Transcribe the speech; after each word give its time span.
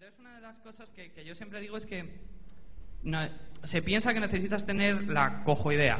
Entonces, 0.00 0.18
una 0.18 0.34
de 0.34 0.40
las 0.40 0.58
cosas 0.60 0.92
que, 0.92 1.12
yo 1.26 1.34
siempre 1.34 1.60
digo 1.60 1.76
es 1.76 1.84
que 1.84 2.06
no, 3.02 3.18
se 3.64 3.82
piensa 3.82 4.14
que 4.14 4.20
necesitas 4.20 4.64
tener 4.64 5.08
la 5.08 5.44
cojo 5.44 5.72
idea, 5.72 5.98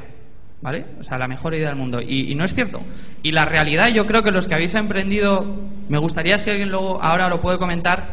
¿vale? 0.59 0.87
O 0.99 1.03
sea, 1.03 1.19
la 1.19 1.27
mejor 1.27 1.53
idea 1.53 1.67
del 1.67 1.77
mundo. 1.77 2.01
Y, 2.01 2.31
y 2.31 2.33
no 2.33 2.43
es 2.43 2.55
cierto. 2.55 2.81
Y 3.21 3.31
la 3.31 3.45
realidad, 3.45 3.89
yo 3.89 4.07
creo 4.07 4.23
que 4.23 4.31
los 4.31 4.47
que 4.47 4.55
habéis 4.55 4.73
emprendido, 4.73 5.45
me 5.87 5.99
gustaría 5.99 6.39
si 6.39 6.49
alguien 6.49 6.71
luego 6.71 6.99
ahora 6.99 7.29
lo 7.29 7.41
puede 7.41 7.59
comentar, 7.59 8.07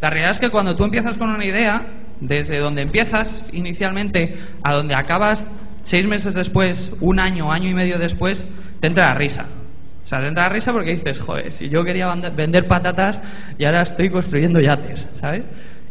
la 0.00 0.10
realidad 0.10 0.30
es 0.30 0.38
que 0.38 0.50
cuando 0.50 0.76
tú 0.76 0.84
empiezas 0.84 1.18
con 1.18 1.28
una 1.28 1.44
idea, 1.44 1.88
desde 2.20 2.58
donde 2.58 2.82
empiezas 2.82 3.50
inicialmente 3.52 4.38
a 4.62 4.74
donde 4.74 4.94
acabas 4.94 5.48
seis 5.82 6.06
meses 6.06 6.34
después, 6.34 6.92
un 7.00 7.18
año, 7.18 7.50
año 7.50 7.68
y 7.68 7.74
medio 7.74 7.98
después, 7.98 8.46
te 8.78 8.86
entra 8.86 9.06
la 9.06 9.14
risa. 9.14 9.48
O 10.04 10.06
sea, 10.06 10.20
te 10.20 10.26
entra 10.26 10.44
la 10.44 10.48
risa 10.48 10.72
porque 10.72 10.94
dices, 10.94 11.20
joder, 11.20 11.52
si 11.52 11.68
yo 11.68 11.84
quería 11.84 12.08
vende- 12.12 12.30
vender 12.34 12.66
patatas 12.66 13.20
y 13.56 13.64
ahora 13.64 13.82
estoy 13.82 14.10
construyendo 14.10 14.60
yates, 14.60 15.08
¿sabes? 15.12 15.44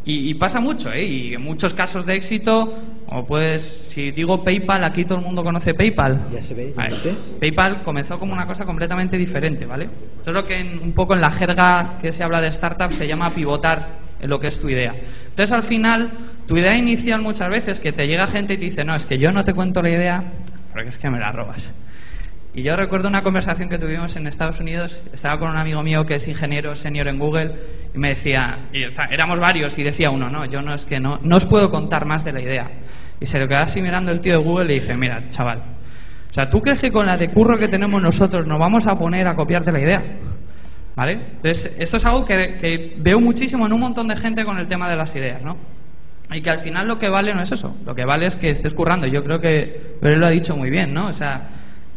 Y, 0.03 0.29
y 0.29 0.33
pasa 0.33 0.59
mucho, 0.59 0.91
¿eh? 0.91 1.03
Y 1.03 1.33
en 1.35 1.41
muchos 1.41 1.73
casos 1.73 2.05
de 2.05 2.15
éxito, 2.15 2.73
o 3.07 3.25
puedes, 3.25 3.61
si 3.61 4.11
digo 4.11 4.43
PayPal, 4.43 4.83
aquí 4.83 5.05
todo 5.05 5.19
el 5.19 5.23
mundo 5.23 5.43
conoce 5.43 5.73
PayPal. 5.75 6.25
Ya 6.33 6.41
se 6.41 6.53
ve, 6.55 6.73
Vale. 6.75 6.95
PayPal 7.39 7.83
comenzó 7.83 8.17
como 8.19 8.33
una 8.33 8.47
cosa 8.47 8.65
completamente 8.65 9.17
diferente, 9.17 9.65
¿vale? 9.65 9.89
Eso 10.19 10.31
es 10.31 10.33
lo 10.35 10.43
que 10.43 10.59
en- 10.59 10.79
un 10.79 10.93
poco 10.93 11.13
en 11.13 11.21
la 11.21 11.29
jerga 11.31 11.97
que 12.01 12.11
se 12.11 12.23
habla 12.23 12.41
de 12.41 12.47
startup 12.47 12.91
se 12.91 13.07
llama 13.07 13.33
pivotar 13.33 13.99
en 14.19 14.29
lo 14.29 14.39
que 14.39 14.47
es 14.47 14.59
tu 14.59 14.69
idea. 14.69 14.93
Entonces, 15.29 15.51
al 15.51 15.63
final, 15.63 16.11
tu 16.47 16.57
idea 16.57 16.75
inicial 16.75 17.21
muchas 17.21 17.49
veces 17.49 17.79
que 17.79 17.91
te 17.93 18.07
llega 18.07 18.27
gente 18.27 18.55
y 18.55 18.57
te 18.57 18.65
dice, 18.65 18.83
no, 18.83 18.95
es 18.95 19.05
que 19.05 19.17
yo 19.19 19.31
no 19.31 19.45
te 19.45 19.53
cuento 19.53 19.81
la 19.81 19.89
idea 19.89 20.23
porque 20.73 20.89
es 20.89 20.97
que 20.97 21.09
me 21.09 21.19
la 21.19 21.31
robas. 21.31 21.73
Y 22.53 22.63
yo 22.63 22.75
recuerdo 22.75 23.07
una 23.07 23.23
conversación 23.23 23.69
que 23.69 23.77
tuvimos 23.77 24.15
en 24.17 24.27
Estados 24.27 24.59
Unidos. 24.59 25.03
Estaba 25.13 25.39
con 25.39 25.51
un 25.51 25.57
amigo 25.57 25.81
mío 25.83 26.05
que 26.05 26.15
es 26.15 26.27
ingeniero 26.27 26.75
senior 26.75 27.07
en 27.07 27.17
Google 27.17 27.55
y 27.95 27.97
me 27.97 28.09
decía, 28.09 28.67
y 28.73 28.83
está- 28.83 29.05
éramos 29.05 29.39
varios, 29.39 29.77
y 29.79 29.83
decía 29.83 30.09
uno, 30.11 30.29
no, 30.29 30.43
yo 30.45 30.61
no 30.61 30.73
es 30.73 30.85
que 30.85 30.99
no, 30.99 31.19
no 31.23 31.37
os 31.37 31.45
puedo 31.45 31.71
contar 31.71 32.05
más 32.05 32.25
de 32.25 32.33
la 32.33 32.41
idea. 32.41 32.69
Y 33.21 33.25
se 33.25 33.39
lo 33.39 33.47
quedaba 33.47 33.65
así 33.65 33.81
mirando 33.81 34.11
el 34.11 34.19
tío 34.19 34.33
de 34.33 34.43
Google 34.43 34.73
y 34.75 34.79
dije, 34.81 34.97
mira, 34.97 35.29
chaval, 35.29 35.59
o 36.29 36.33
sea, 36.33 36.49
¿tú 36.49 36.61
crees 36.61 36.81
que 36.81 36.91
con 36.91 37.05
la 37.05 37.17
de 37.17 37.29
curro 37.29 37.57
que 37.57 37.69
tenemos 37.69 38.01
nosotros 38.01 38.45
nos 38.47 38.59
vamos 38.59 38.85
a 38.85 38.97
poner 38.97 39.27
a 39.27 39.35
copiarte 39.35 39.71
la 39.71 39.79
idea? 39.79 40.03
¿Vale? 40.95 41.13
Entonces, 41.13 41.73
esto 41.79 41.95
es 41.97 42.05
algo 42.05 42.25
que, 42.25 42.57
que 42.59 42.95
veo 42.97 43.21
muchísimo 43.21 43.65
en 43.65 43.71
un 43.71 43.79
montón 43.79 44.09
de 44.09 44.15
gente 44.17 44.43
con 44.43 44.57
el 44.57 44.67
tema 44.67 44.89
de 44.89 44.97
las 44.97 45.15
ideas, 45.15 45.41
¿no? 45.41 45.55
Y 46.33 46.41
que 46.41 46.49
al 46.49 46.59
final 46.59 46.85
lo 46.87 46.99
que 46.99 47.07
vale 47.07 47.33
no 47.33 47.41
es 47.41 47.51
eso, 47.53 47.77
lo 47.85 47.95
que 47.95 48.03
vale 48.03 48.25
es 48.25 48.35
que 48.35 48.49
estés 48.49 48.73
currando. 48.73 49.07
Yo 49.07 49.23
creo 49.23 49.39
que 49.39 49.95
él 50.01 50.19
lo 50.19 50.25
ha 50.25 50.29
dicho 50.29 50.55
muy 50.57 50.69
bien, 50.69 50.93
¿no? 50.93 51.07
O 51.07 51.13
sea, 51.13 51.43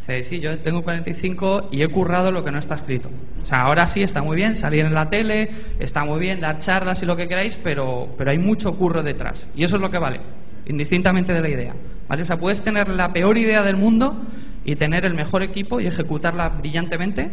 dice, 0.06 0.22
sí, 0.22 0.40
yo 0.40 0.58
tengo 0.58 0.82
45 0.82 1.68
y 1.72 1.82
he 1.82 1.88
currado 1.88 2.30
lo 2.30 2.44
que 2.44 2.50
no 2.50 2.58
está 2.58 2.74
escrito. 2.74 3.08
O 3.42 3.46
sea, 3.46 3.62
ahora 3.62 3.86
sí 3.86 4.02
está 4.02 4.22
muy 4.22 4.36
bien 4.36 4.54
salir 4.54 4.84
en 4.84 4.94
la 4.94 5.08
tele, 5.08 5.50
está 5.78 6.04
muy 6.04 6.18
bien 6.20 6.40
dar 6.40 6.58
charlas 6.58 7.02
y 7.02 7.06
lo 7.06 7.16
que 7.16 7.28
queráis, 7.28 7.56
pero, 7.62 8.08
pero 8.16 8.30
hay 8.30 8.38
mucho 8.38 8.74
curro 8.76 9.02
detrás. 9.02 9.46
Y 9.56 9.64
eso 9.64 9.76
es 9.76 9.82
lo 9.82 9.90
que 9.90 9.98
vale, 9.98 10.20
indistintamente 10.66 11.32
de 11.32 11.40
la 11.40 11.48
idea. 11.48 11.74
O 12.08 12.24
sea, 12.24 12.38
puedes 12.38 12.62
tener 12.62 12.88
la 12.88 13.12
peor 13.12 13.38
idea 13.38 13.62
del 13.62 13.76
mundo 13.76 14.16
y 14.64 14.76
tener 14.76 15.04
el 15.04 15.14
mejor 15.14 15.42
equipo 15.42 15.80
y 15.80 15.86
ejecutarla 15.86 16.48
brillantemente, 16.50 17.30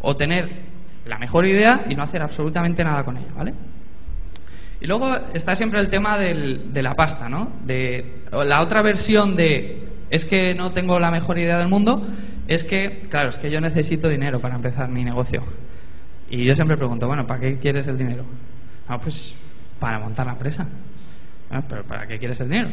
o 0.00 0.16
tener 0.16 0.48
la 1.06 1.18
mejor 1.18 1.46
idea 1.46 1.84
y 1.88 1.94
no 1.94 2.02
hacer 2.02 2.22
absolutamente 2.22 2.82
nada 2.84 3.04
con 3.04 3.16
ella, 3.16 3.28
¿vale? 3.36 3.54
Y 4.80 4.86
luego 4.86 5.16
está 5.32 5.54
siempre 5.54 5.78
el 5.80 5.88
tema 5.88 6.18
del- 6.18 6.72
de 6.72 6.82
la 6.82 6.94
pasta, 6.94 7.28
¿no? 7.28 7.52
De, 7.64 8.22
la 8.32 8.60
otra 8.60 8.82
versión 8.82 9.36
de 9.36 9.91
es 10.12 10.26
que 10.26 10.54
no 10.54 10.72
tengo 10.72 11.00
la 11.00 11.10
mejor 11.10 11.38
idea 11.38 11.58
del 11.58 11.68
mundo, 11.68 12.06
es 12.46 12.64
que, 12.64 13.02
claro, 13.08 13.30
es 13.30 13.38
que 13.38 13.50
yo 13.50 13.62
necesito 13.62 14.10
dinero 14.10 14.40
para 14.40 14.54
empezar 14.54 14.88
mi 14.90 15.04
negocio. 15.04 15.42
Y 16.28 16.44
yo 16.44 16.54
siempre 16.54 16.76
pregunto, 16.76 17.06
bueno, 17.06 17.26
¿para 17.26 17.40
qué 17.40 17.58
quieres 17.58 17.86
el 17.88 17.96
dinero? 17.96 18.24
No, 18.90 19.00
pues 19.00 19.34
para 19.80 19.98
montar 19.98 20.26
la 20.26 20.32
empresa. 20.32 20.66
"Ah, 21.50 21.62
¿Pero 21.66 21.82
para 21.84 22.06
qué 22.06 22.18
quieres 22.18 22.38
el 22.40 22.50
dinero? 22.50 22.68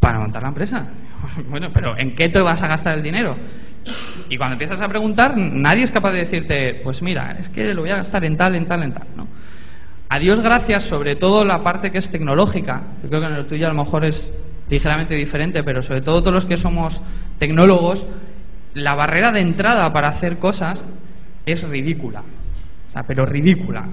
Para 0.00 0.18
montar 0.18 0.42
la 0.42 0.48
empresa. 0.48 0.86
Bueno, 1.48 1.70
pero 1.72 1.96
¿en 1.96 2.14
qué 2.14 2.28
te 2.28 2.40
vas 2.40 2.62
a 2.62 2.68
gastar 2.68 2.94
el 2.96 3.02
dinero? 3.02 3.36
Y 4.28 4.36
cuando 4.36 4.54
empiezas 4.54 4.82
a 4.82 4.88
preguntar, 4.88 5.34
nadie 5.36 5.82
es 5.84 5.90
capaz 5.90 6.12
de 6.12 6.18
decirte, 6.18 6.74
pues 6.82 7.00
mira, 7.00 7.36
es 7.38 7.48
que 7.48 7.72
lo 7.72 7.80
voy 7.82 7.90
a 7.90 7.96
gastar 7.96 8.24
en 8.24 8.36
tal, 8.36 8.54
en 8.54 8.66
tal, 8.66 8.82
en 8.82 8.92
tal, 8.92 9.06
¿no? 9.16 9.26
A 10.10 10.18
Dios 10.18 10.40
gracias, 10.40 10.84
sobre 10.84 11.16
todo 11.16 11.42
la 11.44 11.62
parte 11.62 11.90
que 11.90 11.98
es 11.98 12.10
tecnológica. 12.10 12.82
Yo 13.02 13.08
creo 13.08 13.20
que 13.22 13.26
en 13.28 13.32
el 13.34 13.46
tuyo 13.46 13.66
a 13.66 13.70
lo 13.72 13.82
mejor 13.82 14.04
es 14.04 14.34
ligeramente 14.70 15.14
diferente, 15.14 15.62
pero 15.62 15.82
sobre 15.82 16.00
todo 16.00 16.22
todos 16.22 16.34
los 16.34 16.46
que 16.46 16.56
somos 16.56 17.02
tecnólogos, 17.38 18.06
la 18.74 18.94
barrera 18.94 19.32
de 19.32 19.40
entrada 19.40 19.92
para 19.92 20.08
hacer 20.08 20.38
cosas 20.38 20.84
es 21.44 21.68
ridícula. 21.68 22.22
O 22.88 22.92
sea, 22.92 23.02
pero 23.02 23.26
ridícula. 23.26 23.86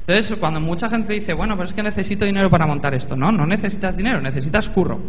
Entonces, 0.00 0.36
cuando 0.38 0.60
mucha 0.60 0.88
gente 0.88 1.12
dice, 1.12 1.34
bueno, 1.34 1.56
pero 1.56 1.68
es 1.68 1.74
que 1.74 1.82
necesito 1.82 2.24
dinero 2.24 2.50
para 2.50 2.66
montar 2.66 2.94
esto, 2.94 3.16
no, 3.16 3.30
no 3.30 3.46
necesitas 3.46 3.96
dinero, 3.96 4.20
necesitas 4.20 4.68
curro. 4.68 5.00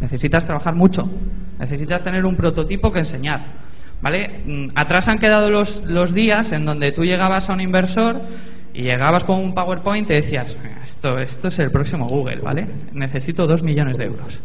Necesitas 0.00 0.44
trabajar 0.44 0.74
mucho. 0.74 1.08
Necesitas 1.58 2.02
tener 2.02 2.26
un 2.26 2.34
prototipo 2.34 2.92
que 2.92 2.98
enseñar. 2.98 3.46
¿Vale? 4.02 4.42
Mm, 4.44 4.66
Atrás 4.74 5.08
han 5.08 5.18
quedado 5.18 5.50
los, 5.50 5.84
los 5.84 6.12
días 6.12 6.52
en 6.52 6.64
donde 6.64 6.92
tú 6.92 7.04
llegabas 7.04 7.48
a 7.48 7.52
un 7.52 7.60
inversor 7.60 8.20
y 8.74 8.82
llegabas 8.82 9.24
con 9.24 9.38
un 9.38 9.54
PowerPoint 9.54 10.04
y 10.04 10.08
te 10.08 10.14
decías, 10.14 10.58
"Venga, 10.62 10.80
esto, 10.82 11.18
esto 11.18 11.48
es 11.48 11.58
el 11.60 11.70
próximo 11.70 12.08
Google, 12.08 12.36
¿vale? 12.36 12.66
Necesito 12.92 13.46
dos 13.46 13.62
millones 13.62 13.96
de 13.96 14.04
euros. 14.04 14.40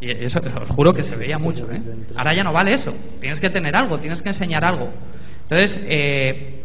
Y 0.00 0.10
eso 0.10 0.40
os 0.60 0.68
juro 0.70 0.92
que 0.92 1.04
se 1.04 1.14
veía 1.14 1.38
mucho, 1.38 1.70
¿eh? 1.70 1.80
Ahora 2.16 2.34
ya 2.34 2.42
no 2.42 2.52
vale 2.52 2.74
eso. 2.74 2.92
Tienes 3.20 3.40
que 3.40 3.48
tener 3.50 3.76
algo, 3.76 4.00
tienes 4.00 4.20
que 4.20 4.30
enseñar 4.30 4.64
algo. 4.64 4.90
Entonces, 5.44 5.80
eh, 5.86 6.64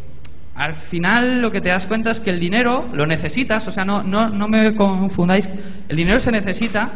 al 0.55 0.73
final 0.73 1.39
lo 1.39 1.51
que 1.51 1.61
te 1.61 1.69
das 1.69 1.85
cuenta 1.85 2.09
es 2.09 2.19
que 2.19 2.31
el 2.31 2.39
dinero 2.39 2.89
lo 2.93 3.05
necesitas, 3.05 3.67
o 3.67 3.71
sea, 3.71 3.85
no, 3.85 4.01
no, 4.01 4.29
no 4.29 4.47
me 4.47 4.75
confundáis, 4.75 5.47
el 5.87 5.95
dinero 5.95 6.17
se 6.17 6.31
necesita, 6.31 6.89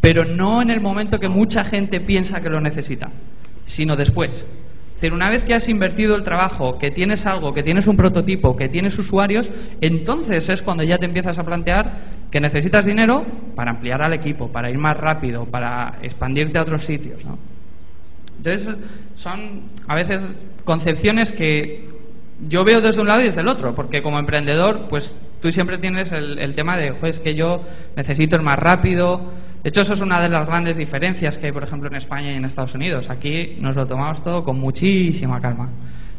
pero 0.00 0.24
no 0.24 0.62
en 0.62 0.70
el 0.70 0.80
momento 0.80 1.18
que 1.18 1.28
mucha 1.28 1.64
gente 1.64 1.98
piensa 2.00 2.40
que 2.40 2.48
lo 2.48 2.60
necesita, 2.60 3.10
sino 3.64 3.96
después. 3.96 4.46
Es 4.96 5.02
decir, 5.02 5.12
una 5.12 5.28
vez 5.28 5.44
que 5.44 5.52
has 5.52 5.68
invertido 5.68 6.16
el 6.16 6.22
trabajo, 6.22 6.78
que 6.78 6.90
tienes 6.90 7.26
algo, 7.26 7.52
que 7.52 7.62
tienes 7.62 7.86
un 7.86 7.98
prototipo, 7.98 8.56
que 8.56 8.70
tienes 8.70 8.98
usuarios, 8.98 9.50
entonces 9.82 10.48
es 10.48 10.62
cuando 10.62 10.84
ya 10.84 10.96
te 10.96 11.04
empiezas 11.04 11.38
a 11.38 11.44
plantear 11.44 11.92
que 12.30 12.40
necesitas 12.40 12.86
dinero 12.86 13.26
para 13.54 13.72
ampliar 13.72 14.00
al 14.00 14.14
equipo, 14.14 14.50
para 14.50 14.70
ir 14.70 14.78
más 14.78 14.96
rápido, 14.96 15.44
para 15.44 15.98
expandirte 16.00 16.56
a 16.56 16.62
otros 16.62 16.82
sitios. 16.82 17.22
¿no? 17.26 17.38
Entonces, 18.38 18.74
son 19.14 19.64
a 19.86 19.94
veces 19.94 20.40
concepciones 20.64 21.30
que 21.30 21.95
yo 22.40 22.64
veo 22.64 22.80
desde 22.80 23.00
un 23.00 23.08
lado 23.08 23.22
y 23.22 23.24
desde 23.24 23.40
el 23.40 23.48
otro, 23.48 23.74
porque 23.74 24.02
como 24.02 24.18
emprendedor, 24.18 24.86
pues 24.88 25.14
tú 25.40 25.50
siempre 25.50 25.78
tienes 25.78 26.12
el, 26.12 26.54
tema 26.54 26.76
de, 26.76 26.90
"Jo, 26.90 27.06
es 27.06 27.20
que 27.20 27.34
yo 27.34 27.62
necesito 27.96 28.36
ir 28.36 28.42
más 28.42 28.58
rápido. 28.58 29.32
De 29.62 29.70
hecho, 29.70 29.80
eso 29.80 29.94
es 29.94 30.00
una 30.00 30.20
de 30.20 30.28
las 30.28 30.46
grandes 30.46 30.76
diferencias 30.76 31.38
que 31.38 31.46
hay, 31.46 31.52
por 31.52 31.64
ejemplo, 31.64 31.88
en 31.88 31.96
España 31.96 32.32
y 32.32 32.36
en 32.36 32.44
Estados 32.44 32.74
Unidos. 32.74 33.10
Aquí 33.10 33.56
nos 33.58 33.74
lo 33.74 33.86
tomamos 33.86 34.22
todo 34.22 34.44
con 34.44 34.60
muchísima 34.60 35.40
calma. 35.40 35.70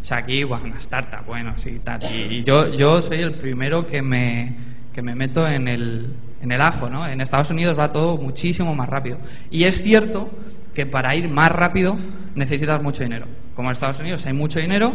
O 0.01 0.05
sea, 0.05 0.17
aquí, 0.17 0.43
bueno, 0.43 0.75
startup, 0.77 1.25
bueno, 1.25 1.53
sí, 1.55 1.79
tal. 1.83 2.01
Y 2.03 2.43
yo, 2.43 2.73
yo 2.73 3.01
soy 3.01 3.19
el 3.19 3.35
primero 3.35 3.85
que 3.85 4.01
me, 4.01 4.55
que 4.93 5.01
me 5.01 5.15
meto 5.15 5.47
en 5.47 5.67
el, 5.67 6.13
en 6.41 6.51
el 6.51 6.61
ajo, 6.61 6.89
¿no? 6.89 7.07
En 7.07 7.21
Estados 7.21 7.51
Unidos 7.51 7.77
va 7.77 7.91
todo 7.91 8.17
muchísimo 8.17 8.73
más 8.75 8.89
rápido. 8.89 9.17
Y 9.51 9.65
es 9.65 9.81
cierto 9.81 10.29
que 10.73 10.85
para 10.85 11.15
ir 11.15 11.29
más 11.29 11.51
rápido 11.51 11.97
necesitas 12.35 12.81
mucho 12.81 13.03
dinero. 13.03 13.25
Como 13.55 13.69
en 13.69 13.73
Estados 13.73 13.99
Unidos 13.99 14.25
hay 14.25 14.33
mucho 14.33 14.59
dinero, 14.59 14.93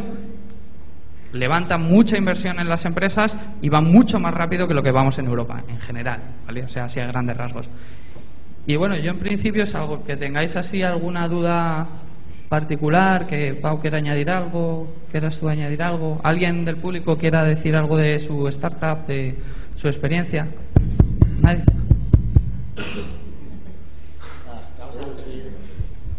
levantan 1.32 1.82
mucha 1.82 2.16
inversión 2.16 2.58
en 2.60 2.68
las 2.68 2.84
empresas 2.84 3.36
y 3.60 3.68
van 3.68 3.84
mucho 3.84 4.20
más 4.20 4.34
rápido 4.34 4.68
que 4.68 4.74
lo 4.74 4.82
que 4.82 4.90
vamos 4.90 5.18
en 5.18 5.26
Europa, 5.26 5.62
en 5.68 5.78
general, 5.80 6.20
¿vale? 6.46 6.64
O 6.64 6.68
sea, 6.68 6.84
así 6.84 7.00
a 7.00 7.06
grandes 7.06 7.36
rasgos. 7.36 7.68
Y 8.66 8.76
bueno, 8.76 8.96
yo 8.96 9.10
en 9.10 9.18
principio 9.18 9.64
es 9.64 9.74
algo 9.74 10.04
que 10.04 10.16
tengáis 10.16 10.56
así 10.56 10.82
alguna 10.82 11.26
duda 11.28 11.86
particular, 12.48 13.26
que 13.26 13.54
Pau 13.54 13.80
quiera 13.80 13.98
añadir 13.98 14.30
algo, 14.30 14.94
quieras 15.10 15.38
tú 15.40 15.48
añadir 15.48 15.82
algo, 15.82 16.20
alguien 16.22 16.64
del 16.64 16.76
público 16.76 17.16
quiera 17.16 17.44
decir 17.44 17.74
algo 17.74 17.96
de 17.96 18.20
su 18.20 18.46
startup, 18.48 19.06
de 19.06 19.36
su 19.74 19.88
experiencia. 19.88 20.46
¿Nadie? 21.40 21.64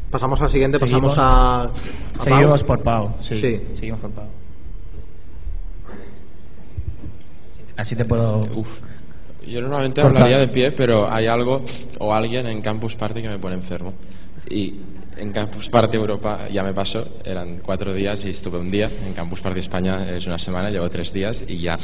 Pasamos 0.09 0.41
al 0.41 0.51
siguiente, 0.51 0.77
Seguimos. 0.77 1.15
pasamos 1.15 1.17
a. 1.17 2.19
a 2.19 2.23
Seguimos 2.23 2.63
Pau. 2.63 2.67
por 2.67 2.83
Pau, 2.83 3.15
sí, 3.21 3.37
Sí. 3.37 3.61
Seguimos 3.73 3.99
por 4.01 4.11
Pau. 4.11 4.25
Así 7.83 7.97
te 7.97 8.05
puedo. 8.05 8.47
Uf. 8.55 8.79
Yo 9.45 9.59
normalmente 9.59 10.01
Corta. 10.01 10.19
hablaría 10.19 10.37
de 10.37 10.47
pie, 10.47 10.71
pero 10.71 11.11
hay 11.11 11.27
algo 11.27 11.61
o 11.99 12.13
alguien 12.13 12.47
en 12.47 12.61
Campus 12.61 12.95
Party 12.95 13.21
que 13.21 13.27
me 13.27 13.37
pone 13.39 13.55
enfermo. 13.55 13.93
Y 14.49 14.75
en 15.17 15.33
Campus 15.33 15.69
Party 15.69 15.97
Europa 15.97 16.47
ya 16.49 16.63
me 16.63 16.73
pasó, 16.73 17.05
eran 17.25 17.57
cuatro 17.57 17.93
días 17.93 18.23
y 18.23 18.29
estuve 18.29 18.57
un 18.57 18.71
día. 18.71 18.89
En 19.05 19.11
Campus 19.11 19.41
Party 19.41 19.59
España 19.59 20.09
es 20.15 20.25
una 20.27 20.39
semana, 20.39 20.69
llevo 20.69 20.89
tres 20.89 21.11
días 21.11 21.43
y 21.45 21.57
ya 21.57 21.77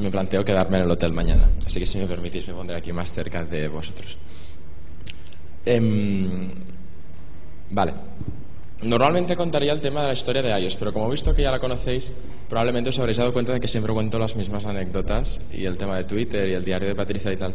me 0.00 0.10
planteo 0.10 0.42
quedarme 0.42 0.78
en 0.78 0.84
el 0.84 0.90
hotel 0.90 1.12
mañana. 1.12 1.50
Así 1.66 1.78
que 1.78 1.84
si 1.84 1.98
me 1.98 2.06
permitís 2.06 2.48
me 2.48 2.54
pondré 2.54 2.78
aquí 2.78 2.90
más 2.94 3.12
cerca 3.12 3.44
de 3.44 3.68
vosotros. 3.68 4.16
Em, 5.66 6.52
vale. 7.70 7.92
Normalmente 8.84 9.34
contaría 9.34 9.72
el 9.72 9.80
tema 9.80 10.02
de 10.02 10.08
la 10.08 10.12
historia 10.12 10.42
de 10.42 10.60
iOS, 10.60 10.76
pero 10.76 10.92
como 10.92 11.06
he 11.06 11.12
visto 11.12 11.34
que 11.34 11.40
ya 11.40 11.50
la 11.50 11.58
conocéis, 11.58 12.12
probablemente 12.50 12.90
os 12.90 12.98
habréis 12.98 13.16
dado 13.16 13.32
cuenta 13.32 13.54
de 13.54 13.60
que 13.60 13.66
siempre 13.66 13.94
cuento 13.94 14.18
las 14.18 14.36
mismas 14.36 14.66
anécdotas 14.66 15.40
y 15.50 15.64
el 15.64 15.78
tema 15.78 15.96
de 15.96 16.04
Twitter 16.04 16.46
y 16.50 16.52
el 16.52 16.62
diario 16.62 16.88
de 16.88 16.94
Patricia 16.94 17.32
y 17.32 17.36
tal. 17.38 17.54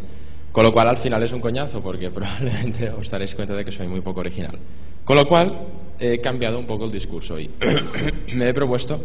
Con 0.52 0.64
lo 0.64 0.74
cual 0.74 0.88
al 0.88 0.98
final 0.98 1.22
es 1.22 1.32
un 1.32 1.40
coñazo 1.40 1.82
porque 1.84 2.10
probablemente 2.10 2.90
os 2.90 3.12
daréis 3.12 3.36
cuenta 3.36 3.54
de 3.54 3.64
que 3.64 3.72
soy 3.72 3.88
muy 3.88 4.02
poco 4.02 4.22
original. 4.22 4.58
Con 5.06 5.18
lo 5.18 5.28
cual 5.28 5.68
he 6.00 6.20
cambiado 6.20 6.58
un 6.58 6.66
poco 6.66 6.86
el 6.86 6.92
discurso 6.92 7.40
y 7.40 7.48
me 8.34 8.50
he 8.50 8.54
propuesto 8.56 9.00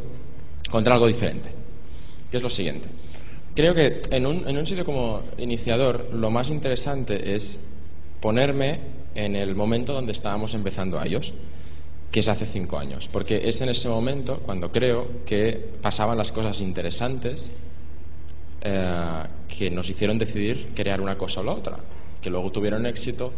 contar 0.71 0.95
algo 0.95 1.07
diferente, 1.07 1.51
que 2.31 2.39
es 2.39 2.43
lo 2.43 2.49
siguiente. 2.49 2.89
Creo 3.55 3.75
que 3.75 4.01
en 4.11 4.27
un, 4.27 4.49
en 4.49 4.57
un 4.57 4.67
sitio 4.67 4.87
como 4.87 5.23
iniciador 5.37 6.09
lo 6.15 6.31
más 6.31 6.49
interesante 6.49 7.35
es 7.35 7.61
ponerme 8.21 8.81
en 9.15 9.37
el 9.37 9.55
momento 9.55 9.93
donde 9.93 10.13
estábamos 10.13 10.55
empezando 10.55 11.05
iOS 11.05 11.35
que 12.15 12.21
es 12.21 12.29
hace 12.29 12.47
cinco 12.47 12.79
años, 12.79 13.09
porque 13.11 13.41
es 13.49 13.61
en 13.61 13.71
ese 13.71 13.89
momento 13.89 14.39
cuando 14.39 14.71
creo 14.71 15.25
que 15.27 15.61
pasaban 15.83 16.17
las 16.17 16.31
cosas 16.31 16.61
interesantes 16.61 17.51
eh, 18.63 19.23
que 19.49 19.69
nos 19.69 19.91
hicieron 19.91 20.17
decidir 20.17 20.69
crear 20.77 21.01
una 21.01 21.19
cosa 21.19 21.41
o 21.41 21.43
la 21.43 21.51
otra, 21.51 21.77
que 22.23 22.31
luego 22.31 22.53
tuvieron 22.53 22.87
éxito 22.87 23.33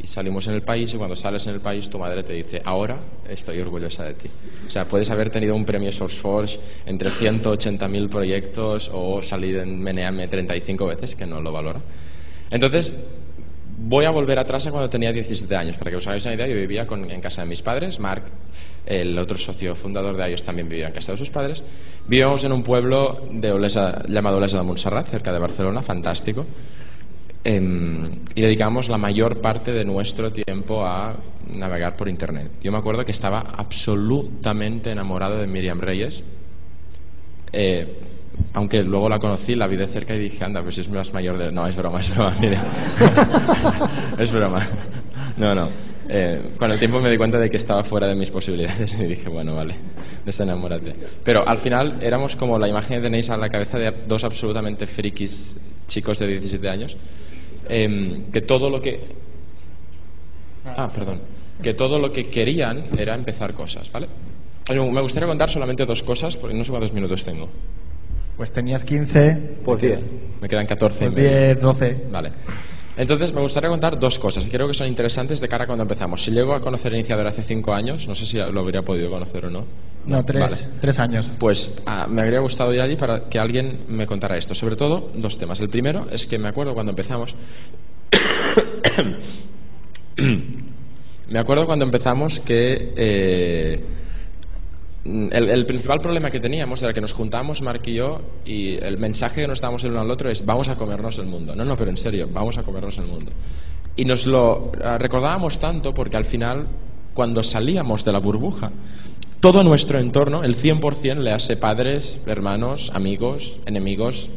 y 0.00 0.06
salimos 0.06 0.46
en 0.46 0.54
el 0.54 0.62
país 0.62 0.94
y 0.94 0.98
cuando 0.98 1.16
sales 1.16 1.44
en 1.48 1.54
el 1.54 1.60
país 1.60 1.90
tu 1.90 1.98
madre 1.98 2.22
te 2.22 2.34
dice, 2.34 2.62
ahora 2.64 2.96
estoy 3.28 3.58
orgullosa 3.58 4.04
de 4.04 4.14
ti. 4.14 4.30
O 4.68 4.70
sea, 4.70 4.86
puedes 4.86 5.10
haber 5.10 5.30
tenido 5.30 5.56
un 5.56 5.64
premio 5.64 5.90
SourceForge 5.90 6.60
entre 6.86 7.10
180.000 7.10 8.08
proyectos 8.08 8.88
o 8.94 9.20
salir 9.20 9.56
en 9.56 9.82
Meneame 9.82 10.28
35 10.28 10.86
veces, 10.86 11.16
que 11.16 11.26
no 11.26 11.40
lo 11.40 11.50
valora. 11.50 11.80
Entonces, 12.52 12.94
Voy 13.84 14.04
a 14.04 14.10
volver 14.10 14.38
atrás 14.38 14.64
a 14.68 14.70
cuando 14.70 14.88
tenía 14.88 15.12
17 15.12 15.56
años. 15.56 15.76
Para 15.76 15.90
que 15.90 15.96
os 15.96 16.06
hagáis 16.06 16.24
una 16.24 16.34
idea, 16.34 16.46
yo 16.46 16.54
vivía 16.54 16.86
en 16.88 17.20
casa 17.20 17.42
de 17.42 17.48
mis 17.48 17.62
padres. 17.62 17.98
Mark, 17.98 18.22
el 18.86 19.18
otro 19.18 19.36
socio 19.36 19.74
fundador 19.74 20.16
de 20.16 20.30
iOS, 20.30 20.44
también 20.44 20.68
vivía 20.68 20.86
en 20.86 20.92
casa 20.92 21.12
de 21.12 21.18
sus 21.18 21.30
padres. 21.30 21.64
Vivíamos 22.06 22.44
en 22.44 22.52
un 22.52 22.62
pueblo 22.62 23.26
de 23.32 23.50
Olesa, 23.50 24.04
llamado 24.06 24.36
Olesa 24.36 24.58
de 24.58 24.62
Montserrat, 24.62 25.08
cerca 25.08 25.32
de 25.32 25.40
Barcelona, 25.40 25.82
fantástico. 25.82 26.46
Em, 27.42 28.20
y 28.36 28.40
dedicamos 28.40 28.88
la 28.88 28.98
mayor 28.98 29.40
parte 29.40 29.72
de 29.72 29.84
nuestro 29.84 30.30
tiempo 30.30 30.86
a 30.86 31.16
navegar 31.52 31.96
por 31.96 32.08
Internet. 32.08 32.52
Yo 32.62 32.70
me 32.70 32.78
acuerdo 32.78 33.04
que 33.04 33.10
estaba 33.10 33.40
absolutamente 33.40 34.92
enamorado 34.92 35.38
de 35.38 35.48
Miriam 35.48 35.80
Reyes. 35.80 36.22
Eh, 37.52 37.98
aunque 38.54 38.82
luego 38.82 39.08
la 39.08 39.18
conocí, 39.18 39.54
la 39.54 39.66
vi 39.66 39.76
de 39.76 39.86
cerca 39.86 40.14
y 40.14 40.18
dije, 40.18 40.44
anda, 40.44 40.62
pues 40.62 40.78
es 40.78 40.88
más 40.88 41.12
mayor 41.12 41.38
de... 41.38 41.50
No, 41.52 41.66
es 41.66 41.76
broma, 41.76 42.00
es 42.00 42.14
broma, 42.14 42.34
mire. 42.40 42.58
es 44.18 44.32
broma. 44.32 44.60
No, 45.36 45.54
no. 45.54 45.68
Eh, 46.08 46.50
con 46.58 46.70
el 46.70 46.78
tiempo 46.78 47.00
me 47.00 47.08
di 47.08 47.16
cuenta 47.16 47.38
de 47.38 47.48
que 47.48 47.56
estaba 47.56 47.82
fuera 47.84 48.06
de 48.06 48.14
mis 48.14 48.30
posibilidades 48.30 48.94
y 49.00 49.04
dije, 49.04 49.28
bueno, 49.28 49.54
vale, 49.54 49.74
desenamórate. 50.24 50.94
Pero 51.24 51.46
al 51.46 51.58
final 51.58 51.98
éramos 52.02 52.36
como 52.36 52.58
la 52.58 52.68
imagen 52.68 52.98
que 52.98 53.02
tenéis 53.04 53.30
a 53.30 53.36
la 53.36 53.48
cabeza 53.48 53.78
de 53.78 53.92
dos 54.06 54.24
absolutamente 54.24 54.86
frikis 54.86 55.56
chicos 55.86 56.18
de 56.18 56.26
17 56.26 56.68
años, 56.68 56.96
em, 57.68 58.24
que 58.30 58.42
todo 58.42 58.68
lo 58.68 58.82
que... 58.82 59.00
Ah, 60.64 60.90
perdón. 60.92 61.20
Que 61.62 61.74
todo 61.74 61.98
lo 61.98 62.12
que 62.12 62.26
querían 62.26 62.84
era 62.98 63.14
empezar 63.14 63.54
cosas, 63.54 63.90
¿vale? 63.90 64.08
Me 64.68 65.00
gustaría 65.00 65.28
contar 65.28 65.50
solamente 65.50 65.84
dos 65.84 66.02
cosas, 66.02 66.36
porque 66.36 66.54
no 66.54 66.64
sé 66.64 66.70
cuántos 66.70 66.92
minutos 66.92 67.24
tengo. 67.24 67.48
Pues 68.42 68.50
tenías 68.50 68.82
15. 68.82 69.34
Por 69.64 69.78
10. 69.78 70.00
Me 70.40 70.48
quedan 70.48 70.66
14. 70.66 70.98
Pues 70.98 71.14
10, 71.14 71.60
12. 71.60 72.06
Vale. 72.10 72.32
Entonces, 72.96 73.32
me 73.32 73.40
gustaría 73.40 73.70
contar 73.70 74.00
dos 74.00 74.18
cosas 74.18 74.44
y 74.44 74.50
creo 74.50 74.66
que 74.66 74.74
son 74.74 74.88
interesantes 74.88 75.38
de 75.38 75.46
cara 75.46 75.62
a 75.62 75.66
cuando 75.68 75.82
empezamos. 75.82 76.24
Si 76.24 76.32
llego 76.32 76.52
a 76.52 76.60
conocer 76.60 76.92
a 76.92 76.96
Iniciador 76.96 77.28
hace 77.28 77.40
cinco 77.40 77.72
años, 77.72 78.08
no 78.08 78.16
sé 78.16 78.26
si 78.26 78.38
lo 78.38 78.58
habría 78.58 78.82
podido 78.82 79.10
conocer 79.10 79.44
o 79.44 79.50
no. 79.50 79.64
No, 80.06 80.24
tres, 80.24 80.72
tres 80.80 80.98
años. 80.98 81.30
Pues 81.38 81.76
ah, 81.86 82.08
me 82.10 82.22
habría 82.22 82.40
gustado 82.40 82.74
ir 82.74 82.80
allí 82.80 82.96
para 82.96 83.28
que 83.28 83.38
alguien 83.38 83.84
me 83.86 84.06
contara 84.06 84.36
esto. 84.36 84.56
Sobre 84.56 84.74
todo, 84.74 85.12
dos 85.14 85.38
temas. 85.38 85.60
El 85.60 85.68
primero 85.68 86.08
es 86.10 86.26
que 86.26 86.36
me 86.36 86.48
acuerdo 86.48 86.74
cuando 86.74 86.90
empezamos. 86.90 87.36
me 91.30 91.38
acuerdo 91.38 91.64
cuando 91.64 91.84
empezamos 91.84 92.40
que. 92.40 92.92
Eh, 92.96 93.84
Mm, 95.04 95.28
el, 95.32 95.66
principal 95.66 96.00
problema 96.00 96.30
que 96.30 96.38
teníamos 96.38 96.80
era 96.82 96.92
que 96.92 97.00
nos 97.00 97.12
juntábamos 97.12 97.60
Mark 97.60 97.82
y 97.86 97.94
yo 97.94 98.20
y 98.44 98.76
el 98.76 98.98
mensaje 98.98 99.40
que 99.40 99.48
nos 99.48 99.60
dábamos 99.60 99.82
el 99.82 99.90
uno 99.90 100.00
al 100.00 100.10
otro 100.10 100.30
es 100.30 100.46
vamos 100.46 100.68
a 100.68 100.76
comernos 100.76 101.18
el 101.18 101.26
mundo. 101.26 101.56
No, 101.56 101.64
no, 101.64 101.76
pero 101.76 101.90
en 101.90 101.96
serio, 101.96 102.28
vamos 102.32 102.58
a 102.58 102.62
comernos 102.62 102.98
el 102.98 103.06
mundo. 103.06 103.32
Y 103.96 104.04
nos 104.04 104.26
lo 104.26 104.72
ah, 104.84 104.98
recordábamos 104.98 105.58
tanto 105.58 105.92
porque 105.92 106.16
al 106.16 106.24
final, 106.24 106.66
cuando 107.14 107.42
salíamos 107.42 108.04
de 108.04 108.12
la 108.12 108.20
burbuja, 108.20 108.70
todo 109.40 109.64
nuestro 109.64 109.98
entorno, 109.98 110.44
el 110.44 110.54
100%, 110.54 111.16
le 111.16 111.32
hace 111.32 111.56
padres, 111.56 112.22
hermanos, 112.26 112.92
amigos, 112.94 113.58
enemigos, 113.66 114.30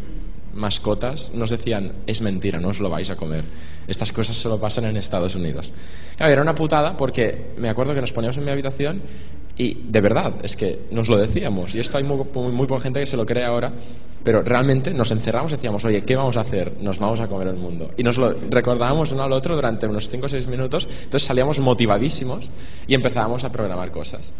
mascotas, 0.55 1.33
nos 1.33 1.49
decían, 1.49 1.91
es 2.07 2.21
mentira, 2.21 2.59
no 2.59 2.69
os 2.69 2.79
lo 2.79 2.89
vais 2.89 3.09
a 3.09 3.15
comer. 3.15 3.43
Estas 3.87 4.11
cosas 4.11 4.35
solo 4.35 4.59
pasan 4.59 4.85
en 4.85 4.97
Estados 4.97 5.35
Unidos. 5.35 5.71
Claro, 6.17 6.31
era 6.31 6.41
una 6.41 6.55
putada 6.55 6.97
porque 6.97 7.53
me 7.57 7.69
acuerdo 7.69 7.93
que 7.93 8.01
nos 8.01 8.13
poníamos 8.13 8.37
en 8.37 8.45
mi 8.45 8.51
habitación 8.51 9.01
y 9.57 9.73
de 9.73 10.01
verdad, 10.01 10.33
es 10.43 10.55
que 10.55 10.79
nos 10.91 11.07
lo 11.07 11.17
decíamos. 11.17 11.75
Y 11.75 11.79
esto 11.79 11.97
hay 11.97 12.03
muy, 12.03 12.25
muy, 12.51 12.67
poca 12.67 12.81
gente 12.81 12.99
que 12.99 13.05
se 13.05 13.15
lo 13.15 13.25
cree 13.25 13.43
ahora, 13.43 13.71
pero 14.23 14.41
realmente 14.41 14.93
nos 14.93 15.11
encerramos 15.11 15.51
y 15.53 15.55
decíamos, 15.55 15.85
oye, 15.85 16.03
¿qué 16.03 16.15
vamos 16.15 16.35
a 16.37 16.41
hacer? 16.41 16.73
Nos 16.81 16.99
vamos 16.99 17.21
a 17.21 17.27
comer 17.27 17.49
el 17.49 17.55
mundo. 17.55 17.91
Y 17.97 18.03
nos 18.03 18.17
lo 18.17 18.31
recordábamos 18.31 19.11
uno 19.11 19.23
al 19.23 19.31
otro 19.31 19.55
durante 19.55 19.87
unos 19.87 20.09
5 20.09 20.25
o 20.25 20.29
6 20.29 20.47
minutos, 20.47 20.87
entonces 21.03 21.23
salíamos 21.23 21.59
motivadísimos 21.59 22.49
y 22.87 22.95
empezábamos 22.95 23.43
a 23.43 23.51
programar 23.51 23.91
cosas. 23.91 24.33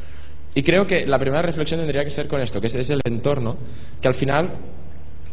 Y 0.54 0.64
creo 0.64 0.88
que 0.88 1.06
la 1.06 1.20
primera 1.20 1.42
reflexión 1.42 1.80
tendría 1.80 2.04
que 2.04 2.10
ser 2.10 2.28
con 2.28 2.42
esto, 2.42 2.60
que 2.60 2.68
es 2.68 2.90
el 2.90 3.02
entorno, 3.06 3.58
que 4.02 4.08
al 4.08 4.14
final 4.14 4.50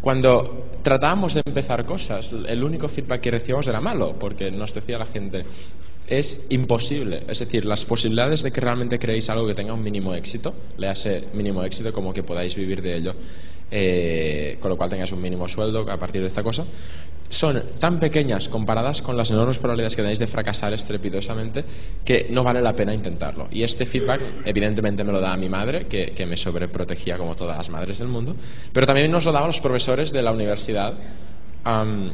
cuando 0.03 0.67
tratábamos 0.83 1.35
de 1.35 1.43
empezar 1.47 1.87
cosas, 1.87 2.33
el 2.33 2.65
único 2.65 2.89
feedback 2.89 3.21
que 3.21 3.31
recibíamos 3.31 3.69
era 3.69 3.81
malo, 3.81 4.19
porque 4.19 4.51
nos 4.51 4.75
decía 4.75 4.99
la 4.99 5.07
gente, 5.07 5.45
es 6.09 6.49
imposible. 6.51 7.23
Es 7.29 7.39
decir, 7.39 7.65
las 7.65 7.85
posibilidades 7.85 8.43
de 8.43 8.51
que 8.51 8.61
realmente 8.61 8.99
creéis 8.99 9.31
algo 9.31 9.47
que 9.47 9.55
tenga 9.55 9.73
un 9.73 9.83
mínimo 9.83 10.13
éxito, 10.13 10.53
le 10.77 10.89
hace 10.89 11.29
mínimo 11.35 11.63
éxito 11.63 11.93
como 11.93 12.13
que 12.13 12.25
podáis 12.25 12.57
vivir 12.57 12.83
de 12.83 12.97
ello, 12.97 13.15
eh, 13.75 14.59
con 14.61 14.71
lo 14.71 14.77
cual 14.77 14.91
tengáis 14.91 15.11
un 15.13 15.21
mínimo 15.23 15.49
sueldo 15.49 15.91
a 15.91 15.99
partir 15.99 16.21
de 16.21 16.27
esta 16.27 16.43
cosa, 16.43 16.65
son 17.31 17.63
tan 17.79 17.99
pequeñas 17.99 18.51
comparadas 18.51 19.01
con 19.01 19.17
las 19.17 19.31
enormes 19.31 19.59
probabilidades 19.59 19.97
que 19.97 20.03
tenéis 20.03 20.19
de 20.19 20.27
fracasar 20.27 20.75
estrepitosamente 20.75 21.65
que 22.05 22.27
no 22.29 22.45
vale 22.45 22.61
la 22.61 22.77
pena 22.77 22.93
intentarlo. 22.93 23.49
Y 23.51 23.63
este 23.63 23.87
feedback, 23.87 24.21
evidentemente, 24.45 25.03
me 25.03 25.13
lo 25.13 25.21
da 25.21 25.33
a 25.33 25.37
mi 25.39 25.49
madre, 25.49 25.87
que, 25.87 26.13
que 26.13 26.27
me 26.27 26.37
sobreprotegía 26.37 27.17
como 27.17 27.35
todas 27.35 27.57
las 27.57 27.71
madres 27.71 27.99
del 27.99 28.09
mundo, 28.09 28.37
pero 28.75 28.87
también 28.87 29.11
nos 29.11 29.25
lo 29.25 29.33
daban 29.33 29.49
los 29.49 29.61
profesores 29.61 30.13
de 30.13 30.23
la 30.23 30.33
universidad 30.33 30.93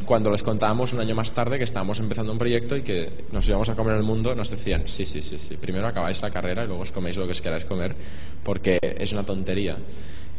cuando 0.05 0.31
les 0.31 0.43
contábamos 0.43 0.93
un 0.93 1.01
año 1.01 1.15
más 1.15 1.33
tarde 1.33 1.57
que 1.57 1.65
estábamos 1.65 1.99
empezando 2.01 2.33
un 2.33 2.39
proyecto 2.39 2.77
y 2.77 2.83
que 2.83 3.25
nos 3.33 3.49
íbamos 3.49 3.69
a 3.71 3.75
comer 3.75 3.97
el 3.97 4.03
mundo, 4.03 4.35
nos 4.35 4.51
decían, 4.51 4.83
sí, 4.87 5.07
sí, 5.07 5.23
sí, 5.23 5.39
sí, 5.39 5.57
primero 5.57 5.87
acabáis 5.87 6.21
la 6.21 6.31
carrera 6.31 6.65
y 6.65 6.67
luego 6.67 6.83
os 6.83 6.93
coméis 6.93 7.17
lo 7.17 7.25
que 7.25 7.33
os 7.33 7.41
queráis 7.41 7.65
comer, 7.65 7.97
porque 8.43 8.79
es 8.83 9.13
una 9.13 9.25
tontería. 9.25 9.77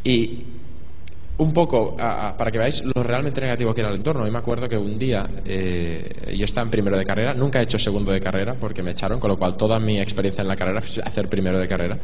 Y 0.04 0.44
un 1.40 1.52
poco, 1.52 1.96
para 1.96 2.50
que 2.50 2.58
veáis 2.58 2.84
lo 2.84 3.02
realmente 3.02 3.40
negativo 3.40 3.72
que 3.72 3.80
era 3.80 3.88
el 3.88 3.96
entorno, 3.96 4.26
yo 4.26 4.32
me 4.32 4.38
acuerdo 4.38 4.68
que 4.68 4.76
un 4.76 4.98
día 4.98 5.26
eh, 5.46 6.34
yo 6.36 6.44
estaba 6.44 6.66
en 6.66 6.70
primero 6.70 6.98
de 6.98 7.04
carrera, 7.04 7.32
nunca 7.32 7.60
he 7.60 7.62
hecho 7.62 7.78
segundo 7.78 8.12
de 8.12 8.20
carrera 8.20 8.54
porque 8.60 8.82
me 8.82 8.90
echaron, 8.90 9.18
con 9.18 9.30
lo 9.30 9.38
cual 9.38 9.56
toda 9.56 9.80
mi 9.80 9.98
experiencia 9.98 10.42
en 10.42 10.48
la 10.48 10.56
carrera 10.56 10.82
fue 10.82 11.02
hacer 11.02 11.28
primero 11.30 11.58
de 11.58 11.66
carrera. 11.66 11.98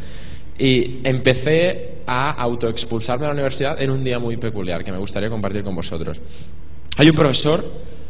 Y 0.58 1.00
empecé 1.04 1.98
a 2.06 2.30
autoexpulsarme 2.30 3.24
de 3.24 3.26
la 3.28 3.34
universidad 3.34 3.80
en 3.80 3.90
un 3.90 4.02
día 4.02 4.18
muy 4.18 4.38
peculiar 4.38 4.82
que 4.82 4.90
me 4.90 4.98
gustaría 4.98 5.28
compartir 5.28 5.62
con 5.62 5.76
vosotros. 5.76 6.18
Hay 6.96 7.10
un 7.10 7.14
profesor 7.14 7.62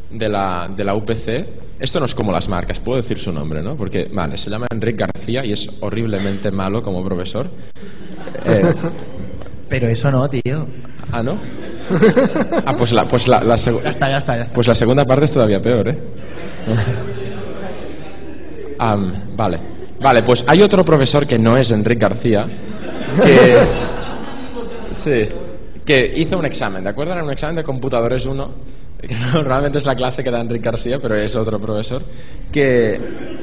de 0.09 0.29
la, 0.29 0.71
de 0.75 0.85
la 0.85 0.95
UPC, 0.95 1.49
esto 1.81 1.99
no 1.99 2.07
es 2.07 2.15
como 2.15 2.31
las 2.31 2.49
marcas, 2.49 2.79
puedo 2.79 2.99
decir 2.99 3.19
su 3.19 3.33
nombre, 3.33 3.63
¿no? 3.63 3.75
Porque, 3.75 4.09
vale, 4.13 4.37
se 4.37 4.49
llama 4.49 4.69
Enrique 4.71 5.05
García 5.05 5.45
y 5.45 5.51
es 5.51 5.69
horriblemente 5.81 6.53
malo 6.53 6.85
como 6.85 7.05
profesor. 7.05 7.51
Eh, 8.45 8.75
Pero 9.69 9.89
eso 9.89 10.11
no, 10.11 10.29
tío. 10.29 10.67
Ah, 11.13 11.23
¿no? 11.23 11.39
Ah, 12.65 12.75
pues 12.77 12.93
la, 12.93 13.07
pues 13.07 13.29
la, 13.29 13.45
ya 13.45 13.55
está, 13.55 14.11
ya 14.11 14.19
está, 14.19 14.37
ya 14.37 14.43
está. 14.43 14.55
Pues 14.55 14.67
la 14.67 14.75
segunda 14.75 15.05
parte 15.05 15.25
es 15.25 15.33
todavía 15.33 15.61
peor, 15.61 15.89
¿eh? 15.89 15.99
vale. 19.37 19.61
Vale, 20.01 20.23
pues 20.23 20.45
hay 20.47 20.63
otro 20.63 20.85
profesor 20.85 21.27
que 21.27 21.39
no 21.39 21.57
es 21.57 21.71
Enrique 21.71 22.01
García, 22.01 22.47
que... 23.23 23.59
Sí 24.93 25.29
que 25.87 26.13
hizo 26.17 26.37
un 26.37 26.45
examen, 26.45 26.83
¿de 26.83 26.91
acuerdo? 26.91 27.13
Era 27.13 27.23
un 27.23 27.31
examen 27.31 27.57
de 27.57 27.63
computadores 27.63 28.27
1, 28.27 28.51
que 29.01 29.15
realmente 29.43 29.79
es 29.79 29.87
la 29.87 29.95
clase 29.95 30.25
que 30.25 30.31
da 30.31 30.41
Enrique 30.41 30.65
García, 30.65 30.99
pero 31.01 31.17
es 31.17 31.35
otro 31.37 31.61
profesor, 31.61 32.03
que, 32.51 33.01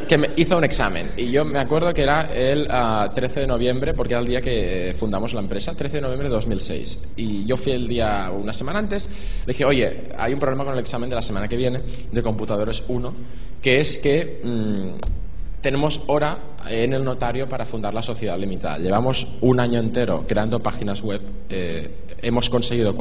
que 0.08 0.18
me 0.18 0.32
hizo 0.36 0.58
un 0.58 0.64
examen. 0.64 1.12
Y 1.16 1.32
yo 1.32 1.46
me 1.46 1.60
acuerdo 1.60 1.94
que 1.94 2.02
era 2.02 2.34
el 2.34 2.68
13 2.68 2.72
ah, 2.72 3.42
de 3.42 3.48
noviembre, 3.48 3.94
porque 3.94 4.14
era 4.14 4.22
el 4.22 4.28
día 4.28 4.42
que 4.42 4.96
fundamos 4.98 5.34
la 5.34 5.42
empresa, 5.42 5.76
13 5.76 5.98
de 5.98 6.02
noviembre 6.02 6.30
de 6.30 6.34
2006. 6.36 7.10
Y 7.18 7.46
yo 7.46 7.56
fui 7.56 7.74
el 7.74 7.88
día, 7.88 8.32
una 8.34 8.54
semana 8.54 8.80
antes, 8.80 9.10
le 9.46 9.54
dije, 9.54 9.66
oye, 9.66 10.10
hay 10.18 10.34
un 10.34 10.40
problema 10.40 10.64
con 10.64 10.74
el 10.74 10.80
examen 10.80 11.10
de 11.10 11.16
la 11.16 11.22
semana 11.22 11.48
que 11.48 11.56
viene, 11.56 11.82
de 12.12 12.22
computadores 12.22 12.84
1, 12.88 13.14
que 13.62 13.80
es 13.80 13.98
que... 13.98 14.42
Mm, 14.44 15.24
tenemos 15.62 16.02
hora 16.08 16.40
en 16.70 16.92
el 16.92 17.06
notario 17.06 17.48
para 17.48 17.64
fundar 17.64 17.94
la 17.94 18.02
sociedad 18.02 18.38
limitada. 18.38 18.80
Llevamos 18.80 19.26
un 19.40 19.62
año 19.62 19.80
entero 19.80 20.26
creando 20.28 20.60
páginas 20.60 21.02
web. 21.02 21.22
eh, 21.50 21.90
hemos 22.22 22.50
conseguido 22.50 22.96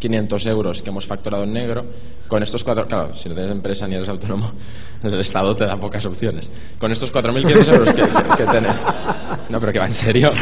4.500 0.00 0.46
euros 0.48 0.82
que 0.82 0.90
hemos 0.90 1.06
facturado 1.06 1.44
en 1.44 1.52
negro. 1.52 1.84
Con 2.28 2.42
estos 2.42 2.64
cuatro, 2.64 2.86
claro, 2.86 3.14
si 3.14 3.28
no 3.28 3.34
tienes 3.34 3.52
empresa 3.52 3.86
ni 3.86 3.94
eres 3.96 4.08
autónomo, 4.08 4.50
el 5.02 5.20
Estado 5.20 5.54
te 5.54 5.66
da 5.66 5.76
pocas 5.76 6.04
opciones. 6.06 6.50
Con 6.78 6.90
estos 6.92 7.12
4.500 7.12 7.68
euros 7.72 7.92
que, 7.92 8.02
que, 8.02 8.36
que 8.36 8.46
tenés. 8.46 8.74
No, 9.48 9.60
pero 9.60 9.72
que 9.72 9.78
va 9.78 9.86
en 9.86 9.92
serio. 9.92 10.32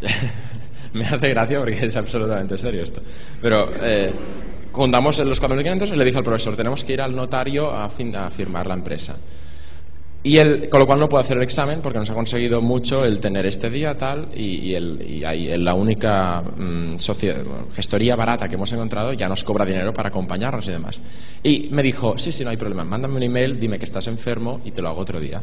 Me 0.92 1.04
hace 1.06 1.28
gracia 1.30 1.58
porque 1.58 1.86
es 1.86 1.96
absolutamente 1.96 2.56
serio 2.58 2.82
esto. 2.82 3.00
Pero 3.40 3.70
eh, 3.80 4.10
juntamos 4.72 5.18
los 5.20 5.40
4.500 5.42 5.92
y 5.92 5.96
le 5.96 6.04
dije 6.04 6.18
al 6.18 6.24
profesor, 6.24 6.56
tenemos 6.56 6.84
que 6.84 6.92
ir 6.94 7.02
al 7.02 7.14
notario 7.14 7.70
a, 7.72 7.88
fin- 7.88 8.14
a 8.16 8.30
firmar 8.30 8.66
la 8.66 8.74
empresa. 8.74 9.16
Y 10.26 10.38
él, 10.38 10.70
con 10.70 10.80
lo 10.80 10.86
cual 10.86 10.98
no 10.98 11.06
puedo 11.08 11.22
hacer 11.22 11.36
el 11.36 11.42
examen 11.42 11.80
porque 11.82 11.98
nos 11.98 12.08
ha 12.08 12.14
conseguido 12.14 12.62
mucho 12.62 13.04
el 13.04 13.20
tener 13.20 13.44
este 13.44 13.68
día 13.68 13.96
tal 13.98 14.30
y, 14.34 14.72
el- 14.72 15.04
y 15.06 15.22
ahí 15.22 15.54
la 15.58 15.74
única 15.74 16.40
mm, 16.40 16.96
bueno, 17.44 17.66
gestoría 17.74 18.16
barata 18.16 18.48
que 18.48 18.54
hemos 18.54 18.72
encontrado 18.72 19.12
ya 19.12 19.28
nos 19.28 19.44
cobra 19.44 19.66
dinero 19.66 19.92
para 19.92 20.08
acompañarnos 20.08 20.66
y 20.68 20.70
demás. 20.72 20.98
Y 21.42 21.68
me 21.72 21.82
dijo, 21.82 22.16
sí, 22.16 22.32
sí, 22.32 22.42
no 22.42 22.48
hay 22.48 22.56
problema, 22.56 22.84
mándame 22.84 23.16
un 23.16 23.22
email, 23.22 23.60
dime 23.60 23.78
que 23.78 23.84
estás 23.84 24.06
enfermo 24.06 24.62
y 24.64 24.70
te 24.70 24.80
lo 24.80 24.88
hago 24.88 25.02
otro 25.02 25.20
día. 25.20 25.42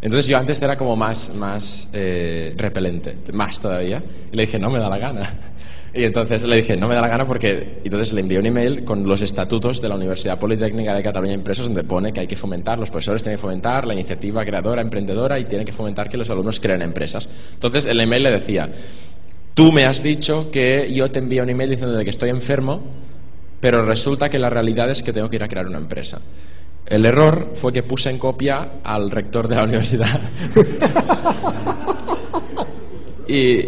Entonces 0.00 0.28
yo 0.28 0.38
antes 0.38 0.60
era 0.62 0.76
como 0.76 0.96
más, 0.96 1.34
más 1.34 1.90
eh, 1.92 2.54
repelente, 2.56 3.16
más 3.32 3.60
todavía, 3.60 4.02
y 4.32 4.36
le 4.36 4.42
dije, 4.42 4.58
no 4.58 4.70
me 4.70 4.78
da 4.78 4.88
la 4.88 4.98
gana. 4.98 5.22
Y 5.94 6.04
entonces 6.04 6.44
le 6.44 6.56
dije, 6.56 6.76
no 6.76 6.86
me 6.86 6.94
da 6.94 7.00
la 7.00 7.08
gana 7.08 7.26
porque... 7.26 7.80
Entonces 7.82 8.12
le 8.12 8.20
envié 8.20 8.38
un 8.38 8.46
email 8.46 8.84
con 8.84 9.08
los 9.08 9.22
estatutos 9.22 9.80
de 9.80 9.88
la 9.88 9.94
Universidad 9.94 10.38
Politécnica 10.38 10.94
de 10.94 11.02
Cataluña 11.02 11.32
impresos 11.32 11.66
donde 11.66 11.82
pone 11.82 12.12
que 12.12 12.20
hay 12.20 12.26
que 12.26 12.36
fomentar, 12.36 12.78
los 12.78 12.90
profesores 12.90 13.22
tienen 13.22 13.38
que 13.38 13.40
fomentar 13.40 13.86
la 13.86 13.94
iniciativa 13.94 14.44
creadora, 14.44 14.82
emprendedora 14.82 15.40
y 15.40 15.46
tienen 15.46 15.64
que 15.64 15.72
fomentar 15.72 16.08
que 16.08 16.18
los 16.18 16.28
alumnos 16.28 16.60
creen 16.60 16.82
empresas. 16.82 17.28
Entonces 17.54 17.86
el 17.86 17.98
email 18.00 18.22
le 18.22 18.30
decía, 18.30 18.70
tú 19.54 19.72
me 19.72 19.86
has 19.86 20.02
dicho 20.02 20.50
que 20.50 20.92
yo 20.92 21.10
te 21.10 21.20
envío 21.20 21.42
un 21.42 21.50
email 21.50 21.70
diciendo 21.70 21.98
que 22.04 22.10
estoy 22.10 22.30
enfermo, 22.30 22.82
pero 23.60 23.80
resulta 23.80 24.28
que 24.28 24.38
la 24.38 24.50
realidad 24.50 24.90
es 24.90 25.02
que 25.02 25.12
tengo 25.12 25.28
que 25.30 25.36
ir 25.36 25.42
a 25.42 25.48
crear 25.48 25.66
una 25.66 25.78
empresa. 25.78 26.20
El 26.88 27.04
error 27.06 27.52
fue 27.54 27.72
que 27.72 27.82
puse 27.82 28.10
en 28.10 28.18
copia 28.18 28.72
al 28.82 29.10
rector 29.10 29.46
de 29.46 29.56
la 29.56 29.64
universidad. 29.64 30.20
y 33.28 33.62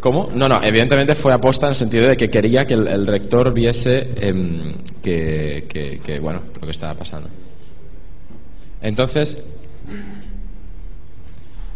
¿Cómo? 0.00 0.30
No, 0.32 0.48
no, 0.48 0.62
evidentemente 0.62 1.14
fue 1.16 1.32
aposta 1.32 1.66
en 1.66 1.70
el 1.70 1.76
sentido 1.76 2.06
de 2.08 2.16
que 2.16 2.30
quería 2.30 2.64
que 2.64 2.74
el, 2.74 2.86
el 2.86 3.04
rector 3.06 3.52
viese 3.52 4.08
em, 4.20 4.72
que, 5.02 5.64
que- 5.68 5.98
que, 6.04 6.20
bueno, 6.20 6.42
lo 6.54 6.60
que 6.66 6.70
estaba 6.70 6.94
pasando. 6.94 7.28
Entonces, 8.80 9.44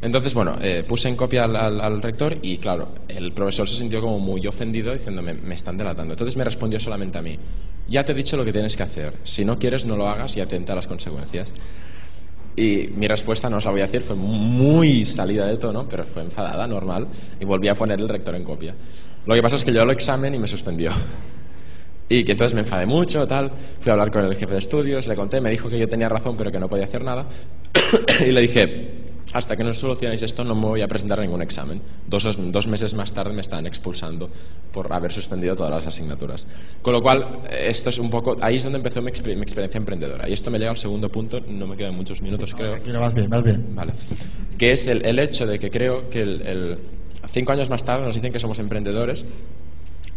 entonces 0.03 0.35
bueno, 0.35 0.57
eh, 0.61 0.85
puse 0.87 1.09
en 1.09 1.15
copia 1.15 1.45
al, 1.45 2.03
rector 2.03 2.37
y, 2.43 2.59
claro, 2.59 2.89
el 3.07 3.33
profesor 3.33 3.69
se 3.69 3.77
sintió 3.77 4.01
como 4.01 4.19
muy 4.19 4.45
ofendido 4.49 4.93
diciéndome, 4.93 5.33
me 5.33 5.55
están 5.55 5.77
delatando. 5.77 6.15
Entonces 6.15 6.37
me 6.37 6.43
respondió 6.43 6.81
solamente 6.81 7.19
a 7.19 7.23
mí, 7.23 7.39
ya 7.89 8.05
te 8.05 8.11
he 8.11 8.15
dicho 8.15 8.37
lo 8.37 8.45
que 8.45 8.53
tienes 8.53 8.77
que 8.77 8.83
hacer. 8.83 9.15
Si 9.23 9.45
no 9.45 9.61
quieres, 9.61 9.85
no 9.87 9.97
lo 9.97 10.09
hagas 10.09 10.37
y 10.37 10.41
atenta 10.41 10.73
a 10.73 10.77
las 10.77 10.89
consecuencias. 10.89 11.55
Y 12.57 12.89
mi 12.97 13.07
respuesta, 13.07 13.49
no 13.49 13.59
os 13.59 13.65
la 13.65 13.71
voy 13.71 13.81
a 13.81 13.85
decir, 13.85 14.03
fue 14.03 14.17
muy 14.17 15.05
salida 15.05 15.47
de 15.47 15.57
tono, 15.57 15.89
pero 15.89 16.05
fue 16.05 16.23
enfadada, 16.23 16.67
normal, 16.67 17.07
y 17.41 17.45
volví 17.45 17.69
a 17.69 17.77
poner 17.77 18.01
el 18.01 18.09
rector 18.09 18.35
en 18.35 18.43
copia. 18.43 18.75
Lo 19.25 19.35
que 19.35 19.41
pasa 19.41 19.55
es 19.55 19.65
que 19.65 19.73
yo 19.73 19.85
lo 19.85 19.93
examen 19.93 20.35
y 20.35 20.39
me 20.39 20.49
suspendió. 20.49 20.91
Y 22.09 22.25
que 22.25 22.33
entonces 22.33 22.53
me 22.53 22.61
enfadé 22.61 22.85
mucho, 22.85 23.27
tal. 23.27 23.51
Fui 23.81 23.89
a 23.89 23.95
hablar 23.95 24.11
con 24.11 24.23
el 24.23 24.37
jefe 24.37 24.53
de 24.53 24.59
estudios, 24.59 25.07
le 25.07 25.17
conté, 25.17 25.41
me 25.41 25.49
dijo 25.49 25.71
que 25.71 25.79
yo 25.79 25.89
tenía 25.89 26.09
razón, 26.09 26.37
pero 26.37 26.53
que 26.53 26.59
no 26.59 26.69
podía 26.69 26.85
hacer 26.85 27.03
nada. 27.03 27.27
y 28.27 28.33
le 28.33 28.41
dije, 28.43 29.02
hasta 29.33 29.57
que 29.57 29.64
no 29.64 29.73
solucionéis 29.73 30.23
esto, 30.23 30.45
no 30.45 30.55
me 30.55 30.67
voy 30.67 30.83
a 30.83 30.88
presentar 30.88 31.19
a 31.19 31.23
ningún 31.23 31.41
examen. 31.43 31.81
Dos, 32.07 32.38
dos 32.52 32.67
meses 32.67 32.95
más 32.95 33.12
tarde 33.14 33.33
me 33.33 33.41
estaban 33.41 33.67
expulsando 33.67 34.29
por 34.73 34.93
haber 34.93 35.11
suspendido 35.12 35.57
todas 35.57 35.71
las 35.71 35.87
asignaturas. 35.87 36.47
Con 36.83 36.93
lo 36.93 37.02
cual, 37.02 37.41
esto 37.50 37.91
es 37.91 37.99
un 37.99 38.11
poco. 38.11 38.37
Ahí 38.41 38.57
es 38.57 38.62
donde 38.64 38.79
empezó 38.79 39.00
mi, 39.00 39.11
exper- 39.11 39.37
mi 39.37 39.43
experiencia 39.43 39.79
emprendedora. 39.79 40.29
Y 40.29 40.33
esto 40.33 40.50
me 40.50 40.59
llega 40.59 40.71
al 40.71 40.76
segundo 40.76 41.09
punto, 41.11 41.41
no 41.41 41.67
me 41.67 41.76
quedan 41.76 41.95
muchos 41.95 42.21
minutos, 42.21 42.55
creo. 42.55 42.71
Tranquilo, 42.73 43.00
vas 43.00 43.14
bien, 43.14 43.31
vas 43.31 43.43
bien. 43.45 43.75
Vale. 43.75 43.93
Que 44.59 44.73
es 44.73 44.87
el, 44.87 45.05
el 45.07 45.19
hecho 45.19 45.47
de 45.47 45.59
que 45.59 45.71
creo 45.71 46.11
que 46.11 46.23
el, 46.23 46.43
el- 46.43 46.79
cinco 47.29 47.52
años 47.52 47.71
más 47.71 47.85
tarde 47.85 48.05
nos 48.05 48.14
dicen 48.17 48.33
que 48.33 48.38
somos 48.38 48.59
emprendedores 48.59 49.25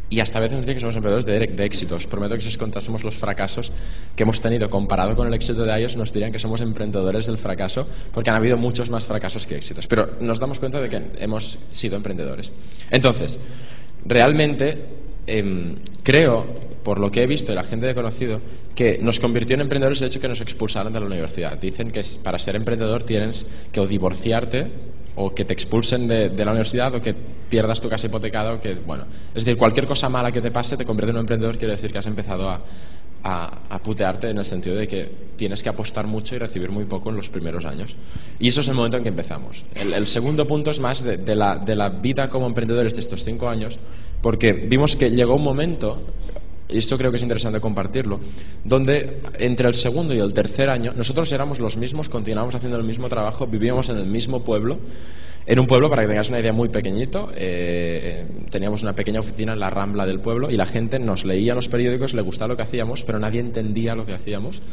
y 0.09 0.19
hasta 0.19 0.37
a 0.37 0.41
veces 0.41 0.57
nos 0.57 0.65
dicen 0.65 0.75
que 0.75 0.81
somos 0.81 0.95
emprendedores 0.95 1.25
de, 1.25 1.55
de 1.55 1.65
éxitos. 1.65 2.07
Prometo 2.07 2.35
que 2.35 2.41
si 2.41 2.47
os 2.47 2.57
contásemos 2.57 3.03
los 3.03 3.15
fracasos 3.15 3.71
que 4.15 4.23
hemos 4.23 4.39
tenido 4.41 4.69
comparado 4.69 5.15
con 5.15 5.27
el 5.27 5.33
éxito 5.33 5.65
de 5.65 5.77
ellos, 5.77 5.95
nos 5.95 6.13
dirían 6.13 6.31
que 6.31 6.39
somos 6.39 6.61
emprendedores 6.61 7.25
del 7.25 7.37
fracaso 7.37 7.87
porque 8.13 8.29
han 8.29 8.35
habido 8.35 8.57
muchos 8.57 8.89
más 8.89 9.07
fracasos 9.07 9.47
que 9.47 9.55
éxitos. 9.55 9.87
Pero 9.87 10.15
nos 10.19 10.39
damos 10.39 10.59
cuenta 10.59 10.79
de 10.79 10.89
que 10.89 11.01
hemos 11.17 11.59
sido 11.71 11.95
emprendedores. 11.95 12.51
Entonces, 12.91 13.39
realmente 14.05 14.85
em, 15.25 15.75
creo, 16.03 16.45
por 16.83 16.99
lo 16.99 17.09
que 17.09 17.23
he 17.23 17.27
visto 17.27 17.51
y 17.51 17.55
la 17.55 17.63
gente 17.63 17.87
que 17.87 17.91
he 17.93 17.95
conocido, 17.95 18.41
que 18.75 18.99
nos 19.01 19.19
convirtió 19.19 19.55
en 19.55 19.61
emprendedores 19.61 20.01
el 20.01 20.07
hecho 20.07 20.19
que 20.19 20.27
nos 20.27 20.41
expulsaron 20.41 20.93
de 20.93 20.99
la 20.99 21.07
universidad. 21.07 21.57
Dicen 21.57 21.89
que 21.89 22.01
para 22.23 22.37
ser 22.37 22.55
emprendedor 22.55 23.03
tienes 23.03 23.45
que 23.71 23.79
o 23.79 23.87
divorciarte 23.87 24.67
o 25.15 25.33
que 25.33 25.45
te 25.45 25.53
expulsen 25.53 26.07
de, 26.07 26.29
la 26.29 26.51
universidad 26.51 26.93
o 26.95 27.01
que 27.01 27.13
pierdas 27.13 27.81
tu 27.81 27.89
casa 27.89 28.07
hipotecada 28.07 28.53
o 28.53 28.59
que, 28.59 28.73
bueno, 28.73 29.05
es 29.33 29.45
decir, 29.45 29.57
cualquier 29.57 29.87
cosa 29.87 30.09
mala 30.09 30.31
que 30.31 30.41
te 30.41 30.51
pase 30.51 30.77
te 30.77 30.85
convierte 30.85 31.11
en 31.11 31.17
un 31.17 31.21
emprendedor, 31.21 31.57
quiere 31.57 31.73
decir 31.73 31.91
que 31.91 31.99
has 31.99 32.07
empezado 32.07 32.49
a, 32.49 32.61
a, 33.23 33.79
putearte 33.79 34.29
en 34.29 34.37
el 34.37 34.45
sentido 34.45 34.75
de 34.75 34.87
que 34.87 35.09
tienes 35.35 35.63
que 35.63 35.69
apostar 35.69 36.05
mucho 36.05 36.35
y 36.35 36.37
recibir 36.37 36.69
muy 36.69 36.85
poco 36.85 37.09
en 37.09 37.15
los 37.15 37.29
primeros 37.29 37.65
años. 37.65 37.95
Y 38.39 38.49
eso 38.49 38.61
es 38.61 38.67
el 38.67 38.75
momento 38.75 38.97
en 38.97 39.03
que 39.03 39.09
empezamos. 39.09 39.65
El, 39.73 39.93
el 39.93 40.05
segundo 40.05 40.45
punto 40.45 40.69
es 40.69 40.79
más 40.79 41.03
de, 41.03 41.17
de 41.17 41.35
la, 41.35 41.57
de 41.57 41.75
la 41.75 41.89
vida 41.89 42.29
como 42.29 42.45
emprendedores 42.45 42.93
de 42.93 42.99
estos 42.99 43.23
cinco 43.23 43.49
años, 43.49 43.79
porque 44.21 44.53
vimos 44.53 44.95
que 44.95 45.09
llegó 45.09 45.35
un 45.35 45.43
momento, 45.43 46.01
y 46.67 46.77
esto 46.77 46.97
creo 46.97 47.11
que 47.11 47.17
es 47.17 47.23
interesante 47.23 47.59
compartirlo, 47.59 48.19
donde 48.63 49.21
entre 49.37 49.67
el 49.67 49.75
segundo 49.75 50.13
y 50.13 50.19
el 50.19 50.33
tercer 50.33 50.69
año 50.69 50.93
nosotros 50.95 51.31
éramos 51.31 51.59
los 51.59 51.77
mismos, 51.77 52.09
continuábamos 52.09 52.55
haciendo 52.55 52.77
el 52.77 52.83
mismo 52.83 53.07
trabajo, 53.07 53.45
vivíamos 53.45 53.89
en 53.89 53.97
el 53.97 54.05
mismo 54.05 54.43
pueblo. 54.43 54.79
En 55.47 55.59
un 55.59 55.67
pueblo, 55.67 55.91
para 55.91 56.01
que 56.01 56.07
tengas 56.07 56.29
una 56.29 56.39
idea, 56.39 56.51
muy 56.51 56.69
pequeñito, 56.69 57.29
eh, 57.35 58.25
teníamos 58.49 58.81
una 58.81 58.93
pequeña 58.93 59.19
oficina 59.19 59.53
en 59.53 59.59
la 59.59 59.69
rambla 59.69 60.07
del 60.07 60.19
pueblo 60.19 60.49
y 60.49 60.57
la 60.57 60.65
gente 60.65 60.97
nos 60.97 61.23
leía 61.23 61.53
los 61.53 61.67
periódicos, 61.67 62.15
le 62.15 62.23
gustaba 62.23 62.47
lo 62.47 62.55
que 62.55 62.63
hacíamos, 62.63 63.03
pero 63.03 63.19
nadie 63.19 63.41
entendía 63.41 63.93
lo 63.93 64.07
que 64.07 64.13
hacíamos. 64.13 64.63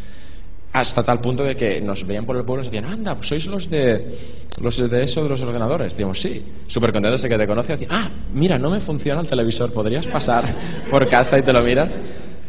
Hasta 0.73 1.03
tal 1.03 1.21
punto 1.21 1.45
de 1.45 1.55
que 1.55 1.83
nos 1.83 2.07
veían 2.07 2.25
por 2.25 2.37
el 2.39 2.45
pueblo 2.47 2.63
y 2.63 2.65
nos 2.65 2.73
decían, 2.73 2.91
anda, 2.91 3.15
pues 3.15 3.29
sois 3.29 3.47
los 3.47 3.69
de, 3.69 4.17
los 4.63 4.91
de 4.91 5.03
eso 5.03 5.23
de 5.23 5.29
los 5.29 5.41
ordenadores. 5.43 5.93
Decíamos, 5.93 6.21
sí, 6.21 6.43
súper 6.67 6.93
contentos 6.93 7.21
de 7.23 7.29
que 7.29 7.37
te 7.39 7.47
conozca. 7.47 7.75
Decían, 7.75 7.91
ah, 7.93 8.11
mira, 8.35 8.59
no 8.59 8.71
me 8.71 8.81
funciona 8.81 9.21
el 9.21 9.27
televisor, 9.27 9.73
¿podrías 9.73 10.07
pasar 10.07 10.55
por 10.91 11.07
casa 11.09 11.39
y 11.39 11.43
te 11.43 11.53
lo 11.53 11.63
miras? 11.63 11.99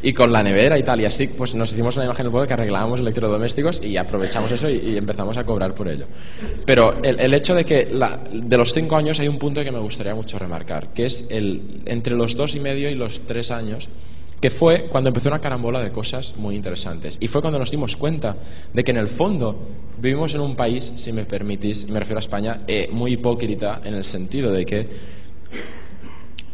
Y 0.05 0.11
con 0.11 0.33
la 0.33 0.43
nevera 0.43 0.77
y 0.77 0.83
tal, 0.83 0.99
y 0.99 1.05
así 1.05 1.27
pues 1.29 1.55
nos 1.55 1.71
hicimos 1.71 1.95
una 1.95 2.03
imagen 2.05 2.25
del 2.25 2.31
pueblo 2.31 2.45
que 2.45 2.53
arreglábamos 2.53 2.99
electrodomésticos 2.99 3.81
y 3.81 3.95
aprovechamos 3.95 4.51
eso 4.51 4.69
y, 4.69 4.73
y 4.75 4.97
empezamos 4.97 5.37
a 5.37 5.45
cobrar 5.45 5.73
por 5.73 5.87
ello. 5.87 6.07
Pero 6.65 7.01
el, 7.01 7.21
el 7.21 7.33
hecho 7.33 7.55
de 7.55 7.63
que 7.63 7.87
la- 7.89 8.19
de 8.31 8.57
los 8.57 8.73
cinco 8.73 8.97
años 8.97 9.21
hay 9.21 9.29
un 9.29 9.39
punto 9.39 9.63
que 9.63 9.71
me 9.71 9.79
gustaría 9.79 10.13
mucho 10.13 10.37
remarcar, 10.37 10.89
que 10.93 11.05
es 11.05 11.27
el 11.29 11.81
entre 11.85 12.15
los 12.15 12.35
dos 12.35 12.53
y 12.55 12.59
medio 12.59 12.89
y 12.89 12.95
los 12.95 13.21
tres 13.21 13.49
años, 13.49 13.87
que 14.43 14.49
fue 14.49 14.87
cuando 14.89 15.07
empezó 15.07 15.29
una 15.29 15.39
carambola 15.39 15.79
de 15.79 15.93
cosas 15.93 16.35
muy 16.35 16.57
interesantes. 16.57 17.17
Y 17.21 17.29
fue 17.29 17.39
cuando 17.39 17.57
nos 17.59 17.71
dimos 17.71 17.95
cuenta 17.95 18.35
de 18.73 18.83
que 18.83 18.91
en 18.91 18.97
el 18.97 19.07
fondo 19.07 19.57
vivimos 19.97 20.35
en 20.35 20.41
un 20.41 20.57
país, 20.57 20.83
si 20.97 21.13
me 21.13 21.23
permitís, 21.23 21.87
me 21.87 21.97
refiero 21.97 22.17
a 22.17 22.19
España, 22.19 22.63
eh, 22.67 22.89
muy 22.91 23.13
hipócrita 23.13 23.79
en 23.85 23.93
el 23.93 24.03
sentido 24.03 24.51
de 24.51 24.65
que 24.65 24.89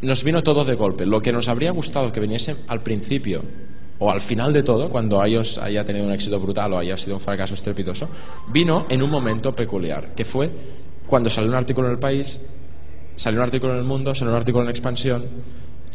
nos 0.04 0.24
vino 0.24 0.44
todo 0.44 0.64
de 0.64 0.76
golpe. 0.76 1.08
Lo 1.08 1.20
que 1.20 1.32
nos 1.32 1.48
habría 1.48 1.72
gustado 1.72 2.12
que 2.12 2.20
viniese 2.20 2.58
al 2.68 2.82
principio 2.82 3.42
o 3.98 4.12
al 4.12 4.22
final 4.22 4.54
de 4.54 4.62
todo, 4.62 4.88
cuando 4.92 5.26
iOS 5.26 5.58
haya 5.58 5.84
tenido 5.84 6.06
un 6.06 6.12
éxito 6.12 6.40
brutal 6.40 6.72
o 6.74 6.78
haya 6.78 6.96
sido 6.96 7.16
un 7.16 7.22
fracaso 7.22 7.56
estrepitoso, 7.56 8.08
vino 8.54 8.86
en 8.88 9.02
un 9.02 9.10
momento 9.10 9.56
peculiar, 9.56 10.14
que 10.14 10.26
fue 10.26 10.52
cuando 11.08 11.32
salió 11.32 11.50
un 11.50 11.56
artículo 11.56 11.88
en 11.88 11.94
el 11.94 12.00
país, 12.00 12.40
salió 13.16 13.40
un 13.40 13.46
artículo 13.46 13.74
en 13.74 13.80
el 13.80 13.86
mundo, 13.86 14.14
salió 14.14 14.32
un 14.32 14.38
artículo 14.38 14.66
en 14.66 14.70
expansión, 14.70 15.26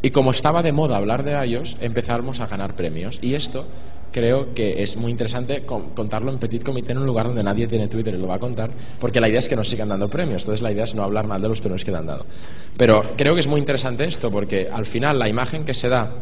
y 0.04 0.10
como 0.10 0.32
estaba 0.32 0.62
de 0.62 0.72
moda 0.72 0.98
hablar 0.98 1.24
de 1.24 1.32
iOS, 1.46 1.76
empezamos 1.80 2.40
a 2.40 2.46
ganar 2.46 2.76
premios. 2.76 3.18
Y 3.22 3.32
esto 3.32 3.66
creo 4.12 4.52
que 4.52 4.82
es 4.82 4.98
muy 4.98 5.10
interesante 5.10 5.64
con- 5.64 5.90
contarlo 5.94 6.30
en 6.30 6.38
Petit 6.38 6.62
Comité 6.62 6.92
en 6.92 6.98
un 6.98 7.06
lugar 7.06 7.26
donde 7.26 7.42
nadie 7.42 7.66
tiene 7.66 7.88
Twitter 7.88 8.14
y 8.14 8.18
lo 8.18 8.26
va 8.28 8.34
a 8.34 8.38
contar, 8.38 8.70
porque 9.00 9.18
la 9.18 9.30
idea 9.30 9.38
es 9.38 9.48
que 9.48 9.56
nos 9.56 9.66
sigan 9.66 9.88
dando 9.88 10.10
premios. 10.10 10.42
Entonces 10.42 10.60
la 10.60 10.70
idea 10.70 10.84
es 10.84 10.94
no 10.94 11.02
hablar 11.02 11.26
mal 11.26 11.40
de 11.40 11.48
los 11.48 11.62
premios 11.62 11.84
que 11.84 11.90
te 11.90 11.96
han 11.96 12.04
dado. 12.04 12.26
Pero 12.76 13.02
creo 13.16 13.32
que 13.32 13.40
es 13.40 13.46
muy 13.46 13.58
interesante 13.58 14.04
esto, 14.04 14.30
porque 14.30 14.68
al 14.70 14.84
final 14.84 15.18
la 15.18 15.26
imagen 15.26 15.64
que 15.64 15.72
se 15.72 15.88
da 15.88 16.12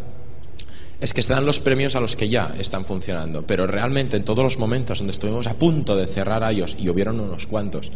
es 1.00 1.12
que 1.12 1.20
se 1.22 1.32
dan 1.32 1.44
los 1.44 1.58
premios 1.58 1.96
a 1.96 2.00
los 2.00 2.14
que 2.14 2.28
ya 2.28 2.54
están 2.56 2.84
funcionando, 2.84 3.44
pero 3.44 3.66
realmente 3.66 4.16
en 4.16 4.24
todos 4.24 4.44
los 4.44 4.58
momentos 4.60 4.98
donde 4.98 5.10
estuvimos 5.10 5.48
a 5.48 5.54
punto 5.54 5.96
de 5.96 6.06
cerrar 6.06 6.50
iOS, 6.54 6.76
y 6.78 6.88
hubieron 6.88 7.18
unos 7.18 7.48
cuantos, 7.48 7.90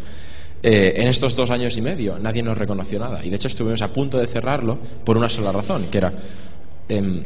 eh, 0.69 1.01
en 1.01 1.07
estos 1.07 1.37
dos 1.37 1.53
años 1.53 1.77
y 1.77 1.81
medio 1.81 2.19
nadie 2.19 2.43
nos 2.43 2.59
reconoció 2.59 2.99
nada. 2.99 3.25
Y 3.25 3.31
de 3.31 3.37
hecho 3.37 3.47
estuvimos 3.47 3.83
a 3.83 3.93
punto 3.93 4.19
de 4.19 4.27
cerrarlo 4.27 4.77
por 5.05 5.17
una 5.17 5.29
sola 5.29 5.53
razón, 5.53 5.87
que 5.93 5.99
era... 5.99 6.13
em, 6.89 7.23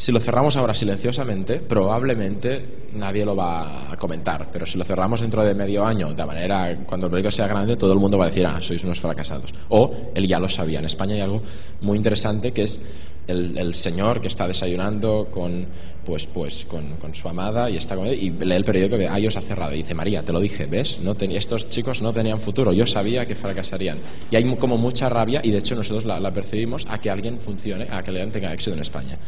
Si 0.00 0.12
lo 0.12 0.18
cerramos 0.18 0.56
ahora 0.56 0.72
silenciosamente, 0.72 1.56
probablemente 1.60 2.86
nadie 2.94 3.22
lo 3.22 3.36
va 3.36 3.92
a 3.92 3.98
comentar, 3.98 4.48
pero 4.50 4.64
si 4.64 4.78
lo 4.78 4.84
cerramos 4.84 5.20
dentro 5.20 5.44
de 5.44 5.52
medio 5.52 5.84
año, 5.84 6.14
de 6.14 6.24
manera 6.24 6.74
cuando 6.86 7.08
el 7.08 7.10
proyecto 7.10 7.30
sea 7.30 7.46
grande, 7.46 7.76
todo 7.76 7.92
el 7.92 7.98
mundo 7.98 8.16
va 8.16 8.24
a 8.24 8.28
decir, 8.28 8.46
ah, 8.46 8.62
sois 8.62 8.82
unos 8.82 8.98
fracasados. 8.98 9.50
O 9.68 9.92
él 10.14 10.26
ya 10.26 10.40
lo 10.40 10.48
sabía. 10.48 10.78
En 10.78 10.86
España 10.86 11.16
hay 11.16 11.20
algo 11.20 11.42
muy 11.82 11.98
interesante 11.98 12.50
que 12.52 12.62
es 12.62 12.82
el, 13.26 13.74
señor 13.74 14.22
que 14.22 14.28
está 14.28 14.48
desayunando 14.48 15.28
con, 15.30 15.66
pues, 16.06 16.26
pues, 16.26 16.64
con, 16.64 17.14
su 17.14 17.28
amada 17.28 17.68
y 17.68 17.76
está 17.76 17.94
con 17.94 18.06
y 18.06 18.30
lee 18.30 18.54
el 18.54 18.64
periódico 18.64 18.96
que 18.96 19.06
ah, 19.06 19.16
ha 19.16 19.40
cerrado. 19.42 19.74
Y 19.74 19.82
dice, 19.82 19.92
María, 19.92 20.24
te 20.24 20.32
lo 20.32 20.40
dije, 20.40 20.64
¿ves? 20.64 21.00
No 21.00 21.14
estos 21.20 21.68
chicos 21.68 22.00
no 22.00 22.10
tenían 22.10 22.40
futuro, 22.40 22.72
yo 22.72 22.86
sabía 22.86 23.26
que 23.26 23.34
fracasarían. 23.34 23.98
Y 24.30 24.36
hay 24.36 24.56
como 24.56 24.78
mucha 24.78 25.10
rabia, 25.10 25.42
y 25.44 25.50
de 25.50 25.58
hecho 25.58 25.76
nosotros 25.76 26.06
la, 26.06 26.18
la 26.18 26.32
percibimos, 26.32 26.86
a 26.88 26.98
que 26.98 27.10
alguien 27.10 27.38
funcione, 27.38 27.86
a 27.90 28.02
que 28.02 28.08
alguien 28.08 28.30
tenga 28.30 28.50
éxito 28.50 28.72
en 28.72 28.80
España. 28.80 29.18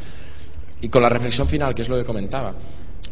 Y 0.82 0.88
con 0.88 1.02
la 1.02 1.08
reflexión 1.08 1.48
final, 1.48 1.74
que 1.74 1.82
es 1.82 1.88
lo 1.88 1.96
que 1.96 2.04
comentaba, 2.04 2.54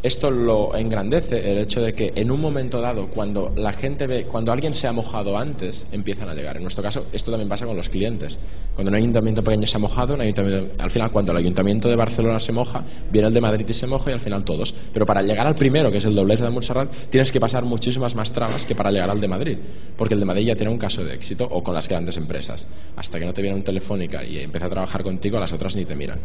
esto 0.02 0.30
lo 0.30 0.74
engrandece 0.74 1.52
el 1.52 1.58
hecho 1.58 1.82
de 1.82 1.92
que 1.92 2.12
en 2.16 2.30
un 2.30 2.40
momento 2.40 2.80
dado, 2.80 3.08
cuando 3.08 3.52
la 3.54 3.70
gente 3.72 4.06
ve, 4.06 4.24
cuando 4.24 4.50
alguien 4.50 4.72
se 4.72 4.88
ha 4.88 4.92
mojado 4.92 5.36
antes, 5.36 5.88
empiezan 5.92 6.30
a 6.30 6.34
llegar. 6.34 6.56
En 6.56 6.62
nuestro 6.62 6.82
caso, 6.82 7.06
esto 7.12 7.30
también 7.30 7.50
pasa 7.50 7.66
con 7.66 7.76
los 7.76 7.90
clientes. 7.90 8.38
Cuando 8.74 8.90
un 8.90 8.96
ayuntamiento 8.96 9.44
pequeño 9.44 9.66
se 9.66 9.76
ha 9.76 9.80
mojado, 9.80 10.14
al 10.14 10.90
final, 10.90 11.10
cuando 11.10 11.32
el 11.32 11.38
ayuntamiento 11.38 11.88
de 11.88 11.96
Barcelona 11.96 12.40
se 12.40 12.50
moja, 12.50 12.82
viene 13.12 13.28
el 13.28 13.34
de 13.34 13.42
Madrid 13.42 13.66
y 13.68 13.74
se 13.74 13.86
moja 13.86 14.08
y 14.08 14.14
al 14.14 14.20
final 14.20 14.42
todos. 14.42 14.74
Pero 14.90 15.04
para 15.04 15.22
llegar 15.22 15.46
al 15.46 15.54
primero, 15.54 15.92
que 15.92 15.98
es 15.98 16.04
el 16.06 16.14
doblez 16.14 16.40
de 16.40 16.48
Montserrat, 16.48 16.90
tienes 17.10 17.30
que 17.30 17.38
pasar 17.38 17.64
muchísimas 17.64 18.14
más 18.14 18.32
trabas 18.32 18.64
que 18.64 18.74
para 18.74 18.90
llegar 18.90 19.10
al 19.10 19.20
de 19.20 19.28
Madrid. 19.28 19.58
Porque 19.98 20.14
el 20.14 20.20
de 20.20 20.26
Madrid 20.26 20.46
ya 20.46 20.56
tiene 20.56 20.72
un 20.72 20.78
caso 20.78 21.04
de 21.04 21.14
éxito 21.14 21.46
o 21.48 21.62
con 21.62 21.74
las 21.74 21.88
grandes 21.88 22.16
empresas. 22.16 22.66
Hasta 22.96 23.18
que 23.18 23.26
no 23.26 23.34
te 23.34 23.42
viene 23.42 23.54
un 23.54 23.62
telefónica 23.62 24.24
y 24.24 24.38
empieza 24.38 24.64
a 24.64 24.70
trabajar 24.70 25.02
contigo, 25.02 25.38
las 25.38 25.52
otras 25.52 25.76
ni 25.76 25.84
te 25.84 25.94
miran. 25.94 26.20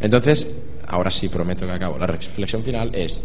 Entonces, 0.00 0.62
ahora 0.86 1.10
sí 1.10 1.28
prometo 1.28 1.66
que 1.66 1.72
acabo. 1.72 1.98
La 1.98 2.06
reflexión 2.06 2.62
final 2.62 2.94
es, 2.94 3.24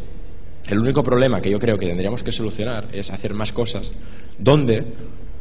el 0.67 0.79
único 0.79 1.03
problema 1.03 1.41
que 1.41 1.49
yo 1.49 1.59
creo 1.59 1.77
que 1.77 1.87
tendríamos 1.87 2.23
que 2.23 2.31
solucionar 2.31 2.87
es 2.91 3.09
hacer 3.11 3.33
más 3.33 3.51
cosas 3.51 3.91
donde 4.37 4.85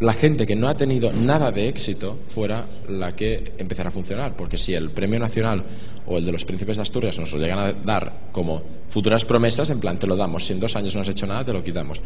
la 0.00 0.14
gente 0.14 0.46
que 0.46 0.56
no 0.56 0.68
ha 0.68 0.75
tenido 0.75 1.12
nada 1.12 1.52
de 1.52 1.68
éxito 1.68 2.18
fuera 2.26 2.66
la 2.88 3.14
que 3.14 3.52
empezara 3.58 3.88
a 3.90 3.92
funcionar. 3.92 4.34
Porque 4.34 4.56
si 4.56 4.75
el 4.75 4.90
Premio 4.90 5.20
Nacional 5.20 5.62
o 6.06 6.18
el 6.18 6.25
de 6.25 6.32
los 6.32 6.44
Príncipes 6.44 6.78
de 6.78 6.82
Asturias 6.82 7.18
nos 7.18 7.32
lo 7.32 7.38
llegan 7.38 7.58
a 7.58 7.72
dar 7.72 8.28
como 8.32 8.62
futuras 8.88 9.25
promesas, 9.25 9.68
en 9.70 9.78
plan, 9.78 9.99
te 9.99 10.06
lo 10.06 10.16
damos, 10.16 10.46
si 10.46 10.54
en 10.54 10.60
dos 10.60 10.75
años 10.75 10.94
no 10.94 11.02
has 11.02 11.08
hecho 11.08 11.26
nada, 11.26 11.44
te 11.44 11.52
lo 11.52 11.62
quitamos. 11.62 12.00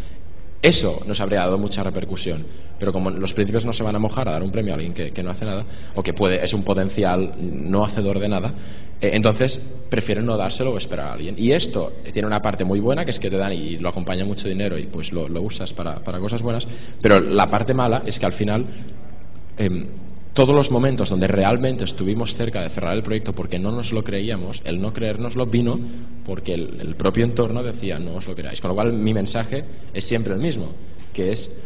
Eso 0.65 1.03
nos 1.07 1.21
habría 1.21 1.41
dado 1.41 1.59
mucha 1.59 1.83
repercusión. 1.83 2.43
Pero 2.79 2.91
como 2.91 3.11
los 3.11 3.35
príncipes 3.35 3.67
no 3.67 3.75
se 3.75 3.83
van 3.83 3.97
a 3.97 3.99
mojar 3.99 4.27
a 4.29 4.33
dar 4.33 4.43
un 4.43 4.51
premio 4.51 4.73
a 4.73 4.77
alguien 4.77 4.95
que, 4.95 5.23
no 5.23 5.31
hace 5.31 5.45
nada, 5.45 5.63
o 5.95 6.03
que 6.03 6.15
puede, 6.15 6.43
es 6.43 6.55
un 6.55 6.63
potencial 6.63 7.35
no 7.39 7.85
hacedor 7.85 8.19
de 8.19 8.31
nada, 8.31 8.55
eh, 8.99 9.11
entonces 9.13 9.59
prefieren 9.91 10.25
no 10.25 10.39
dárselo 10.39 10.73
o 10.73 10.79
esperar 10.79 11.09
a 11.09 11.13
alguien. 11.13 11.35
Y 11.37 11.53
esto 11.53 11.93
tiene 12.11 12.27
una 12.27 12.41
parte 12.41 12.65
muy 12.65 12.81
buena, 12.81 13.05
que 13.05 13.11
es 13.11 13.21
que 13.21 13.29
te 13.29 13.37
dan 13.37 13.53
y 13.53 13.77
lo 13.77 13.91
acompaña 13.91 14.25
mucho 14.25 14.49
dinero 14.49 14.79
y 14.79 14.87
pues 14.87 15.13
lo, 15.13 15.27
usas 15.43 15.75
para, 15.75 16.01
cosas 16.01 16.41
buenas, 16.41 16.67
pero 16.99 17.21
la 17.21 17.51
parte 17.51 17.75
mala 17.75 18.03
es 18.07 18.19
que 18.19 18.25
al 18.25 18.33
final... 18.33 18.65
Em, 19.59 19.87
todos 20.35 20.55
los 20.55 20.73
momentos 20.73 21.09
donde 21.09 21.29
realmente 21.29 21.85
estuvimos 21.85 22.35
cerca 22.35 22.61
de 22.61 22.69
cerrar 22.69 22.95
el 22.95 23.05
proyecto 23.05 23.33
porque 23.33 23.59
no 23.59 23.71
nos 23.71 23.93
lo 23.93 24.03
creíamos, 24.03 24.61
el 24.65 24.81
no 24.81 24.93
creérnoslo 24.93 25.47
vino 25.47 25.79
porque 26.25 26.55
el, 26.55 26.97
propio 26.97 27.25
entorno 27.25 27.63
decía 27.63 28.01
no 28.01 28.17
os 28.17 28.27
lo 28.27 28.35
creáis. 28.35 28.61
Con 28.61 28.71
lo 28.71 28.75
cual 28.75 28.93
mi 28.93 29.15
mensaje 29.15 29.65
es 29.95 30.05
siempre 30.05 30.35
el 30.35 30.41
mismo, 30.41 30.73
que 31.13 31.31
es 31.31 31.57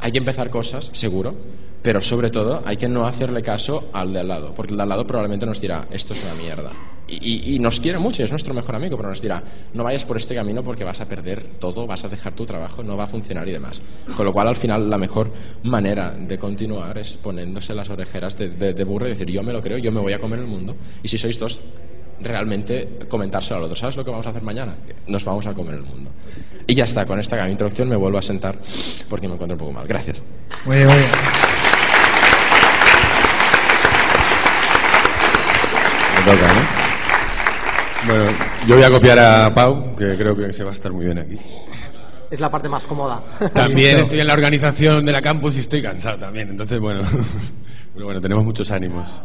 hay 0.00 0.10
que 0.10 0.18
empezar 0.18 0.50
cosas, 0.50 0.90
seguro, 0.92 1.34
pero 1.80 2.00
sobre 2.00 2.30
todo 2.30 2.62
hay 2.64 2.76
que 2.76 2.88
no 2.88 3.06
hacerle 3.06 3.42
caso 3.42 3.88
al 3.92 4.12
de 4.12 4.20
al 4.20 4.28
lado, 4.28 4.52
porque 4.54 4.72
el 4.72 4.76
de 4.76 4.82
al 4.82 4.88
lado 4.88 5.06
probablemente 5.06 5.46
nos 5.46 5.60
dirá, 5.60 5.86
esto 5.92 6.14
es 6.14 6.22
una 6.24 6.34
mierda. 6.34 6.72
Y, 7.20 7.58
nos 7.58 7.78
quiere 7.78 7.98
mucho, 7.98 8.24
es 8.24 8.30
nuestro 8.30 8.54
mejor 8.54 8.74
amigo, 8.74 8.96
pero 8.96 9.10
nos 9.10 9.20
dirá, 9.20 9.42
no 9.74 9.84
vayas 9.84 10.04
por 10.04 10.16
este 10.16 10.34
camino 10.34 10.62
porque 10.62 10.82
vas 10.82 11.00
a 11.00 11.06
perder 11.06 11.44
todo, 11.58 11.86
vas 11.86 12.04
a 12.04 12.08
dejar 12.08 12.34
tu 12.34 12.46
trabajo, 12.46 12.82
no 12.82 12.96
va 12.96 13.04
a 13.04 13.06
funcionar 13.06 13.46
y 13.48 13.52
demás. 13.52 13.80
Con 14.16 14.24
lo 14.24 14.32
cual, 14.32 14.48
al 14.48 14.56
final, 14.56 14.88
la 14.88 14.98
mejor 14.98 15.30
manera 15.62 16.12
de 16.12 16.38
continuar 16.38 16.96
es 16.98 17.16
poniéndose 17.18 17.74
las 17.74 17.90
orejeras 17.90 18.38
de, 18.38 18.48
de 18.48 18.84
burro 18.84 19.06
y 19.06 19.10
decir, 19.10 19.28
yo 19.28 19.42
me 19.42 19.52
lo 19.52 19.60
creo, 19.60 19.78
yo 19.78 19.92
me 19.92 20.00
voy 20.00 20.14
a 20.14 20.18
comer 20.18 20.40
el 20.40 20.46
mundo. 20.46 20.74
Y 21.02 21.08
si 21.08 21.18
sois 21.18 21.38
dos, 21.38 21.62
realmente 22.20 23.00
comentárselo 23.08 23.58
al 23.58 23.64
otro. 23.64 23.76
¿Sabes 23.76 23.96
lo 23.96 24.04
que 24.04 24.10
vamos 24.10 24.26
a 24.26 24.30
hacer 24.30 24.42
mañana? 24.42 24.74
Nos 25.06 25.24
vamos 25.24 25.46
a 25.46 25.54
comer 25.54 25.74
el 25.74 25.82
mundo. 25.82 26.10
Y 26.66 26.74
ya 26.74 26.84
está, 26.84 27.06
con 27.06 27.18
esta 27.20 27.48
introducción 27.48 27.88
me 27.88 27.96
vuelvo 27.96 28.18
a 28.18 28.22
sentar 28.22 28.58
porque 29.08 29.28
me 29.28 29.34
encuentro 29.34 29.56
un 29.56 29.58
poco 29.58 29.72
mal. 29.72 29.86
Gracias. 29.86 30.22
Muy 30.64 30.76
bien, 30.76 30.88
muy 30.88 30.98
bien. 30.98 31.10
toca, 36.24 36.46
Bueno, 38.06 38.24
yo 38.66 38.74
voy 38.74 38.84
a 38.84 38.90
copiar 38.90 39.18
a 39.18 39.54
Pau, 39.54 39.94
que 39.94 40.16
creo 40.16 40.34
que 40.34 40.52
se 40.52 40.64
va 40.64 40.70
a 40.70 40.72
estar 40.72 40.92
muy 40.92 41.04
bien 41.04 41.18
aquí. 41.18 41.38
Es 42.30 42.40
la 42.40 42.50
parte 42.50 42.68
más 42.68 42.84
cómoda. 42.84 43.22
También 43.54 43.98
estoy 43.98 44.20
en 44.20 44.26
la 44.26 44.32
organización 44.32 45.04
de 45.04 45.12
la 45.12 45.22
campus 45.22 45.56
y 45.56 45.60
estoy 45.60 45.82
cansado 45.82 46.18
también. 46.18 46.48
Entonces, 46.48 46.80
bueno, 46.80 47.02
bueno, 47.92 48.06
bueno 48.06 48.20
tenemos 48.20 48.44
muchos 48.44 48.70
ánimos. 48.72 49.22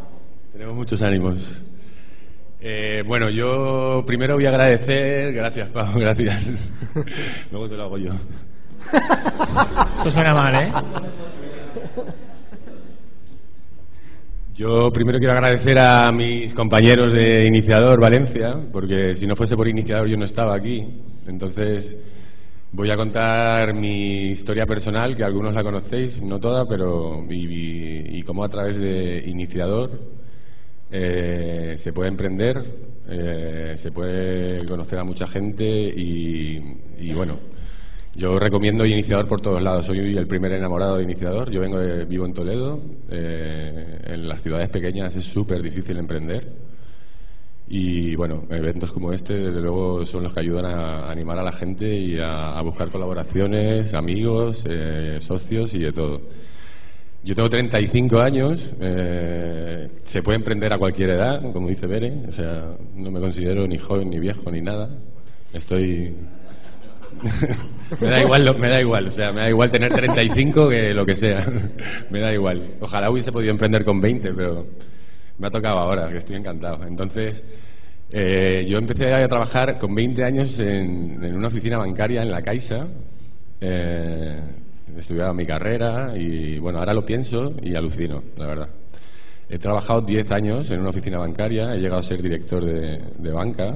Tenemos 0.52 0.76
muchos 0.76 1.02
ánimos. 1.02 1.63
Eh, 2.60 3.04
bueno, 3.08 3.30
yo 3.30 4.04
primero 4.06 4.36
voy 4.36 4.46
a 4.46 4.50
agradecer. 4.50 5.34
Gracias, 5.34 5.70
Pau, 5.70 5.88
gracias. 5.96 6.72
Luego 7.52 7.70
te 7.70 7.76
lo 7.76 7.84
hago 7.84 7.98
yo. 7.98 8.12
Eso 10.00 10.12
suena 10.12 10.34
mal, 10.34 10.56
¿eh? 10.56 10.72
Yo 14.58 14.91
primero 14.91 15.20
quiero 15.20 15.34
agradecer 15.34 15.78
a 15.78 16.12
mis 16.12 16.52
compañeros 16.56 17.13
de 17.13 17.46
Iniciador 17.46 18.00
Valencia, 18.00 18.60
porque 18.74 19.13
si 19.13 19.28
no 19.28 19.36
fuese 19.36 19.56
por 19.56 19.67
Iniciador 19.67 20.08
yo 20.08 20.17
no 20.17 20.26
estaba 20.26 20.56
aquí. 20.56 20.84
Entonces 21.28 21.96
voy 22.72 22.89
a 22.89 22.98
contar 22.98 23.76
mi 23.76 24.30
historia 24.32 24.65
personal, 24.65 25.15
que 25.15 25.24
algunos 25.24 25.54
la 25.54 25.62
conocéis, 25.63 26.24
no 26.24 26.39
toda, 26.39 26.67
pero 26.67 27.24
y, 27.30 28.20
cómo 28.24 28.43
a 28.43 28.50
través 28.50 28.80
de 28.80 29.26
Iniciador 29.28 29.91
eh, 30.91 31.76
se 31.78 31.93
puede 31.93 32.10
emprender, 32.10 32.60
eh, 33.10 33.74
se 33.78 33.91
puede 33.91 34.65
conocer 34.65 34.98
a 34.98 35.04
mucha 35.04 35.28
gente 35.28 35.63
y 35.63 37.13
bueno 37.13 37.38
yo 38.17 38.39
recomiendo 38.39 38.84
Iniciador 38.84 39.27
por 39.27 39.41
todos 39.41 39.62
lados. 39.62 39.86
Soy 39.86 40.17
el 40.17 40.25
primer 40.25 40.51
enamorado 40.51 40.97
de 40.97 41.03
Iniciador. 41.03 41.51
Yo 41.51 41.62
vengo 41.62 41.80
vivo 42.08 42.25
en 42.25 42.34
Toledo. 42.34 42.82
Eh, 43.12 43.99
en 44.06 44.27
las 44.27 44.41
ciudades 44.41 44.69
pequeñas 44.69 45.15
es 45.15 45.23
súper 45.23 45.62
difícil 45.62 45.97
emprender. 45.97 46.51
Y 47.69 48.15
bueno, 48.15 48.45
eventos 48.49 48.91
como 48.91 49.13
este, 49.13 49.38
desde 49.38 49.62
luego, 49.62 50.03
son 50.03 50.23
los 50.23 50.34
que 50.34 50.39
ayudan 50.39 50.65
a 50.65 51.12
animar 51.12 51.38
a 51.38 51.43
la 51.43 51.51
gente 51.51 51.95
y 51.95 52.17
a, 52.19 52.60
buscar 52.62 52.89
colaboraciones, 52.89 53.93
amigos, 53.93 54.65
eh, 54.67 55.17
socios 55.19 55.75
y 55.75 55.80
de 55.80 55.93
todo. 55.93 56.21
Yo 57.23 57.36
tengo 57.36 57.49
35 57.49 58.19
años, 58.19 58.73
eh, 58.80 59.89
se 60.06 60.23
puede 60.23 60.38
emprender 60.38 60.73
a 60.73 60.80
cualquier 60.80 61.12
edad, 61.12 61.41
como 61.51 61.67
dice 61.67 61.86
Bere, 61.86 62.13
o 62.27 62.32
sea, 62.32 62.77
no 62.95 63.12
me 63.12 63.19
considero 63.19 63.67
ni 63.67 63.77
joven, 63.77 64.10
ni 64.10 64.19
viejo, 64.19 64.49
ni 64.49 64.62
nada. 64.62 64.89
Estoy 65.53 66.15
me 68.01 68.08
da 68.08 68.21
igual, 68.21 68.58
me 68.58 68.69
da 68.69 68.82
igual, 68.82 69.08
o 69.08 69.12
sea, 69.12 69.32
me 69.32 69.41
da 69.41 69.49
igual 69.49 69.71
tener 69.71 69.91
35 69.91 70.69
que 70.69 70.93
lo 70.93 71.06
que 71.06 71.15
sea. 71.15 71.45
me 72.10 72.19
da 72.19 72.34
igual. 72.34 72.75
Ojalá 72.80 73.10
hubiese 73.10 73.32
podido 73.32 73.51
emprender 73.51 73.84
con 73.84 73.99
20, 74.01 74.34
pero 74.34 74.67
me 75.38 75.47
ha 75.47 75.51
tocado 75.51 75.80
ahora, 75.80 76.10
que 76.10 76.17
estoy 76.17 76.36
encantado. 76.36 76.84
Entonces, 76.86 77.43
eh, 78.12 78.65
yo 78.67 78.77
empecé 78.77 79.13
a 79.13 79.27
trabajar 79.27 79.77
con 79.77 79.93
20 79.93 80.23
años 80.23 80.60
en, 80.60 81.36
una 81.36 81.47
oficina 81.47 81.77
bancaria 81.77 82.21
en 82.21 82.32
la 82.32 82.41
Caixa. 82.41 82.88
Eh, 83.60 84.39
estudiaba 84.97 85.34
mi 85.34 85.45
carrera 85.45 86.13
y, 86.17 86.58
bueno, 86.60 86.80
ahora 86.80 86.93
lo 86.93 87.06
pienso 87.06 87.53
y 87.62 87.75
alucino, 87.75 88.23
la 88.38 88.47
verdad. 88.47 88.69
He 89.49 89.60
trabajado 89.60 90.01
10 90.01 90.32
años 90.32 90.71
en 90.71 90.82
una 90.82 90.89
oficina 90.89 91.19
bancaria, 91.19 91.73
he 91.73 91.80
llegado 91.80 91.99
a 91.99 92.03
ser 92.03 92.21
director 92.21 92.65
de, 92.65 93.01
de 93.17 93.32
banca 93.32 93.75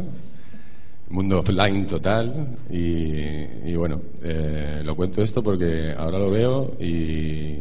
mundo 1.12 1.40
offline 1.40 1.86
total 1.86 2.58
y, 2.70 3.76
bueno, 3.76 4.02
eh, 4.24 4.82
lo 4.84 4.96
cuento 4.96 5.22
esto 5.22 5.44
porque 5.44 5.94
ahora 5.98 6.18
lo 6.18 6.32
veo 6.32 6.72
y, 6.80 7.60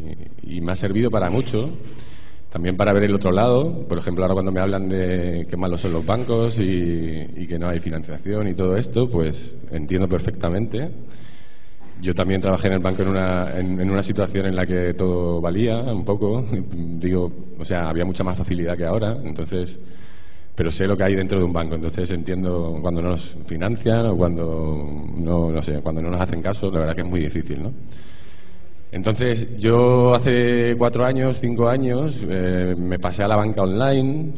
me 0.61 0.73
ha 0.73 0.75
servido 0.75 1.09
para 1.09 1.29
mucho, 1.31 1.71
también 2.51 2.77
para 2.77 2.93
ver 2.93 3.05
el 3.05 3.15
otro 3.15 3.31
lado, 3.31 3.87
por 3.87 3.97
ejemplo 3.97 4.23
ahora 4.23 4.35
cuando 4.35 4.51
me 4.51 4.59
hablan 4.59 4.87
de 4.87 5.47
qué 5.49 5.57
malos 5.57 5.81
son 5.81 5.93
los 5.93 6.05
bancos 6.05 6.59
y, 6.59 7.47
que 7.47 7.57
no 7.57 7.67
hay 7.67 7.79
financiación 7.79 8.47
y 8.47 8.53
todo 8.53 8.77
esto, 8.77 9.09
pues 9.09 9.55
entiendo 9.71 10.07
perfectamente. 10.07 10.89
Yo 12.01 12.15
también 12.15 12.41
trabajé 12.41 12.67
en 12.67 12.73
el 12.73 12.79
banco 12.79 13.03
en 13.03 13.09
una, 13.09 13.59
en 13.59 13.89
una 13.89 14.01
situación 14.01 14.47
en 14.47 14.55
la 14.55 14.65
que 14.65 14.93
todo 14.93 15.41
valía 15.41 15.77
un 15.79 16.05
poco, 16.05 16.45
digo, 16.71 17.31
o 17.59 17.65
sea, 17.65 17.89
había 17.89 18.05
mucha 18.05 18.23
más 18.23 18.37
facilidad 18.37 18.77
que 18.77 18.85
ahora, 18.85 19.17
entonces 19.23 19.79
pero 20.55 20.69
sé 20.69 20.85
lo 20.87 20.97
que 20.97 21.03
hay 21.03 21.15
dentro 21.15 21.37
de 21.39 21.45
un 21.45 21.53
banco, 21.53 21.75
entonces 21.75 22.11
entiendo 22.11 22.77
cuando 22.81 23.01
no 23.01 23.09
nos 23.09 23.35
financian 23.45 24.05
o 24.05 24.17
cuando 24.17 25.07
no, 25.15 25.51
no 25.51 25.61
sé, 25.61 25.81
cuando 25.81 26.01
no 26.01 26.09
nos 26.09 26.21
hacen 26.21 26.41
caso, 26.41 26.69
la 26.71 26.79
verdad 26.79 26.95
que 26.95 27.01
es 27.01 27.07
muy 27.07 27.19
difícil, 27.21 27.63
¿no? 27.63 27.73
Entonces, 28.91 29.57
yo 29.57 30.13
hace 30.13 30.75
cuatro 30.77 31.05
años, 31.05 31.39
cinco 31.39 31.69
años, 31.69 32.25
eh, 32.27 32.75
me 32.77 32.99
pasé 32.99 33.23
a 33.23 33.27
la 33.29 33.37
banca 33.37 33.61
online 33.61 34.33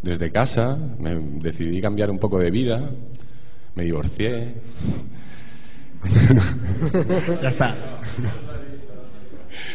desde 0.00 0.30
casa, 0.30 0.78
me 0.98 1.14
decidí 1.14 1.82
cambiar 1.82 2.10
un 2.10 2.18
poco 2.18 2.38
de 2.38 2.50
vida, 2.50 2.80
me 3.74 3.84
divorcié. 3.84 4.54
Ya 7.42 7.48
está. 7.48 7.76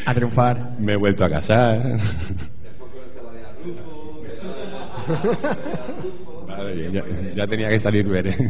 A 0.05 0.13
triunfar. 0.13 0.75
Me 0.79 0.93
he 0.93 0.95
vuelto 0.95 1.23
a 1.23 1.29
casar. 1.29 1.99
Ya, 7.35 7.47
tenía 7.47 7.69
que 7.69 7.79
salir 7.79 8.07
ver. 8.07 8.33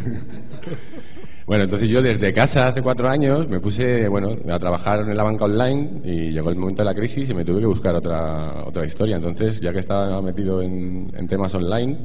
Bueno, 1.48 1.66
entonces 1.66 1.88
yo 1.88 2.02
desde 2.02 2.34
casa 2.34 2.70
hace 2.70 2.82
cuatro 2.82 3.08
años 3.08 3.48
me 3.48 3.60
puse 3.60 4.08
bueno, 4.08 4.32
a 4.52 4.58
trabajar 4.58 5.02
en 5.02 5.16
la 5.16 5.22
banca 5.22 5.46
online 5.46 6.02
y 6.04 6.32
llegó 6.32 6.50
el 6.50 6.56
momento 6.56 6.82
de 6.82 6.86
la 6.86 6.96
crisis 6.96 7.30
y 7.30 7.36
me 7.36 7.46
tuve 7.46 7.60
que 7.60 7.68
buscar 7.68 7.94
otra, 7.94 8.64
otra 8.66 8.84
historia. 8.84 9.18
Entonces, 9.18 9.62
ya 9.62 9.72
que 9.72 9.78
estaba 9.78 10.20
metido 10.24 10.64
en, 10.64 11.28
temas 11.28 11.54
online, 11.54 12.00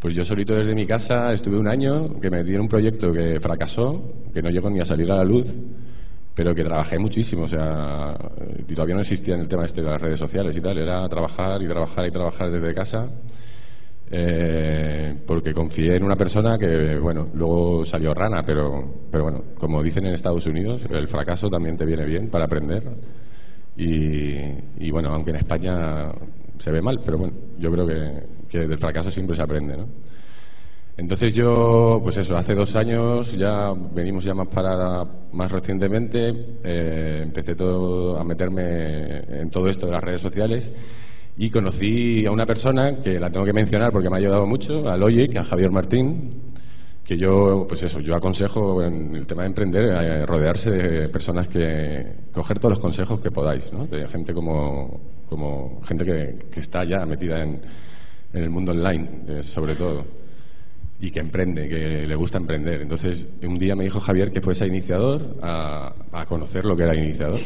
pues 0.00 0.14
yo 0.14 0.24
solito 0.24 0.54
desde 0.54 0.74
mi 0.74 0.86
casa 0.86 1.34
estuve 1.34 1.58
un 1.58 1.68
año 1.68 2.18
que 2.18 2.30
me 2.30 2.40
en 2.40 2.60
un 2.62 2.68
proyecto 2.68 3.12
que 3.12 3.38
fracasó, 3.38 4.14
que 4.32 4.40
no 4.40 4.48
llegó 4.48 4.70
ni 4.70 4.80
a 4.80 4.86
salir 4.86 5.12
a 5.12 5.16
la 5.16 5.24
luz, 5.24 5.54
pero 6.34 6.54
que 6.54 6.64
trabajé 6.64 6.98
muchísimo, 6.98 7.42
o 7.42 7.48
sea, 7.48 8.16
y 8.66 8.74
todavía 8.74 8.94
no 8.94 9.02
existía 9.02 9.34
en 9.34 9.42
el 9.42 9.48
tema 9.48 9.66
este 9.66 9.82
de 9.82 9.90
las 9.90 10.00
redes 10.00 10.18
sociales 10.18 10.56
y 10.56 10.62
tal, 10.62 10.78
era 10.78 11.06
trabajar 11.06 11.62
y 11.62 11.66
trabajar 11.66 12.06
y 12.06 12.10
trabajar 12.10 12.50
desde 12.50 12.74
casa, 12.74 13.10
eh, 14.16 15.16
porque 15.26 15.52
confié 15.52 15.96
en 15.96 16.04
una 16.04 16.14
persona 16.14 16.56
que, 16.56 16.96
bueno, 16.98 17.28
luego 17.34 17.84
salió 17.84 18.14
rana, 18.14 18.44
pero, 18.44 19.06
pero 19.10 19.24
bueno, 19.24 19.44
como 19.58 19.82
dicen 19.82 20.06
en 20.06 20.14
Estados 20.14 20.46
Unidos, 20.46 20.86
el 20.88 21.08
fracaso 21.08 21.50
también 21.50 21.76
te 21.76 21.84
viene 21.84 22.04
bien 22.04 22.28
para 22.28 22.44
aprender, 22.44 22.84
y, 23.76 24.36
y 24.78 24.90
bueno, 24.92 25.08
aunque 25.12 25.30
en 25.30 25.36
España 25.36 26.12
se 26.58 26.70
ve 26.70 26.80
mal, 26.80 27.00
pero 27.04 27.18
bueno, 27.18 27.34
yo 27.58 27.72
creo 27.72 27.86
que, 27.86 28.22
que 28.48 28.68
del 28.68 28.78
fracaso 28.78 29.10
siempre 29.10 29.34
se 29.34 29.42
aprende, 29.42 29.76
¿no? 29.76 29.88
Entonces 30.96 31.34
yo, 31.34 31.98
pues 32.00 32.16
eso, 32.18 32.36
hace 32.36 32.54
dos 32.54 32.76
años 32.76 33.36
ya 33.36 33.72
venimos 33.72 34.22
ya 34.22 34.32
más 34.32 34.46
para 34.46 35.04
más 35.32 35.50
recientemente, 35.50 36.60
eh, 36.62 37.20
empecé 37.24 37.56
todo 37.56 38.16
a 38.16 38.22
meterme 38.22 39.40
en 39.40 39.50
todo 39.50 39.68
esto 39.68 39.86
de 39.86 39.92
las 39.92 40.04
redes 40.04 40.20
sociales 40.20 40.70
y 41.36 41.50
conocí 41.50 42.24
a 42.26 42.30
una 42.30 42.46
persona 42.46 43.00
que 43.00 43.18
la 43.18 43.30
tengo 43.30 43.44
que 43.44 43.52
mencionar 43.52 43.92
porque 43.92 44.08
me 44.08 44.16
ha 44.16 44.18
ayudado 44.18 44.46
mucho, 44.46 44.88
a 44.88 44.96
Logic, 44.96 45.36
a 45.36 45.44
Javier 45.44 45.70
Martín, 45.70 46.42
que 47.04 47.18
yo, 47.18 47.66
pues 47.68 47.82
eso, 47.82 48.00
yo 48.00 48.14
aconsejo 48.14 48.82
en 48.82 49.14
el 49.14 49.26
tema 49.26 49.42
de 49.42 49.48
emprender, 49.48 49.84
eh, 49.84 50.26
rodearse 50.26 50.70
de 50.70 51.08
personas 51.08 51.48
que, 51.48 52.06
coger 52.32 52.58
todos 52.58 52.70
los 52.70 52.80
consejos 52.80 53.20
que 53.20 53.30
podáis, 53.30 53.72
¿no? 53.72 53.86
De 53.86 54.08
gente 54.08 54.32
como, 54.32 55.00
como 55.28 55.80
gente 55.82 56.04
que, 56.04 56.38
que 56.50 56.60
está 56.60 56.84
ya 56.84 57.04
metida 57.04 57.42
en, 57.42 57.60
en 58.32 58.42
el 58.42 58.50
mundo 58.50 58.72
online, 58.72 59.08
eh, 59.28 59.42
sobre 59.42 59.74
todo 59.74 60.04
y 61.00 61.10
que 61.10 61.20
emprende, 61.20 61.68
que 61.68 62.06
le 62.06 62.14
gusta 62.14 62.38
emprender. 62.38 62.80
Entonces, 62.80 63.26
un 63.42 63.58
día 63.58 63.76
me 63.76 63.84
dijo 63.84 64.00
Javier 64.00 64.30
que 64.30 64.40
fuese 64.40 64.66
iniciador 64.66 65.36
a, 65.42 65.92
a 66.12 66.24
conocer 66.24 66.64
lo 66.64 66.76
que 66.76 66.84
era 66.84 66.94
iniciador. 66.94 67.40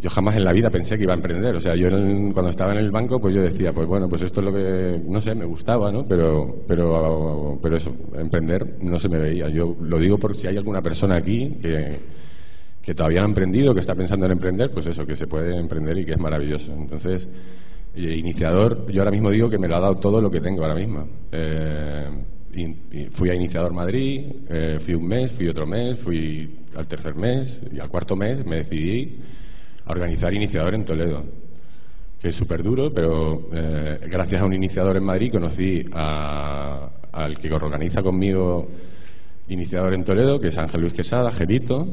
Yo 0.00 0.10
jamás 0.10 0.36
en 0.36 0.44
la 0.44 0.52
vida 0.52 0.70
pensé 0.70 0.96
que 0.96 1.02
iba 1.02 1.12
a 1.12 1.16
emprender. 1.16 1.56
O 1.56 1.60
sea, 1.60 1.74
yo 1.74 1.88
en 1.88 2.32
cuando 2.32 2.50
estaba 2.50 2.72
en 2.72 2.78
el 2.78 2.90
banco, 2.90 3.20
pues 3.20 3.34
yo 3.34 3.42
decía, 3.42 3.72
pues 3.72 3.86
bueno, 3.88 4.08
pues 4.08 4.22
esto 4.22 4.40
es 4.40 4.46
lo 4.46 4.52
que, 4.52 5.00
no 5.04 5.20
sé, 5.20 5.34
me 5.34 5.44
gustaba, 5.44 5.90
¿no? 5.90 6.06
Pero, 6.06 6.62
pero, 6.68 7.58
pero 7.60 7.76
eso, 7.76 7.92
emprender 8.14 8.76
no 8.80 8.98
se 8.98 9.08
me 9.08 9.18
veía. 9.18 9.48
Yo 9.48 9.76
lo 9.80 9.98
digo 9.98 10.16
por 10.18 10.36
si 10.36 10.46
hay 10.46 10.56
alguna 10.56 10.82
persona 10.82 11.16
aquí 11.16 11.58
que, 11.60 11.98
que 12.80 12.94
todavía 12.94 13.20
no 13.20 13.26
ha 13.26 13.28
emprendido, 13.30 13.74
que 13.74 13.80
está 13.80 13.96
pensando 13.96 14.26
en 14.26 14.32
emprender, 14.32 14.70
pues 14.70 14.86
eso, 14.86 15.04
que 15.04 15.16
se 15.16 15.26
puede 15.26 15.58
emprender 15.58 15.98
y 15.98 16.04
que 16.04 16.12
es 16.12 16.18
maravilloso. 16.20 16.74
Entonces, 16.74 17.28
iniciador, 17.96 18.90
yo 18.90 19.00
ahora 19.00 19.10
mismo 19.10 19.30
digo 19.30 19.50
que 19.50 19.58
me 19.58 19.68
lo 19.68 19.76
ha 19.76 19.80
dado 19.80 19.96
todo 19.96 20.20
lo 20.22 20.30
que 20.30 20.40
tengo 20.40 20.62
ahora 20.62 20.74
mismo. 20.74 21.08
Eh, 21.32 22.08
fui 23.10 23.30
a 23.30 23.34
Iniciador 23.34 23.72
Madrid, 23.72 24.26
eh, 24.48 24.78
fui 24.80 24.94
un 24.94 25.06
mes, 25.06 25.32
fui 25.32 25.48
otro 25.48 25.66
mes, 25.66 25.98
fui 25.98 26.58
al 26.74 26.86
tercer 26.86 27.14
mes 27.14 27.64
y 27.72 27.78
al 27.78 27.88
cuarto 27.88 28.16
mes 28.16 28.44
me 28.44 28.56
decidí 28.56 29.20
organizar 29.88 30.32
Iniciador 30.34 30.74
en 30.74 30.84
Toledo, 30.84 31.24
que 32.20 32.28
es 32.28 32.36
súper 32.36 32.62
duro, 32.62 32.92
pero 32.92 33.48
eh, 33.52 33.98
gracias 34.10 34.42
a 34.42 34.44
un 34.44 34.52
iniciador 34.52 34.96
en 34.96 35.04
Madrid 35.04 35.30
conocí 35.32 35.84
a- 35.92 36.88
al 37.12 37.38
que 37.38 37.52
organiza 37.52 38.02
conmigo 38.02 38.68
Iniciador 39.48 39.94
en 39.94 40.04
Toledo, 40.04 40.38
que 40.40 40.48
es 40.48 40.58
Ángel 40.58 40.80
Luis 40.82 40.92
Quesada, 40.92 41.30
Gerito, 41.30 41.86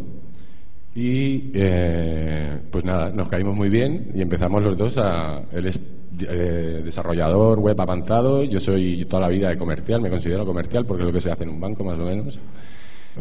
y 0.93 1.51
eh, 1.53 2.59
pues 2.71 2.85
nada, 2.85 3.09
nos 3.11 3.27
caímos 3.29 3.55
muy 3.55 3.69
bien 3.69 4.11
y 4.15 4.21
empezamos 4.21 4.63
los 4.63 4.77
dos 4.77 4.97
a. 4.97 5.41
Él 5.51 5.67
es 5.67 5.79
eh, 6.27 6.81
desarrollador 6.85 7.59
web 7.59 7.79
avanzado, 7.79 8.43
yo 8.43 8.59
soy 8.59 9.03
toda 9.05 9.23
la 9.23 9.27
vida 9.29 9.49
de 9.49 9.57
comercial, 9.57 9.99
me 10.01 10.09
considero 10.09 10.45
comercial 10.45 10.85
porque 10.85 11.03
es 11.03 11.07
lo 11.07 11.13
que 11.13 11.19
se 11.21 11.31
hace 11.31 11.43
en 11.43 11.49
un 11.49 11.59
banco 11.59 11.83
más 11.83 11.99
o 11.99 12.03
menos. 12.03 12.39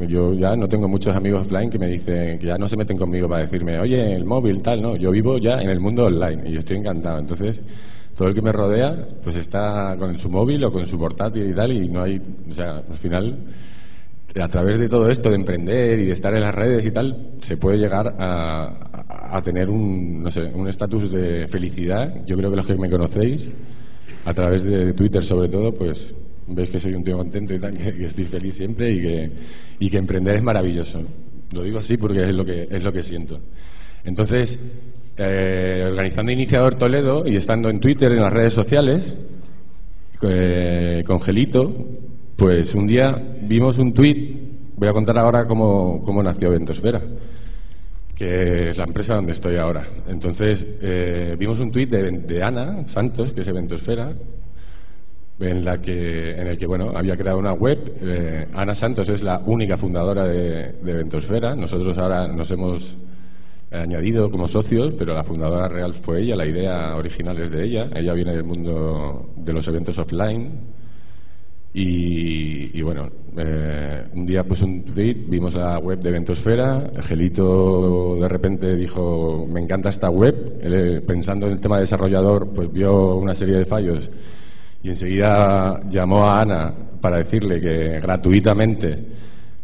Yo 0.09 0.35
ya 0.35 0.57
no 0.57 0.69
tengo 0.69 0.89
muchos 0.89 1.15
amigos 1.15 1.43
offline 1.47 1.71
que 1.71 1.79
me 1.79 1.87
dicen 1.89 2.39
que 2.39 2.47
ya 2.47 2.59
no 2.59 2.69
se 2.69 2.77
meten 2.77 2.97
conmigo 2.99 3.29
para 3.29 3.43
decirme, 3.43 3.79
oye, 3.79 4.15
el 4.17 4.25
móvil, 4.25 4.61
tal, 4.61 4.83
no. 4.83 4.97
Yo 4.97 5.11
vivo 5.13 5.39
ya 5.39 5.61
en 5.63 5.71
el 5.71 5.79
mundo 5.79 6.07
online 6.07 6.51
y 6.51 6.57
estoy 6.57 6.79
encantado. 6.79 7.19
Entonces, 7.21 7.63
todo 8.17 8.27
el 8.29 8.35
que 8.35 8.43
me 8.43 8.51
rodea, 8.53 8.97
pues 9.23 9.37
está 9.37 9.95
con 9.99 10.19
su 10.19 10.29
móvil 10.31 10.65
o 10.65 10.73
con 10.73 10.85
su 10.87 10.99
portátil 10.99 11.49
y 11.49 11.55
tal, 11.55 11.73
y 11.73 11.89
no 11.89 12.03
hay. 12.03 12.21
O 12.51 12.53
sea, 12.55 12.79
al 12.89 12.97
final 12.97 13.39
a 14.41 14.49
través 14.49 14.81
de 14.81 14.89
todo 14.89 15.09
esto 15.09 15.29
de 15.31 15.37
emprender 15.37 16.01
y 16.01 16.07
de 16.07 16.13
estar 16.13 16.35
en 16.35 16.41
las 16.41 16.53
redes 16.55 16.85
y 16.87 16.91
tal, 16.91 17.35
se 17.41 17.57
puede 17.57 17.79
llegar 17.79 18.17
a, 18.19 18.65
a- 18.65 19.37
a 19.37 19.43
tener 19.43 19.71
un, 19.71 20.25
no 20.25 20.31
sé, 20.31 20.43
un 20.53 20.67
estatus 20.69 21.13
de 21.13 21.47
felicidad. 21.47 22.13
Yo 22.27 22.37
creo 22.37 22.51
que 22.51 22.57
los 22.57 22.67
que 22.67 22.75
me 22.75 22.91
conocéis, 22.91 23.51
a 24.25 24.35
través 24.35 24.65
de 24.65 24.93
Twitter 24.93 25.23
sobre 25.23 25.49
todo, 25.49 25.73
pues 25.73 26.15
veis 26.49 26.71
que 26.71 26.79
soy 26.79 26.95
un 26.95 27.05
tío 27.05 27.17
contento 27.17 27.55
y 27.55 27.59
tal, 27.59 27.77
que, 27.77 27.93
que 27.97 28.05
estoy 28.05 28.25
feliz 28.25 28.55
siempre 28.55 28.91
y 28.91 29.01
que, 29.01 29.31
y 29.79 29.91
que 29.91 29.99
emprender 29.99 30.37
es 30.37 30.43
maravilloso. 30.43 31.03
Lo 31.53 31.63
digo 31.63 31.79
así 31.79 31.97
porque 31.97 32.23
es 32.25 32.35
lo 32.35 32.45
que, 32.45 32.69
es 32.71 32.83
lo 32.83 32.93
que 32.93 33.03
siento. 33.03 33.41
Entonces, 34.05 34.59
eh, 35.17 35.85
organizando 35.87 36.33
Iniciador 36.33 36.75
Toledo 36.75 37.27
y 37.27 37.37
estando 37.37 37.71
en 37.71 37.81
Twitter, 37.81 38.13
en 38.13 38.21
las 38.21 38.33
redes 38.33 38.53
sociales, 38.53 39.17
eh, 40.23 41.05
con 41.07 41.21
Gelito, 41.21 41.73
pues 42.37 42.75
un 42.75 42.87
día 42.87 43.13
vimos 43.43 43.79
un 43.79 43.95
tuit, 43.95 44.37
voy 44.77 44.89
a 44.89 44.93
contar 44.93 45.19
ahora 45.19 45.47
cómo, 45.47 46.01
cómo 46.03 46.23
nació 46.23 46.51
Ventosfera, 46.51 47.01
que 48.15 48.71
es 48.71 48.79
la 48.79 48.85
empresa 48.85 49.15
donde 49.15 49.33
estoy 49.33 49.57
ahora. 49.57 49.87
Entonces, 50.09 50.67
eh, 50.81 51.37
vimos 51.39 51.61
un 51.61 51.71
tuit 51.71 51.91
de, 51.91 52.11
de 52.11 52.43
Ana 52.43 52.87
Santos, 52.89 53.33
que 53.33 53.41
es 53.41 53.47
de 53.47 53.53
Ventosfera, 53.53 54.13
en, 55.41 55.65
la 55.65 55.81
que, 55.81 56.33
en 56.33 56.47
el 56.47 56.59
que 56.59 56.67
bueno, 56.67 56.93
había 56.95 57.17
creado 57.17 57.39
una 57.39 57.53
web. 57.53 57.93
Eh, 58.03 58.47
Ana 58.55 58.75
Santos 58.75 59.09
es 59.09 59.23
la 59.23 59.43
única 59.47 59.77
fundadora 59.77 60.25
de, 60.25 60.73
de 60.73 60.93
Ventosfera. 60.93 61.55
Nosotros 61.55 61.97
ahora 61.99 62.29
nos 62.29 62.51
hemos 62.51 62.97
añadido 63.71 64.31
como 64.31 64.47
socios, 64.47 64.95
pero 64.97 65.15
la 65.15 65.25
fundadora 65.25 65.69
real 65.69 65.95
fue 65.95 66.23
ella, 66.23 66.37
la 66.37 66.47
idea 66.47 66.97
original 66.97 67.39
es 67.41 67.51
de 67.51 67.65
ella. 67.65 67.91
Ella 67.95 68.13
viene 68.15 68.33
del 68.33 68.45
mundo 68.45 69.31
de 69.37 69.53
los 69.53 69.67
eventos 69.69 69.99
offline. 69.99 70.51
Y, 71.77 72.79
y 72.79 72.83
bueno, 72.83 73.11
eh, 73.37 74.05
un 74.15 74.25
día 74.25 74.45
pues 74.45 74.63
un 74.63 74.85
tweet, 74.85 75.25
vimos 75.27 75.55
la 75.55 75.77
web 75.79 75.99
de 75.99 76.13
Ventosfera, 76.13 76.89
Gelito 77.01 78.17
de 78.21 78.29
repente 78.29 78.77
dijo, 78.77 79.45
me 79.51 79.61
encanta 79.61 79.89
esta 79.89 80.09
web, 80.09 80.61
Él, 80.63 80.73
eh, 80.73 81.01
pensando 81.01 81.47
en 81.47 81.53
el 81.55 81.61
tema 81.61 81.75
de 81.77 81.81
desarrollador, 81.81 82.49
pues 82.51 82.73
vio 82.73 83.17
una 83.17 83.35
serie 83.35 83.57
de 83.57 83.65
fallos 83.65 84.09
y 84.85 84.91
enseguida 84.91 85.81
llamó 85.89 86.27
a 86.27 86.43
Ana 86.43 86.75
para 87.01 87.17
decirle 87.17 87.59
que 87.59 88.01
gratuitamente 88.01 89.07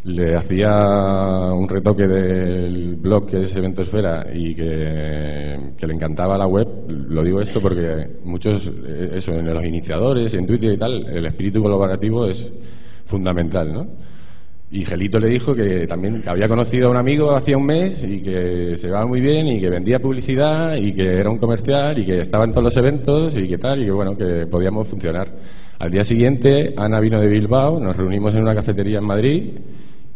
le 0.05 0.35
hacía 0.35 1.53
un 1.53 1.69
retoque 1.69 2.07
del 2.07 2.97
blog 2.97 3.27
que 3.27 3.43
es 3.43 3.55
Eventosfera 3.55 4.27
y 4.33 4.55
que, 4.55 5.75
que 5.77 5.87
le 5.87 5.93
encantaba 5.93 6.39
la 6.39 6.47
web. 6.47 6.67
Lo 6.89 7.23
digo 7.23 7.39
esto 7.43 7.61
porque 7.61 8.09
muchos, 8.25 8.73
eh, 8.87 9.11
eso, 9.17 9.35
en 9.35 9.53
los 9.53 9.63
iniciadores, 9.63 10.33
en 10.33 10.47
Twitter 10.47 10.73
y 10.73 10.79
tal, 10.79 11.07
el 11.07 11.27
espíritu 11.27 11.63
colaborativo 11.63 12.25
es 12.25 12.51
fundamental, 13.05 13.71
¿no? 13.75 13.89
Y 14.73 14.85
Gelito 14.85 15.19
le 15.19 15.27
dijo 15.27 15.53
que 15.53 15.85
también 15.89 16.23
había 16.27 16.47
conocido 16.47 16.87
a 16.87 16.91
un 16.93 16.97
amigo 16.97 17.35
hacía 17.35 17.57
un 17.57 17.67
mes 17.67 18.05
y 18.05 18.23
que 18.23 18.77
se 18.77 18.87
llevaba 18.87 19.05
muy 19.05 19.21
bien 19.21 19.49
y 19.49 19.61
que 19.61 19.69
vendía 19.69 19.99
publicidad 19.99 20.77
y 20.77 20.93
que 20.95 21.19
era 21.19 21.29
un 21.29 21.39
comercial 21.39 21.99
y 21.99 22.07
que 22.07 22.19
estaba 22.19 22.45
en 22.45 22.53
todos 22.53 22.63
los 22.63 22.77
eventos 22.77 23.37
y 23.37 23.49
que 23.49 23.59
tal 23.59 23.83
y 23.83 23.87
que 23.87 23.91
bueno, 23.91 24.17
que 24.17 24.47
podíamos 24.47 24.87
funcionar. 24.87 25.29
Al 25.81 25.91
día 25.91 26.05
siguiente, 26.05 26.73
Ana 26.77 27.01
vino 27.01 27.21
de 27.21 27.27
Bilbao, 27.27 27.81
nos 27.81 27.97
reunimos 27.97 28.33
en 28.37 28.43
una 28.43 28.55
cafetería 28.55 28.99
en 28.99 29.05
Madrid 29.05 29.51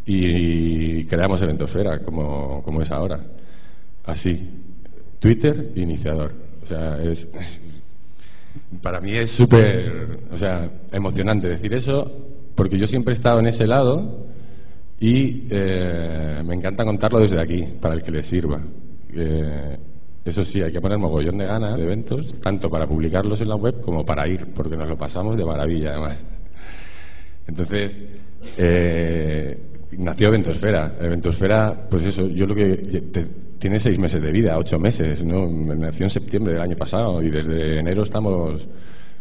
y 0.06 1.04
creamos 1.06 1.42
Eventosfera, 1.42 1.98
como, 2.00 2.62
como 2.62 2.80
es 2.80 2.92
ahora. 2.92 3.18
Así. 4.04 4.50
Twitter, 5.18 5.72
iniciador. 5.74 6.32
O 6.62 6.66
sea, 6.66 7.02
es. 7.02 7.26
Para 8.82 9.00
mí 9.00 9.16
es 9.16 9.30
súper. 9.30 10.20
O 10.30 10.36
sea, 10.36 10.70
emocionante 10.92 11.48
decir 11.48 11.74
eso, 11.74 12.08
porque 12.54 12.78
yo 12.78 12.86
siempre 12.86 13.12
he 13.12 13.16
estado 13.16 13.40
en 13.40 13.46
ese 13.46 13.66
lado 13.66 14.33
y 15.00 15.46
eh, 15.50 16.42
me 16.44 16.54
encanta 16.54 16.84
contarlo 16.84 17.20
desde 17.20 17.40
aquí, 17.40 17.62
para 17.80 17.94
el 17.94 18.02
que 18.02 18.10
le 18.12 18.22
sirva. 18.22 18.60
Eh, 19.12 19.78
Eso 20.24 20.42
sí, 20.42 20.62
hay 20.62 20.72
que 20.72 20.80
poner 20.80 20.96
mogollón 20.98 21.36
de 21.38 21.44
ganas 21.46 21.76
de 21.76 21.82
eventos, 21.82 22.34
tanto 22.40 22.70
para 22.70 22.86
publicarlos 22.86 23.40
en 23.42 23.48
la 23.48 23.56
web 23.56 23.80
como 23.80 24.04
para 24.04 24.26
ir, 24.26 24.46
porque 24.54 24.76
nos 24.76 24.88
lo 24.88 24.96
pasamos 24.96 25.36
de 25.36 25.44
maravilla, 25.44 25.90
además. 25.90 26.24
Entonces, 27.46 28.02
eh, 28.56 29.58
nació 29.98 30.28
Eventosfera. 30.28 30.94
Eventosfera, 31.00 31.86
pues 31.90 32.04
eso, 32.06 32.26
yo 32.28 32.46
lo 32.46 32.54
que. 32.54 32.76
te- 32.76 33.44
tiene 33.58 33.78
seis 33.78 33.98
meses 33.98 34.20
de 34.20 34.30
vida, 34.30 34.58
ocho 34.58 34.78
meses, 34.78 35.24
¿no? 35.24 35.48
Nació 35.48 36.04
en 36.04 36.10
septiembre 36.10 36.52
del 36.52 36.60
año 36.62 36.76
pasado 36.76 37.22
y 37.22 37.30
desde 37.30 37.78
enero 37.78 38.02
estamos, 38.02 38.68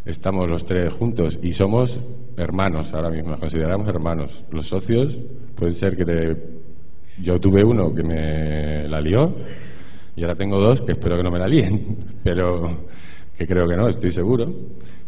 estamos 0.05 0.49
los 0.49 0.65
tres 0.65 0.91
juntos 0.93 1.39
y 1.41 1.53
somos 1.53 1.99
hermanos 2.37 2.93
ahora 2.93 3.09
mismo, 3.09 3.31
nos 3.31 3.39
consideramos 3.39 3.87
hermanos. 3.87 4.43
Los 4.51 4.67
socios 4.67 5.19
pueden 5.55 5.75
ser 5.75 5.95
que 5.95 6.05
te. 6.05 6.37
Yo 7.21 7.39
tuve 7.39 7.63
uno 7.63 7.93
que 7.93 8.03
me 8.03 8.87
la 8.89 8.99
lió 8.99 9.33
y 10.15 10.21
ahora 10.23 10.35
tengo 10.35 10.59
dos 10.59 10.81
que 10.81 10.93
espero 10.93 11.15
que 11.17 11.23
no 11.23 11.31
me 11.31 11.39
la 11.39 11.47
líen, 11.47 11.97
pero 12.23 12.85
que 13.37 13.45
creo 13.47 13.67
que 13.67 13.75
no, 13.75 13.87
estoy 13.87 14.11
seguro. 14.11 14.51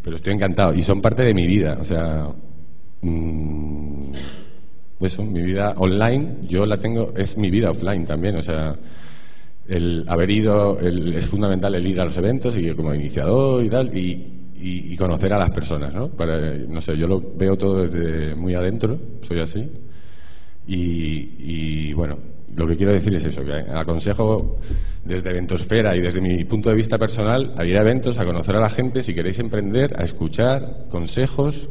Pero 0.03 0.15
estoy 0.15 0.33
encantado 0.33 0.73
y 0.73 0.81
son 0.83 1.01
parte 1.01 1.23
de 1.23 1.33
mi 1.33 1.47
vida, 1.47 1.77
o 1.81 1.85
sea. 1.85 2.27
mm, 3.01 4.13
eso, 5.01 5.23
mi 5.23 5.41
vida 5.41 5.73
online, 5.77 6.37
yo 6.47 6.65
la 6.65 6.77
tengo, 6.77 7.11
es 7.17 7.37
mi 7.37 7.49
vida 7.51 7.69
offline 7.71 8.05
también, 8.05 8.37
o 8.37 8.41
sea, 8.43 8.75
el 9.67 10.05
haber 10.07 10.29
ido, 10.31 10.79
el- 10.79 11.15
es 11.15 11.25
fundamental 11.27 11.75
el 11.75 11.85
ir 11.85 11.99
a 11.99 12.05
los 12.05 12.17
eventos 12.17 12.55
y 12.57 12.71
como 12.73 12.93
iniciador 12.93 13.63
y 13.63 13.69
tal, 13.69 13.95
y, 13.97 14.34
y- 14.59 14.93
y 14.93 14.97
conocer 14.97 15.33
a 15.33 15.37
las 15.37 15.51
personas, 15.51 15.93
¿no? 15.93 16.09
Para, 16.09 16.39
no 16.55 16.79
sé, 16.81 16.97
yo 16.97 17.07
lo 17.07 17.21
veo 17.35 17.57
todo 17.57 17.81
desde 17.85 18.35
muy 18.35 18.55
adentro, 18.55 18.97
soy 19.21 19.39
así, 19.39 19.69
y, 20.67 20.79
y, 21.89 21.93
bueno, 21.93 22.17
lo 22.55 22.65
que 22.67 22.75
quiero 22.75 22.93
decir 22.93 23.13
es 23.15 23.25
eso, 23.25 23.43
que 23.43 23.53
aconsejo 23.53 24.57
desde 25.03 25.29
Eventosfera 25.29 25.95
y 25.95 26.01
desde 26.01 26.21
mi 26.21 26.43
punto 26.45 26.69
de 26.69 26.75
vista 26.75 26.97
personal 26.97 27.53
a 27.57 27.65
ir 27.65 27.77
a 27.77 27.81
eventos, 27.81 28.17
a 28.17 28.25
conocer 28.25 28.55
a 28.55 28.59
la 28.59 28.69
gente, 28.69 29.03
si 29.03 29.13
queréis 29.13 29.37
emprender, 29.39 29.93
a 29.99 30.03
escuchar 30.03 30.85
consejos. 30.89 31.69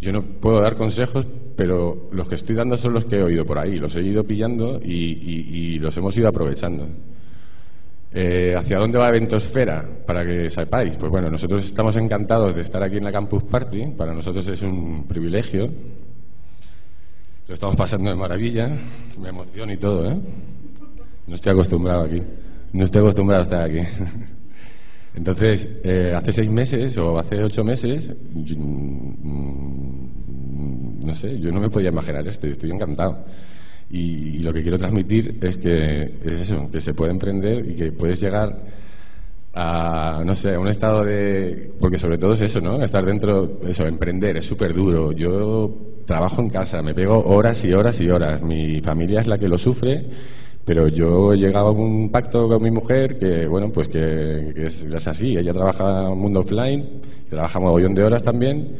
Yo 0.00 0.12
no 0.12 0.22
puedo 0.22 0.60
dar 0.60 0.76
consejos, 0.76 1.26
pero 1.56 2.08
los 2.12 2.28
que 2.28 2.36
estoy 2.36 2.54
dando 2.54 2.76
son 2.76 2.92
los 2.94 3.04
que 3.04 3.16
he 3.16 3.22
oído 3.22 3.44
por 3.44 3.58
ahí, 3.58 3.78
los 3.78 3.96
he 3.96 4.02
ido 4.02 4.24
pillando 4.24 4.80
y 4.82 5.78
los 5.78 5.96
hemos 5.96 6.16
ido 6.16 6.28
aprovechando. 6.28 6.86
Eh, 8.18 8.54
¿Hacia 8.56 8.78
dónde 8.78 8.96
va 8.96 9.10
Eventosfera? 9.10 9.86
Para 10.06 10.24
que 10.24 10.48
sepáis. 10.48 10.96
Pues 10.96 11.12
bueno, 11.12 11.28
nosotros 11.28 11.62
estamos 11.62 11.96
encantados 11.96 12.54
de 12.54 12.62
estar 12.62 12.82
aquí 12.82 12.96
en 12.96 13.04
la 13.04 13.12
Campus 13.12 13.42
Party. 13.42 13.88
Para 13.88 14.14
nosotros 14.14 14.48
es 14.48 14.62
un 14.62 15.04
privilegio. 15.06 15.70
Lo 17.46 17.52
estamos 17.52 17.76
pasando 17.76 18.08
de 18.08 18.16
maravilla. 18.16 18.70
Me 19.20 19.28
emociono 19.28 19.70
y 19.70 19.76
todo, 19.76 20.10
¿eh? 20.10 20.16
No 21.26 21.34
estoy 21.34 21.52
acostumbrado 21.52 22.04
aquí. 22.04 22.22
No 22.72 22.84
estoy 22.84 23.02
acostumbrado 23.02 23.40
a 23.40 23.42
estar 23.42 23.60
aquí. 23.64 23.80
Entonces, 25.14 25.68
eh, 25.84 26.14
hace 26.16 26.32
seis 26.32 26.48
meses 26.48 26.96
o 26.96 27.18
hace 27.18 27.44
ocho 27.44 27.64
meses, 27.64 28.16
yo, 28.32 28.56
mm, 28.56 30.06
no 31.04 31.14
sé, 31.14 31.38
yo 31.38 31.52
no 31.52 31.60
me 31.60 31.68
podía 31.68 31.90
imaginar 31.90 32.26
esto 32.26 32.46
estoy 32.46 32.70
encantado. 32.70 33.24
Y, 33.90 34.38
lo 34.40 34.52
que 34.52 34.62
quiero 34.62 34.78
transmitir 34.78 35.38
es 35.42 35.56
que 35.56 36.18
es 36.24 36.40
eso, 36.40 36.68
que 36.70 36.80
se 36.80 36.94
puede 36.94 37.12
emprender 37.12 37.68
y 37.68 37.74
que 37.74 37.92
puedes 37.92 38.20
llegar 38.20 38.58
a, 39.54 40.22
no 40.24 40.34
sé, 40.34 40.54
a 40.54 40.60
un 40.60 40.68
estado 40.68 41.04
de... 41.04 41.72
Porque 41.80 41.98
sobre 41.98 42.18
todo 42.18 42.34
es 42.34 42.40
eso, 42.42 42.60
¿no? 42.60 42.82
Estar 42.82 43.04
dentro, 43.04 43.60
eso, 43.66 43.86
emprender, 43.86 44.36
es 44.36 44.44
súper 44.46 44.74
duro. 44.74 45.12
Yo 45.12 45.74
trabajo 46.04 46.42
en 46.42 46.50
casa, 46.50 46.82
me 46.82 46.94
pego 46.94 47.20
horas 47.24 47.64
y 47.64 47.72
horas 47.72 48.00
y 48.00 48.10
horas. 48.10 48.42
Mi 48.42 48.80
familia 48.80 49.20
es 49.20 49.26
la 49.26 49.38
que 49.38 49.48
lo 49.48 49.56
sufre, 49.56 50.04
pero 50.64 50.88
yo 50.88 51.32
he 51.32 51.38
llegado 51.38 51.68
a 51.68 51.72
un 51.72 52.10
pacto 52.10 52.48
con 52.48 52.62
mi 52.62 52.70
mujer 52.70 53.18
que, 53.18 53.46
bueno, 53.46 53.70
pues 53.72 53.88
que, 53.88 54.52
es, 54.56 54.82
es 54.82 55.06
así. 55.06 55.36
Ella 55.36 55.52
trabaja 55.54 56.08
en 56.12 56.18
mundo 56.18 56.40
offline, 56.40 56.84
trabaja 57.30 57.58
mogollón 57.60 57.94
de 57.94 58.04
horas 58.04 58.22
también, 58.22 58.76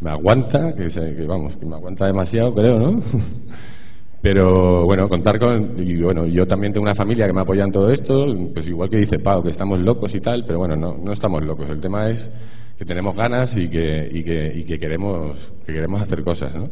me 0.00 0.10
aguanta, 0.10 0.74
que, 0.74 0.90
se- 0.90 1.14
que 1.16 1.26
vamos, 1.26 1.56
que 1.56 1.64
me 1.66 1.74
aguanta 1.76 2.06
demasiado, 2.06 2.54
creo, 2.54 2.78
¿no? 2.78 3.00
Pero 4.20 4.84
bueno, 4.84 5.08
contar 5.08 5.38
con. 5.38 5.74
Y 5.78 6.00
bueno, 6.02 6.26
yo 6.26 6.46
también 6.46 6.72
tengo 6.72 6.84
una 6.84 6.94
familia 6.94 7.26
que 7.26 7.32
me 7.32 7.42
apoya 7.42 7.64
en 7.64 7.72
todo 7.72 7.90
esto, 7.90 8.26
pues 8.52 8.68
igual 8.68 8.90
que 8.90 8.96
dice 8.96 9.18
Pau, 9.20 9.42
que 9.42 9.50
estamos 9.50 9.78
locos 9.80 10.14
y 10.14 10.20
tal, 10.20 10.44
pero 10.44 10.58
bueno, 10.58 10.74
no, 10.74 10.96
no 10.96 11.12
estamos 11.12 11.42
locos. 11.44 11.68
El 11.70 11.80
tema 11.80 12.10
es 12.10 12.30
que 12.76 12.84
tenemos 12.84 13.14
ganas 13.16 13.56
y 13.56 13.68
que, 13.68 14.08
y 14.12 14.22
que, 14.24 14.52
y 14.54 14.64
que, 14.64 14.78
queremos, 14.78 15.52
que 15.64 15.72
queremos 15.72 16.02
hacer 16.02 16.22
cosas, 16.22 16.54
¿no? 16.54 16.68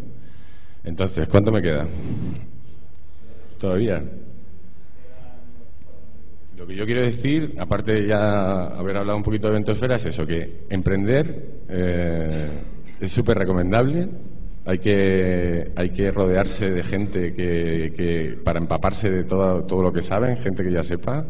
Entonces, 0.85 1.29
¿cuánto 1.29 1.51
me 1.51 1.63
queda? 1.63 1.87
Todavía. 3.59 4.03
Lo 6.57 6.67
que 6.67 6.75
yo 6.75 6.87
quiero 6.87 7.03
decir, 7.03 7.55
aparte 7.59 7.93
de 7.93 8.07
ya 8.09 8.67
haber 8.67 8.97
hablado 8.97 9.19
un 9.19 9.23
poquito 9.23 9.49
de 9.49 9.55
Ventosfera, 9.55 9.97
es 9.97 10.07
eso, 10.07 10.27
que 10.27 10.65
emprender 10.71 11.65
eh, 11.69 12.49
es 13.01 13.11
súper 13.11 13.39
recomendable. 13.39 14.09
Hay 14.67 14.79
que, 14.79 15.73
hay 15.77 15.91
que 15.91 16.11
rodearse 16.11 16.71
de 16.71 16.83
gente 16.83 17.33
que, 17.33 17.93
que 17.97 18.39
para 18.45 18.59
empaparse 18.59 19.11
de 19.11 19.25
todo, 19.25 19.65
todo 19.65 19.83
lo 19.83 19.93
que 19.93 20.03
saben, 20.03 20.37
gente 20.37 20.65
que 20.65 20.73
ya 20.73 20.83
sepa. 20.83 21.25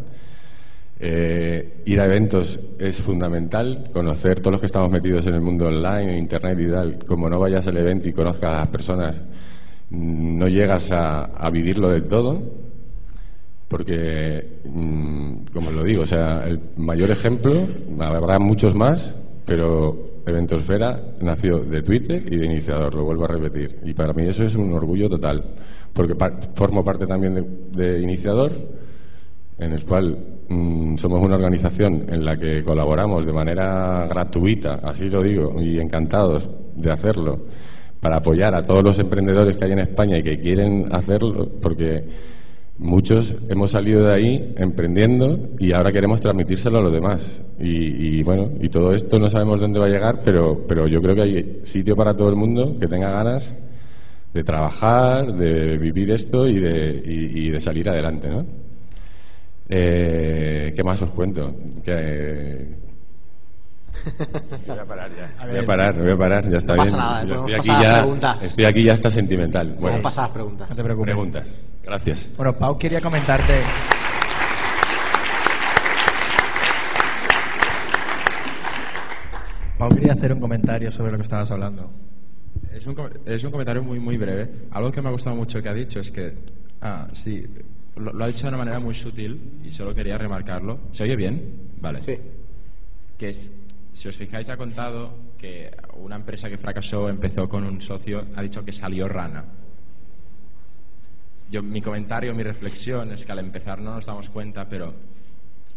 Eh, 0.98 1.82
ir 1.84 2.00
a 2.00 2.06
eventos 2.06 2.58
es 2.78 3.02
fundamental, 3.02 3.90
conocer 3.92 4.40
todos 4.40 4.52
los 4.52 4.60
que 4.60 4.66
estamos 4.66 4.90
metidos 4.90 5.26
en 5.26 5.34
el 5.34 5.42
mundo 5.42 5.66
online, 5.66 6.14
en 6.14 6.18
internet 6.18 6.58
y 6.60 6.70
tal. 6.70 6.98
Como 7.04 7.28
no 7.28 7.38
vayas 7.38 7.66
al 7.66 7.76
evento 7.76 8.08
y 8.08 8.12
conozcas 8.12 8.54
a 8.54 8.58
las 8.60 8.68
personas, 8.68 9.20
mm, 9.90 10.38
no 10.38 10.48
llegas 10.48 10.90
a, 10.92 11.24
a 11.26 11.50
vivirlo 11.50 11.90
del 11.90 12.08
todo 12.08 12.42
porque, 13.68 14.60
mm, 14.64 15.46
como 15.52 15.70
lo 15.72 15.82
digo, 15.82 16.02
o 16.02 16.06
sea, 16.06 16.44
el 16.46 16.60
mayor 16.76 17.10
ejemplo, 17.10 17.66
habrá 18.00 18.38
muchos 18.38 18.74
más, 18.74 19.14
pero 19.44 20.15
Eventosfera 20.26 21.00
nació 21.22 21.60
de 21.60 21.82
Twitter 21.82 22.22
y 22.30 22.36
de 22.36 22.46
iniciador, 22.46 22.94
lo 22.94 23.04
vuelvo 23.04 23.24
a 23.24 23.28
repetir. 23.28 23.78
Y 23.84 23.94
para 23.94 24.12
mí 24.12 24.24
eso 24.28 24.44
es 24.44 24.56
un 24.56 24.72
orgullo 24.72 25.08
total, 25.08 25.54
porque 25.92 26.14
par- 26.16 26.38
formo 26.54 26.84
parte 26.84 27.06
también 27.06 27.68
de, 27.70 28.00
iniciador, 28.00 28.50
en 29.58 29.72
el 29.72 29.84
cual 29.84 30.18
mm, 30.48 30.96
somos 30.96 31.22
una 31.22 31.36
organización 31.36 32.06
en 32.12 32.24
la 32.24 32.36
que 32.36 32.62
colaboramos 32.62 33.24
de 33.24 33.32
manera 33.32 34.06
gratuita, 34.08 34.80
así 34.82 35.08
lo 35.08 35.22
digo, 35.22 35.54
y 35.62 35.78
encantados 35.78 36.48
de 36.74 36.90
hacerlo, 36.90 37.46
para 38.00 38.16
apoyar 38.16 38.54
a 38.54 38.62
todos 38.62 38.82
los 38.82 38.98
emprendedores 38.98 39.56
que 39.56 39.64
hay 39.64 39.72
en 39.72 39.78
España 39.78 40.18
y 40.18 40.22
que 40.22 40.38
quieren 40.40 40.86
hacerlo, 40.92 41.48
porque 41.62 42.04
Muchos 42.78 43.34
hemos 43.48 43.70
salido 43.70 44.06
de 44.06 44.14
ahí 44.14 44.54
emprendiendo 44.58 45.48
y 45.58 45.72
ahora 45.72 45.92
queremos 45.92 46.20
transmitírselo 46.20 46.78
a 46.78 46.82
los 46.82 46.92
demás. 46.92 47.40
Y, 47.58 48.18
y, 48.18 48.22
bueno, 48.22 48.50
y 48.60 48.68
todo 48.68 48.94
esto 48.94 49.18
no 49.18 49.30
sabemos 49.30 49.60
dónde 49.60 49.80
va 49.80 49.86
a 49.86 49.88
llegar, 49.88 50.20
pero, 50.22 50.66
pero 50.68 50.86
yo 50.86 51.00
creo 51.00 51.14
que 51.14 51.22
hay 51.22 51.60
sitio 51.62 51.96
para 51.96 52.14
todo 52.14 52.28
el 52.28 52.36
mundo 52.36 52.76
que 52.78 52.86
tenga 52.86 53.10
ganas 53.10 53.54
de 54.34 54.44
trabajar, 54.44 55.32
de 55.32 55.78
vivir 55.78 56.10
esto 56.10 56.46
y 56.46 56.60
de, 56.60 57.02
y, 57.04 57.48
de 57.48 57.60
salir 57.60 57.88
adelante, 57.88 58.28
¿no? 58.28 58.44
Eh, 59.68 60.72
¿Qué 60.76 60.84
más 60.84 61.00
os 61.00 61.10
cuento? 61.10 61.54
Que, 61.82 62.66
Voy 64.66 64.78
a 64.78 64.84
parar 64.84 65.10
ya. 65.16 65.46
Voy 65.46 65.58
a 65.58 65.64
parar, 65.64 65.94
voy 66.00 66.10
a 66.10 66.16
parar, 66.16 66.48
ya 66.50 66.58
está 66.58 66.74
No 66.74 66.82
pasa 66.82 66.96
bien. 66.96 67.06
nada, 67.06 67.22
Yo 67.24 67.28
podemos 67.34 67.40
estoy 67.40 67.54
aquí 67.54 67.70
a 67.70 67.82
ya, 67.82 68.38
estoy 68.42 68.64
aquí 68.64 68.82
ya 68.84 68.92
hasta 68.92 69.10
sentimental. 69.10 69.76
Bueno, 69.80 69.98
a 69.98 70.02
pasar 70.02 70.24
a 70.24 70.26
las 70.28 70.34
preguntas. 70.34 70.70
No 70.70 70.76
te 70.76 70.84
preocupes. 70.84 71.06
preguntas. 71.14 71.44
Gracias. 71.82 72.28
Bueno, 72.36 72.56
Pau 72.56 72.78
quería 72.78 73.00
comentarte. 73.00 73.54
Pau 79.78 79.90
quería 79.90 80.12
hacer 80.14 80.32
un 80.32 80.40
comentario 80.40 80.90
sobre 80.90 81.12
lo 81.12 81.18
que 81.18 81.22
estabas 81.24 81.50
hablando. 81.50 81.90
Es 82.72 82.86
un, 82.86 82.96
es 83.26 83.44
un 83.44 83.50
comentario 83.50 83.82
muy, 83.82 83.98
muy 84.00 84.16
breve. 84.16 84.48
Algo 84.70 84.90
que 84.90 85.02
me 85.02 85.08
ha 85.08 85.12
gustado 85.12 85.36
mucho 85.36 85.62
que 85.62 85.68
ha 85.68 85.74
dicho 85.74 86.00
es 86.00 86.10
que, 86.10 86.34
ah, 86.80 87.06
sí, 87.12 87.44
lo, 87.96 88.12
lo 88.12 88.24
ha 88.24 88.26
dicho 88.28 88.42
de 88.44 88.48
una 88.48 88.58
manera 88.58 88.80
muy 88.80 88.94
sutil 88.94 89.60
y 89.64 89.70
solo 89.70 89.94
quería 89.94 90.16
remarcarlo. 90.16 90.78
¿Se 90.92 91.04
oye 91.04 91.16
bien? 91.16 91.70
Vale. 91.80 92.00
Sí. 92.00 92.18
Que 93.18 93.28
es, 93.28 93.52
si 93.96 94.08
os 94.08 94.16
fijáis, 94.16 94.50
ha 94.50 94.58
contado 94.58 95.32
que 95.38 95.74
una 95.94 96.16
empresa 96.16 96.50
que 96.50 96.58
fracasó 96.58 97.08
empezó 97.08 97.48
con 97.48 97.64
un 97.64 97.80
socio, 97.80 98.26
ha 98.36 98.42
dicho 98.42 98.62
que 98.62 98.70
salió 98.70 99.08
rana. 99.08 99.42
Yo, 101.50 101.62
mi 101.62 101.80
comentario, 101.80 102.34
mi 102.34 102.42
reflexión 102.42 103.12
es 103.12 103.24
que 103.24 103.32
al 103.32 103.38
empezar 103.38 103.80
no 103.80 103.94
nos 103.94 104.04
damos 104.04 104.28
cuenta, 104.28 104.68
pero 104.68 104.92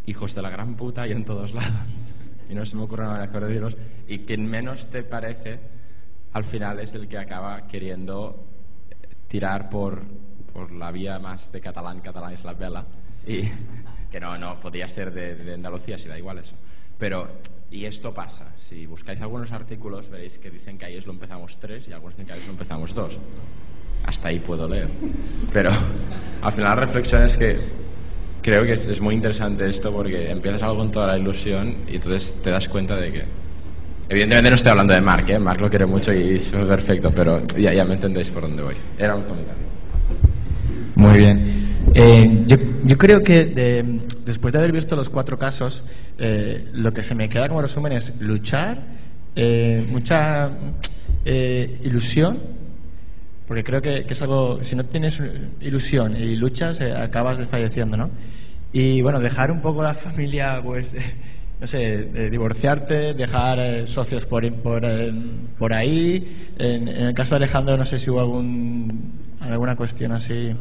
hijos 0.06 0.36
de 0.36 0.42
la 0.42 0.50
gran 0.50 0.76
puta 0.76 1.04
hay 1.04 1.14
en 1.14 1.24
todos 1.24 1.54
lados. 1.54 1.72
Y 2.50 2.56
no 2.56 2.66
se 2.66 2.76
me 2.76 2.82
ocurre 2.82 3.06
una 3.06 3.20
mejor 3.20 3.40
de 3.44 3.48
decirlos. 3.48 3.78
Y 4.10 4.20
quien 4.20 4.46
menos 4.46 4.90
te 4.90 5.04
parece, 5.04 5.58
al 6.34 6.44
final 6.44 6.82
es 6.82 6.94
el 6.96 7.08
que 7.08 7.20
acaba 7.20 7.68
queriendo 7.68 8.44
eh, 8.90 8.96
tirar 9.30 9.70
por, 9.70 10.04
por 10.52 10.74
la 10.74 10.92
vía 10.92 11.20
más 11.20 11.54
de 11.54 11.62
catalán, 11.62 12.02
catalán 12.02 12.34
es 12.34 12.44
la 12.44 12.54
vela. 12.54 12.86
Y 13.26 13.44
que 14.12 14.20
no, 14.20 14.38
no, 14.38 14.60
podría 14.60 14.90
ser 14.90 15.14
de, 15.14 15.36
de 15.36 15.54
Andalucía, 15.54 15.98
si 15.98 16.10
da 16.10 16.18
igual 16.18 16.40
eso. 16.40 16.58
Pero, 17.00 17.28
y 17.72 17.86
esto 17.86 18.14
pasa. 18.14 18.52
Si 18.58 18.86
buscáis 18.86 19.22
algunos 19.22 19.52
artículos, 19.52 20.10
veréis 20.10 20.38
que 20.38 20.52
dicen 20.52 20.78
que 20.78 20.86
ahí 20.86 21.00
lo 21.02 21.12
empezamos 21.12 21.58
tres 21.58 21.88
y 21.88 21.94
algunos 21.94 22.16
dicen 22.16 22.28
que 22.28 22.34
ahí 22.34 22.42
lo 22.46 22.52
empezamos 22.52 22.94
dos. 22.94 23.18
Hasta 24.06 24.28
ahí 24.28 24.40
puedo 24.40 24.68
leer. 24.68 24.90
Pero 25.52 25.72
al 26.42 26.52
final 26.52 26.70
la 26.70 26.76
reflexión 26.76 27.24
es 27.24 27.38
que 27.38 27.58
creo 28.42 28.64
que 28.64 28.74
es, 28.74 28.86
es 28.88 29.00
muy 29.02 29.16
interesante 29.16 29.68
esto 29.68 29.92
porque 29.92 30.30
empiezas 30.30 30.64
algo 30.64 30.78
con 30.78 30.92
toda 30.92 31.08
la 31.08 31.18
ilusión 31.18 31.76
y 31.88 31.96
entonces 31.96 32.42
te 32.42 32.52
das 32.52 32.68
cuenta 32.68 32.96
de 32.98 33.12
que... 33.12 33.24
Evidentemente 34.10 34.50
no 34.50 34.56
estoy 34.56 34.72
hablando 34.72 34.94
de 34.94 35.02
Mark, 35.02 35.30
¿eh? 35.30 35.38
Mark 35.38 35.62
lo 35.62 35.70
quiere 35.70 35.86
mucho 35.86 36.12
y 36.12 36.36
es 36.36 36.48
perfecto, 36.52 37.12
pero 37.12 37.46
ya, 37.56 37.74
ya 37.74 37.86
me 37.86 37.94
entendéis 37.94 38.32
por 38.32 38.42
dónde 38.42 38.64
voy. 38.64 38.76
Era 38.98 39.16
un 39.16 39.22
comentario. 39.22 39.64
Muy 40.96 41.18
bien. 41.20 41.69
Eh, 42.02 42.44
yo, 42.48 42.56
yo 42.86 42.98
creo 42.98 43.22
que 43.22 43.44
de- 43.44 44.00
después 44.24 44.54
de 44.54 44.60
haber 44.60 44.72
visto 44.72 44.96
los 44.96 45.10
cuatro 45.10 45.38
casos, 45.38 45.84
eh, 46.18 46.66
lo 46.72 46.94
que 46.94 47.04
se 47.04 47.14
me 47.14 47.28
queda 47.28 47.50
como 47.50 47.62
resumen 47.62 47.92
es 47.92 48.22
luchar, 48.22 48.78
eh, 49.36 49.86
mucha 49.92 50.50
eh, 51.26 51.78
ilusión, 51.84 52.40
porque 53.50 53.66
creo 53.66 53.82
que, 53.82 54.06
es 54.08 54.22
algo, 54.22 54.64
si 54.64 54.78
no 54.78 54.86
tienes 54.86 55.22
ilusión 55.60 56.16
y 56.16 56.38
luchas, 56.38 56.80
eh, 56.80 56.94
acabas 56.94 57.38
desfalleciendo, 57.38 57.98
¿no? 57.98 58.12
Y 58.72 59.02
bueno, 59.02 59.20
dejar 59.20 59.52
un 59.52 59.60
poco 59.60 59.84
la 59.84 59.94
familia, 60.08 60.62
pues, 60.64 60.96
no 61.60 61.68
sé, 61.68 62.08
eh, 62.14 62.30
divorciarte, 62.32 63.14
dejar 63.14 63.86
socios 63.88 64.26
por, 64.26 64.50
por, 64.54 64.84
por 65.58 65.74
ahí. 65.74 66.48
En, 66.58 66.88
en 66.88 67.08
el 67.08 67.14
caso 67.14 67.32
de 67.32 67.44
Alejandro, 67.44 67.76
no 67.76 67.84
sé 67.84 68.00
si 68.00 68.10
hubo 68.10 68.22
algún, 68.22 69.12
alguna 69.42 69.76
cuestión 69.76 70.14
así. 70.14 70.56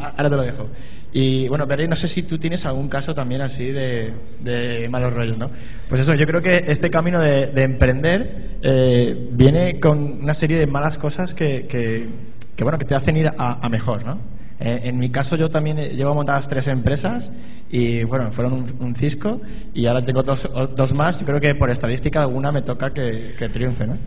Ah, 0.00 0.12
Ahora 0.16 0.30
te 0.30 0.36
lo 0.36 0.42
dejo. 0.42 0.68
Y 1.16 1.46
bueno, 1.46 1.64
Beri, 1.64 1.86
no 1.86 1.94
sé 1.94 2.08
si 2.08 2.24
tú 2.24 2.38
tienes 2.38 2.66
algún 2.66 2.88
caso 2.88 3.14
también 3.14 3.40
así 3.40 3.70
de, 3.70 4.88
malos 4.90 5.14
rollos, 5.14 5.38
¿no? 5.38 5.48
Pues 5.88 6.00
eso, 6.00 6.14
yo 6.14 6.26
creo 6.26 6.42
que 6.42 6.64
este 6.66 6.90
camino 6.90 7.20
de, 7.20 7.46
de 7.46 7.62
emprender 7.62 8.58
eh, 8.62 9.28
viene 9.30 9.78
con 9.78 9.98
una 10.22 10.34
serie 10.34 10.58
de 10.58 10.66
malas 10.66 10.98
cosas 10.98 11.32
que, 11.32 11.66
que, 11.68 12.64
bueno, 12.64 12.78
que 12.78 12.84
te 12.84 12.96
hacen 12.96 13.16
ir 13.16 13.30
a, 13.38 13.68
mejor, 13.68 14.04
¿no? 14.04 14.18
Eh, 14.58 14.80
en 14.84 14.98
mi 14.98 15.10
caso 15.10 15.36
yo 15.36 15.50
también 15.50 15.78
eh, 15.78 15.90
llevo 15.90 16.14
montadas 16.14 16.48
tres 16.48 16.68
empresas 16.68 17.30
y 17.70 18.04
bueno, 18.04 18.30
fueron 18.32 18.52
un, 18.52 18.76
un 18.80 18.96
cisco 18.96 19.40
y 19.72 19.86
ahora 19.86 20.04
tengo 20.04 20.24
dos, 20.24 20.50
dos 20.74 20.92
más. 20.94 21.20
Yo 21.20 21.26
creo 21.26 21.40
que 21.40 21.54
por 21.54 21.70
estadística 21.70 22.22
alguna 22.22 22.50
me 22.50 22.62
toca 22.62 22.92
que, 22.92 23.34
que 23.38 23.48
triunfe, 23.48 23.86
¿no? 23.86 23.98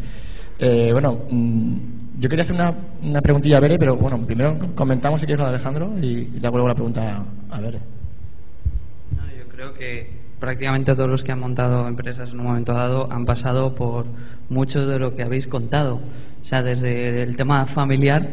Eh, 0.60 0.90
bueno, 0.92 1.22
mm, 1.30 1.76
yo 2.20 2.30
quería 2.30 2.44
hacer 2.44 2.56
una, 2.56 2.74
una 3.04 3.22
preguntilla 3.22 3.58
a 3.58 3.60
Bere, 3.60 3.78
pero 3.78 3.96
bueno, 3.96 4.18
primero 4.26 4.58
comentamos 4.76 5.20
si 5.20 5.28
quieres 5.28 5.44
de 5.44 5.50
Alejandro 5.50 5.94
y, 6.02 6.06
y 6.36 6.40
le 6.40 6.50
vuelvo 6.50 6.68
la 6.68 6.74
pregunta 6.74 7.24
a 7.50 7.60
Bere. 7.60 7.80
No, 9.16 9.24
yo 9.38 9.48
creo 9.50 9.74
que 9.74 10.18
prácticamente 10.40 10.96
todos 10.96 11.10
los 11.10 11.24
que 11.24 11.32
han 11.32 11.40
montado 11.40 11.88
empresas 11.88 12.32
en 12.32 12.40
un 12.40 12.46
momento 12.48 12.74
dado 12.74 13.12
han 13.12 13.26
pasado 13.26 13.76
por 13.76 14.06
mucho 14.50 14.86
de 14.86 15.00
lo 15.00 15.16
que 15.16 15.24
habéis 15.24 15.48
contado. 15.48 15.96
O 16.42 16.46
sea, 16.46 16.64
desde 16.64 17.22
el 17.24 17.36
tema 17.36 17.66
familiar, 17.66 18.28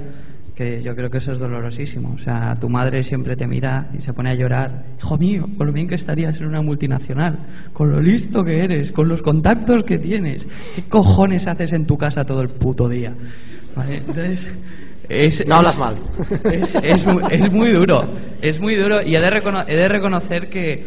que 0.55 0.83
yo 0.83 0.95
creo 0.95 1.11
que 1.11 1.19
eso 1.19 1.33
es 1.33 1.39
dolorosísimo. 1.39 2.13
O 2.15 2.19
sea, 2.19 2.55
tu 2.61 2.69
madre 2.69 3.03
siempre 3.03 3.35
te 3.37 3.47
mira 3.47 3.89
y 3.97 4.01
se 4.01 4.13
pone 4.13 4.31
a 4.31 4.35
llorar. 4.35 4.85
Hijo 4.99 5.19
mío, 5.19 5.49
con 5.57 5.67
lo 5.67 5.73
bien 5.73 5.89
que 5.89 5.97
estarías 5.97 6.39
en 6.41 6.47
una 6.47 6.63
multinacional, 6.63 7.39
con 7.73 7.91
lo 7.91 8.01
listo 8.01 8.45
que 8.45 8.61
eres, 8.63 8.93
con 8.93 9.09
los 9.09 9.21
contactos 9.23 9.83
que 9.85 9.99
tienes. 9.99 10.47
¿Qué 10.77 10.83
cojones 10.89 11.47
haces 11.49 11.73
en 11.73 11.87
tu 11.87 11.99
casa 11.99 12.25
todo 12.25 12.41
el 12.41 12.51
puto 12.51 12.89
día? 12.89 13.15
¿Vale? 13.77 13.97
Entonces... 13.99 14.55
Es, 15.07 15.47
No 15.47 15.57
hablas 15.57 15.75
es- 15.75 15.81
mal. 15.81 15.95
Es, 16.51 16.75
es 16.77 17.07
mu- 17.07 17.21
es 17.31 17.53
muy 17.53 17.71
duro, 17.71 18.09
es 18.41 18.59
muy 18.59 18.75
duro 18.75 19.03
y 19.03 19.15
he 19.17 19.21
de, 19.21 19.31
recono- 19.31 19.65
he 19.69 19.77
de 19.77 19.87
reconocer 19.87 20.49
que 20.49 20.87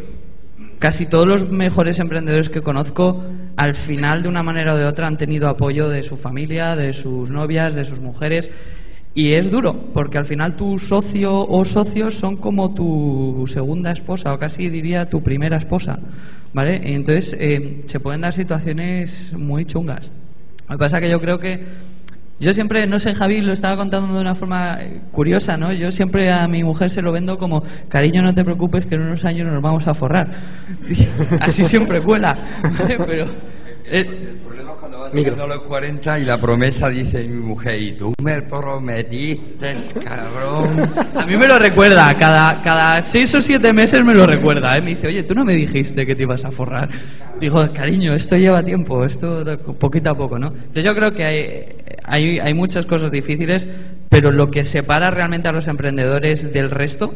casi 0.80 1.06
todos 1.06 1.28
los 1.28 1.52
mejores 1.52 2.00
emprendedores 2.00 2.50
que 2.50 2.62
conozco 2.62 3.24
al 3.58 3.76
final 3.76 4.24
de 4.24 4.30
una 4.30 4.42
manera 4.42 4.74
o 4.74 4.78
de 4.78 4.86
otra 4.86 5.06
han 5.06 5.18
tenido 5.18 5.50
apoyo 5.50 5.88
de 5.90 6.02
su 6.02 6.18
familia, 6.18 6.76
de 6.76 6.94
sus 6.94 7.30
novias, 7.30 7.76
de 7.76 7.86
sus 7.86 8.00
mujeres 8.00 8.50
y 9.18 9.34
es 9.34 9.50
duro 9.50 9.74
porque 9.96 10.20
al 10.20 10.28
final 10.28 10.56
tu 10.56 10.78
socio 10.78 11.42
o 11.50 11.66
socios 11.66 12.14
son 12.14 12.38
como 12.38 12.76
tu 12.76 13.46
segunda 13.48 13.92
esposa 13.92 14.32
o 14.32 14.38
casi 14.38 14.70
diría 14.70 15.10
tu 15.10 15.24
primera 15.24 15.58
esposa, 15.58 15.98
¿vale? 16.54 16.80
Entonces 16.94 17.36
eh, 17.40 17.82
se 17.88 18.00
pueden 18.00 18.22
dar 18.22 18.32
situaciones 18.32 19.34
muy 19.34 19.66
chungas. 19.66 20.12
Lo 20.70 20.76
que 20.76 20.78
pasa 20.78 21.02
que 21.02 21.10
yo 21.10 21.20
creo 21.20 21.40
que 21.40 21.66
yo 22.40 22.54
siempre, 22.54 22.86
no 22.86 23.00
sé, 23.00 23.16
Javi 23.16 23.42
lo 23.42 23.54
estaba 23.54 23.76
contando 23.76 24.14
de 24.14 24.22
una 24.22 24.36
forma 24.36 24.78
eh, 24.82 25.02
curiosa, 25.12 25.58
¿no? 25.58 25.74
Yo 25.74 25.92
siempre 25.92 26.32
a 26.32 26.48
mi 26.48 26.64
mujer 26.64 26.92
se 26.92 27.02
lo 27.02 27.12
vendo 27.12 27.40
como, 27.40 27.64
cariño, 27.90 28.22
no 28.22 28.36
te 28.36 28.44
preocupes 28.44 28.86
que 28.86 28.94
en 28.94 29.02
unos 29.02 29.26
años 29.26 29.52
nos 29.52 29.64
vamos 29.64 29.88
a 29.88 29.96
forrar. 29.96 30.30
Así 31.40 31.64
siempre 31.64 32.02
cuela. 32.02 32.38
Pero... 33.08 33.26
eh, 33.90 34.00
El 34.00 34.38
problema 34.38 34.72
es 34.72 34.78
cuando 34.78 35.00
van 35.00 35.12
llegando 35.12 35.44
a 35.44 35.48
los 35.48 35.62
40 35.62 36.20
y 36.20 36.26
la 36.26 36.38
promesa 36.40 36.90
dice 36.90 37.28
mi 37.28 37.40
mujer, 37.40 37.82
y 37.82 37.92
tú 37.94 38.14
me 38.22 38.42
prometiste, 38.42 39.76
cabrón. 40.04 40.92
a 41.16 41.26
mí 41.26 41.38
me 41.38 41.48
lo 41.48 41.58
recuerda, 41.58 42.16
cada, 42.18 42.62
cada 42.62 43.02
seis 43.04 43.34
o 43.36 43.42
siete 43.42 43.72
meses 43.74 44.04
me 44.04 44.14
lo 44.14 44.26
recuerda, 44.26 44.78
¿eh? 44.78 44.82
Me 44.82 44.92
dice, 44.92 45.08
oye, 45.08 45.24
tú 45.24 45.34
no 45.34 45.46
me 45.46 45.54
dijiste 45.54 46.06
que 46.06 46.16
te 46.16 46.24
ibas 46.24 46.46
a 46.46 46.52
forrar. 46.52 46.90
Digo, 47.40 47.66
cariño, 47.74 48.14
esto 48.14 48.36
lleva 48.36 48.64
tiempo, 48.64 49.06
esto 49.06 49.44
poquito 49.80 50.10
a 50.10 50.16
poco, 50.16 50.38
¿no? 50.38 50.48
Entonces 50.48 50.84
yo 50.84 50.94
creo 50.94 51.14
que 51.14 51.24
hay, 51.24 51.66
hay, 52.04 52.40
hay 52.40 52.54
muchas 52.54 52.86
cosas 52.86 53.12
difíciles, 53.12 53.68
pero 54.10 54.32
lo 54.32 54.52
que 54.52 54.64
separa 54.64 55.12
realmente 55.12 55.48
a 55.48 55.52
los 55.52 55.68
emprendedores 55.68 56.52
del 56.54 56.70
resto 56.70 57.14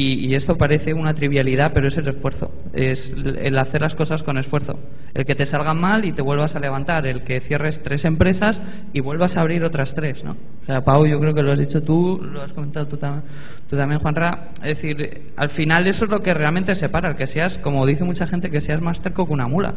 y, 0.00 0.34
esto 0.34 0.56
parece 0.56 0.94
una 0.94 1.14
trivialidad, 1.14 1.72
pero 1.72 1.88
es 1.88 1.96
el 1.96 2.06
esfuerzo. 2.08 2.52
Es 2.72 3.14
el 3.16 3.58
hacer 3.58 3.80
las 3.80 3.94
cosas 3.94 4.22
con 4.22 4.38
esfuerzo. 4.38 4.78
El 5.14 5.26
que 5.26 5.34
te 5.34 5.44
salgan 5.44 5.80
mal 5.80 6.04
y 6.04 6.12
te 6.12 6.22
vuelvas 6.22 6.54
a 6.54 6.60
levantar. 6.60 7.06
El 7.06 7.22
que 7.22 7.40
cierres 7.40 7.82
tres 7.82 8.04
empresas 8.04 8.62
y 8.92 9.00
vuelvas 9.00 9.36
a 9.36 9.40
abrir 9.40 9.64
otras 9.64 9.94
tres, 9.94 10.22
¿no? 10.22 10.32
O 10.62 10.64
sea, 10.66 10.84
Pau, 10.84 11.04
yo 11.06 11.18
creo 11.18 11.34
que 11.34 11.42
lo 11.42 11.50
has 11.50 11.58
dicho 11.58 11.82
tú, 11.82 12.20
lo 12.22 12.42
has 12.42 12.52
comentado 12.52 12.86
tú, 12.86 12.96
tam- 12.96 13.22
tú 13.68 13.76
también, 13.76 14.00
Juanra. 14.00 14.50
Es 14.62 14.80
decir, 14.80 15.32
al 15.36 15.48
final 15.48 15.86
eso 15.86 16.04
es 16.04 16.10
lo 16.10 16.22
que 16.22 16.32
realmente 16.32 16.74
separa. 16.74 17.08
El 17.10 17.16
que 17.16 17.26
seas, 17.26 17.58
como 17.58 17.84
dice 17.84 18.04
mucha 18.04 18.26
gente, 18.26 18.50
que 18.50 18.60
seas 18.60 18.80
más 18.80 19.02
terco 19.02 19.26
que 19.26 19.32
una 19.32 19.48
mula. 19.48 19.74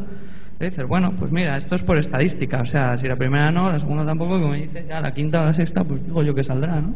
Dices, 0.60 0.86
bueno, 0.88 1.14
pues 1.18 1.32
mira, 1.32 1.58
esto 1.58 1.74
es 1.74 1.82
por 1.82 1.98
estadística. 1.98 2.62
O 2.62 2.66
sea, 2.66 2.96
si 2.96 3.08
la 3.08 3.16
primera 3.16 3.52
no, 3.52 3.72
la 3.72 3.80
segunda 3.80 4.06
tampoco, 4.06 4.40
como 4.40 4.54
dices, 4.54 4.88
ya 4.88 5.02
la 5.02 5.12
quinta 5.14 5.42
o 5.42 5.46
la 5.46 5.54
sexta, 5.56 5.84
pues 5.84 6.06
digo 6.06 6.22
yo 6.22 6.36
que 6.36 6.44
saldrá, 6.44 6.80
¿no? 6.80 6.94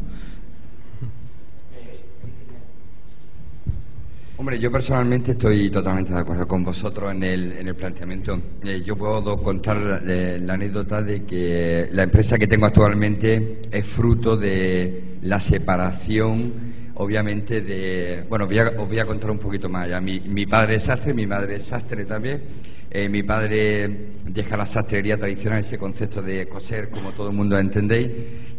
Hombre, 4.38 4.58
yo 4.58 4.70
personalmente 4.70 5.32
estoy 5.32 5.70
totalmente 5.70 6.12
de 6.12 6.18
acuerdo 6.18 6.46
con 6.46 6.62
vosotros 6.62 7.10
en 7.10 7.22
el, 7.22 7.52
en 7.52 7.68
el 7.68 7.74
planteamiento. 7.74 8.38
Eh, 8.62 8.82
yo 8.84 8.94
puedo 8.94 9.38
contar 9.38 10.02
eh, 10.06 10.38
la 10.42 10.54
anécdota 10.54 11.00
de 11.00 11.24
que 11.24 11.88
la 11.90 12.02
empresa 12.02 12.36
que 12.36 12.46
tengo 12.46 12.66
actualmente 12.66 13.62
es 13.70 13.86
fruto 13.86 14.36
de 14.36 15.16
la 15.22 15.40
separación, 15.40 16.52
obviamente, 16.96 17.60
de... 17.60 18.24
Bueno, 18.28 18.44
os 18.44 18.88
voy 18.88 18.98
a, 18.98 19.06
contar 19.06 19.30
un 19.30 19.38
poquito 19.38 19.68
más. 19.68 19.88
Ya. 19.88 20.00
Mi, 20.00 20.20
mi 20.20 20.46
padre 20.46 20.76
es 20.76 20.84
sastre, 20.84 21.14
mi 21.14 21.26
madre 21.26 21.56
es 21.56 21.64
sastre 21.64 22.04
también. 22.04 22.42
Eh, 22.90 23.08
mi 23.08 23.22
padre 23.22 23.88
deja 24.24 24.56
la 24.56 24.64
sastrería 24.64 25.18
tradicional, 25.18 25.60
ese 25.60 25.76
concepto 25.76 26.22
de 26.22 26.48
coser, 26.48 26.88
como 26.88 27.10
todo 27.10 27.28
el 27.28 27.36
mundo 27.36 27.58
entendéis, 27.58 28.10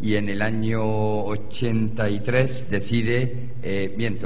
y 0.02 0.16
en 0.16 0.30
el 0.30 0.42
año 0.42 0.84
83 1.24 2.66
decide, 2.70 3.50
eh, 3.64 4.20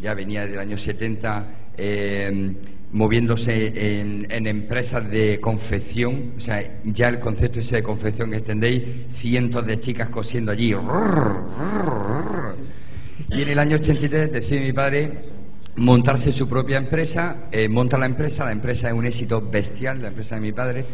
ya 0.00 0.14
venía 0.14 0.46
del 0.46 0.60
año 0.60 0.76
70, 0.76 1.46
eh, 1.76 2.54
moviéndose 2.92 4.00
en, 4.00 4.26
en 4.30 4.46
empresas 4.46 5.10
de 5.10 5.38
confección, 5.40 6.32
o 6.36 6.40
sea, 6.40 6.64
ya 6.84 7.08
el 7.08 7.18
concepto 7.18 7.58
ese 7.58 7.76
de 7.76 7.82
confección 7.82 8.30
que 8.30 8.36
entendéis, 8.36 8.82
cientos 9.10 9.66
de 9.66 9.78
chicas 9.80 10.08
cosiendo 10.08 10.52
allí. 10.52 10.74
Y 13.30 13.42
en 13.42 13.48
el 13.48 13.58
año 13.58 13.76
83 13.76 14.32
decide 14.32 14.60
mi 14.60 14.72
padre 14.72 15.20
montarse 15.76 16.32
su 16.32 16.48
propia 16.48 16.78
empresa, 16.78 17.48
eh, 17.52 17.68
monta 17.68 17.98
la 17.98 18.06
empresa, 18.06 18.44
la 18.44 18.52
empresa 18.52 18.88
es 18.88 18.94
un 18.94 19.06
éxito 19.06 19.40
bestial, 19.40 20.02
la 20.02 20.08
empresa 20.08 20.34
de 20.34 20.40
mi 20.40 20.52
padre. 20.52 20.84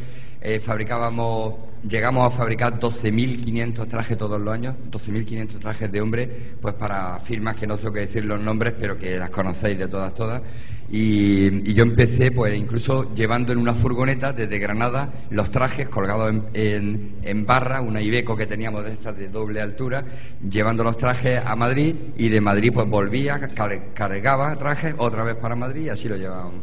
Eh, 0.40 0.60
fabricábamos, 0.60 1.54
llegamos 1.88 2.26
a 2.26 2.36
fabricar 2.36 2.78
12.500 2.78 3.88
trajes 3.88 4.18
todos 4.18 4.38
los 4.38 4.52
años, 4.52 4.76
12.500 4.90 5.58
trajes 5.58 5.90
de 5.90 6.00
hombre, 6.02 6.28
pues 6.60 6.74
para 6.74 7.18
firmas 7.18 7.56
que 7.56 7.66
no 7.66 7.78
tengo 7.78 7.92
que 7.94 8.00
decir 8.00 8.26
los 8.26 8.40
nombres, 8.40 8.74
pero 8.78 8.98
que 8.98 9.16
las 9.16 9.30
conocéis 9.30 9.78
de 9.78 9.88
todas, 9.88 10.12
todas. 10.14 10.42
Y, 10.90 11.72
yo 11.72 11.82
empecé, 11.82 12.30
pues 12.30 12.56
incluso 12.56 13.14
llevando 13.14 13.52
en 13.52 13.58
una 13.58 13.74
furgoneta 13.74 14.32
desde 14.32 14.58
Granada 14.58 15.10
los 15.30 15.50
trajes 15.50 15.88
colgados 15.88 16.34
en, 16.52 17.14
en- 17.22 17.46
barra, 17.46 17.80
una 17.80 18.00
Ibeco 18.00 18.36
que 18.36 18.46
teníamos 18.46 18.84
de 18.84 18.92
estas 18.92 19.16
de 19.16 19.28
doble 19.28 19.60
altura, 19.60 20.04
llevando 20.48 20.84
los 20.84 20.96
trajes 20.96 21.40
a 21.44 21.56
Madrid 21.56 21.94
y 22.16 22.28
de 22.28 22.40
Madrid 22.40 22.70
pues 22.72 22.88
volvía, 22.88 23.40
car- 23.54 23.92
cargaba 23.94 24.56
trajes 24.56 24.94
otra 24.98 25.24
vez 25.24 25.36
para 25.36 25.56
Madrid 25.56 25.86
y 25.86 25.88
así 25.88 26.08
lo 26.08 26.16
llevábamos. 26.16 26.62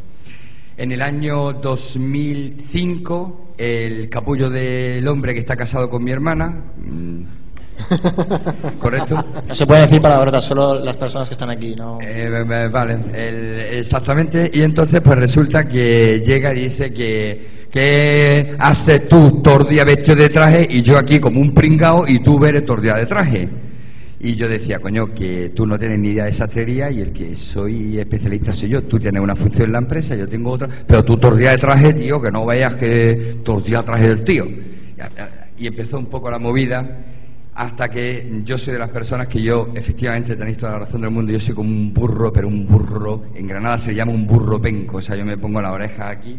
En 0.76 0.92
el 0.92 1.02
año 1.02 1.52
2005, 1.52 3.54
el 3.58 4.08
capullo 4.08 4.48
del 4.48 5.06
hombre 5.08 5.34
que 5.34 5.40
está 5.40 5.56
casado 5.56 5.90
con 5.90 6.02
mi 6.02 6.10
hermana, 6.10 6.48
mm, 6.78 7.22
¿correcto? 8.78 9.24
No 9.48 9.54
se 9.54 9.66
puede 9.66 9.82
decir 9.82 10.00
palabrotas, 10.00 10.44
solo 10.44 10.78
las 10.78 10.96
personas 10.96 11.28
que 11.28 11.34
están 11.34 11.50
aquí, 11.50 11.74
¿no? 11.74 12.00
Eh, 12.00 12.28
eh, 12.28 12.68
vale, 12.68 12.98
el- 13.14 13.76
exactamente. 13.78 14.50
Y 14.52 14.62
entonces, 14.62 15.00
pues 15.00 15.18
resulta 15.18 15.64
que 15.64 16.22
llega 16.24 16.54
y 16.54 16.62
dice 16.62 16.92
que, 16.92 17.66
¿qué 17.70 18.54
haces 18.58 19.08
tú 19.08 19.40
todo 19.42 19.62
el 19.62 19.68
día 19.68 19.84
vestido 19.84 20.16
de 20.16 20.28
traje 20.28 20.66
y 20.68 20.82
yo 20.82 20.98
aquí 20.98 21.18
como 21.18 21.40
un 21.40 21.52
pringao 21.52 22.06
y 22.06 22.20
tú 22.20 22.44
eres 22.44 22.64
todo 22.64 22.76
el 22.76 22.82
día 22.82 22.94
de 22.94 23.06
traje? 23.06 23.48
Y 24.24 24.36
yo 24.36 24.48
decía, 24.48 24.78
coño, 24.78 25.12
que 25.12 25.48
tú 25.48 25.66
no 25.66 25.76
tienes 25.76 25.98
ni 25.98 26.10
idea 26.10 26.26
de 26.26 26.32
sastrería 26.32 26.88
y 26.92 27.00
el 27.00 27.12
que 27.12 27.34
soy 27.34 27.98
especialista 27.98 28.52
soy 28.52 28.68
yo. 28.68 28.82
Tú 28.84 28.96
tienes 29.00 29.20
una 29.20 29.34
función 29.34 29.66
en 29.66 29.72
la 29.72 29.78
empresa, 29.78 30.14
yo 30.14 30.28
tengo 30.28 30.50
otra, 30.52 30.68
pero 30.86 31.04
tú 31.04 31.16
días 31.36 31.52
de 31.52 31.58
traje, 31.58 31.92
tío, 31.92 32.22
que 32.22 32.30
no 32.30 32.46
veas 32.46 32.74
que 32.74 33.38
los 33.44 33.64
días 33.64 33.84
traje 33.84 34.06
del 34.06 34.22
tío. 34.22 34.46
Y 35.58 35.66
empezó 35.66 35.98
un 35.98 36.06
poco 36.06 36.30
la 36.30 36.38
movida 36.38 37.04
hasta 37.54 37.90
que 37.90 38.42
yo 38.44 38.56
soy 38.56 38.72
de 38.72 38.78
las 38.78 38.88
personas 38.88 39.28
que 39.28 39.42
yo, 39.42 39.72
efectivamente, 39.74 40.36
tenéis 40.36 40.56
toda 40.56 40.72
la 40.72 40.78
razón 40.80 41.02
del 41.02 41.10
mundo, 41.10 41.32
yo 41.32 41.40
soy 41.40 41.54
como 41.54 41.68
un 41.68 41.92
burro, 41.92 42.32
pero 42.32 42.48
un 42.48 42.66
burro, 42.66 43.24
en 43.34 43.46
Granada 43.46 43.76
se 43.76 43.94
llama 43.94 44.12
un 44.12 44.26
burro 44.26 44.60
penco, 44.60 44.96
o 44.96 45.00
sea, 45.02 45.16
yo 45.16 45.24
me 45.24 45.36
pongo 45.36 45.60
la 45.60 45.72
oreja 45.72 46.08
aquí 46.08 46.38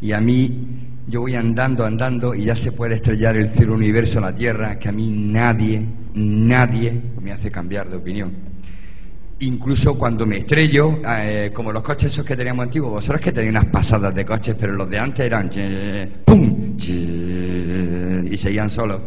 y 0.00 0.12
a 0.12 0.20
mí 0.20 0.66
yo 1.06 1.20
voy 1.20 1.34
andando, 1.34 1.84
andando 1.84 2.34
y 2.34 2.46
ya 2.46 2.54
se 2.54 2.72
puede 2.72 2.94
estrellar 2.94 3.36
el 3.36 3.50
cielo, 3.50 3.74
universo, 3.74 4.18
la 4.20 4.34
tierra, 4.34 4.78
que 4.78 4.88
a 4.88 4.92
mí 4.92 5.10
nadie, 5.10 5.84
nadie 6.14 7.02
me 7.20 7.32
hace 7.32 7.50
cambiar 7.50 7.90
de 7.90 7.96
opinión. 7.96 8.32
Incluso 9.40 9.98
cuando 9.98 10.24
me 10.24 10.38
estrello, 10.38 11.00
eh, 11.06 11.50
como 11.52 11.70
los 11.70 11.82
coches 11.82 12.10
esos 12.10 12.24
que 12.24 12.34
teníamos 12.34 12.64
antiguos, 12.64 12.92
vosotros 12.92 13.20
que 13.20 13.32
tenéis 13.32 13.50
unas 13.50 13.66
pasadas 13.66 14.14
de 14.14 14.24
coches, 14.24 14.56
pero 14.58 14.72
los 14.72 14.88
de 14.88 14.98
antes 14.98 15.26
eran 15.26 15.50
¡pum! 16.24 16.76
y 16.78 18.36
seguían 18.38 18.70
solos 18.70 19.00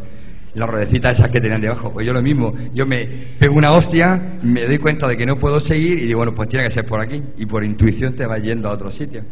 las 0.60 0.70
ruedecitas 0.70 1.18
esas 1.18 1.32
que 1.32 1.41
tenían 1.41 1.62
debajo. 1.62 1.91
Pues 1.91 2.05
yo 2.05 2.14
lo 2.14 2.22
mismo, 2.22 2.53
yo 2.74 2.86
me 2.86 3.05
pego 3.05 3.55
una 3.55 3.72
hostia, 3.72 4.39
me 4.43 4.66
doy 4.66 4.78
cuenta 4.78 5.07
de 5.07 5.18
que 5.18 5.26
no 5.26 5.39
puedo 5.39 5.60
seguir 5.60 5.97
y 5.99 6.05
digo, 6.05 6.18
bueno, 6.18 6.36
pues 6.36 6.49
tiene 6.49 6.66
que 6.66 6.72
ser 6.72 6.86
por 6.86 6.99
aquí. 6.99 7.24
Y 7.38 7.45
por 7.45 7.64
intuición 7.64 8.14
te 8.14 8.26
vas 8.26 8.41
yendo 8.41 8.70
a 8.70 8.74
otro 8.74 8.91
sitio. 8.91 9.24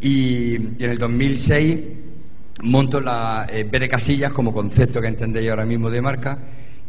Y, 0.00 0.54
en 0.54 0.90
el 0.90 0.98
2006 0.98 1.78
monto 2.64 3.00
la 3.00 3.46
eh, 3.50 3.64
BD 3.64 3.88
Casillas 3.88 4.32
como 4.32 4.52
concepto 4.52 5.00
que 5.00 5.06
entendéis 5.06 5.48
ahora 5.50 5.64
mismo 5.64 5.90
de 5.90 6.00
marca 6.00 6.38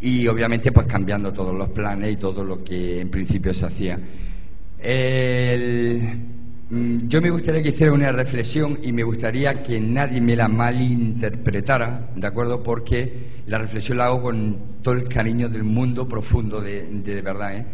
y 0.02 0.28
obviamente 0.28 0.72
pues 0.72 0.88
cambiando 0.88 1.32
todos 1.32 1.56
los 1.56 1.70
planes 1.70 2.14
y 2.14 2.16
todo 2.18 2.44
lo 2.44 2.64
que 2.64 3.02
en 3.02 3.10
principio 3.10 3.54
se 3.54 3.66
hacía. 3.66 4.00
El 4.80 6.39
yo 6.72 7.20
me 7.20 7.32
gustaría 7.32 7.64
que 7.64 7.70
hiciera 7.70 7.92
una 7.92 8.12
reflexión 8.12 8.78
y 8.84 8.92
me 8.92 9.02
gustaría 9.02 9.64
que 9.64 9.82
nadie 9.82 10.22
me 10.22 10.36
la 10.36 10.48
malinterpretara, 10.48 12.12
¿de 12.16 12.28
acuerdo? 12.28 12.62
Porque 12.62 13.12
la 13.48 13.58
reflexión 13.58 13.98
la 13.98 14.06
hago 14.06 14.22
con 14.22 14.58
todo 14.84 14.94
el 14.94 15.10
cariño 15.10 15.50
del 15.50 15.64
mundo 15.64 16.08
profundo, 16.08 16.62
de, 16.62 17.22
verdad, 17.24 17.58
¿eh? 17.58 17.66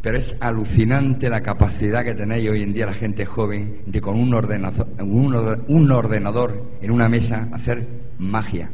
Pero 0.00 0.16
es 0.16 0.36
alucinante 0.40 1.28
la 1.28 1.42
capacidad 1.42 2.02
que 2.04 2.14
tenéis 2.14 2.48
hoy 2.48 2.62
en 2.62 2.72
día 2.72 2.86
la 2.86 2.94
gente 2.94 3.26
joven 3.26 3.82
de 3.84 4.00
con 4.00 4.18
un 4.18 4.32
ordenador, 4.32 4.86
un 4.98 5.90
ordenador 5.90 6.70
en 6.80 6.90
una 6.90 7.08
mesa 7.08 7.48
hacer 7.52 7.86
magia. 8.18 8.70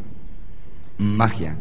Magia. 0.99 1.57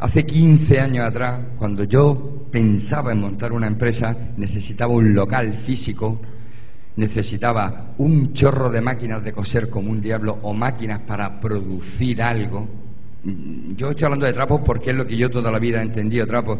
Hace 0.00 0.26
15 0.26 0.80
años 0.80 1.06
atrás, 1.06 1.38
cuando 1.56 1.84
yo 1.84 2.46
pensaba 2.50 3.12
en 3.12 3.20
montar 3.20 3.52
una 3.52 3.68
empresa, 3.68 4.16
necesitaba 4.36 4.92
un 4.92 5.14
local 5.14 5.54
físico 5.54 6.20
necesitaba 6.98 7.94
un 7.98 8.32
chorro 8.32 8.68
de 8.68 8.80
máquinas 8.80 9.22
de 9.22 9.32
coser 9.32 9.70
como 9.70 9.90
un 9.90 10.00
diablo 10.00 10.36
o 10.42 10.52
máquinas 10.52 10.98
para 11.00 11.40
producir 11.40 12.20
algo. 12.20 12.68
Yo 13.76 13.90
estoy 13.90 14.04
hablando 14.04 14.26
de 14.26 14.32
trapos 14.32 14.60
porque 14.64 14.90
es 14.90 14.96
lo 14.96 15.06
que 15.06 15.16
yo 15.16 15.30
toda 15.30 15.52
la 15.52 15.60
vida 15.60 15.78
he 15.78 15.82
entendido, 15.82 16.26
trapos. 16.26 16.58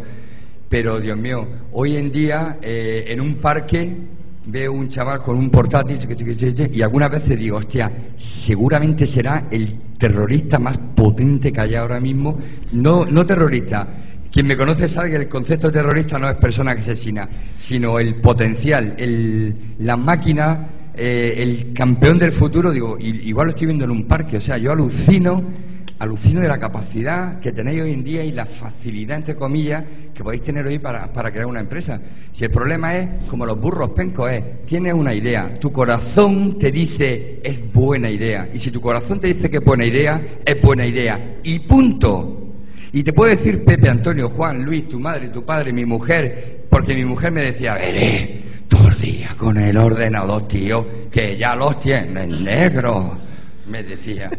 Pero, 0.68 1.01
Dios 1.01 1.18
mío, 1.18 1.45
hoy 1.72 1.97
en 1.97 2.12
día 2.12 2.59
eh, 2.62 3.07
en 3.09 3.20
un 3.20 3.34
parque 3.34 3.97
veo 4.47 4.72
un 4.72 4.89
chaval 4.89 5.18
con 5.18 5.36
un 5.36 5.51
portátil 5.51 5.99
y 6.72 6.82
algunas 6.82 7.11
veces 7.11 7.36
digo, 7.36 7.57
hostia, 7.57 7.91
seguramente 8.14 9.07
será 9.07 9.49
el 9.51 9.74
terrorista 9.99 10.61
más 10.61 10.78
potente 10.78 11.53
que 11.53 11.61
haya 11.61 11.80
ahora 11.80 11.99
mismo. 11.99 12.39
No, 12.72 13.05
no 13.05 13.26
terrorista, 13.26 13.89
quien 14.31 14.47
me 14.47 14.57
conoce 14.57 14.89
sabe 14.89 15.11
que 15.11 15.16
el 15.16 15.29
concepto 15.29 15.70
terrorista 15.70 16.18
no 16.18 16.29
es 16.29 16.37
persona 16.37 16.74
que 16.74 16.81
asesina, 16.81 17.29
sino 17.57 17.99
el 17.99 18.16
potencial, 18.16 18.95
el, 18.99 19.55
la 19.79 19.97
máquina, 19.97 20.68
eh, 20.95 21.35
el 21.39 21.72
campeón 21.72 22.18
del 22.18 22.33
futuro. 22.33 22.70
Digo, 22.70 22.99
igual 22.99 23.47
lo 23.47 23.51
estoy 23.51 23.68
viendo 23.68 23.85
en 23.85 23.91
un 23.91 24.05
parque. 24.05 24.37
O 24.37 24.41
sea, 24.41 24.59
yo 24.59 24.72
alucino, 24.72 25.43
alucino 25.99 26.43
de 26.43 26.49
la 26.49 26.59
capacidad 26.59 27.41
que 27.41 27.53
tenéis 27.53 27.83
hoy 27.83 27.93
en 27.93 28.05
día 28.05 28.22
y 28.22 28.33
la 28.33 28.45
facilidad, 28.45 29.16
entre 29.16 29.35
comillas, 29.35 29.85
que 30.12 30.22
podéis 30.22 30.43
tener 30.43 30.66
hoy 30.66 30.79
para, 30.79 31.11
para 31.11 31.31
crear 31.31 31.47
una 31.47 31.61
empresa. 31.61 31.99
Si 32.31 32.45
el 32.45 32.51
problema 32.51 32.97
es, 32.97 33.09
como 33.31 33.47
los 33.47 33.59
burros 33.59 33.91
pencos, 33.91 34.31
es, 34.31 34.66
tienes 34.66 34.93
una 34.93 35.14
idea, 35.14 35.59
tu 35.59 35.72
corazón 35.72 36.59
te 36.59 36.70
dice 36.70 37.41
es 37.43 37.72
buena 37.72 38.11
idea. 38.11 38.49
Y 38.53 38.59
si 38.59 38.70
tu 38.70 38.81
corazón 38.81 39.20
te 39.20 39.29
dice 39.29 39.49
que 39.49 39.57
es 39.57 39.64
buena 39.64 39.87
idea, 39.87 40.20
es 40.45 40.61
buena 40.61 40.85
idea. 40.85 41.39
Y 41.45 41.61
punto. 41.61 42.48
Y 42.93 43.03
te 43.03 43.12
puedo 43.12 43.30
decir 43.30 43.64
Pepe, 43.64 43.89
Antonio, 43.89 44.28
Juan, 44.28 44.64
Luis, 44.64 44.89
tu 44.89 44.99
madre, 44.99 45.28
tu 45.28 45.45
padre, 45.45 45.72
mi 45.72 45.84
mujer, 45.84 46.66
porque 46.70 46.95
mi 46.95 47.05
mujer 47.05 47.32
me 47.32 47.43
decía, 47.43 47.74
veré, 47.74 48.41
todo 48.68 48.89
el 48.89 48.99
día 48.99 49.34
con 49.36 49.57
el 49.59 49.76
ordenador, 49.76 50.47
tío, 50.47 50.86
que 51.11 51.36
ya 51.36 51.55
los 51.55 51.78
tienes 51.80 52.28
negros. 52.41 53.05
Me 53.66 53.82
decía. 53.82 54.30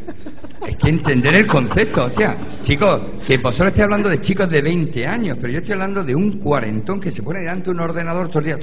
Es 0.68 0.76
que 0.76 0.90
entender 0.90 1.36
el 1.36 1.48
concepto, 1.48 2.06
hostia. 2.06 2.36
Chicos, 2.62 3.02
que 3.26 3.38
vosotros 3.38 3.68
estáis 3.68 3.84
hablando 3.84 4.10
de 4.10 4.20
chicos 4.20 4.50
de 4.50 4.62
20 4.62 5.06
años, 5.06 5.38
pero 5.40 5.54
yo 5.54 5.60
estoy 5.60 5.74
hablando 5.74 6.04
de 6.04 6.16
un 6.16 6.40
cuarentón 6.40 7.00
que 7.00 7.12
se 7.12 7.22
pone 7.22 7.40
delante 7.40 7.66
de 7.66 7.72
un 7.72 7.80
ordenador 7.80 8.28
todo 8.28 8.40
el 8.40 8.46
día. 8.46 8.58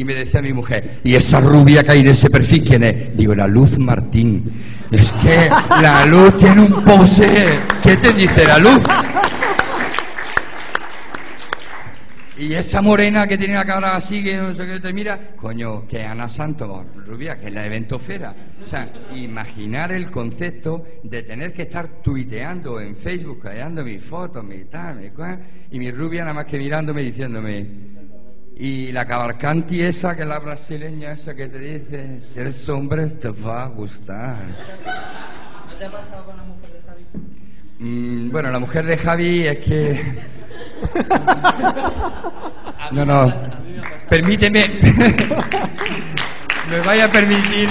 Y 0.00 0.04
me 0.04 0.14
decía 0.14 0.40
mi 0.40 0.54
mujer, 0.54 0.92
¿y 1.04 1.14
esa 1.14 1.40
rubia 1.40 1.84
que 1.84 1.92
hay 1.92 2.00
en 2.00 2.06
ese 2.06 2.30
perfil 2.30 2.64
quién 2.64 2.84
es? 2.84 3.14
Digo, 3.14 3.34
la 3.34 3.46
Luz 3.46 3.78
Martín. 3.78 4.50
Es 4.90 5.12
que 5.12 5.50
la 5.50 6.06
Luz 6.06 6.38
tiene 6.38 6.62
un 6.62 6.82
pose. 6.82 7.58
¿Qué 7.82 7.98
te 7.98 8.10
dice 8.14 8.46
la 8.46 8.58
Luz? 8.58 8.80
Y 12.38 12.54
esa 12.54 12.80
morena 12.80 13.26
que 13.26 13.36
tiene 13.36 13.52
la 13.52 13.66
cara 13.66 13.94
así, 13.94 14.24
que 14.24 14.38
no 14.38 14.54
sé 14.54 14.66
qué 14.66 14.80
te 14.80 14.90
mira, 14.90 15.20
coño, 15.36 15.86
que 15.86 16.02
Ana 16.02 16.26
Santos, 16.26 16.86
rubia, 17.06 17.38
que 17.38 17.48
es 17.48 17.52
la 17.52 17.66
eventofera. 17.66 18.34
O 18.62 18.66
sea, 18.66 18.90
imaginar 19.14 19.92
el 19.92 20.10
concepto 20.10 20.82
de 21.02 21.24
tener 21.24 21.52
que 21.52 21.62
estar 21.64 22.00
tuiteando 22.02 22.80
en 22.80 22.96
Facebook, 22.96 23.40
creando 23.42 23.84
mis 23.84 24.02
fotos, 24.02 24.42
mi 24.42 24.64
tal, 24.64 24.98
mi 24.98 25.10
cual, 25.10 25.40
y 25.70 25.78
mi 25.78 25.90
rubia 25.90 26.22
nada 26.22 26.32
más 26.32 26.46
que 26.46 26.56
mirándome 26.56 27.02
diciéndome, 27.02 27.99
y 28.62 28.92
la 28.92 29.06
cavalcanti 29.06 29.80
esa, 29.80 30.14
que 30.14 30.20
es 30.20 30.28
la 30.28 30.38
brasileña 30.38 31.12
esa 31.12 31.34
que 31.34 31.48
te 31.48 31.58
dice, 31.58 32.20
si 32.20 32.40
eres 32.40 32.68
hombre 32.68 33.06
te 33.06 33.30
va 33.30 33.64
a 33.64 33.68
gustar. 33.68 34.44
¿No 34.46 35.76
te 35.78 35.86
ha 35.86 35.90
pasado 35.90 36.26
con 36.26 36.36
la 36.36 36.42
mujer 36.42 36.70
de 36.70 36.82
Javi? 36.86 37.06
Mm, 37.78 38.30
bueno, 38.30 38.50
la 38.50 38.58
mujer 38.58 38.84
de 38.84 38.98
Javi 38.98 39.46
es 39.46 39.58
que... 39.60 40.00
No, 42.92 43.06
no. 43.06 43.32
Permíteme. 44.08 44.66
Me 46.70 46.80
vaya 46.80 47.04
a 47.04 47.08
permitir 47.08 47.68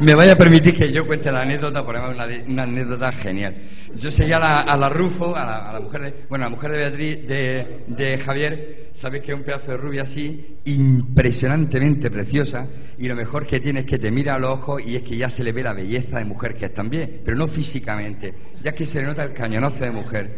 me 0.00 0.14
vaya 0.14 0.32
a 0.32 0.36
permitir 0.36 0.74
que 0.74 0.92
yo 0.92 1.06
cuente 1.06 1.32
la 1.32 1.42
anécdota, 1.42 1.84
por 1.84 1.96
una, 1.96 2.26
una 2.46 2.62
anécdota 2.62 3.10
genial. 3.10 3.54
Yo 3.96 4.10
seguía 4.10 4.36
a 4.36 4.40
la, 4.40 4.60
a 4.60 4.76
la 4.76 4.88
Rufo, 4.88 5.34
a 5.34 5.72
la, 5.72 5.80
mujer 5.80 6.02
de, 6.02 6.14
bueno, 6.28 6.44
la 6.44 6.50
mujer 6.50 6.70
de 6.70 6.78
Beatriz, 6.78 7.26
de, 7.26 7.84
de 7.88 8.18
Javier, 8.18 8.88
sabes 8.92 9.22
que 9.22 9.32
es 9.32 9.38
un 9.38 9.44
pedazo 9.44 9.72
de 9.72 9.76
rubia 9.76 10.02
así, 10.02 10.58
impresionantemente 10.66 12.10
preciosa, 12.10 12.66
y 12.96 13.08
lo 13.08 13.16
mejor 13.16 13.46
que 13.46 13.60
tiene 13.60 13.80
es 13.80 13.86
que 13.86 13.98
te 13.98 14.10
mira 14.10 14.36
a 14.36 14.38
los 14.38 14.50
ojos 14.50 14.82
y 14.84 14.96
es 14.96 15.02
que 15.02 15.16
ya 15.16 15.28
se 15.28 15.42
le 15.42 15.52
ve 15.52 15.62
la 15.62 15.72
belleza 15.72 16.18
de 16.18 16.24
mujer 16.24 16.54
que 16.54 16.66
es 16.66 16.74
también, 16.74 17.20
pero 17.24 17.36
no 17.36 17.48
físicamente, 17.48 18.34
ya 18.62 18.72
que 18.72 18.86
se 18.86 19.00
le 19.00 19.06
nota 19.06 19.24
el 19.24 19.32
cañonazo 19.32 19.84
de 19.84 19.90
mujer. 19.90 20.30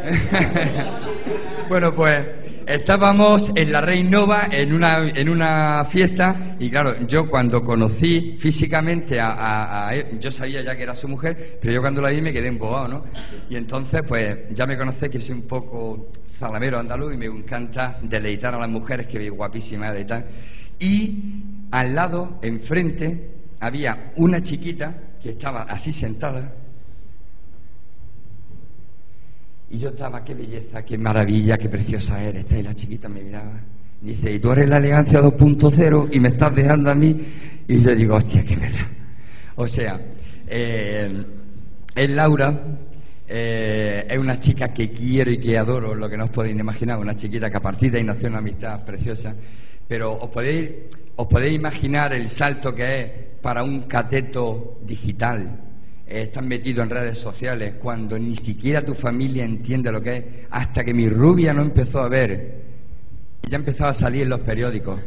bueno, 1.68 1.94
pues 1.94 2.26
estábamos 2.66 3.52
en 3.54 3.72
la 3.72 3.80
Nova 3.80 4.48
en 4.50 4.72
una, 4.72 5.08
en 5.08 5.28
una 5.28 5.84
fiesta 5.84 6.56
y 6.58 6.70
claro, 6.70 6.94
yo 7.06 7.26
cuando 7.28 7.62
conocí 7.62 8.36
físicamente 8.38 9.18
a, 9.20 9.90
él, 9.92 10.18
yo 10.20 10.30
sabía 10.30 10.62
ya 10.62 10.76
que 10.76 10.84
era 10.84 10.94
su 10.94 11.08
mujer, 11.08 11.58
pero 11.60 11.72
yo 11.74 11.80
cuando 11.80 12.00
la 12.00 12.10
vi 12.10 12.20
me 12.20 12.32
quedé 12.32 12.48
embobado, 12.48 12.88
¿no? 12.88 13.04
Y 13.48 13.56
entonces, 13.56 14.02
pues 14.06 14.54
ya 14.54 14.66
me 14.66 14.76
conocé 14.76 15.10
que 15.10 15.20
soy 15.20 15.36
un 15.36 15.46
poco 15.46 16.10
zalamero 16.38 16.78
andaluz 16.78 17.14
y 17.14 17.16
me 17.16 17.26
encanta 17.26 17.98
deleitar 18.02 18.54
a 18.54 18.58
las 18.58 18.68
mujeres, 18.68 19.06
que 19.06 19.28
guapísima 19.30 19.96
y 19.98 20.04
tal. 20.04 20.24
Y 20.78 21.22
al 21.70 21.94
lado, 21.94 22.38
enfrente, 22.42 23.30
había 23.60 24.12
una 24.16 24.40
chiquita 24.40 24.94
que 25.20 25.30
estaba 25.30 25.62
así 25.62 25.92
sentada 25.92 26.54
y 29.70 29.78
yo 29.78 29.90
estaba, 29.90 30.24
qué 30.24 30.34
belleza, 30.34 30.84
qué 30.84 30.98
maravilla, 30.98 31.56
qué 31.56 31.68
preciosa 31.68 32.20
eres. 32.22 32.44
Y 32.50 32.62
la 32.62 32.74
chiquita 32.74 33.08
me 33.08 33.22
miraba. 33.22 33.60
Dice, 34.00 34.32
y 34.32 34.40
tú 34.40 34.50
eres 34.50 34.68
la 34.68 34.78
elegancia 34.78 35.20
2.0 35.22 36.08
y 36.10 36.18
me 36.18 36.28
estás 36.28 36.54
dejando 36.54 36.90
a 36.90 36.94
mí. 36.94 37.16
Y 37.68 37.80
yo 37.80 37.94
digo, 37.94 38.16
hostia, 38.16 38.44
qué 38.44 38.56
verdad. 38.56 38.88
O 39.54 39.68
sea, 39.68 40.00
eh, 40.48 41.24
es 41.94 42.10
Laura, 42.10 42.52
eh, 43.28 44.06
es 44.10 44.18
una 44.18 44.40
chica 44.40 44.74
que 44.74 44.90
quiero 44.90 45.30
y 45.30 45.38
que 45.38 45.56
adoro, 45.56 45.94
lo 45.94 46.10
que 46.10 46.16
no 46.16 46.24
os 46.24 46.30
podéis 46.30 46.58
imaginar, 46.58 46.98
una 46.98 47.14
chiquita 47.14 47.48
que 47.48 47.56
a 47.58 47.62
partir 47.62 47.92
de 47.92 47.98
ahí 47.98 48.04
nació 48.04 48.28
una 48.28 48.38
amistad 48.38 48.84
preciosa. 48.84 49.36
Pero 49.86 50.14
os 50.14 50.30
podéis, 50.30 50.70
os 51.14 51.28
podéis 51.28 51.54
imaginar 51.54 52.12
el 52.12 52.28
salto 52.28 52.74
que 52.74 53.00
es 53.00 53.10
para 53.40 53.62
un 53.62 53.82
cateto 53.82 54.80
digital 54.84 55.69
estás 56.10 56.44
metido 56.44 56.82
en 56.82 56.90
redes 56.90 57.18
sociales, 57.18 57.74
cuando 57.74 58.18
ni 58.18 58.34
siquiera 58.34 58.84
tu 58.84 58.94
familia 58.94 59.44
entiende 59.44 59.92
lo 59.92 60.02
que 60.02 60.16
es, 60.16 60.24
hasta 60.50 60.82
que 60.82 60.92
mi 60.92 61.08
rubia 61.08 61.54
no 61.54 61.62
empezó 61.62 62.00
a 62.00 62.08
ver, 62.08 62.62
ya 63.48 63.56
empezaba 63.56 63.90
a 63.90 63.94
salir 63.94 64.22
en 64.22 64.30
los 64.30 64.40
periódicos. 64.40 65.00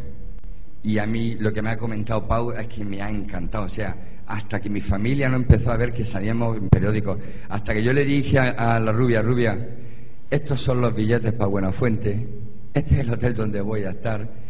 Y 0.83 0.97
a 0.97 1.05
mí 1.05 1.35
lo 1.39 1.51
que 1.53 1.61
me 1.61 1.71
ha 1.71 1.77
comentado 1.77 2.25
Pau 2.25 2.51
es 2.51 2.67
que 2.67 2.83
me 2.83 3.01
ha 3.01 3.09
encantado. 3.09 3.65
O 3.65 3.69
sea, 3.69 3.95
hasta 4.27 4.59
que 4.59 4.69
mi 4.69 4.81
familia 4.81 5.29
no 5.29 5.37
empezó 5.37 5.71
a 5.71 5.77
ver 5.77 5.91
que 5.91 6.03
salíamos 6.03 6.57
en 6.57 6.69
periódicos, 6.69 7.19
hasta 7.49 7.73
que 7.73 7.83
yo 7.83 7.93
le 7.93 8.05
dije 8.05 8.39
a, 8.39 8.75
a 8.75 8.79
la 8.79 8.91
rubia, 8.91 9.21
rubia, 9.21 9.57
estos 10.29 10.59
son 10.59 10.81
los 10.81 10.95
billetes 10.95 11.33
para 11.33 11.47
Buenafuente, 11.47 12.27
este 12.73 12.95
es 12.95 12.99
el 13.01 13.11
hotel 13.11 13.33
donde 13.33 13.61
voy 13.61 13.83
a 13.83 13.91
estar. 13.91 14.42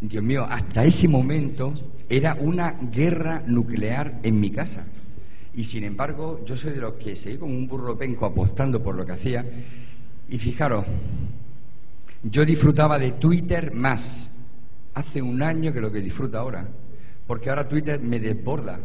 Dios 0.00 0.22
mío, 0.22 0.44
hasta 0.48 0.84
ese 0.84 1.08
momento 1.08 1.72
era 2.08 2.36
una 2.38 2.72
guerra 2.72 3.42
nuclear 3.46 4.20
en 4.22 4.38
mi 4.38 4.50
casa. 4.50 4.84
Y 5.54 5.64
sin 5.64 5.84
embargo, 5.84 6.44
yo 6.44 6.54
soy 6.54 6.74
de 6.74 6.80
los 6.80 6.94
que 6.94 7.16
seguí 7.16 7.38
como 7.38 7.54
un 7.54 7.66
burro 7.66 7.96
penco 7.96 8.26
apostando 8.26 8.82
por 8.82 8.94
lo 8.94 9.06
que 9.06 9.12
hacía. 9.12 9.44
Y 10.28 10.38
fijaros, 10.38 10.84
yo 12.22 12.44
disfrutaba 12.44 12.98
de 12.98 13.12
Twitter 13.12 13.72
más 13.74 14.28
hace 14.92 15.22
un 15.22 15.42
año 15.42 15.72
que 15.72 15.80
lo 15.80 15.90
que 15.90 16.00
disfruto 16.00 16.38
ahora. 16.38 16.68
Porque 17.26 17.48
ahora 17.48 17.68
Twitter 17.68 17.98
me 18.00 18.20
desborda. 18.20 18.78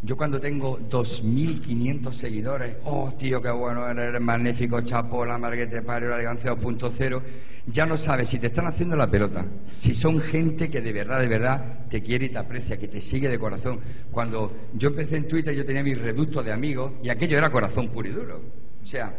Yo 0.00 0.16
cuando 0.16 0.40
tengo 0.40 0.78
2.500 0.78 2.12
seguidores, 2.12 2.76
oh 2.84 3.12
tío, 3.18 3.42
qué 3.42 3.50
bueno, 3.50 3.88
eres 3.88 4.20
magnífico, 4.20 4.80
chapo, 4.82 5.24
la 5.24 5.38
marguete 5.38 5.82
pario, 5.82 6.10
la 6.10 6.14
elegancia 6.14 6.52
2.0, 6.52 7.20
ya 7.66 7.84
no 7.84 7.96
sabes 7.96 8.28
si 8.28 8.38
te 8.38 8.46
están 8.46 8.68
haciendo 8.68 8.94
la 8.94 9.10
pelota, 9.10 9.44
si 9.76 9.94
son 9.94 10.20
gente 10.20 10.70
que 10.70 10.80
de 10.80 10.92
verdad, 10.92 11.20
de 11.20 11.26
verdad 11.26 11.86
te 11.88 12.00
quiere 12.00 12.26
y 12.26 12.28
te 12.28 12.38
aprecia, 12.38 12.78
que 12.78 12.86
te 12.86 13.00
sigue 13.00 13.28
de 13.28 13.40
corazón. 13.40 13.80
Cuando 14.12 14.68
yo 14.72 14.90
empecé 14.90 15.16
en 15.16 15.26
Twitter 15.26 15.52
yo 15.52 15.64
tenía 15.64 15.82
mi 15.82 15.94
reducto 15.94 16.44
de 16.44 16.52
amigos 16.52 16.92
y 17.02 17.08
aquello 17.08 17.36
era 17.36 17.50
corazón 17.50 17.88
puro 17.88 18.08
y 18.08 18.12
duro. 18.12 18.40
O 18.80 18.86
sea, 18.86 19.12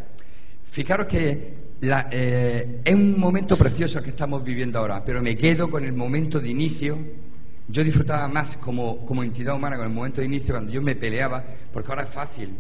fijaros 0.64 1.08
que 1.08 1.56
la, 1.82 2.08
eh, 2.10 2.80
es 2.86 2.96
un 2.96 3.20
momento 3.20 3.58
precioso 3.58 3.98
el 3.98 4.06
que 4.06 4.12
estamos 4.12 4.46
viviendo 4.46 4.80
ahora, 4.80 5.04
pero 5.04 5.22
me 5.22 5.36
quedo 5.36 5.70
con 5.70 5.84
el 5.84 5.92
momento 5.92 6.40
de 6.40 6.50
inicio 6.50 6.98
yo 7.70 7.84
disfrutaba 7.84 8.28
más 8.28 8.58
como, 8.58 9.06
como 9.06 9.24
entidad 9.24 9.56
humana 9.56 9.78
con 9.78 9.86
el 9.86 9.94
momento 9.94 10.22
de 10.22 10.28
inicio, 10.28 10.56
cuando 10.56 10.72
yo 10.72 10.82
me 10.82 10.96
peleaba, 10.96 11.44
porque 11.72 11.92
ahora 11.92 12.04
es 12.04 12.10
fácil. 12.10 12.56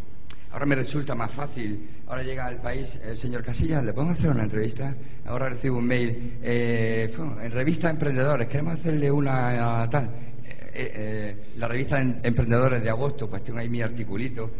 Ahora 0.51 0.66
me 0.66 0.76
resulta 0.76 1.14
más 1.16 1.32
fácil. 1.32 1.88
Ahora 2.07 2.24
llega 2.24 2.45
al 2.45 2.57
país 2.57 2.99
el 3.03 3.18
señor 3.18 3.43
Casillas, 3.43 3.84
¿le 3.84 3.93
podemos 3.93 4.18
hacer 4.18 4.32
una 4.32 4.43
entrevista? 4.43 4.95
Ahora 5.26 5.49
recibo 5.49 5.78
un 5.78 5.86
mail. 5.86 6.38
Eh, 6.41 7.12
en 7.41 7.51
revista 7.51 7.89
Emprendedores, 7.89 8.47
queremos 8.47 8.74
hacerle 8.74 9.12
una 9.12 9.82
a 9.82 9.89
tal. 9.89 10.05
Eh, 10.05 10.72
eh, 10.74 11.38
la 11.57 11.68
revista 11.68 11.99
Emprendedores 11.99 12.82
de 12.82 12.89
agosto, 12.89 13.30
pues 13.30 13.43
tengo 13.43 13.60
ahí 13.60 13.70
mi 13.70 13.82
articulito. 13.82 14.51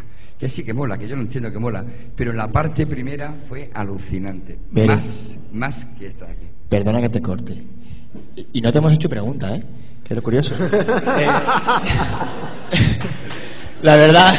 Que 0.41 0.49
sí 0.49 0.63
que 0.63 0.73
mola, 0.73 0.97
que 0.97 1.07
yo 1.07 1.15
no 1.15 1.21
entiendo 1.21 1.51
que 1.51 1.59
mola. 1.59 1.85
Pero 2.15 2.33
la 2.33 2.51
parte 2.51 2.87
primera 2.87 3.31
fue 3.47 3.69
alucinante. 3.75 4.57
Más, 4.71 5.37
más 5.51 5.85
que 5.99 6.07
esta 6.07 6.25
de 6.25 6.31
aquí. 6.31 6.47
Perdona 6.67 6.99
que 6.99 7.09
te 7.09 7.21
corte. 7.21 7.63
Y 8.53 8.61
no 8.61 8.71
te 8.71 8.77
hemos 8.77 8.93
hecho 8.93 9.09
pregunta, 9.09 9.55
¿eh? 9.55 9.63
Que 10.03 10.15
lo 10.15 10.21
curioso. 10.21 10.53
Eh, 10.63 11.27
la 13.81 13.95
verdad. 13.95 14.35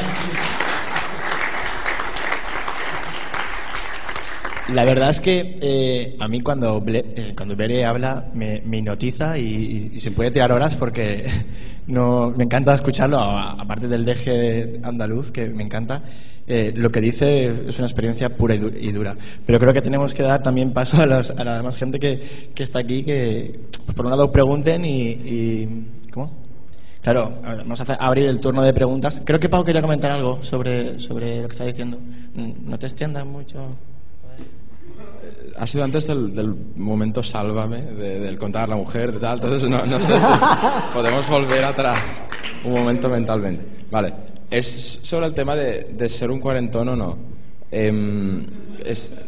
La 4.75 4.85
verdad 4.85 5.11
es 5.11 5.21
que 5.21 5.59
eh, 5.61 6.17
a 6.19 6.29
mí 6.29 6.41
cuando, 6.41 6.83
eh, 6.87 7.35
cuando 7.37 7.57
Bere 7.57 7.85
habla 7.85 8.31
me, 8.33 8.63
me 8.65 8.79
hipnotiza 8.79 9.37
y, 9.37 10.01
se 10.01 10.13
puede 10.13 10.31
tirar 10.31 10.53
horas 10.53 10.77
porque 10.77 11.27
no, 11.89 12.31
me 12.31 12.45
encanta 12.45 12.75
escucharlo, 12.75 13.19
aparte 13.19 13.89
del 13.89 14.05
deje 14.05 14.81
andaluz, 14.83 15.31
que 15.31 15.49
me 15.49 15.63
encanta. 15.63 16.03
Eh, 16.47 16.73
lo 16.77 16.91
que 16.91 17.01
dice 17.01 17.69
es 17.69 17.79
una 17.79 17.87
experiencia 17.87 18.37
pura 18.37 18.55
y 18.55 18.93
dura. 18.93 19.17
Pero 19.47 19.59
creo 19.59 19.73
que 19.73 19.83
tenemos 19.83 20.13
que 20.13 20.23
dar 20.23 20.43
también 20.43 20.73
paso 20.73 20.97
a, 20.97 21.03
a 21.03 21.45
la 21.45 21.57
demás 21.57 21.77
gente 21.77 22.01
que, 22.01 22.51
que 22.55 22.63
está 22.63 22.81
aquí, 22.81 23.05
que 23.05 23.61
pues, 23.85 23.95
por 23.95 24.07
un 24.07 24.11
lado 24.11 24.33
pregunten 24.33 24.85
y, 24.85 25.11
y 25.11 25.87
¿cómo? 26.13 26.43
Claro, 27.03 27.41
vamos 27.43 27.81
a 27.81 27.95
abrir 27.95 28.27
el 28.27 28.39
turno 28.39 28.63
de 28.63 28.73
preguntas. 28.73 29.21
Creo 29.25 29.41
que 29.41 29.49
Pau 29.49 29.65
quería 29.65 29.83
comentar 29.83 30.13
algo 30.13 30.41
sobre, 30.41 31.01
sobre 31.01 31.43
lo 31.43 31.49
que 31.49 31.53
está 31.53 31.65
diciendo. 31.65 31.99
Mm, 32.35 32.71
no 32.71 32.79
te 32.79 32.87
extiendas 32.87 33.27
mucho. 33.27 33.59
Ha 35.57 35.67
sido 35.67 35.85
antes 35.85 36.07
del, 36.07 36.55
momento 36.77 37.23
sálvame, 37.23 37.83
del 37.83 38.39
contar 38.39 38.65
a 38.65 38.67
la 38.69 38.77
mujer, 38.77 39.13
de 39.13 39.19
tal, 39.19 39.35
entonces 39.35 39.69
no, 39.69 39.85
no 39.85 40.01
sé 40.01 40.19
si 40.19 40.27
podemos 40.95 41.29
volver 41.29 41.65
atrás 41.65 42.23
un 42.65 42.73
momento 42.73 43.09
mentalmente. 43.09 43.65
Vale, 43.91 44.15
es 44.53 45.01
sobre 45.03 45.27
el 45.27 45.35
tema 45.35 45.57
de, 45.57 46.09
ser 46.09 46.31
un 46.31 46.41
cuarentón 46.41 46.89
o 46.91 46.97
no. 46.97 47.19
Em, 47.71 48.47
es 48.85 49.19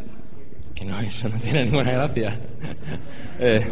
que 0.74 0.84
no, 0.84 1.00
eso 1.00 1.28
no 1.28 1.38
tiene 1.38 1.64
ninguna 1.64 1.92
gracia. 1.92 2.38
Eh, 3.40 3.66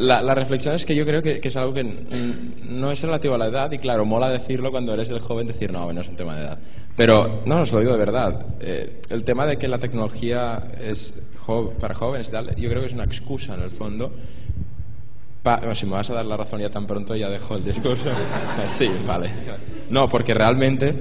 la, 0.00 0.34
reflexión 0.34 0.74
es 0.74 0.84
que 0.84 0.96
yo 0.96 1.06
creo 1.06 1.22
que, 1.22 1.40
es 1.40 1.56
algo 1.56 1.72
que 1.72 1.84
no 1.84 2.90
es 2.90 3.00
relativo 3.02 3.36
a 3.36 3.38
la 3.38 3.46
edad 3.46 3.70
y 3.70 3.78
claro, 3.78 4.04
mola 4.04 4.28
decirlo 4.28 4.72
cuando 4.72 4.92
eres 4.94 5.10
el 5.10 5.20
joven, 5.20 5.46
decir 5.46 5.72
no, 5.72 5.92
no 5.92 6.00
es 6.00 6.08
un 6.08 6.16
tema 6.16 6.34
de 6.34 6.42
edad. 6.42 6.58
Pero 6.96 7.42
no, 7.46 7.60
os 7.60 7.72
lo 7.72 7.78
digo 7.78 7.92
de 7.92 7.98
verdad. 7.98 8.44
Eh, 8.58 9.00
el 9.08 9.22
tema 9.22 9.46
de 9.46 9.58
que 9.58 9.68
la 9.68 9.78
tecnología 9.78 10.72
es 10.80 11.22
para 11.78 11.94
jóvenes 11.94 12.32
yo 12.56 12.68
creo 12.68 12.80
que 12.80 12.86
es 12.86 12.92
una 12.92 13.04
excusa 13.04 13.54
en 13.54 13.62
el 13.62 13.70
fondo 13.70 14.12
si 15.74 15.86
me 15.86 15.92
vas 15.92 16.10
a 16.10 16.14
dar 16.14 16.26
la 16.26 16.36
razón 16.36 16.60
ya 16.60 16.70
tan 16.70 16.86
pronto, 16.86 17.14
ya 17.14 17.28
dejo 17.28 17.56
el 17.56 17.64
discurso. 17.64 18.10
sí, 18.66 18.90
vale. 19.06 19.30
No, 19.90 20.08
porque 20.08 20.34
realmente 20.34 20.94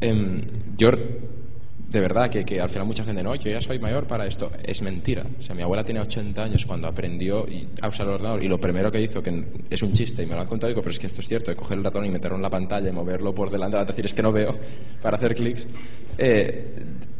em, 0.00 0.42
yo, 0.76 0.90
de 0.90 2.00
verdad, 2.00 2.28
que, 2.30 2.44
que, 2.44 2.60
al 2.60 2.68
final 2.68 2.86
mucha 2.86 3.04
gente, 3.04 3.22
no, 3.22 3.34
yo 3.34 3.50
ya 3.50 3.60
soy 3.60 3.78
mayor 3.78 4.06
para 4.06 4.26
esto. 4.26 4.50
Es 4.62 4.82
mentira. 4.82 5.24
O 5.38 5.42
sea, 5.42 5.54
mi 5.54 5.62
abuela 5.62 5.84
tiene 5.84 6.00
80 6.00 6.42
años 6.42 6.66
cuando 6.66 6.88
aprendió 6.88 7.46
a 7.80 7.88
usar 7.88 8.06
el 8.06 8.14
ordenador 8.14 8.42
y 8.42 8.48
lo 8.48 8.60
primero 8.60 8.90
que 8.90 9.00
hizo, 9.00 9.22
que 9.22 9.44
es 9.68 9.82
un 9.82 9.92
chiste 9.92 10.22
y 10.22 10.26
me 10.26 10.34
lo 10.34 10.40
han 10.40 10.46
contado, 10.46 10.68
digo, 10.68 10.82
pero 10.82 10.92
es 10.92 10.98
que 10.98 11.06
esto 11.06 11.20
es 11.20 11.28
cierto, 11.28 11.50
de 11.50 11.56
coger 11.56 11.78
el 11.78 11.84
ratón 11.84 12.04
y 12.06 12.10
meterlo 12.10 12.36
en 12.36 12.42
la 12.42 12.50
pantalla 12.50 12.88
y 12.88 12.92
moverlo 12.92 13.34
por 13.34 13.50
delante, 13.50 13.78
es 13.78 13.86
decir, 13.86 14.06
es 14.06 14.14
que 14.14 14.22
no 14.22 14.32
veo 14.32 14.58
para 15.02 15.16
hacer 15.16 15.34
clics. 15.34 15.66
Eh, 16.18 16.74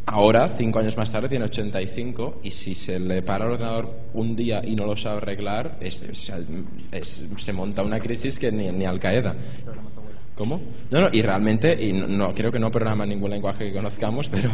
Ahora, 0.06 0.48
cinco 0.48 0.78
años 0.80 0.96
más 0.96 1.12
tarde, 1.12 1.28
tiene 1.28 1.44
85 1.44 2.40
y 2.42 2.50
si 2.50 2.74
se 2.74 2.98
le 2.98 3.22
para 3.22 3.44
el 3.44 3.52
ordenador 3.52 3.90
un 4.14 4.34
día 4.34 4.62
y 4.64 4.74
no 4.74 4.86
lo 4.86 4.96
sabe 4.96 5.18
arreglar, 5.18 5.78
se 5.88 7.52
monta 7.52 7.82
una 7.82 8.00
crisis 8.00 8.38
que 8.38 8.50
ni, 8.50 8.70
ni 8.72 8.86
Al 8.86 8.98
Qaeda. 8.98 9.36
¿Cómo? 10.40 10.58
No, 10.90 11.02
no, 11.02 11.08
y 11.12 11.20
realmente, 11.20 11.76
y 11.78 11.92
no, 11.92 12.34
creo 12.34 12.50
que 12.50 12.58
no 12.58 12.70
programa 12.70 13.04
ningún 13.04 13.28
lenguaje 13.28 13.66
que 13.66 13.74
conozcamos, 13.74 14.26
pero 14.30 14.48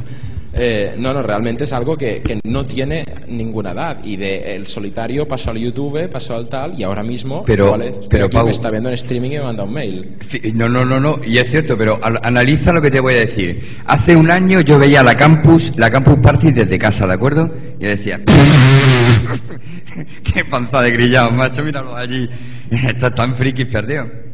eh, 0.53 0.97
no, 0.99 1.15
no, 1.15 1.23
realmente 1.23 1.63
es 1.63 1.73
algo 1.73 1.97
que, 1.97 2.23
que, 2.23 2.41
no 2.43 2.67
tiene 2.67 3.05
ninguna 3.29 3.71
edad. 3.71 3.99
Y 4.03 4.17
de 4.17 4.57
el 4.57 4.67
solitario 4.67 5.29
pasó 5.29 5.53
al 5.53 5.59
YouTube, 5.59 6.11
pasó 6.11 6.35
al 6.35 6.49
tal, 6.49 6.77
y 6.77 6.83
ahora 6.83 7.05
mismo 7.05 7.45
pero, 7.45 7.79
pero 8.11 8.29
me 8.45 8.51
está 8.51 8.69
viendo 8.69 8.89
en 8.89 8.97
streaming 8.97 9.31
y 9.31 9.37
me 9.37 9.43
manda 9.43 9.63
un 9.63 9.75
mail. 9.75 10.17
no, 10.55 10.69
no, 10.69 10.85
no, 10.85 10.99
no, 10.99 11.21
y 11.25 11.39
es 11.39 11.53
cierto, 11.53 11.79
pero 11.79 12.01
analiza 12.03 12.73
lo 12.73 12.83
que 12.83 12.91
te 12.91 12.99
voy 12.99 13.15
a 13.15 13.19
decir. 13.19 13.63
Hace 13.85 14.17
un 14.17 14.29
año 14.29 14.63
yo 14.63 14.81
veía 14.81 15.05
la 15.05 15.17
campus, 15.17 15.77
la 15.77 15.89
campus 15.89 16.17
party 16.17 16.51
desde 16.51 16.81
casa, 16.81 17.07
¿de 17.07 17.13
acuerdo? 17.13 17.49
Y 17.79 17.85
decía, 17.85 18.21
qué 20.35 20.45
panza 20.47 20.83
de 20.83 20.91
grillado, 20.91 21.31
macho, 21.31 21.63
míralo 21.63 21.95
allí. 21.95 22.29
Estás 22.73 23.15
tan 23.15 23.37
friki 23.37 23.67
perdido 23.67 24.26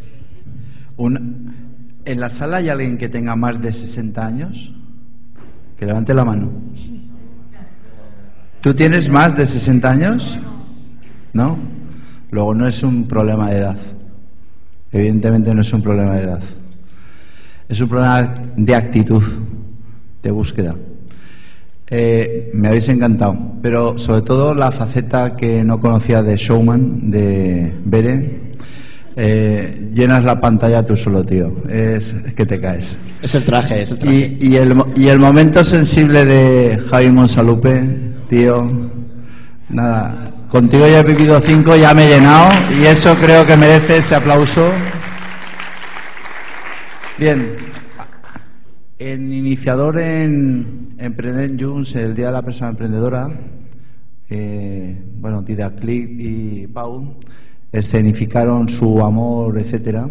¿En 0.98 2.20
la 2.20 2.28
sala 2.28 2.58
hay 2.58 2.68
alguien 2.68 2.98
que 2.98 3.08
tenga 3.08 3.36
más 3.36 3.60
de 3.60 3.72
60 3.72 4.26
años? 4.26 4.74
Que 5.78 5.86
levante 5.86 6.14
la 6.14 6.24
mano. 6.24 6.50
¿Tú 8.60 8.74
tienes 8.74 9.08
más 9.08 9.36
de 9.36 9.46
60 9.46 9.90
años? 9.90 10.38
¿No? 11.32 11.58
Luego 12.30 12.54
no 12.54 12.66
es 12.66 12.82
un 12.82 13.08
problema 13.08 13.50
de 13.50 13.58
edad. 13.58 13.78
Evidentemente 14.92 15.54
no 15.54 15.62
es 15.62 15.72
un 15.72 15.82
problema 15.82 16.14
de 16.14 16.22
edad. 16.22 16.42
Es 17.68 17.80
un 17.80 17.88
problema 17.88 18.34
de 18.56 18.74
actitud, 18.74 19.22
de 20.22 20.30
búsqueda. 20.30 20.76
Eh, 21.88 22.50
me 22.54 22.68
habéis 22.68 22.88
encantado, 22.88 23.36
pero 23.60 23.98
sobre 23.98 24.22
todo 24.22 24.54
la 24.54 24.72
faceta 24.72 25.36
que 25.36 25.64
no 25.64 25.80
conocía 25.80 26.22
de 26.22 26.36
Showman, 26.36 27.10
de 27.10 27.72
Bere, 27.84 28.51
eh, 29.16 29.90
llenas 29.92 30.24
la 30.24 30.40
pantalla 30.40 30.84
tú 30.84 30.96
solo, 30.96 31.24
tío. 31.24 31.52
Es, 31.68 32.14
que 32.34 32.46
te 32.46 32.60
caes. 32.60 32.96
Es 33.20 33.34
el 33.34 33.44
traje, 33.44 33.82
es 33.82 33.92
el 33.92 33.98
traje. 33.98 34.36
Y, 34.40 34.56
el, 34.56 34.74
y 34.96 35.08
el 35.08 35.18
momento 35.18 35.62
sensible 35.64 36.24
de 36.24 36.78
Javi 36.90 37.10
Monsalupe, 37.10 37.82
tío. 38.28 38.68
Nada, 39.68 40.30
contigo 40.48 40.86
ya 40.86 41.00
he 41.00 41.04
vivido 41.04 41.40
cinco, 41.40 41.76
ya 41.76 41.94
me 41.94 42.04
he 42.04 42.08
llenado 42.08 42.50
y 42.78 42.84
eso 42.84 43.14
creo 43.16 43.46
que 43.46 43.56
merece 43.56 43.98
ese 43.98 44.14
aplauso. 44.14 44.70
Bien, 47.18 47.56
en 48.98 49.32
iniciador 49.32 49.98
en 49.98 50.94
Emprender 50.98 51.56
Junts, 51.58 51.94
el 51.94 52.14
Día 52.14 52.26
de 52.26 52.32
la 52.32 52.42
Persona 52.42 52.70
Emprendedora, 52.70 53.30
eh, 54.28 55.02
bueno, 55.16 55.44
Click 55.44 56.10
y 56.18 56.66
Pau, 56.68 57.16
escenificaron 57.72 58.68
su 58.68 59.02
amor, 59.02 59.58
etcétera. 59.58 60.08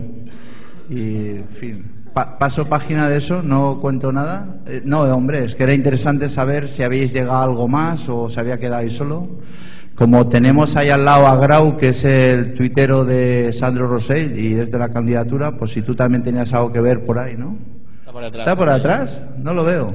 y, 0.89 1.27
en 1.37 1.47
fin, 1.49 1.85
pa- 2.13 2.37
paso 2.37 2.67
página 2.67 3.07
de 3.07 3.17
eso, 3.17 3.41
no 3.43 3.79
cuento 3.79 4.11
nada. 4.11 4.57
Eh, 4.67 4.81
no, 4.83 5.01
hombre, 5.03 5.45
es 5.45 5.55
que 5.55 5.63
era 5.63 5.73
interesante 5.73 6.27
saber 6.27 6.69
si 6.69 6.83
habéis 6.83 7.13
llegado 7.13 7.33
a 7.37 7.43
algo 7.43 7.67
más 7.67 8.09
o 8.09 8.29
se 8.29 8.39
había 8.39 8.59
quedado 8.59 8.81
ahí 8.81 8.89
solo. 8.89 9.29
Como 9.95 10.27
tenemos 10.27 10.75
ahí 10.75 10.89
al 10.89 11.05
lado 11.05 11.27
a 11.27 11.35
Grau, 11.37 11.77
que 11.77 11.89
es 11.89 12.03
el 12.05 12.55
tuitero 12.55 13.05
de 13.05 13.53
Sandro 13.53 13.87
Rosell 13.87 14.37
y 14.39 14.53
es 14.55 14.71
de 14.71 14.79
la 14.79 14.89
candidatura, 14.89 15.55
pues 15.57 15.71
si 15.71 15.81
tú 15.81 15.95
también 15.95 16.23
tenías 16.23 16.53
algo 16.53 16.71
que 16.71 16.81
ver 16.81 17.05
por 17.05 17.19
ahí, 17.19 17.35
¿no? 17.37 17.55
Está 17.99 18.11
por 18.11 18.23
atrás. 18.23 18.39
¿Está 18.39 18.55
por 18.55 18.69
atrás? 18.69 19.21
No 19.37 19.53
lo 19.53 19.63
veo. 19.63 19.93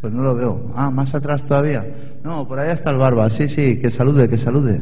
Pues 0.00 0.12
no 0.12 0.22
lo 0.22 0.34
veo. 0.34 0.72
Ah, 0.74 0.90
más 0.90 1.14
atrás 1.14 1.44
todavía. 1.44 1.86
No, 2.22 2.46
por 2.46 2.58
allá 2.58 2.72
está 2.72 2.90
el 2.90 2.98
barba. 2.98 3.28
Sí, 3.30 3.48
sí, 3.48 3.78
que 3.78 3.90
salude, 3.90 4.28
que 4.28 4.38
salude. 4.38 4.80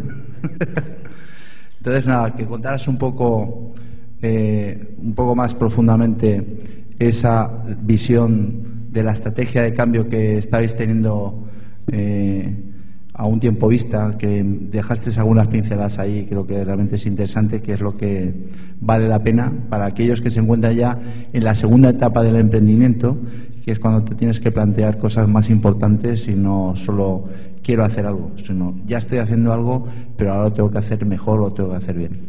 Entonces, 1.79 2.07
nada, 2.07 2.35
que 2.35 2.47
contaras 2.47 2.89
un 2.89 2.99
poco, 2.99 3.75
eh, 4.23 4.97
un 4.99 5.15
poco 5.15 5.37
más 5.37 5.55
profundamente 5.55 6.59
esa 6.99 7.51
visión 7.83 8.91
de 8.91 9.03
la 9.03 9.13
estrategia 9.13 9.63
de 9.63 9.75
cambio 9.75 10.09
que 10.09 10.39
estabais 10.39 10.77
teniendo 10.77 11.45
eh, 11.91 12.65
a 13.13 13.27
un 13.27 13.39
tiempo 13.39 13.69
vista, 13.69 14.11
que 14.19 14.43
dejaste 14.43 15.11
algunas 15.21 15.47
pinceladas 15.49 15.99
ahí, 15.99 16.27
creo 16.29 16.47
que 16.47 16.65
realmente 16.65 16.97
es 16.97 17.07
interesante, 17.07 17.63
que 17.63 17.75
es 17.75 17.81
lo 17.81 17.97
que 17.97 18.33
vale 18.81 19.07
la 19.07 19.23
pena 19.23 19.53
para 19.69 19.87
aquellos 19.87 20.21
que 20.21 20.31
se 20.31 20.41
encuentran 20.41 20.75
ya 20.75 20.99
en 21.33 21.45
la 21.45 21.55
segunda 21.55 21.91
etapa 21.91 22.25
del 22.25 22.37
emprendimiento, 22.37 23.19
que 23.65 23.73
es 23.73 23.79
cuando 23.79 24.03
te 24.05 24.15
tienes 24.15 24.41
que 24.41 24.51
plantear 24.53 24.99
cosas 24.99 25.27
más 25.29 25.49
importantes 25.49 26.29
y 26.29 26.35
no 26.35 26.75
solo 26.77 27.25
quiero 27.63 27.83
hacer 27.85 28.05
algo, 28.07 28.33
sino 28.37 28.75
ya 28.85 28.99
estoy 28.99 29.19
haciendo 29.19 29.53
algo, 29.53 29.89
pero 30.17 30.33
ahora 30.33 30.45
lo 30.45 30.53
tengo 30.53 30.71
que 30.71 30.79
hacer 30.79 31.07
mejor 31.07 31.41
o 31.41 31.45
lo 31.49 31.51
tengo 31.55 31.71
que 31.71 31.77
hacer 31.77 31.97
bien. 31.97 32.21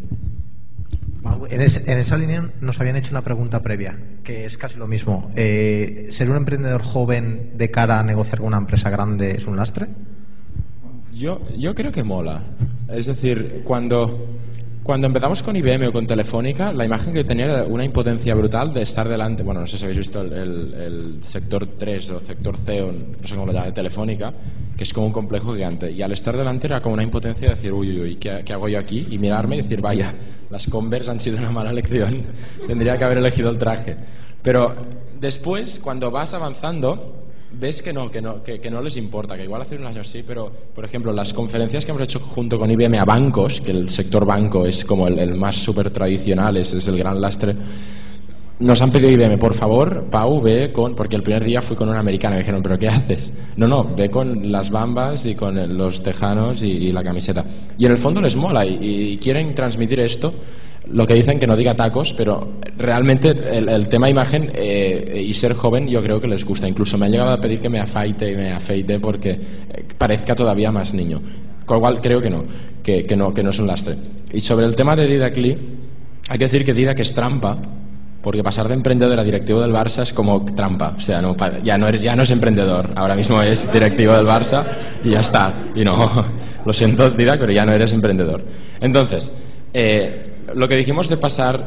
En, 1.49 1.61
es- 1.61 1.87
en 1.87 1.97
esa 1.97 2.17
línea 2.17 2.49
nos 2.61 2.79
habían 2.79 2.95
hecho 2.95 3.11
una 3.11 3.21
pregunta 3.21 3.61
previa, 3.61 3.97
que 4.23 4.45
es 4.45 4.57
casi 4.57 4.77
lo 4.77 4.87
mismo. 4.87 5.29
Eh, 5.35 6.05
¿Ser 6.09 6.29
un 6.29 6.37
emprendedor 6.37 6.81
joven 6.83 7.51
de 7.57 7.69
cara 7.71 7.99
a 7.99 8.03
negociar 8.03 8.37
con 8.39 8.47
una 8.47 8.57
empresa 8.57 8.89
grande 8.89 9.31
es 9.31 9.45
un 9.47 9.57
lastre? 9.57 9.87
Yo, 11.13 11.41
yo 11.57 11.73
creo 11.75 11.91
que 11.91 12.03
mola. 12.03 12.41
Es 12.87 13.07
decir, 13.07 13.61
cuando, 13.65 14.27
cuando 14.85 15.07
empezamos 15.07 15.41
con 15.41 15.55
IBM 15.55 15.87
o 15.87 15.91
con 15.91 16.05
Telefónica, 16.05 16.71
la 16.71 16.85
imagen 16.85 17.11
que 17.11 17.23
tenía 17.23 17.45
era 17.45 17.63
una 17.63 17.83
impotencia 17.83 18.35
brutal 18.35 18.71
de 18.71 18.83
estar 18.83 19.09
delante. 19.09 19.41
Bueno, 19.41 19.61
no 19.61 19.65
sé 19.65 19.79
si 19.79 19.83
habéis 19.85 19.97
visto 19.97 20.21
el, 20.21 20.31
el- 20.31 20.73
el 20.75 21.23
sector 21.23 21.65
3 21.65 22.11
o 22.11 22.19
sector 22.19 22.55
C, 22.55 22.83
o 22.83 22.91
no 22.91 23.27
sé 23.27 23.33
cómo 23.33 23.47
lo 23.47 23.51
llaman, 23.51 23.69
de 23.69 23.73
Telefónica, 23.73 24.31
que 24.77 24.83
es 24.83 24.93
como 24.93 25.07
un 25.07 25.11
complejo 25.11 25.55
gigante. 25.55 25.89
Y 25.91 26.03
al 26.03 26.11
estar 26.11 26.37
delante 26.37 26.67
era 26.67 26.81
como 26.81 26.93
una 26.93 27.01
impotencia 27.01 27.47
de 27.49 27.55
decir, 27.55 27.73
uy, 27.73 27.89
uy, 27.89 27.99
uy, 28.01 28.15
¿qué, 28.17 28.43
qué 28.45 28.53
hago 28.53 28.69
yo 28.69 28.77
aquí? 28.77 29.07
Y 29.09 29.17
mirarme 29.17 29.55
y 29.57 29.63
decir, 29.63 29.81
vaya, 29.81 30.13
las 30.51 30.67
Converse 30.67 31.09
han 31.09 31.19
sido 31.19 31.39
una 31.39 31.49
mala 31.49 31.71
elección. 31.71 32.21
Tendría 32.67 32.95
que 32.95 33.05
haber 33.05 33.17
elegido 33.17 33.49
el 33.49 33.57
traje. 33.57 33.97
Pero 34.43 34.75
después, 35.19 35.79
cuando 35.79 36.11
vas 36.11 36.35
avanzando, 36.35 37.24
ves 37.59 37.81
que 37.81 37.93
no, 37.93 38.09
que 38.09 38.21
no, 38.21 38.43
que, 38.43 38.69
no 38.69 38.81
les 38.81 38.97
importa, 38.97 39.35
que 39.35 39.43
igual 39.43 39.61
hace 39.61 39.75
unos 39.75 39.95
años 39.95 40.07
sí, 40.07 40.23
pero 40.25 40.51
por 40.73 40.85
ejemplo, 40.85 41.11
las 41.13 41.33
conferencias 41.33 41.85
que 41.85 41.91
hemos 41.91 42.01
hecho 42.01 42.19
junto 42.19 42.59
con 42.59 42.69
IBM 42.69 42.99
a 42.99 43.05
bancos, 43.05 43.61
que 43.61 43.71
el 43.71 43.89
sector 43.89 44.25
banco 44.25 44.65
es 44.65 44.85
como 44.85 45.07
el, 45.07 45.35
más 45.35 45.55
súper 45.55 45.91
tradicional, 45.91 46.57
es, 46.57 46.73
es 46.73 46.87
el 46.87 46.97
gran 46.97 47.19
lastre, 47.19 47.55
nos 48.57 48.81
han 48.81 48.91
pedido 48.91 49.11
IBM, 49.11 49.37
por 49.37 49.53
favor, 49.53 50.05
Pau, 50.05 50.41
ve 50.41 50.71
con. 50.71 50.95
Porque 50.95 51.17
el 51.17 51.23
primer 51.23 51.43
día 51.43 51.61
fui 51.61 51.75
con 51.75 51.89
una 51.89 51.99
americana 51.99 52.35
me 52.35 52.39
dijeron, 52.39 52.63
¿pero 52.63 52.79
qué 52.79 52.87
haces? 52.87 53.37
No, 53.57 53.67
no, 53.67 53.83
ve 53.83 54.09
con 54.09 54.49
las 54.49 54.69
bambas 54.69 55.25
y 55.25 55.35
con 55.35 55.77
los 55.77 56.01
tejanos 56.01 56.63
y, 56.63 56.93
la 56.93 57.03
camiseta. 57.03 57.43
Y 57.77 57.85
en 57.85 57.91
el 57.91 57.97
fondo 57.97 58.21
les 58.21 58.37
mola 58.37 58.65
y 58.65 59.17
quieren 59.17 59.53
transmitir 59.53 59.99
esto. 59.99 60.33
Lo 60.91 61.07
que 61.07 61.13
dicen 61.13 61.39
que 61.39 61.47
no 61.47 61.55
diga 61.55 61.75
tacos, 61.75 62.13
pero 62.13 62.53
realmente 62.77 63.29
el, 63.29 63.69
el 63.69 63.87
tema 63.87 64.09
imagen 64.09 64.51
eh, 64.53 65.23
y 65.25 65.33
ser 65.33 65.53
joven 65.53 65.87
yo 65.87 66.01
creo 66.01 66.21
que 66.21 66.27
les 66.27 66.45
gusta. 66.45 66.67
Incluso 66.67 66.97
me 66.97 67.05
han 67.07 67.11
llegado 67.11 67.31
a 67.31 67.41
pedir 67.41 67.59
que 67.59 67.69
me 67.69 67.79
afaite 67.79 68.31
y 68.31 68.35
me 68.35 68.51
afeite 68.51 68.99
porque 68.99 69.31
eh, 69.31 69.85
parezca 69.97 70.35
todavía 70.35 70.71
más 70.71 70.93
niño. 70.93 71.21
Con 71.65 71.77
lo 71.77 71.81
cual 71.81 72.01
creo 72.01 72.21
que 72.21 72.29
no, 72.29 72.45
que, 72.83 73.05
que 73.05 73.15
no, 73.15 73.33
que 73.33 73.43
no 73.43 73.49
es 73.49 73.59
un 73.59 73.67
lastre. 73.67 73.95
Y 74.31 74.39
sobre 74.39 74.65
el 74.65 74.75
tema 74.75 74.95
de 74.95 75.07
Didac 75.07 75.35
Lee, 75.37 75.57
hay 76.29 76.37
que 76.37 76.45
decir 76.45 76.63
que 76.63 76.73
Didac 76.73 76.99
es 76.99 77.13
trampa 77.13 77.57
porque 78.21 78.43
pasar 78.43 78.67
de 78.67 78.73
emprendedor 78.73 79.19
a 79.19 79.23
directivo 79.23 79.61
del 79.61 79.71
Barça 79.71 80.01
es 80.01 80.11
como 80.11 80.43
trampa. 80.45 80.95
O 80.97 80.99
sea, 80.99 81.21
no, 81.21 81.35
ya, 81.63 81.77
no 81.77 81.87
eres, 81.87 82.01
ya 82.01 82.15
no 82.15 82.23
es 82.23 82.31
emprendedor. 82.31 82.89
Ahora 82.95 83.15
mismo 83.15 83.39
es 83.41 83.71
directivo 83.71 84.13
del 84.13 84.25
Barça 84.25 84.65
y 85.03 85.11
ya 85.11 85.19
está. 85.19 85.53
Y 85.75 85.83
no, 85.83 86.25
lo 86.65 86.73
siento, 86.73 87.11
Didac, 87.11 87.39
pero 87.39 87.51
ya 87.51 87.65
no 87.65 87.71
eres 87.71 87.93
emprendedor. 87.93 88.43
Entonces, 88.81 89.31
eh, 89.73 90.34
lo 90.53 90.67
que 90.67 90.75
dijimos 90.75 91.09
de 91.09 91.17
pasar 91.17 91.59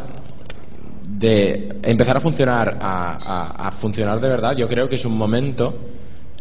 de 1.18 1.76
empezar 1.82 2.16
a 2.16 2.20
funcionar 2.20 2.78
a, 2.80 3.16
a- 3.20 3.68
a 3.68 3.70
funcionar 3.72 4.20
de 4.20 4.28
verdad, 4.28 4.56
yo 4.56 4.68
creo 4.68 4.88
que 4.88 4.94
es 4.96 5.04
un 5.04 5.16
momento 5.16 5.76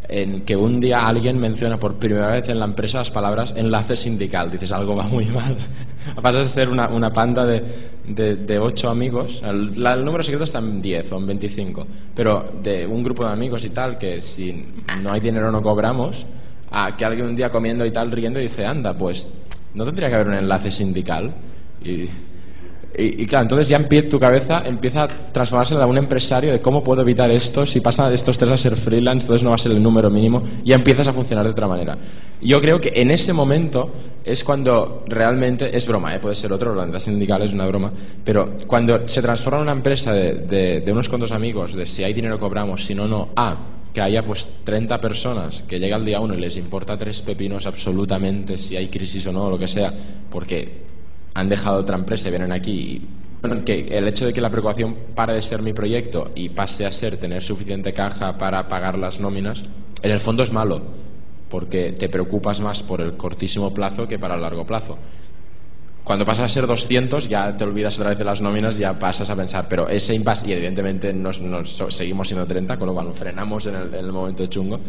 en 0.09 0.41
que 0.41 0.55
un 0.55 0.79
día 0.79 1.05
alguien 1.07 1.37
menciona 1.39 1.77
por 1.79 1.95
primera 1.95 2.27
vez 2.29 2.47
en 2.47 2.59
la 2.59 2.65
empresa 2.65 2.99
las 2.99 3.11
palabras 3.11 3.53
enlace 3.57 3.95
sindical. 3.95 4.49
Dices, 4.51 4.71
algo 4.71 4.95
va 4.95 5.03
muy 5.03 5.25
mal. 5.25 5.57
Pasas 6.21 6.47
a 6.47 6.49
ser 6.53 6.69
una, 6.69 6.87
una 6.87 7.11
panda 7.11 7.45
de, 7.45 7.61
de, 8.07 8.35
de 8.37 8.59
ocho 8.59 8.89
amigos. 8.89 9.41
El, 9.45 9.81
la- 9.83 9.95
el 9.95 10.05
número 10.05 10.23
secreto 10.23 10.45
está 10.45 10.59
en 10.59 10.81
10 10.81 11.11
o 11.11 11.17
en 11.17 11.25
25. 11.27 11.87
Pero 12.15 12.45
de 12.63 12.87
un 12.87 13.03
grupo 13.03 13.25
de 13.25 13.31
amigos 13.33 13.65
y 13.65 13.69
tal, 13.71 13.97
que 13.97 14.21
si 14.21 14.65
no 15.01 15.11
hay 15.11 15.19
dinero 15.19 15.51
no 15.51 15.61
cobramos, 15.61 16.25
a 16.71 16.95
que 16.95 17.03
alguien 17.03 17.27
un 17.27 17.35
día 17.35 17.49
comiendo 17.49 17.85
y 17.85 17.91
tal 17.91 18.09
riendo 18.11 18.39
dice, 18.39 18.65
anda, 18.65 18.93
pues 18.97 19.27
no 19.73 19.83
tendría 19.83 20.07
que 20.07 20.15
haber 20.15 20.27
un 20.29 20.35
enlace 20.35 20.71
sindical. 20.71 21.33
Y, 21.83 22.07
y, 22.99 23.27
claro, 23.27 23.43
entonces 23.43 23.69
ya 23.69 23.77
empieza, 23.77 24.09
tu 24.09 24.19
cabeza 24.19 24.63
empieza 24.65 25.03
a 25.03 25.07
transformarse 25.07 25.75
en 25.75 25.79
de 25.79 25.85
un 25.85 25.97
empresario 25.97 26.51
de 26.51 26.59
cómo 26.59 26.83
puedo 26.83 27.03
evitar 27.03 27.29
esto, 27.29 27.63
si 27.63 27.79
pasa 27.79 28.11
estos 28.11 28.39
tres 28.39 28.51
a 28.51 28.57
ser 28.57 28.75
freelance, 28.75 29.25
entonces 29.25 29.43
no 29.43 29.51
va 29.51 29.55
a 29.55 29.59
ser 29.59 29.71
el 29.71 29.83
número 29.83 30.09
mínimo, 30.09 30.41
ya 30.65 30.75
empiezas 30.75 31.07
a 31.07 31.13
funcionar 31.13 31.45
de 31.45 31.51
otra 31.51 31.67
manera. 31.67 31.95
Yo 32.41 32.59
creo 32.59 32.81
que 32.81 32.91
en 32.95 33.11
ese 33.11 33.33
momento 33.33 33.91
es 34.23 34.43
cuando 34.43 35.03
realmente, 35.07 35.77
es 35.77 35.87
broma, 35.87 36.15
¿eh? 36.15 36.19
puede 36.19 36.33
ser 36.33 36.51
otro, 36.51 36.73
la 36.73 36.85
verdad 36.85 36.99
sindical 36.99 37.43
es 37.43 37.53
una 37.53 37.67
broma, 37.67 37.91
pero 38.23 38.53
cuando 38.65 39.07
se 39.07 39.21
transforma 39.21 39.59
en 39.59 39.63
una 39.63 39.71
empresa 39.73 40.11
de, 40.13 40.33
de, 40.33 40.81
de 40.81 40.91
unos 40.91 41.07
cuantos 41.07 41.31
amigos, 41.31 41.75
de 41.75 41.85
si 41.85 42.03
hay 42.03 42.13
dinero 42.13 42.39
cobramos, 42.39 42.83
si 42.83 42.95
no, 42.95 43.07
no, 43.07 43.29
a 43.35 43.55
que 43.93 44.01
haya 44.01 44.23
pues 44.23 44.47
30 44.63 44.99
personas 44.99 45.63
que 45.63 45.79
llega 45.79 45.97
el 45.97 46.05
día 46.05 46.19
uno 46.19 46.33
y 46.33 46.39
les 46.39 46.57
importa 46.57 46.97
tres 46.97 47.21
pepinos 47.21 47.65
absolutamente 47.67 48.57
si 48.57 48.75
hay 48.75 48.87
crisis 48.87 49.27
o 49.27 49.31
no, 49.31 49.49
lo 49.49 49.57
que 49.57 49.67
sea, 49.67 49.93
porque 50.31 50.96
han 51.37 51.49
dejado 51.49 51.77
otra 51.77 51.95
empresa 51.95 52.27
y 52.27 52.31
vienen 52.31 52.51
aquí 52.51 52.71
y 52.71 53.01
que 53.63 53.87
el 53.91 54.07
hecho 54.07 54.25
de 54.25 54.33
que 54.33 54.41
la 54.41 54.49
preocupación 54.49 54.97
pare 55.13 55.35
de 55.35 55.41
ser 55.43 55.61
mi 55.61 55.71
proyecto 55.71 56.31
y 56.33 56.49
pase 56.49 56.87
a 56.87 56.91
ser 56.91 57.17
tener 57.17 57.43
suficiente 57.43 57.93
caja 57.93 58.39
para 58.39 58.67
pagar 58.67 58.97
las 58.97 59.19
nóminas, 59.19 59.61
en 60.01 60.09
el 60.11 60.19
fondo 60.19 60.41
es 60.41 60.51
malo, 60.51 60.81
porque 61.47 61.91
te 61.91 62.09
preocupas 62.09 62.59
más 62.59 62.81
por 62.81 63.01
el 63.01 63.15
cortísimo 63.15 63.71
plazo 63.71 64.07
que 64.07 64.17
para 64.17 64.33
el 64.33 64.41
largo 64.41 64.65
plazo. 64.65 64.97
Cuando 66.03 66.25
pasas 66.25 66.45
a 66.45 66.49
ser 66.49 66.65
200 66.65 67.29
ya 67.29 67.55
te 67.55 67.65
olvidas 67.65 67.99
otra 67.99 68.09
vez 68.09 68.17
de 68.17 68.25
las 68.25 68.41
nóminas, 68.41 68.79
ya 68.79 68.97
pasas 68.97 69.29
a 69.29 69.35
pensar, 69.35 69.67
pero 69.69 69.87
ese 69.87 70.15
impasse, 70.15 70.49
y 70.49 70.53
evidentemente 70.53 71.13
nos, 71.13 71.39
seguimos 71.89 72.27
siendo 72.27 72.47
30, 72.47 72.77
con 72.77 72.87
lo 72.87 72.93
cual 72.95 73.13
frenamos 73.13 73.67
en 73.67 73.75
el, 73.75 73.93
en 73.93 74.05
el 74.05 74.11
momento 74.11 74.43
chungo, 74.47 74.79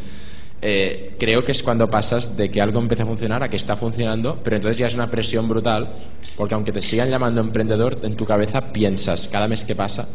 eh, 0.61 1.15
creo 1.19 1.45
que 1.45 1.53
es 1.53 1.63
cuando 1.63 1.89
pasas 1.89 2.37
de 2.37 2.51
que 2.51 2.61
algo 2.61 2.81
empieza 2.81 3.05
a 3.05 3.07
funcionar 3.07 3.43
a 3.43 3.49
que 3.51 3.57
está 3.57 3.77
funcionando, 3.77 4.41
pero 4.43 4.57
entonces 4.57 4.79
ya 4.79 4.87
es 4.87 4.95
una 4.95 5.11
presión 5.11 5.49
brutal, 5.49 5.89
porque 6.37 6.55
aunque 6.55 6.73
te 6.73 6.81
sigan 6.81 7.11
llamando 7.11 7.41
emprendedor, 7.41 7.99
en 8.03 8.15
tu 8.17 8.25
cabeza 8.25 8.73
piensas, 8.73 9.29
cada 9.29 9.47
mes 9.49 9.65
que 9.65 9.75
pasa, 9.77 10.09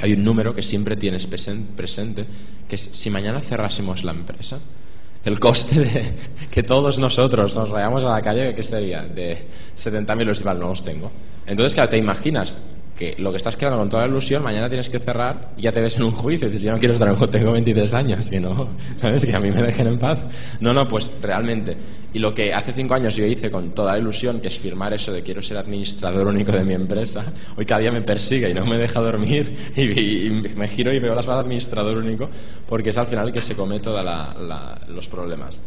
hay 0.00 0.12
un 0.12 0.24
número 0.24 0.54
que 0.54 0.62
siempre 0.62 0.96
tienes 0.96 1.28
presen- 1.28 1.66
presente, 1.76 2.24
que 2.68 2.76
es 2.76 2.80
si 2.82 3.10
mañana 3.10 3.40
cerrásemos 3.40 4.04
la 4.04 4.12
empresa, 4.12 4.60
el 5.24 5.40
coste 5.40 5.80
de 5.80 6.12
que 6.50 6.62
todos 6.62 6.98
nosotros 6.98 7.54
nos 7.54 7.70
vayamos 7.70 8.04
a 8.04 8.10
la 8.10 8.22
calle, 8.22 8.54
¿qué 8.54 8.62
sería? 8.62 9.02
De 9.02 9.38
70.000 9.76 10.20
euros, 10.20 10.44
no 10.44 10.54
los 10.68 10.82
tengo. 10.84 11.10
Entonces, 11.46 11.74
claro, 11.74 11.90
te 11.90 11.98
imaginas 11.98 12.60
que 12.96 13.16
lo 13.18 13.30
que 13.30 13.38
estás 13.38 13.56
creando 13.56 13.78
con 13.78 13.88
toda 13.88 14.04
la 14.04 14.08
ilusión, 14.08 14.42
mañana 14.42 14.68
tienes 14.68 14.88
que 14.88 14.98
cerrar 14.98 15.50
y 15.56 15.62
ya 15.62 15.72
te 15.72 15.80
ves 15.80 15.96
en 15.96 16.04
un 16.04 16.12
juicio 16.12 16.46
y 16.46 16.50
dices, 16.50 16.64
yo 16.64 16.72
no 16.72 16.78
quiero 16.78 16.94
estar 16.94 17.08
en 17.08 17.20
un 17.20 17.30
tengo 17.30 17.52
23 17.52 17.94
años, 17.94 18.30
que 18.30 18.40
no, 18.40 18.68
¿sabes? 19.00 19.24
Que 19.24 19.34
a 19.34 19.40
mí 19.40 19.50
me 19.50 19.62
dejen 19.62 19.86
en 19.86 19.98
paz. 19.98 20.24
No, 20.60 20.72
no, 20.72 20.86
pues 20.88 21.10
realmente. 21.20 21.76
Y 22.12 22.20
lo 22.20 22.32
que 22.32 22.54
hace 22.54 22.72
cinco 22.72 22.94
años 22.94 23.16
yo 23.16 23.26
hice 23.26 23.50
con 23.50 23.72
toda 23.72 23.92
la 23.92 23.98
ilusión, 23.98 24.40
que 24.40 24.46
es 24.46 24.58
firmar 24.58 24.92
eso 24.92 25.12
de 25.12 25.22
quiero 25.22 25.42
ser 25.42 25.56
administrador 25.56 26.28
único 26.28 26.52
de 26.52 26.64
mi 26.64 26.74
empresa, 26.74 27.24
hoy 27.56 27.64
cada 27.64 27.80
día 27.80 27.90
me 27.90 28.02
persigue 28.02 28.48
y 28.50 28.54
no 28.54 28.64
me 28.66 28.78
deja 28.78 29.00
dormir 29.00 29.56
y, 29.76 30.26
y 30.26 30.30
me 30.56 30.68
giro 30.68 30.92
y 30.92 31.00
veo 31.00 31.14
las 31.14 31.26
palabras 31.26 31.46
administrador 31.46 31.96
único 31.96 32.28
porque 32.68 32.90
es 32.90 32.98
al 32.98 33.06
final 33.06 33.32
que 33.32 33.40
se 33.40 33.56
come 33.56 33.80
todos 33.80 34.04
los 34.88 35.08
problemas. 35.08 35.60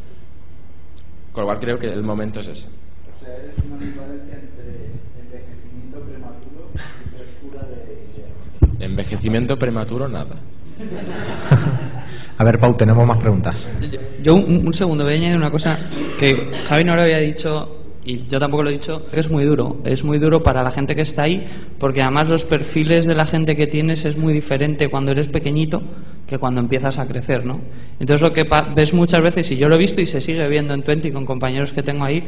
Con 1.32 1.44
lo 1.44 1.48
cual 1.50 1.60
creo 1.60 1.78
que 1.78 1.92
el 1.94 2.02
momento 2.02 2.40
es 2.40 2.48
ese. 2.48 2.68
O 2.68 3.24
sea, 3.24 3.36
eres 3.36 3.58
una 3.66 3.78
diferencia 3.78 4.34
entre 4.34 4.90
envejecimiento 5.22 6.02
prematuro 6.02 6.72
y 6.74 7.16
frescura 7.16 7.62
de 7.68 8.10
ideas. 8.12 8.82
Envejecimiento 8.98 9.60
prematuro, 9.60 10.08
nada. 10.08 10.34
A 12.40 12.44
ver, 12.44 12.58
Pau, 12.58 12.74
tenemos 12.76 13.06
más 13.06 13.20
preguntas. 13.20 13.70
Yo, 13.92 14.00
yo 14.24 14.34
un, 14.34 14.66
un 14.66 14.74
segundo 14.74 15.04
voy 15.04 15.14
a 15.14 15.16
añadir 15.18 15.38
una 15.38 15.52
cosa 15.52 15.78
que 16.20 16.50
Javi 16.68 16.84
no 16.84 16.96
lo 16.96 17.04
había 17.04 17.20
dicho 17.20 17.78
y 18.04 18.26
yo 18.26 18.40
tampoco 18.40 18.64
lo 18.64 18.72
he 18.72 18.74
dicho, 18.74 19.04
es 19.12 19.30
muy 19.30 19.44
duro. 19.44 19.82
Es 19.84 20.04
muy 20.04 20.18
duro 20.18 20.42
para 20.42 20.64
la 20.64 20.72
gente 20.72 20.96
que 20.96 21.02
está 21.02 21.24
ahí, 21.24 21.46
porque 21.78 22.02
además 22.02 22.30
los 22.32 22.44
perfiles 22.44 23.06
de 23.06 23.14
la 23.14 23.28
gente 23.28 23.56
que 23.56 23.68
tienes 23.68 24.04
es 24.04 24.18
muy 24.18 24.34
diferente 24.34 24.90
cuando 24.90 25.12
eres 25.12 25.28
pequeñito 25.28 25.84
que 26.28 26.38
cuando 26.38 26.60
empiezas 26.60 27.00
a 27.00 27.08
crecer, 27.08 27.46
¿no? 27.46 27.62
Entonces 28.00 28.22
lo 28.22 28.34
que 28.34 28.46
ves 28.76 28.94
muchas 28.94 29.22
veces, 29.22 29.50
y 29.52 29.58
yo 29.58 29.70
lo 29.70 29.76
he 29.76 29.78
visto 29.78 30.02
y 30.02 30.06
se 30.06 30.20
sigue 30.20 30.48
viendo 30.50 30.74
en 30.74 30.84
Twenty 30.84 31.12
con 31.12 31.26
compañeros 31.26 31.72
que 31.72 31.82
tengo 31.82 32.04
ahí, 32.04 32.24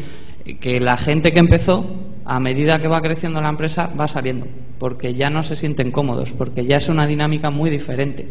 que 0.60 0.80
la 0.80 0.98
gente 0.98 1.34
que 1.34 1.40
empezó, 1.40 1.86
a 2.24 2.40
medida 2.40 2.80
que 2.80 2.88
va 2.88 3.02
creciendo 3.02 3.42
la 3.42 3.50
empresa, 3.50 3.92
va 4.00 4.08
saliendo, 4.08 4.48
porque 4.80 5.14
ya 5.16 5.30
no 5.30 5.44
se 5.44 5.56
sienten 5.56 5.92
cómodos, 5.92 6.32
porque 6.32 6.66
ya 6.66 6.78
es 6.78 6.88
una 6.88 7.06
dinámica 7.06 7.50
muy 7.50 7.70
diferente. 7.70 8.28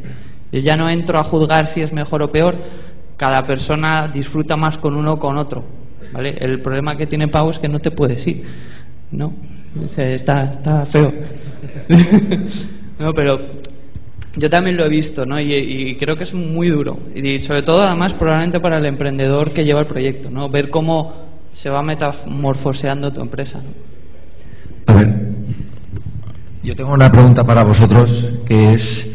Yo 0.50 0.60
ya 0.60 0.76
no 0.76 0.88
entro 0.88 1.18
a 1.18 1.24
juzgar 1.24 1.66
si 1.66 1.82
es 1.82 1.92
mejor 1.92 2.22
o 2.22 2.30
peor, 2.30 2.56
cada 3.18 3.44
persona 3.44 4.08
disfruta 4.08 4.56
más 4.56 4.78
con 4.78 4.94
uno 4.94 5.14
o 5.14 5.18
con 5.18 5.36
otro. 5.36 5.64
¿vale? 6.12 6.36
El 6.38 6.60
problema 6.60 6.96
que 6.96 7.06
tiene 7.06 7.28
Pau 7.28 7.50
es 7.50 7.58
que 7.58 7.68
no 7.68 7.78
te 7.78 7.90
puedes 7.90 8.26
ir. 8.26 8.44
¿no? 9.10 9.34
Está, 9.96 10.44
está 10.44 10.86
feo. 10.86 11.12
no, 12.98 13.12
pero 13.12 13.38
yo 14.38 14.48
también 14.48 14.76
lo 14.76 14.84
he 14.86 14.88
visto, 14.88 15.26
¿no? 15.26 15.40
Y, 15.40 15.96
creo 15.98 16.16
que 16.16 16.22
es 16.24 16.32
muy 16.34 16.68
duro. 16.68 16.98
Y 17.14 17.42
sobre 17.42 17.62
todo, 17.62 17.82
además, 17.82 18.14
probablemente 18.14 18.60
para 18.60 18.78
el 18.78 18.86
emprendedor 18.86 19.50
que 19.52 19.64
lleva 19.64 19.80
el 19.80 19.86
proyecto, 19.86 20.30
¿no? 20.30 20.48
Ver 20.48 20.70
cómo 20.70 21.12
se 21.52 21.70
va 21.70 21.82
metamorfoseando 21.82 23.12
tu 23.12 23.20
empresa. 23.20 23.58
¿no? 23.58 24.92
A 24.92 24.96
ver, 24.96 25.14
yo 26.62 26.74
tengo 26.76 26.92
una 26.92 27.10
pregunta 27.10 27.44
para 27.44 27.62
vosotros 27.64 28.28
que 28.46 28.74
es, 28.74 29.08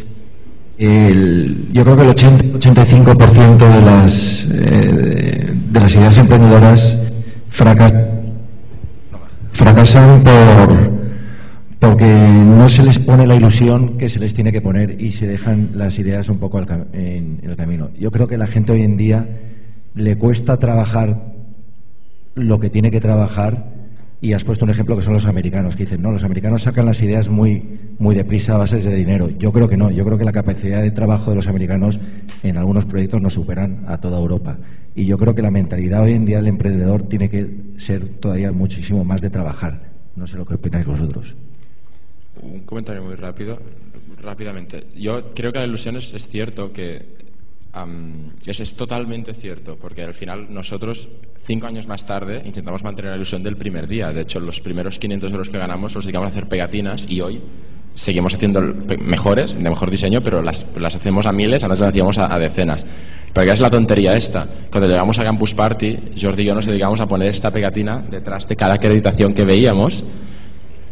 el- 0.77 1.67
yo 1.71 1.83
creo 1.83 1.95
que 1.95 2.03
el 2.03 2.09
80-85% 2.09 3.57
de 3.57 3.81
las, 3.81 4.47
eh, 4.51 5.53
de, 5.71 5.79
las 5.79 5.95
ideas 5.95 6.17
emprendedoras 6.17 7.01
fracas- 7.49 7.93
fracasan 9.51 10.23
por, 10.23 11.02
porque 11.83 12.05
no 12.05 12.69
se 12.69 12.81
les 12.81 12.97
pone 12.97 13.27
la 13.27 13.35
ilusión 13.35 13.97
que 13.97 14.07
se 14.07 14.17
les 14.17 14.33
tiene 14.33 14.53
que 14.53 14.61
poner 14.61 15.01
y 15.01 15.11
se 15.11 15.27
dejan 15.27 15.71
las 15.73 15.99
ideas 15.99 16.29
un 16.29 16.37
poco 16.37 16.61
en, 16.93 17.41
el 17.43 17.57
camino. 17.57 17.89
Yo 17.99 18.09
creo 18.09 18.25
que 18.25 18.37
la 18.37 18.47
gente 18.47 18.71
hoy 18.71 18.83
en 18.83 18.95
día 18.95 19.27
le 19.93 20.17
cuesta 20.17 20.55
trabajar 20.57 21.33
lo 22.35 22.57
que 22.61 22.69
tiene 22.69 22.89
que 22.89 23.01
trabajar 23.01 23.65
y 24.21 24.31
has 24.31 24.45
puesto 24.45 24.63
un 24.63 24.71
ejemplo 24.71 24.95
que 24.95 25.03
son 25.03 25.13
los 25.13 25.25
americanos, 25.25 25.75
que 25.75 25.83
dicen, 25.83 26.01
no, 26.01 26.13
los 26.13 26.23
americanos 26.23 26.61
sacan 26.61 26.85
las 26.85 27.01
ideas 27.01 27.27
muy, 27.27 27.81
muy 27.99 28.15
deprisa 28.15 28.55
a 28.55 28.59
bases 28.59 28.85
de 28.85 28.95
dinero. 28.95 29.29
Yo 29.31 29.51
creo 29.51 29.67
que 29.67 29.75
no, 29.75 29.91
yo 29.91 30.05
creo 30.05 30.17
que 30.17 30.23
la 30.23 30.31
capacidad 30.31 30.81
de 30.81 30.91
trabajo 30.91 31.31
de 31.31 31.35
los 31.35 31.49
americanos 31.49 31.99
en 32.43 32.55
algunos 32.55 32.85
proyectos 32.85 33.21
nos 33.21 33.33
superan 33.33 33.83
a 33.87 33.97
toda 33.97 34.19
Europa. 34.19 34.57
Y 34.95 35.05
yo 35.05 35.17
creo 35.17 35.35
que 35.35 35.41
la 35.41 35.51
mentalidad 35.51 36.03
hoy 36.03 36.13
en 36.13 36.23
día 36.23 36.37
del 36.37 36.47
emprendedor 36.47 37.03
tiene 37.03 37.27
que 37.27 37.73
ser 37.75 38.05
todavía 38.21 38.53
muchísimo 38.53 39.03
más 39.03 39.19
de 39.19 39.29
trabajar. 39.29 39.91
No 40.15 40.25
sé 40.27 40.37
lo 40.37 40.45
que 40.45 40.53
opináis 40.53 40.85
vosotros. 40.85 41.35
Un 42.41 42.61
comentario 42.61 43.03
muy 43.03 43.15
rápido, 43.15 43.59
rápidamente. 44.21 44.87
Yo 44.95 45.33
creo 45.33 45.51
que 45.51 45.59
la 45.59 45.65
ilusión 45.65 45.97
es, 45.97 46.11
cierto 46.27 46.73
que 46.73 47.05
am, 47.73 48.31
es, 48.45 48.75
totalmente 48.75 49.33
cierto, 49.33 49.77
porque 49.79 50.03
al 50.03 50.13
final 50.13 50.47
nosotros 50.53 51.09
cinco 51.43 51.67
años 51.67 51.87
más 51.87 52.05
tarde 52.05 52.41
intentamos 52.45 52.83
mantener 52.83 53.11
la 53.11 53.17
ilusión 53.17 53.43
del 53.43 53.55
primer 53.55 53.87
día. 53.87 54.11
De 54.11 54.21
hecho, 54.21 54.39
los 54.39 54.59
primeros 54.59 54.99
500 54.99 55.31
euros 55.31 55.49
que 55.49 55.57
ganamos 55.57 55.93
los 55.93 56.05
dedicamos 56.05 56.27
a 56.27 56.29
hacer 56.29 56.47
pegatinas 56.47 57.05
y 57.09 57.21
hoy 57.21 57.41
seguimos 57.93 58.33
haciendo 58.33 58.61
mejores, 58.99 59.53
de 59.55 59.69
mejor 59.69 59.91
diseño, 59.91 60.21
pero 60.21 60.41
las, 60.41 60.75
las 60.77 60.95
hacemos 60.95 61.25
a 61.25 61.31
miles, 61.31 61.63
antes 61.63 61.79
las 61.79 61.89
hacíamos 61.89 62.17
a, 62.17 62.33
a 62.33 62.39
decenas. 62.39 62.85
Pero 63.33 63.47
¿qué 63.47 63.53
es 63.53 63.59
la 63.59 63.69
tontería 63.69 64.15
esta? 64.15 64.47
Cuando 64.71 64.87
llegamos 64.87 65.17
a 65.19 65.23
Campus 65.23 65.53
Party, 65.53 65.97
Jordi 66.19 66.43
y 66.43 66.45
yo 66.45 66.55
nos 66.55 66.65
dedicamos 66.65 67.01
a 67.01 67.07
poner 67.07 67.29
esta 67.29 67.51
pegatina 67.51 68.01
detrás 68.09 68.47
de 68.47 68.55
cada 68.55 68.75
acreditación 68.75 69.33
que 69.33 69.43
veíamos. 69.43 70.03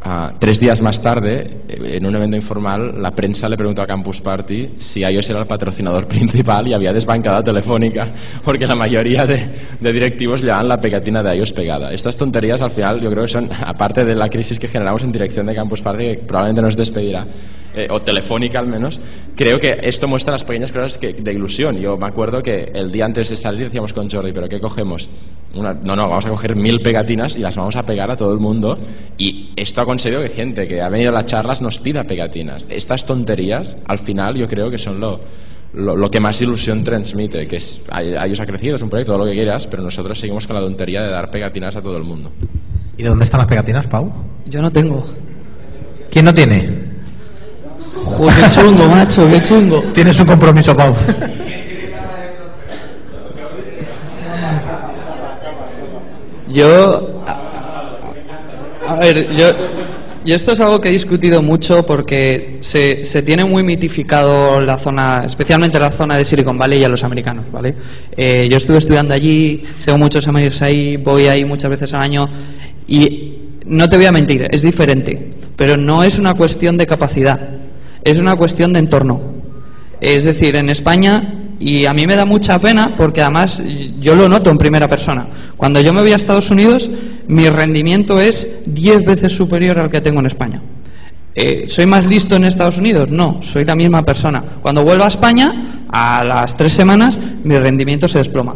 Ah, 0.03 0.33
tres 0.39 0.59
días 0.59 0.81
más 0.81 0.99
tarde, 0.99 1.59
eh, 1.67 1.97
en 1.97 2.05
un 2.07 2.15
evento 2.15 2.35
informal, 2.35 2.99
la 2.99 3.11
prensa 3.11 3.47
le 3.47 3.55
preguntó 3.55 3.83
a 3.83 3.85
Campus 3.85 4.19
Party 4.19 4.71
si 4.77 5.01
iOS 5.01 5.29
era 5.29 5.41
el 5.41 5.45
patrocinador 5.45 6.07
principal 6.07 6.67
y 6.67 6.73
había 6.73 6.91
desbancada 6.91 7.43
Telefónica, 7.43 8.07
porque 8.43 8.65
la 8.65 8.75
mayoría 8.75 9.25
de, 9.25 9.47
de 9.79 9.93
directivos 9.93 10.41
llevaban 10.41 10.67
la 10.67 10.81
pegatina 10.81 11.21
de 11.21 11.35
iOS 11.35 11.53
pegada. 11.53 11.93
Estas 11.93 12.17
tonterías, 12.17 12.63
al 12.63 12.71
final, 12.71 12.99
yo 12.99 13.11
creo 13.11 13.25
que 13.25 13.31
son, 13.31 13.47
aparte 13.65 14.03
de 14.03 14.15
la 14.15 14.27
crisis 14.27 14.57
que 14.57 14.67
generamos 14.67 15.03
en 15.03 15.11
dirección 15.11 15.45
de 15.45 15.53
Campus 15.53 15.81
Party, 15.81 16.03
que 16.03 16.15
probablemente 16.25 16.63
nos 16.63 16.75
despedirá, 16.75 17.27
eh, 17.75 17.87
o 17.89 18.01
Telefónica 18.01 18.59
al 18.59 18.67
menos, 18.67 18.99
creo 19.35 19.59
que 19.59 19.79
esto 19.83 20.07
muestra 20.07 20.33
las 20.33 20.43
pequeñas 20.43 20.71
cosas 20.71 20.97
que, 20.97 21.13
de 21.13 21.33
ilusión. 21.33 21.77
Yo 21.79 21.97
me 21.97 22.07
acuerdo 22.07 22.41
que 22.43 22.71
el 22.73 22.91
día 22.91 23.05
antes 23.05 23.29
de 23.29 23.35
salir 23.35 23.63
decíamos 23.65 23.93
con 23.93 24.09
Jordi, 24.09 24.31
¿pero 24.33 24.47
qué 24.49 24.59
cogemos? 24.59 25.09
Una- 25.55 25.73
no, 25.73 25.95
no, 25.95 26.07
vamos 26.09 26.25
a 26.25 26.29
coger 26.29 26.55
mil 26.55 26.81
pegatinas 26.81 27.35
y 27.35 27.39
las 27.39 27.55
vamos 27.57 27.75
a 27.75 27.85
pegar 27.85 28.09
a 28.11 28.15
todo 28.17 28.33
el 28.33 28.39
mundo. 28.39 28.77
Y 29.17 29.51
esto 29.55 29.81
ha 29.81 29.85
conseguido 29.85 30.21
que 30.21 30.29
gente 30.29 30.67
que 30.67 30.81
ha 30.81 30.89
venido 30.89 31.09
a 31.11 31.13
las 31.13 31.25
charlas 31.25 31.61
nos 31.61 31.79
pida 31.79 32.03
pegatinas. 32.05 32.67
Estas 32.69 33.05
tonterías, 33.05 33.77
al 33.85 33.99
final, 33.99 34.35
yo 34.35 34.47
creo 34.47 34.69
que 34.69 34.77
son 34.77 34.99
lo, 34.99 35.19
lo, 35.73 35.95
lo 35.95 36.11
que 36.11 36.19
más 36.19 36.41
ilusión 36.41 36.83
transmite, 36.83 37.47
que 37.47 37.57
es, 37.57 37.83
a, 37.89 37.97
a 37.99 38.25
ellos 38.25 38.39
ha 38.39 38.45
crecido, 38.45 38.75
es 38.75 38.81
un 38.81 38.89
proyecto, 38.89 39.13
todo 39.13 39.25
lo 39.25 39.29
que 39.29 39.35
quieras, 39.35 39.67
pero 39.67 39.81
nosotros 39.83 40.19
seguimos 40.19 40.47
con 40.47 40.55
la 40.55 40.61
tontería 40.61 41.01
de 41.03 41.09
dar 41.09 41.31
pegatinas 41.31 41.75
a 41.75 41.81
todo 41.81 41.97
el 41.97 42.03
mundo. 42.03 42.31
¿Y 42.97 43.03
de 43.03 43.09
dónde 43.09 43.23
están 43.23 43.39
las 43.39 43.47
pegatinas, 43.47 43.87
Pau? 43.87 44.11
Yo 44.45 44.61
no 44.61 44.71
tengo. 44.71 45.05
¿Quién 46.11 46.25
no 46.25 46.33
tiene? 46.33 46.90
Joder, 47.95 48.35
qué 48.35 48.49
chungo, 48.49 48.87
macho, 48.87 49.29
qué 49.29 49.41
chungo. 49.41 49.83
Tienes 49.93 50.19
un 50.19 50.25
compromiso, 50.25 50.75
Pau. 50.75 50.93
Yo. 56.49 57.23
A, 57.27 58.93
a 58.93 58.95
ver, 58.95 59.33
yo. 59.35 59.47
Yo 60.23 60.35
esto 60.35 60.51
es 60.51 60.59
algo 60.59 60.79
que 60.79 60.89
he 60.89 60.91
discutido 60.91 61.41
mucho 61.41 61.83
porque 61.83 62.57
se, 62.59 63.03
se 63.03 63.23
tiene 63.23 63.43
muy 63.43 63.63
mitificado 63.63 64.61
la 64.61 64.77
zona, 64.77 65.23
especialmente 65.25 65.79
la 65.79 65.89
zona 65.89 66.15
de 66.15 66.23
Silicon 66.23 66.59
Valley 66.59 66.79
y 66.79 66.83
a 66.83 66.89
los 66.89 67.03
americanos, 67.03 67.45
¿vale? 67.51 67.73
Eh, 68.15 68.47
yo 68.47 68.57
estuve 68.57 68.77
estudiando 68.77 69.15
allí, 69.15 69.63
tengo 69.83 69.97
muchos 69.97 70.27
amigos 70.27 70.61
ahí, 70.61 70.97
voy 70.97 71.25
ahí 71.25 71.43
muchas 71.43 71.71
veces 71.71 71.91
al 71.95 72.03
año 72.03 72.29
y 72.87 73.33
no 73.65 73.89
te 73.89 73.97
voy 73.97 74.05
a 74.05 74.11
mentir, 74.11 74.47
es 74.51 74.61
diferente, 74.61 75.33
pero 75.55 75.75
no 75.75 76.03
es 76.03 76.19
una 76.19 76.35
cuestión 76.35 76.77
de 76.77 76.85
capacidad, 76.85 77.39
es 78.03 78.19
una 78.19 78.35
cuestión 78.35 78.73
de 78.73 78.79
entorno. 78.79 79.21
Es 79.99 80.23
decir, 80.23 80.55
en 80.55 80.69
España, 80.69 81.35
y 81.59 81.85
a 81.85 81.93
mí 81.93 82.07
me 82.07 82.15
da 82.15 82.25
mucha 82.25 82.57
pena 82.59 82.95
porque 82.95 83.21
además 83.21 83.61
yo 83.99 84.15
lo 84.15 84.27
noto 84.27 84.49
en 84.49 84.57
primera 84.57 84.87
persona. 84.89 85.27
Cuando 85.57 85.79
yo 85.79 85.93
me 85.93 86.01
voy 86.01 86.11
a 86.11 86.15
Estados 86.15 86.49
Unidos, 86.49 86.89
mi 87.27 87.47
rendimiento 87.49 88.19
es 88.19 88.61
10 88.65 89.05
veces 89.05 89.31
superior 89.35 89.77
al 89.79 89.89
que 89.91 90.01
tengo 90.01 90.19
en 90.19 90.25
España. 90.25 90.61
Eh, 91.35 91.65
¿Soy 91.67 91.85
más 91.85 92.05
listo 92.07 92.35
en 92.35 92.43
Estados 92.45 92.77
Unidos? 92.77 93.09
No, 93.11 93.39
soy 93.43 93.63
la 93.63 93.75
misma 93.75 94.03
persona. 94.03 94.43
Cuando 94.61 94.83
vuelvo 94.83 95.03
a 95.03 95.07
España, 95.07 95.85
a 95.89 96.23
las 96.25 96.57
tres 96.57 96.73
semanas, 96.73 97.17
mi 97.43 97.57
rendimiento 97.57 98.07
se 98.07 98.17
desploma. 98.17 98.55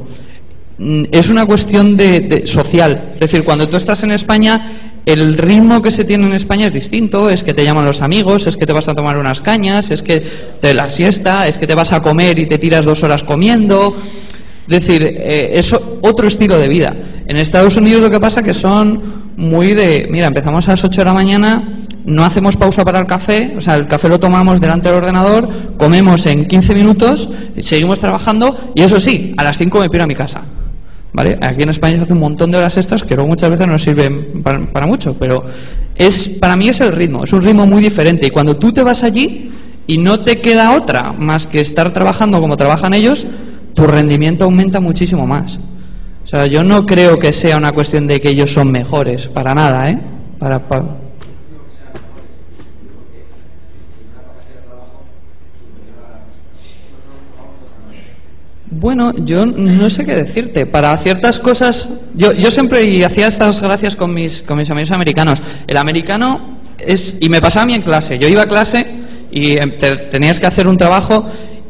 Mm, 0.80 1.04
Es 1.12 1.30
una 1.30 1.46
cuestión 1.46 1.96
de, 1.96 2.22
de- 2.22 2.48
social. 2.48 3.12
Es 3.14 3.20
decir, 3.20 3.44
cuando 3.44 3.70
tú 3.70 3.78
estás 3.78 4.04
en 4.04 4.12
España, 4.12 4.60
el 5.06 5.38
ritmo 5.38 5.82
que 5.82 5.92
se 5.92 6.04
tiene 6.04 6.26
en 6.26 6.34
España 6.34 6.68
es 6.68 6.74
distinto. 6.74 7.30
Es 7.30 7.44
que 7.44 7.54
te 7.54 7.64
llaman 7.64 7.86
los 7.86 8.02
amigos, 8.02 8.48
es 8.48 8.58
que 8.58 8.66
te 8.66 8.74
vas 8.74 8.88
a 8.88 8.96
tomar 8.96 9.18
unas 9.18 9.42
cañas, 9.42 9.92
es 9.92 10.02
que 10.02 10.22
te 10.60 10.74
la 10.74 10.90
siesta, 10.90 11.48
es 11.48 11.58
que 11.58 11.68
te 11.68 11.76
vas 11.76 11.94
a 11.94 12.02
comer 12.02 12.40
y 12.40 12.48
te 12.48 12.58
tiras 12.58 12.86
dos 12.86 13.04
horas 13.04 13.24
comiendo. 13.24 13.96
Es 14.68 14.88
decir, 14.88 15.04
eh, 15.04 15.52
es 15.54 15.74
otro 15.74 16.28
estilo 16.28 16.58
de 16.58 16.68
vida. 16.68 16.96
En 17.28 17.38
Estados 17.38 17.78
Unidos 17.78 18.02
lo 18.02 18.10
que 18.10 18.20
pasa 18.20 18.42
que 18.42 18.54
son 18.54 19.26
muy 19.38 19.74
de, 19.74 20.08
mira, 20.10 20.28
empezamos 20.28 20.68
a 20.68 20.72
las 20.72 20.84
8 20.84 21.02
de 21.02 21.06
la 21.06 21.14
mañana, 21.14 21.70
no 22.06 22.24
hacemos 22.24 22.58
pausa 22.58 22.84
para 22.84 23.00
el 23.00 23.06
café, 23.06 23.54
o 23.58 23.62
sea, 23.62 23.76
el 23.76 23.88
café 23.88 24.10
lo 24.10 24.20
tomamos 24.20 24.62
delante 24.62 24.88
del 24.88 24.98
ordenador, 24.98 25.50
comemos 25.78 26.26
en 26.26 26.48
15 26.48 26.74
minutos, 26.74 27.30
seguimos 27.60 28.00
trabajando 28.00 28.72
y 28.74 28.82
eso 28.82 29.00
sí, 29.00 29.36
a 29.38 29.44
las 29.44 29.58
5 29.58 29.80
me 29.80 29.90
piro 29.90 30.04
a 30.04 30.08
mi 30.08 30.16
casa. 30.16 30.42
¿Vale? 31.16 31.38
Aquí 31.42 31.64
en 31.64 31.70
España 31.70 31.96
se 31.96 32.02
hace 32.04 32.12
un 32.14 32.20
montón 32.20 32.52
de 32.52 32.58
horas 32.58 32.76
extras 32.76 33.02
que 33.02 33.16
luego 33.16 33.30
muchas 33.30 33.50
veces 33.50 33.66
no 33.66 33.80
sirven 33.80 34.42
para, 34.44 34.60
para 34.60 34.86
mucho, 34.86 35.16
pero 35.18 35.46
es 35.96 36.28
para 36.42 36.58
mí 36.58 36.68
es 36.68 36.82
el 36.82 36.92
ritmo, 36.92 37.24
es 37.24 37.32
un 37.32 37.42
ritmo 37.42 37.66
muy 37.66 37.82
diferente 37.82 38.28
y 38.28 38.32
cuando 38.32 38.58
tú 38.58 38.74
te 38.74 38.84
vas 38.84 39.02
allí 39.02 39.50
y 39.88 39.98
no 39.98 40.20
te 40.20 40.42
queda 40.42 40.76
otra 40.76 41.14
más 41.14 41.48
que 41.48 41.62
estar 41.62 41.94
trabajando 41.94 42.42
como 42.42 42.58
trabajan 42.58 42.94
ellos, 42.94 43.26
tu 43.76 43.88
rendimiento 43.88 44.44
aumenta 44.44 44.82
muchísimo 44.82 45.26
más. 45.26 45.58
O 46.26 46.28
sea, 46.28 46.48
yo 46.48 46.66
no 46.66 46.86
creo 46.86 47.18
que 47.18 47.32
sea 47.32 47.56
una 47.56 47.72
cuestión 47.72 48.08
de 48.08 48.20
que 48.20 48.28
ellos 48.30 48.52
son 48.52 48.70
mejores, 48.70 49.28
para 49.28 49.56
nada, 49.56 49.90
¿eh? 49.90 49.98
Para, 50.38 50.68
pa- 50.68 50.98
Bueno, 58.72 59.14
yo 59.16 59.46
no 59.46 59.90
sé 59.90 60.06
qué 60.06 60.16
decirte. 60.16 60.66
Para 60.66 60.98
ciertas 60.98 61.40
cosas, 61.40 61.90
yo, 62.16 62.34
yo 62.34 62.50
siempre 62.52 63.04
hacía 63.06 63.28
estas 63.28 63.62
gracias 63.62 63.96
con 63.96 64.14
mis, 64.14 64.42
con 64.42 64.58
mis 64.58 64.70
amigos 64.72 64.92
americanos. 64.92 65.42
El 65.68 65.78
americano 65.78 66.58
es, 66.80 67.18
y 67.22 67.30
me 67.30 67.42
pasaba 67.42 67.64
a 67.64 67.66
mí 67.68 67.74
en 67.76 67.84
clase. 67.84 68.18
Yo 68.18 68.28
iba 68.28 68.42
a 68.44 68.48
clase 68.48 68.86
y 69.32 69.58
em, 69.58 69.78
te- 69.78 69.98
tenías 69.98 70.40
que 70.40 70.48
hacer 70.48 70.68
un 70.68 70.78
trabajo 70.78 71.26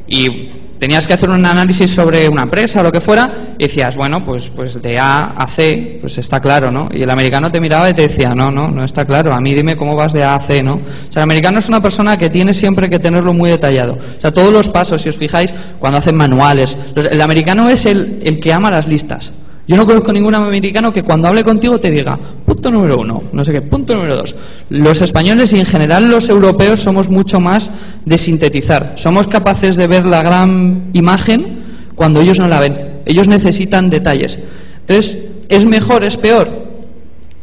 y 0.07 0.49
tenías 0.79 1.07
que 1.07 1.13
hacer 1.13 1.29
un 1.29 1.45
análisis 1.45 1.89
sobre 1.89 2.27
una 2.29 2.43
empresa 2.43 2.81
o 2.81 2.83
lo 2.83 2.91
que 2.91 2.99
fuera 3.01 3.31
y 3.57 3.63
decías, 3.63 3.95
bueno, 3.95 4.23
pues, 4.23 4.49
pues 4.55 4.81
de 4.81 4.99
A 4.99 5.25
a 5.37 5.47
C, 5.47 5.97
pues 6.01 6.17
está 6.17 6.39
claro, 6.39 6.71
¿no? 6.71 6.89
Y 6.91 7.01
el 7.01 7.09
americano 7.09 7.51
te 7.51 7.59
miraba 7.61 7.89
y 7.89 7.93
te 7.93 8.03
decía, 8.03 8.35
no, 8.35 8.51
no, 8.51 8.69
no 8.69 8.83
está 8.83 9.05
claro, 9.05 9.33
a 9.33 9.39
mí 9.41 9.53
dime 9.53 9.75
cómo 9.75 9.95
vas 9.95 10.13
de 10.13 10.23
A 10.23 10.35
a 10.35 10.39
C, 10.39 10.61
¿no? 10.63 10.75
O 10.75 10.79
sea, 11.11 11.21
el 11.21 11.23
americano 11.23 11.59
es 11.59 11.69
una 11.69 11.81
persona 11.81 12.17
que 12.17 12.29
tiene 12.29 12.53
siempre 12.53 12.89
que 12.89 12.99
tenerlo 12.99 13.33
muy 13.33 13.49
detallado. 13.49 13.93
O 14.17 14.21
sea, 14.21 14.33
todos 14.33 14.51
los 14.51 14.67
pasos, 14.69 15.01
si 15.01 15.09
os 15.09 15.17
fijáis, 15.17 15.53
cuando 15.79 15.97
hacen 15.99 16.15
manuales, 16.15 16.77
los- 16.95 17.05
el 17.05 17.21
americano 17.21 17.69
es 17.69 17.85
el, 17.85 18.21
el 18.23 18.39
que 18.39 18.53
ama 18.53 18.69
las 18.71 18.87
listas. 18.87 19.31
Yo 19.67 19.75
no 19.77 19.87
conozco 19.87 20.13
ningún 20.13 20.35
americano 20.35 20.93
que 20.93 21.01
cuando 21.01 21.27
hable 21.27 21.43
contigo 21.43 21.79
te 21.79 21.89
diga, 21.89 22.19
punto 22.65 22.79
número 22.79 22.97
uno, 22.99 23.21
no 23.31 23.45
sé 23.45 23.51
qué, 23.51 23.61
punto 23.61 23.93
número 23.93 24.15
dos. 24.15 24.35
Los 24.69 25.03
españoles 25.03 25.53
y 25.53 25.59
en 25.59 25.67
general 25.67 26.09
los 26.09 26.29
europeos 26.29 26.79
somos 26.79 27.09
mucho 27.09 27.39
más 27.39 27.69
de 28.05 28.17
sintetizar. 28.17 28.93
Somos 28.95 29.27
capaces 29.27 29.75
de 29.75 29.85
ver 29.85 30.03
la 30.03 30.23
gran 30.23 30.89
imagen 30.93 31.61
cuando 31.93 32.21
ellos 32.21 32.39
no 32.39 32.47
la 32.47 32.59
ven. 32.59 33.01
Ellos 33.05 33.27
necesitan 33.27 33.91
detalles. 33.91 34.39
Entonces, 34.79 35.27
¿es 35.47 35.63
mejor, 35.67 36.03
es 36.03 36.17
peor? 36.17 36.65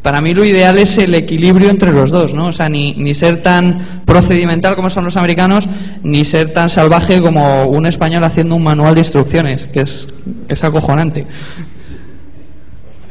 Para 0.01 0.19
mí 0.19 0.33
lo 0.33 0.43
ideal 0.43 0.77
es 0.77 0.97
el 0.97 1.15
equilibrio 1.15 1.69
entre 1.69 1.93
los 1.93 2.11
dos, 2.11 2.33
¿no? 2.33 2.47
O 2.47 2.51
sea, 2.51 2.67
ni, 2.67 2.93
ni 2.95 3.13
ser 3.13 3.41
tan 3.41 3.79
procedimental 4.03 4.75
como 4.75 4.89
son 4.89 5.05
los 5.05 5.15
americanos, 5.15 5.69
ni 6.03 6.25
ser 6.25 6.51
tan 6.51 6.67
salvaje 6.67 7.21
como 7.21 7.67
un 7.67 7.85
español 7.85 8.25
haciendo 8.25 8.55
un 8.55 8.63
manual 8.63 8.93
de 8.95 8.99
instrucciones, 8.99 9.67
que 9.67 9.81
es, 9.81 10.13
es 10.49 10.63
acojonante. 10.65 11.25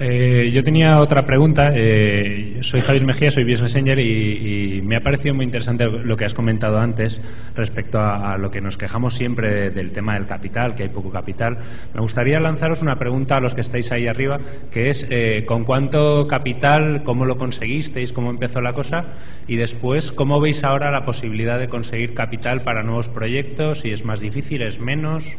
Eh, 0.05 0.51
yo 0.53 0.65
tenía 0.65 0.99
otra 0.99 1.25
pregunta. 1.25 1.71
Eh, 1.73 2.59
soy 2.61 2.81
Javier 2.81 3.05
Mejía, 3.05 3.31
soy 3.31 3.45
Business 3.45 3.77
Angel 3.77 4.01
y, 4.01 4.81
me 4.83 4.97
ha 4.97 5.01
parecido 5.01 5.33
muy 5.33 5.45
interesante 5.45 5.89
lo 5.89 6.17
que 6.17 6.25
has 6.25 6.35
comentado 6.35 6.81
antes 6.81 7.21
respecto 7.55 8.01
a, 8.01 8.37
lo 8.37 8.51
que 8.51 8.61
nos 8.61 8.77
quejamos 8.77 9.15
siempre 9.15 9.49
de- 9.49 9.71
del 9.71 9.93
tema 9.93 10.15
del 10.15 10.27
capital, 10.27 10.75
que 10.75 10.83
hay 10.83 10.89
poco 10.89 11.11
capital. 11.11 11.59
Me 11.95 12.01
gustaría 12.01 12.41
lanzaros 12.41 12.83
una 12.83 12.99
pregunta 12.99 13.37
a 13.37 13.41
los 13.41 13.55
que 13.55 13.61
estáis 13.61 13.93
ahí 13.93 14.09
arriba, 14.09 14.41
que 14.73 14.91
es 14.91 15.07
eh, 15.09 15.45
¿con 15.47 15.63
cuánto 15.65 16.27
capital, 16.27 17.05
cómo 17.05 17.25
lo 17.25 17.39
conseguisteis, 17.39 18.13
cómo 18.13 18.31
empezó 18.31 18.61
la 18.61 18.73
cosa? 18.73 19.05
Y 19.47 19.55
después, 19.55 20.11
¿cómo 20.11 20.41
veis 20.41 20.65
ahora 20.65 20.91
la 20.91 21.05
posibilidad 21.05 21.61
de 21.61 21.69
conseguir 21.69 22.13
capital 22.13 22.63
para 22.63 22.83
nuevos 22.83 23.09
proyectos? 23.09 23.83
Si 23.83 23.93
es 23.93 24.05
más 24.05 24.19
difícil, 24.21 24.63
es 24.63 24.81
menos. 24.81 25.37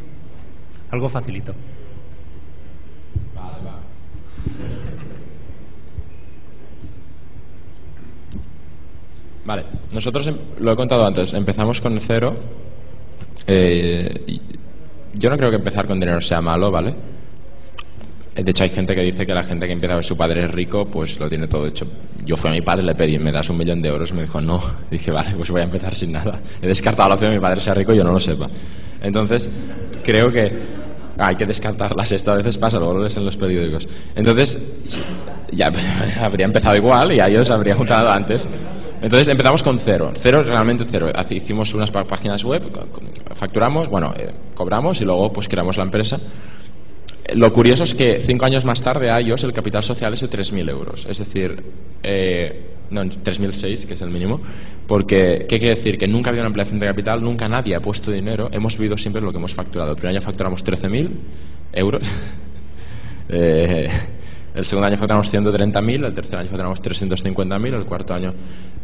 Algo 0.90 1.10
facilito. 1.10 1.54
Vale, 9.46 9.64
nosotros 9.92 10.26
em- 10.28 10.38
lo 10.60 10.72
he 10.72 10.76
contado 10.76 11.06
antes, 11.06 11.34
empezamos 11.34 11.82
con 11.82 11.98
cero. 12.00 12.36
eh, 13.48 14.40
yo 15.16 15.30
no 15.30 15.38
creo 15.38 15.50
que 15.52 15.58
empezar 15.58 15.86
con 15.86 16.00
dinero 16.00 16.20
sea 16.22 16.42
malo, 16.42 16.72
¿vale? 16.72 16.96
De 18.36 18.50
hecho, 18.50 18.64
hay 18.64 18.70
gente 18.72 18.96
que 18.96 19.02
dice 19.02 19.28
que 19.28 19.34
la 19.34 19.44
gente 19.44 19.68
que 19.68 19.74
empieza 19.74 19.94
a 19.94 19.98
ver 19.98 20.04
su 20.06 20.18
padre 20.18 20.46
es 20.46 20.50
rico, 20.52 20.86
pues 20.86 21.20
lo 21.20 21.30
tiene 21.30 21.48
todo 21.48 21.68
hecho. 21.68 21.86
Yo 22.26 22.36
fui 22.36 22.50
a 22.50 22.54
mi 22.54 22.62
padre, 22.62 22.84
le 22.84 22.96
pedí, 22.96 23.20
¿me 23.20 23.32
das 23.32 23.48
un 23.52 23.58
millón 23.58 23.80
de 23.82 23.90
euros? 23.90 24.12
Me 24.14 24.24
dijo, 24.24 24.42
no. 24.42 24.60
dije, 24.90 25.12
vale, 25.12 25.36
pues 25.36 25.52
voy 25.52 25.62
a 25.62 25.66
empezar 25.66 25.94
sin 25.94 26.14
nada. 26.14 26.40
He 26.62 26.66
descartado 26.68 27.10
la 27.10 27.16
opción 27.16 27.30
de 27.30 27.36
que 27.36 27.40
mi 27.40 27.44
padre 27.44 27.62
sea 27.62 27.76
rico 27.76 27.94
y 27.94 27.98
yo 27.98 28.04
no 28.04 28.12
lo 28.12 28.20
sepa. 28.20 28.48
Entonces, 29.04 29.52
creo 30.04 30.32
que 30.32 30.52
hay 31.20 31.36
que 31.36 31.46
descartarlas. 31.46 32.12
Esto 32.12 32.32
a 32.32 32.38
veces 32.38 32.58
pasa, 32.58 32.80
luego 32.80 32.94
lo 32.96 33.02
lees 33.02 33.16
en 33.18 33.26
los 33.26 33.38
periódicos. 33.38 33.88
Entonces, 34.16 35.04
ya 35.52 35.72
habría 36.22 36.46
empezado 36.48 36.76
igual 36.76 37.12
y 37.12 37.20
a 37.20 37.28
ellos 37.28 37.52
habría 37.52 37.76
juntado 37.76 38.10
antes. 38.10 38.48
Entonces 39.04 39.28
empezamos 39.28 39.62
con 39.64 39.80
cero, 39.80 40.14
cero, 40.16 40.44
realmente 40.44 40.86
cero. 40.90 41.12
Hicimos 41.30 41.74
unas 41.74 41.92
páginas 41.92 42.42
web, 42.46 42.64
facturamos, 43.36 43.90
bueno, 43.90 44.14
eh, 44.18 44.32
cobramos 44.56 45.02
y 45.02 45.04
luego 45.04 45.34
pues 45.34 45.50
creamos 45.50 45.76
la 45.76 45.84
empresa. 45.84 46.18
Lo 47.36 47.52
curioso 47.52 47.84
es 47.84 47.94
que 47.94 48.22
cinco 48.22 48.46
años 48.46 48.64
más 48.64 48.82
tarde 48.82 49.12
a 49.12 49.20
ellos 49.20 49.44
el 49.44 49.52
capital 49.52 49.84
social 49.84 50.14
es 50.14 50.22
de 50.22 50.30
3.000 50.30 50.70
euros. 50.70 51.06
Es 51.10 51.18
decir, 51.18 51.62
eh, 52.02 52.66
no, 52.92 53.04
3.006, 53.04 53.86
que 53.88 53.96
es 53.96 54.02
el 54.02 54.10
mínimo. 54.10 54.40
Porque, 54.88 55.48
¿qué 55.50 55.60
quiere 55.60 55.76
decir? 55.76 55.98
Que 55.98 56.08
nunca 56.08 56.30
ha 56.30 56.32
habido 56.32 56.44
una 56.44 56.48
ampliación 56.48 56.80
de 56.80 56.88
capital, 56.88 57.22
nunca 57.22 57.50
nadie 57.50 57.76
ha 57.76 57.82
puesto 57.82 58.10
dinero. 58.10 58.48
Hemos 58.54 58.78
vivido 58.78 58.98
siempre 58.98 59.22
lo 59.22 59.32
que 59.32 59.38
hemos 59.38 59.54
facturado. 59.54 59.92
El 59.92 59.98
primer 59.98 60.16
año 60.16 60.22
facturamos 60.22 60.64
13.000 60.64 61.10
euros. 61.74 62.08
Eh, 63.30 63.90
el 64.56 64.66
segundo 64.66 64.88
año 64.88 64.98
facturamos 64.98 65.32
130.000, 65.34 66.06
el 66.06 66.14
tercer 66.14 66.40
año 66.40 66.48
facturamos 66.50 66.82
350.000, 66.82 67.74
el 67.74 67.86
cuarto 67.86 68.14
año 68.14 68.34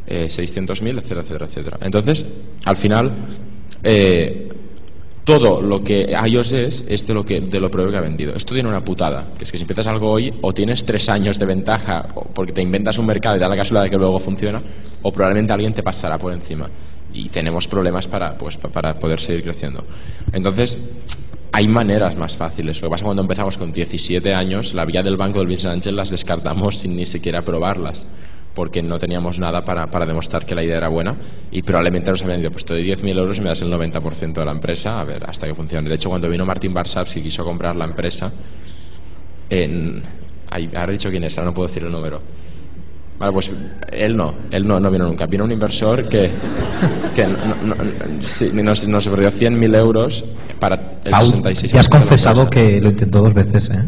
eh, 0.08 0.26
600.000, 0.30 0.98
etcétera, 0.98 1.22
etcétera, 1.22 1.46
etcétera. 1.46 1.78
Entonces, 1.82 2.26
al 2.66 2.76
final, 2.78 3.12
eh, 3.84 4.50
todo 5.24 5.62
lo 5.62 5.84
que 5.84 6.12
iOS 6.28 6.54
es 6.54 6.86
es 6.90 7.06
de 7.06 7.14
lo, 7.14 7.24
que, 7.24 7.40
de 7.40 7.60
lo 7.60 7.70
propio 7.70 7.92
que 7.92 7.98
ha 7.98 8.02
vendido. 8.02 8.34
Esto 8.34 8.54
tiene 8.56 8.68
una 8.68 8.84
putada, 8.84 9.28
que 9.38 9.44
es 9.44 9.52
que 9.52 9.58
si 9.58 9.64
empiezas 9.64 9.86
algo 9.88 10.10
hoy, 10.10 10.34
o 10.42 10.54
tienes 10.54 10.84
tres 10.86 11.08
años 11.10 11.38
de 11.38 11.46
ventaja 11.46 12.08
porque 12.34 12.52
te 12.52 12.62
inventas 12.62 12.98
un 12.98 13.06
mercado 13.06 13.36
y 13.36 13.40
da 13.40 13.48
la 13.48 13.56
casualidad 13.56 13.84
de 13.84 13.90
que 13.92 13.98
luego 13.98 14.20
funciona, 14.20 14.62
o 15.04 15.12
probablemente 15.14 15.54
alguien 15.54 15.74
te 15.74 15.84
pasará 15.84 16.18
por 16.18 16.34
encima. 16.34 16.68
Y 17.14 17.30
tenemos 17.30 17.68
problemas 17.68 18.08
para, 18.08 18.38
pues, 18.38 18.58
pa- 18.58 18.70
para 18.70 18.98
poder 18.98 19.20
seguir 19.20 19.44
creciendo. 19.44 19.84
Entonces, 20.32 20.78
hay 21.52 21.68
maneras 21.68 22.16
más 22.16 22.38
fáciles. 22.38 22.82
Lo 22.82 22.88
que 22.88 22.92
pasa 22.92 23.06
cuando 23.06 23.22
empezamos 23.22 23.58
con 23.58 23.72
17 23.72 24.34
años, 24.34 24.74
la 24.74 24.86
vía 24.86 25.04
del 25.04 25.18
banco 25.18 25.40
del 25.40 25.48
Business 25.48 25.74
Angel 25.74 25.96
las 25.96 26.10
descartamos 26.10 26.78
sin 26.78 26.96
ni 26.96 27.06
siquiera 27.06 27.44
probarlas 27.44 28.06
porque 28.54 28.82
no 28.84 29.00
teníamos 29.00 29.40
nada 29.40 29.64
para, 29.64 29.90
para 29.90 30.06
demostrar 30.06 30.46
que 30.46 30.54
la 30.54 30.64
idea 30.64 30.78
era 30.78 30.90
buena 30.90 31.16
y 31.52 31.62
probablemente 31.62 32.12
nos 32.12 32.22
habían 32.24 32.42
dicho, 32.42 32.52
pues 32.52 32.66
te 32.66 32.74
doy 32.74 32.84
10.000 32.84 33.18
euros 33.18 33.38
y 33.38 33.42
me 33.42 33.48
das 33.48 33.62
el 33.62 33.72
90% 33.72 34.34
de 34.34 34.46
la 34.46 34.52
empresa, 34.52 35.00
a 35.00 35.04
ver 35.04 35.24
hasta 35.26 35.48
que 35.48 35.54
funcione. 35.54 35.88
De 35.88 35.96
hecho, 35.96 36.10
cuando 36.10 36.30
vino 36.30 36.46
Martín 36.46 36.74
Barsavs 36.74 37.16
y 37.16 37.22
quiso 37.22 37.44
comprar 37.46 37.76
la 37.76 37.86
empresa, 37.86 38.32
en, 39.50 40.04
ahora 40.50 40.92
dicho 40.92 41.10
quién 41.10 41.24
es, 41.24 41.38
ahora 41.38 41.52
no 41.52 41.54
puedo 41.54 41.68
decir 41.68 41.84
el 41.84 41.92
número. 41.92 42.22
Vale, 43.20 43.34
pues 43.34 43.52
él 43.92 44.16
no, 44.16 44.34
él 44.50 44.66
no, 44.66 44.80
no 44.80 44.90
vino 44.90 45.06
nunca. 45.06 45.26
Vino 45.26 45.44
un 45.44 45.52
inversor 45.52 46.08
que, 46.08 46.32
que 47.14 47.26
no- 47.28 47.76
no- 47.76 47.76
sí, 48.24 48.50
nos, 48.54 48.88
nos 48.88 49.08
perdió 49.10 49.30
100.000 49.30 49.76
euros 49.76 50.24
para 50.58 51.00
el 51.04 51.12
Pau, 51.12 51.26
66%. 51.26 51.68
ya 51.68 51.80
has 51.82 51.90
de 51.90 51.94
la 51.96 52.00
confesado 52.00 52.50
que 52.50 52.80
lo 52.80 52.90
intentó 52.90 53.22
dos 53.22 53.34
veces, 53.34 53.70
¿eh? 53.72 53.84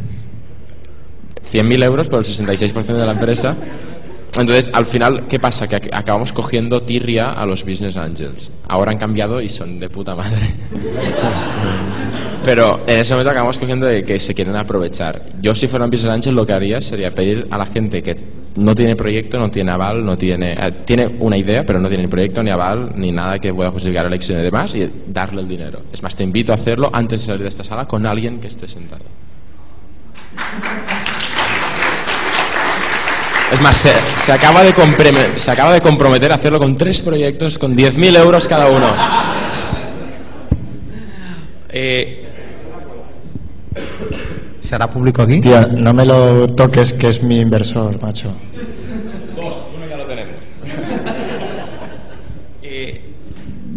100.000 1.49 1.84
euros 1.84 2.07
por 2.09 2.19
el 2.19 2.25
66% 2.25 2.86
de 2.97 3.05
la 3.05 3.11
empresa. 3.13 3.55
Entonces, 4.38 4.69
al 4.73 4.86
final, 4.86 5.27
¿qué 5.27 5.39
pasa? 5.39 5.67
Que 5.67 5.77
ac- 5.77 5.89
acabamos 5.93 6.32
cogiendo 6.34 6.82
tirria 6.84 7.32
a 7.32 7.45
los 7.45 7.63
business 7.65 7.95
angels. 7.97 8.51
Ahora 8.67 8.91
han 8.91 8.97
cambiado 8.97 9.41
y 9.41 9.47
son 9.49 9.79
de 9.79 9.89
puta 9.89 10.15
madre. 10.15 10.55
Pero 12.43 12.82
en 12.88 12.99
ese 12.99 13.13
momento 13.13 13.32
acabamos 13.32 13.59
cogiendo 13.59 13.86
de 13.86 14.03
que 14.03 14.19
se 14.19 14.34
quieren 14.34 14.55
aprovechar. 14.55 15.23
Yo, 15.41 15.53
si 15.53 15.67
fuera 15.67 15.86
un 15.86 15.91
business 15.91 16.11
angel, 16.13 16.36
lo 16.36 16.45
que 16.45 16.53
haría 16.53 16.82
sería 16.82 17.13
pedir 17.13 17.47
a 17.51 17.57
la 17.57 17.65
gente 17.65 18.01
que 18.01 18.41
no 18.56 18.76
tiene 18.76 18.95
proyecto, 18.95 19.39
no 19.39 19.49
tiene 19.49 19.72
aval, 19.72 20.06
no 20.06 20.18
tiene. 20.18 20.54
eh, 20.54 20.72
tiene 20.86 21.08
una 21.20 21.38
idea, 21.38 21.64
pero 21.64 21.80
no 21.80 21.88
tiene 21.88 22.04
ni 22.04 22.10
proyecto, 22.10 22.43
ni 22.43 22.49
aval, 22.49 22.93
ni 22.95 23.12
nada 23.12 23.39
que 23.39 23.54
pueda 23.54 23.72
justificar 23.72 24.06
el 24.06 24.14
éxito 24.14 24.39
y 24.39 24.43
demás, 24.43 24.76
y 24.76 24.89
darle 25.08 25.41
el 25.41 25.47
dinero. 25.47 25.82
Es 25.91 26.04
más, 26.04 26.16
te 26.16 26.24
invito 26.24 26.52
a 26.52 26.56
hacerlo 26.56 26.89
antes 26.91 27.22
de 27.22 27.26
salir 27.28 27.43
de 27.43 27.49
esta 27.49 27.64
sala 27.64 27.88
con 27.88 28.06
alguien 28.06 28.39
que 28.39 28.47
esté 28.47 28.68
sentado. 28.68 29.06
Es 33.52 33.60
más, 33.60 33.76
se, 33.78 34.32
acaba 34.32 34.64
de 34.64 34.74
se 35.36 35.52
acaba 35.52 35.74
de 35.74 35.82
comprometer 35.82 36.32
a 36.32 36.36
hacerlo 36.36 36.58
con 36.58 36.74
tres 36.76 37.02
proyectos 37.02 37.60
con 37.60 37.76
10.000 37.76 38.18
euros 38.18 38.47
cada 38.47 38.68
uno. 38.70 38.88
Eh, 41.74 42.30
¿Se 44.62 44.76
hará 44.76 44.89
público 44.89 45.24
aquí? 45.24 45.41
Tía, 45.41 45.68
no 45.68 45.91
me 45.91 46.05
lo 46.05 46.47
toques, 46.53 46.93
que 46.93 47.07
es 47.07 47.24
mi 47.24 47.39
inversor, 47.39 47.99
macho. 47.99 48.32
uno 49.36 49.88
ya 49.89 49.97
lo 49.97 50.05
tenemos. 50.05 50.36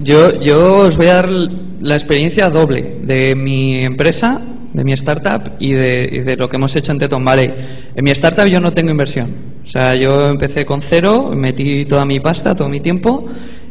Yo, 0.03 0.39
yo 0.41 0.81
os 0.81 0.99
voy 0.99 1.07
a 1.07 1.15
dar 1.15 1.31
la 1.31 1.95
experiencia 1.95 2.51
doble 2.51 2.99
de 3.03 3.35
mi 3.35 3.83
empresa, 3.85 4.43
de 4.75 4.85
mi 4.85 4.93
startup 4.93 5.53
y 5.59 5.73
de, 5.73 6.09
y 6.13 6.19
de 6.19 6.37
lo 6.37 6.49
que 6.49 6.57
hemos 6.57 6.77
hecho 6.77 6.93
en 6.93 6.99
Teton 6.99 7.25
Valley. 7.25 7.51
En 7.95 8.05
mi 8.05 8.11
startup 8.11 8.45
yo 8.45 8.61
no 8.61 8.75
tengo 8.75 8.91
inversión. 8.91 9.31
O 9.65 9.67
sea, 9.67 9.95
yo 9.95 10.29
empecé 10.29 10.67
con 10.67 10.83
cero, 10.83 11.31
metí 11.35 11.87
toda 11.87 12.05
mi 12.05 12.21
pasta, 12.21 12.55
todo 12.55 12.69
mi 12.69 12.81
tiempo 12.81 13.25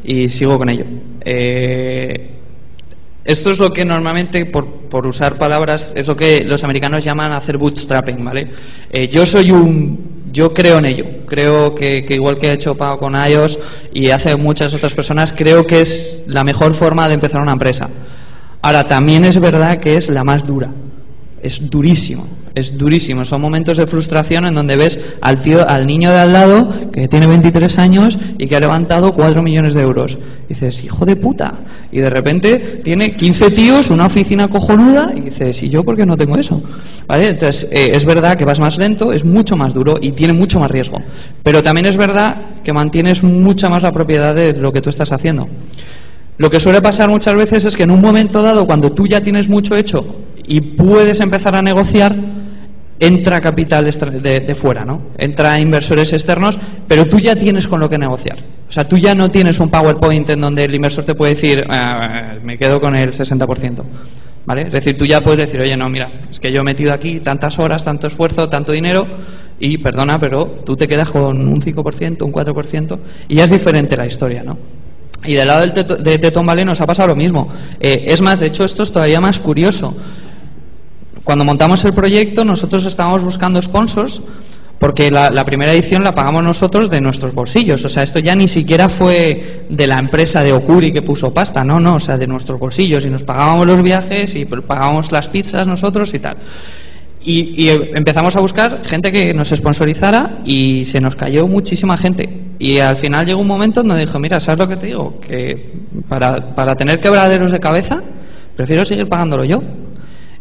y 0.03 0.29
sigo 0.29 0.57
con 0.57 0.69
ello. 0.69 0.85
Eh, 1.21 2.31
esto 3.25 3.51
es 3.51 3.59
lo 3.59 3.71
que 3.71 3.85
normalmente, 3.85 4.45
por, 4.45 4.82
por 4.93 5.07
usar 5.07 5.39
palabras, 5.39 5.91
es 5.95 6.05
lo 6.05 6.15
que 6.15 6.43
los 6.45 6.63
americanos 6.63 7.03
llaman 7.03 7.31
hacer 7.31 7.57
bootstrapping, 7.57 8.23
¿vale? 8.23 8.47
Eh, 8.91 9.07
yo 9.07 9.25
soy 9.25 9.49
un... 9.49 10.21
Yo 10.31 10.53
creo 10.53 10.77
en 10.77 10.85
ello. 10.85 11.05
Creo 11.25 11.73
que, 11.73 12.05
igual 12.09 12.37
que 12.37 12.49
ha 12.49 12.53
hecho 12.53 12.75
Pau 12.75 12.99
con 12.99 13.15
iOS 13.15 13.57
y 13.91 14.11
hace 14.11 14.35
muchas 14.35 14.71
otras 14.75 14.93
personas, 14.93 15.33
creo 15.33 15.65
que 15.65 15.81
es 15.81 16.25
la 16.27 16.43
mejor 16.43 16.75
forma 16.75 17.07
de 17.07 17.15
empezar 17.15 17.41
una 17.41 17.53
empresa. 17.53 17.89
Ahora, 18.61 18.87
también 18.87 19.25
es 19.25 19.39
verdad 19.39 19.79
que 19.79 19.95
es 19.95 20.09
la 20.09 20.23
más 20.23 20.45
dura. 20.45 20.69
Es 21.41 21.71
durísimo. 21.71 22.27
Es 22.55 22.77
durísimo. 22.77 23.25
Son 23.25 23.41
momentos 23.41 23.77
de 23.77 23.87
frustración 23.87 24.45
en 24.45 24.53
donde 24.53 24.75
ves 24.75 24.99
al 25.21 25.39
tío, 25.39 25.67
al 25.67 25.87
niño 25.87 26.11
de 26.11 26.19
al 26.19 26.33
lado 26.33 26.69
que 26.91 27.07
tiene 27.07 27.25
23 27.25 27.79
años 27.79 28.19
y 28.37 28.47
que 28.47 28.55
ha 28.55 28.59
levantado 28.59 29.13
4 29.13 29.41
millones 29.41 29.73
de 29.73 29.81
euros. 29.81 30.19
Dices, 30.47 30.83
hijo 30.83 31.03
de 31.05 31.15
puta. 31.15 31.55
Y 31.91 31.99
de 31.99 32.09
repente 32.11 32.81
tiene 32.83 33.15
15 33.15 33.49
tíos, 33.49 33.89
una 33.89 34.05
oficina 34.05 34.47
cojonuda 34.49 35.11
y 35.15 35.21
dices, 35.21 35.63
¿y 35.63 35.69
yo 35.69 35.83
por 35.83 35.95
qué 35.95 36.05
no 36.05 36.15
tengo 36.15 36.37
eso? 36.37 36.61
¿Vale? 37.07 37.29
Entonces, 37.29 37.69
eh, 37.71 37.91
es 37.95 38.05
verdad 38.05 38.37
que 38.37 38.45
vas 38.45 38.59
más 38.59 38.77
lento, 38.77 39.11
es 39.11 39.25
mucho 39.25 39.55
más 39.55 39.73
duro 39.73 39.95
y 39.99 40.11
tiene 40.11 40.33
mucho 40.33 40.59
más 40.59 40.69
riesgo. 40.69 41.01
Pero 41.41 41.63
también 41.63 41.87
es 41.87 41.97
verdad 41.97 42.37
que 42.63 42.71
mantienes 42.71 43.23
mucha 43.23 43.67
más 43.67 43.81
la 43.81 43.91
propiedad 43.91 44.35
de 44.35 44.53
lo 44.53 44.71
que 44.71 44.81
tú 44.81 44.89
estás 44.89 45.11
haciendo. 45.11 45.47
Lo 46.37 46.49
que 46.49 46.59
suele 46.59 46.81
pasar 46.81 47.09
muchas 47.09 47.35
veces 47.35 47.65
es 47.65 47.75
que 47.75 47.83
en 47.83 47.91
un 47.91 48.01
momento 48.01 48.41
dado, 48.41 48.65
cuando 48.65 48.91
tú 48.91 49.07
ya 49.07 49.21
tienes 49.21 49.47
mucho 49.47 49.75
hecho 49.75 50.05
y 50.47 50.61
puedes 50.61 51.19
empezar 51.19 51.55
a 51.55 51.61
negociar, 51.61 52.15
entra 53.05 53.41
capital 53.41 53.83
de, 53.83 54.39
de, 54.39 54.55
fuera, 54.55 54.85
¿no? 54.85 55.01
Entra 55.17 55.59
inversores 55.59 56.13
externos, 56.13 56.57
pero 56.87 57.05
tú 57.05 57.19
ya 57.19 57.35
tienes 57.35 57.67
con 57.67 57.79
lo 57.79 57.89
que 57.89 57.97
negociar. 57.97 58.37
O 58.67 58.71
sea, 58.71 58.87
tú 58.87 58.97
ya 58.97 59.13
no 59.13 59.29
tienes 59.29 59.59
un 59.59 59.69
PowerPoint 59.69 60.29
en 60.29 60.41
donde 60.41 60.63
el 60.63 60.73
inversor 60.73 61.03
te 61.03 61.13
puede 61.13 61.35
decir, 61.35 61.65
ah, 61.69 62.35
me 62.41 62.57
quedo 62.57 62.79
con 62.79 62.95
el 62.95 63.11
60%. 63.11 63.83
¿Vale? 64.45 64.63
Es 64.63 64.71
decir, 64.71 64.97
tú 64.97 65.05
ya 65.05 65.21
puedes 65.21 65.37
decir, 65.37 65.61
oye, 65.61 65.75
no, 65.77 65.89
mira, 65.89 66.11
es 66.29 66.39
que 66.39 66.51
yo 66.51 66.61
he 66.61 66.63
metido 66.63 66.93
aquí 66.93 67.21
tantas 67.21 67.59
horas, 67.59 67.85
tanto 67.85 68.07
esfuerzo, 68.07 68.49
tanto 68.49 68.73
dinero, 68.73 69.05
y 69.59 69.77
perdona, 69.77 70.19
pero 70.19 70.45
tú 70.65 70.75
te 70.75 70.87
quedas 70.87 71.09
con 71.09 71.47
un 71.47 71.55
5%, 71.55 72.23
un 72.23 72.33
4%, 72.33 72.99
y 73.29 73.35
ya 73.35 73.45
es 73.45 73.49
diferente 73.49 73.95
la 73.95 74.05
historia, 74.05 74.43
¿no? 74.43 74.57
Y 75.25 75.35
del 75.35 75.47
lado 75.47 75.61
del 75.65 76.03
de 76.03 76.19
Teton 76.19 76.45
Valley 76.45 76.65
nos 76.65 76.81
ha 76.81 76.85
pasado 76.85 77.09
lo 77.09 77.15
mismo. 77.15 77.47
Eh, 77.79 78.05
es 78.07 78.21
más, 78.21 78.39
de 78.41 78.47
hecho, 78.47 78.65
esto 78.65 78.83
es 78.83 78.91
todavía 78.91 79.21
más 79.21 79.39
curioso. 79.39 79.95
Cuando 81.23 81.45
montamos 81.45 81.83
el 81.85 81.93
proyecto, 81.93 82.43
nosotros 82.43 82.85
estábamos 82.85 83.23
buscando 83.23 83.61
sponsors 83.61 84.21
porque 84.83 85.09
la, 85.11 85.45
primera 85.45 85.71
edición 85.71 86.03
la 86.03 86.13
pagamos 86.13 86.43
nosotros 86.43 86.89
de 86.89 86.99
nuestros 86.99 87.33
bolsillos. 87.33 87.85
O 87.85 87.87
sea, 87.87 88.03
esto 88.03 88.19
ya 88.19 88.35
ni 88.35 88.49
siquiera 88.49 88.89
fue 88.89 89.65
de 89.69 89.87
la 89.87 89.97
empresa 89.97 90.43
de 90.43 90.51
Okuri 90.51 90.91
que 90.91 91.01
puso 91.01 91.33
pasta, 91.33 91.63
no, 91.63 91.79
no, 91.79 91.95
o 91.95 91.99
sea, 91.99 92.17
de 92.17 92.27
nuestros 92.27 92.59
bolsillos. 92.59 93.05
Y 93.05 93.09
nos 93.09 93.23
pagábamos 93.23 93.65
los 93.65 93.81
viajes 93.81 94.35
y 94.35 94.43
pagábamos 94.43 95.13
las 95.13 95.29
pizzas 95.29 95.67
nosotros 95.67 96.13
y 96.13 96.19
tal. 96.19 96.35
Y, 97.23 97.63
y, 97.63 97.69
empezamos 97.69 98.35
a 98.35 98.41
buscar 98.41 98.81
gente 98.83 99.09
que 99.09 99.33
nos 99.33 99.51
sponsorizara 99.51 100.39
y 100.43 100.83
se 100.83 100.99
nos 100.99 101.15
cayó 101.15 101.47
muchísima 101.47 101.95
gente. 101.95 102.47
Y 102.59 102.79
al 102.79 102.97
final 102.97 103.25
llegó 103.25 103.39
un 103.39 103.47
momento 103.47 103.83
donde 103.83 104.05
dijo, 104.05 104.19
mira, 104.19 104.41
¿sabes 104.41 104.59
lo 104.59 104.67
que 104.67 104.75
te 104.75 104.87
digo? 104.87 105.17
Que 105.25 105.71
para, 106.09 106.55
para 106.55 106.75
tener 106.75 106.99
quebraderos 106.99 107.53
de 107.53 107.61
cabeza, 107.61 108.03
prefiero 108.57 108.83
seguir 108.83 109.07
pagándolo 109.07 109.45
yo. 109.45 109.63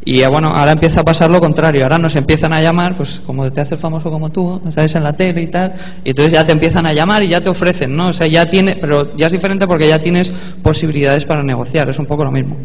Y 0.05 0.25
bueno, 0.25 0.49
ahora 0.49 0.73
empieza 0.73 1.01
a 1.01 1.05
pasar 1.05 1.31
lo 1.31 1.41
contrario. 1.41 1.85
Ahora 1.85 1.99
nos 1.99 2.17
empiezan 2.17 2.53
a 2.53 2.61
llamar, 2.61 2.97
pues 2.97 3.21
como 3.25 3.51
te 3.53 3.61
hace 3.61 3.77
famoso 3.77 4.11
como 4.11 4.31
tú, 4.31 4.61
¿sabes? 4.71 4.95
En 4.97 5.05
la 5.05 5.13
tele 5.13 5.43
y 5.43 5.47
tal. 5.47 5.75
Y 6.05 6.11
entonces 6.11 6.33
ya 6.33 6.45
te 6.45 6.53
empiezan 6.53 6.87
a 6.87 6.93
llamar 6.93 7.23
y 7.23 7.29
ya 7.29 7.41
te 7.41 7.49
ofrecen, 7.49 7.97
¿no? 7.97 8.09
O 8.09 8.13
sea, 8.13 8.27
ya 8.27 8.49
tiene, 8.51 8.77
pero 8.81 9.13
ya 9.15 9.27
es 9.27 9.33
diferente 9.33 9.67
porque 9.67 9.87
ya 9.87 10.01
tienes 10.01 10.33
posibilidades 10.63 11.25
para 11.25 11.43
negociar. 11.43 11.89
Es 11.89 11.99
un 11.99 12.07
poco 12.07 12.25
lo 12.25 12.33
mismo. 12.33 12.57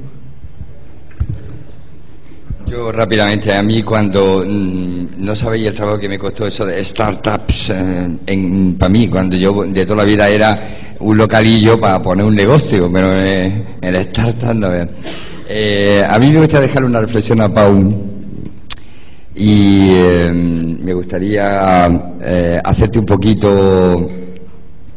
Yo 2.66 2.92
rápidamente, 2.92 3.54
a 3.54 3.64
mí 3.64 3.82
cuando 3.82 4.44
mmm, 4.46 5.06
no 5.20 5.36
sabéis 5.36 5.68
el 5.68 5.74
trabajo 5.74 6.00
que 6.00 6.10
me 6.10 6.20
costó 6.20 6.46
eso 6.46 6.66
de 6.66 6.84
startups, 6.84 7.70
eh, 7.70 8.10
en, 8.26 8.76
para 8.78 8.90
mí, 8.90 9.08
cuando 9.08 9.38
yo 9.38 9.64
de 9.64 9.86
toda 9.86 9.98
la 9.98 10.04
vida 10.04 10.28
era 10.28 10.60
un 11.00 11.16
localillo 11.18 11.80
para 11.80 12.02
poner 12.02 12.26
un 12.26 12.36
negocio, 12.36 12.92
pero 12.92 13.14
eh, 13.16 13.64
el 13.80 13.96
startup 13.96 14.54
no 14.54 14.74
eh, 14.74 14.88
A 15.50 16.20
mí 16.20 16.32
me 16.32 16.40
gustaría 16.40 16.68
dejar 16.68 16.84
una 16.84 17.00
reflexión 17.02 17.42
a 17.42 17.54
Paul 17.54 17.96
y 19.36 19.90
eh, 19.92 20.32
me 20.34 20.94
gustaría 20.94 22.16
eh, 22.22 22.60
hacerte 22.64 23.00
un 23.00 23.06
poquito 23.06 24.08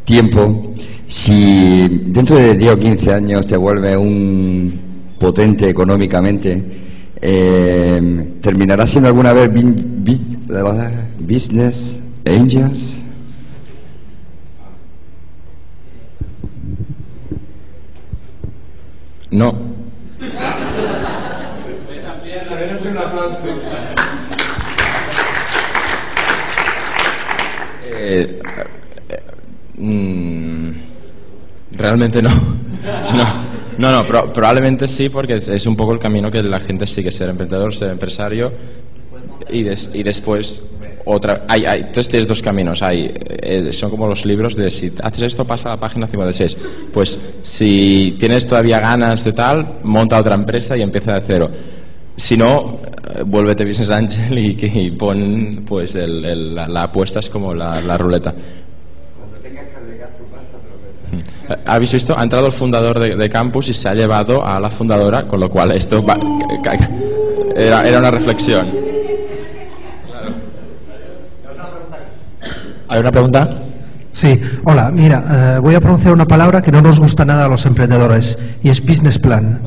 tiempo 0.04 0.72
si 1.06 1.86
dentro 2.06 2.36
de 2.36 2.56
10 2.56 2.72
o 2.72 2.78
15 2.78 3.12
años 3.12 3.46
te 3.46 3.56
vuelves 3.56 3.96
un 3.96 4.80
potente 5.18 5.68
económicamente 5.68 6.64
eh, 7.22 8.32
¿Terminará 8.40 8.86
siendo 8.86 9.08
alguna 9.08 9.34
vez 9.34 9.50
Business 11.18 12.00
Angels? 12.24 13.02
No. 19.30 19.79
Eh, 27.92 28.40
eh, 29.08 29.22
mm, 29.78 30.70
realmente 31.72 32.22
no. 32.22 32.30
no. 33.14 33.50
No, 33.78 33.90
no, 33.90 34.06
pro, 34.06 34.30
probablemente 34.32 34.86
sí, 34.86 35.08
porque 35.08 35.36
es, 35.36 35.66
un 35.66 35.74
poco 35.74 35.94
el 35.94 35.98
camino 35.98 36.30
que 36.30 36.42
la 36.42 36.60
gente 36.60 36.86
sigue, 36.86 37.10
ser 37.10 37.30
emprendedor, 37.30 37.74
ser 37.74 37.90
empresario 37.90 38.52
y 39.48 39.62
después 40.02 40.62
otra. 41.04 41.44
Hay, 41.48 41.64
hay, 41.64 41.80
entonces 41.80 42.08
tienes 42.08 42.28
dos 42.28 42.42
caminos. 42.42 42.82
Hay, 42.82 43.12
eh, 43.14 43.72
son 43.72 43.90
como 43.90 44.06
los 44.06 44.24
libros 44.24 44.56
de 44.56 44.70
si 44.70 44.92
haces 45.02 45.22
esto, 45.22 45.44
pasa 45.44 45.70
a 45.70 45.76
la 45.76 45.80
página 45.80 46.06
56. 46.06 46.56
Pues 46.92 47.18
si 47.42 48.16
tienes 48.18 48.46
todavía 48.46 48.80
ganas 48.80 49.24
de 49.24 49.32
tal, 49.32 49.80
monta 49.82 50.18
otra 50.18 50.34
empresa 50.34 50.76
y 50.76 50.82
empieza 50.82 51.14
de 51.14 51.20
cero. 51.26 51.50
Si 52.20 52.36
no, 52.36 52.80
eh, 53.14 53.22
vuélvete 53.24 53.64
Business 53.64 53.90
Angel 53.90 54.38
y, 54.38 54.58
y 54.60 54.90
pon 54.90 55.64
pues 55.66 55.94
el, 55.94 56.22
el, 56.22 56.54
la, 56.54 56.68
la, 56.68 56.82
apuesta 56.82 57.20
es 57.20 57.30
como 57.30 57.54
la, 57.54 57.80
la 57.80 57.96
ruleta. 57.96 58.34
¿Habéis 61.64 61.94
visto? 61.94 62.16
Ha 62.16 62.22
entrado 62.22 62.44
el 62.44 62.52
fundador 62.52 62.98
de, 62.98 63.16
de, 63.16 63.30
campus 63.30 63.70
y 63.70 63.72
se 63.72 63.88
ha 63.88 63.94
llevado 63.94 64.46
a 64.46 64.60
la 64.60 64.68
fundadora, 64.68 65.26
con 65.26 65.40
lo 65.40 65.48
cual 65.48 65.72
esto 65.72 66.04
va, 66.04 66.18
era, 67.56 67.88
era, 67.88 67.98
una 67.98 68.10
reflexión. 68.10 68.66
¿Hay 72.86 73.00
una 73.00 73.10
pregunta? 73.10 73.48
Sí, 74.12 74.38
hola, 74.64 74.90
mira, 74.90 75.56
eh, 75.56 75.58
voy 75.58 75.74
a 75.74 75.80
pronunciar 75.80 76.12
una 76.12 76.26
palabra 76.26 76.60
que 76.60 76.70
no 76.70 76.82
nos 76.82 77.00
gusta 77.00 77.24
nada 77.24 77.46
a 77.46 77.48
los 77.48 77.64
emprendedores 77.64 78.38
y 78.62 78.68
es 78.68 78.84
business 78.84 79.18
plan. 79.18 79.62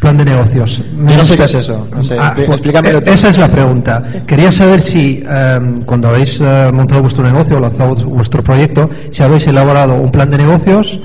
Plan 0.00 0.16
de 0.16 0.24
negocios. 0.24 0.82
Yo 0.96 1.16
no 1.16 1.24
sé 1.24 1.36
qué 1.36 1.44
es 1.44 1.54
eso. 1.54 1.86
No 1.94 2.02
sé. 2.02 2.16
Ah, 2.18 2.34
Explícamelo. 2.36 3.00
Esa 3.00 3.28
es 3.28 3.36
la 3.36 3.48
pregunta. 3.48 4.02
Quería 4.26 4.50
saber 4.50 4.80
si 4.80 5.22
eh, 5.28 5.60
cuando 5.84 6.08
habéis 6.08 6.40
eh, 6.40 6.70
montado 6.72 7.02
vuestro 7.02 7.22
negocio 7.22 7.58
o 7.58 7.60
lanzado 7.60 7.94
vuestro 8.06 8.42
proyecto, 8.42 8.88
si 9.10 9.22
habéis 9.22 9.46
elaborado 9.46 9.94
un 10.00 10.10
plan 10.10 10.30
de 10.30 10.38
negocios 10.38 11.00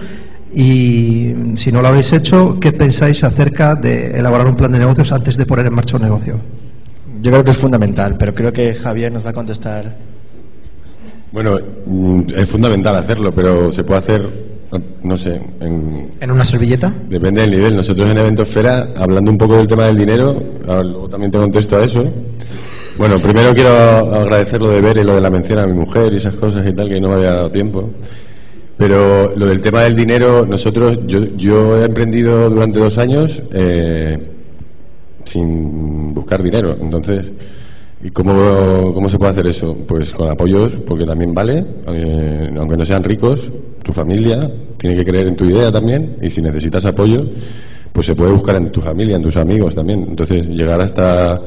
y 0.53 1.33
si 1.55 1.73
no 1.73 1.81
lo 1.81 1.89
habéis 1.89 2.13
hecho, 2.13 2.57
¿qué 2.61 2.71
pensáis 2.71 3.21
acerca 3.25 3.75
de 3.75 4.17
elaborar 4.17 4.47
un 4.47 4.55
plan 4.55 4.71
de 4.71 4.79
negocios 4.79 5.11
antes 5.11 5.35
de 5.35 5.45
poner 5.45 5.65
en 5.65 5.73
marcha 5.73 5.97
un 5.97 6.03
negocio? 6.03 6.39
Yo 7.21 7.31
creo 7.31 7.43
que 7.43 7.51
es 7.51 7.57
fundamental, 7.57 8.15
pero 8.17 8.33
creo 8.33 8.53
que 8.53 8.73
Javier 8.73 9.11
nos 9.11 9.25
va 9.25 9.31
a 9.31 9.33
contestar. 9.33 9.93
Bueno, 11.33 11.57
mm, 11.85 12.21
es 12.33 12.47
fundamental 12.47 12.95
hacerlo, 12.95 13.35
pero 13.35 13.73
se 13.73 13.83
puede 13.83 13.97
hacer 13.97 14.54
no 15.03 15.17
sé. 15.17 15.41
En, 15.59 16.11
¿En, 16.19 16.31
una 16.31 16.45
servilleta? 16.45 16.91
Depende 17.07 17.41
del 17.41 17.51
nivel. 17.51 17.75
Nosotros 17.75 18.09
en 18.09 18.17
Eventosfera, 18.17 18.89
hablando 18.97 19.31
un 19.31 19.37
poco 19.37 19.57
del 19.57 19.67
tema 19.67 19.85
del 19.85 19.97
dinero, 19.97 20.35
luego 20.65 21.09
también 21.09 21.31
te 21.31 21.37
contesto 21.37 21.77
a 21.77 21.83
eso. 21.83 22.03
Bueno, 22.97 23.19
primero 23.19 23.53
quiero 23.53 24.15
agradecer 24.15 24.61
lo 24.61 24.69
de 24.69 24.81
ver 24.81 24.97
y 24.97 25.03
lo 25.03 25.15
de 25.15 25.21
la 25.21 25.29
mención 25.29 25.59
a 25.59 25.67
mi 25.67 25.73
mujer 25.73 26.13
y 26.13 26.17
esas 26.17 26.35
cosas 26.35 26.65
y 26.65 26.73
tal, 26.73 26.87
que 26.87 26.99
no 27.01 27.09
me 27.09 27.15
había 27.15 27.33
dado 27.33 27.51
tiempo. 27.51 27.89
Pero 28.77 29.33
lo 29.35 29.47
del 29.47 29.61
tema 29.61 29.83
del 29.83 29.95
dinero, 29.95 30.45
nosotros, 30.45 30.99
yo, 31.05 31.23
yo 31.35 31.81
he 31.81 31.85
emprendido 31.85 32.49
durante 32.49 32.79
dos 32.79 32.97
años 32.97 33.41
eh, 33.53 34.17
sin 35.23 36.13
buscar 36.13 36.41
dinero. 36.43 36.77
Entonces, 36.79 37.25
¿Y 38.05 38.11
cómo, 38.11 38.93
cómo, 38.93 39.09
se 39.09 39.17
puede 39.17 39.31
hacer 39.31 39.47
eso? 39.47 39.75
Pues 39.87 40.13
con 40.13 40.29
apoyos, 40.29 40.75
porque 40.85 41.07
también 41.07 41.33
vale, 41.33 41.65
eh, 41.87 42.53
aunque 42.55 42.77
no 42.77 42.85
sean 42.85 43.03
ricos, 43.03 43.51
tu 43.81 43.93
familia 43.93 44.47
tiene 44.77 44.95
que 44.95 45.03
creer 45.03 45.25
en 45.25 45.35
tu 45.35 45.45
idea 45.45 45.71
también, 45.71 46.17
y 46.21 46.29
si 46.29 46.39
necesitas 46.39 46.85
apoyo, 46.85 47.25
pues 47.91 48.05
se 48.05 48.13
puede 48.13 48.31
buscar 48.31 48.57
en 48.57 48.71
tu 48.71 48.79
familia, 48.79 49.15
en 49.15 49.23
tus 49.23 49.37
amigos 49.37 49.73
también. 49.73 50.05
Entonces, 50.07 50.45
llegar 50.45 50.81
hasta. 50.81 51.41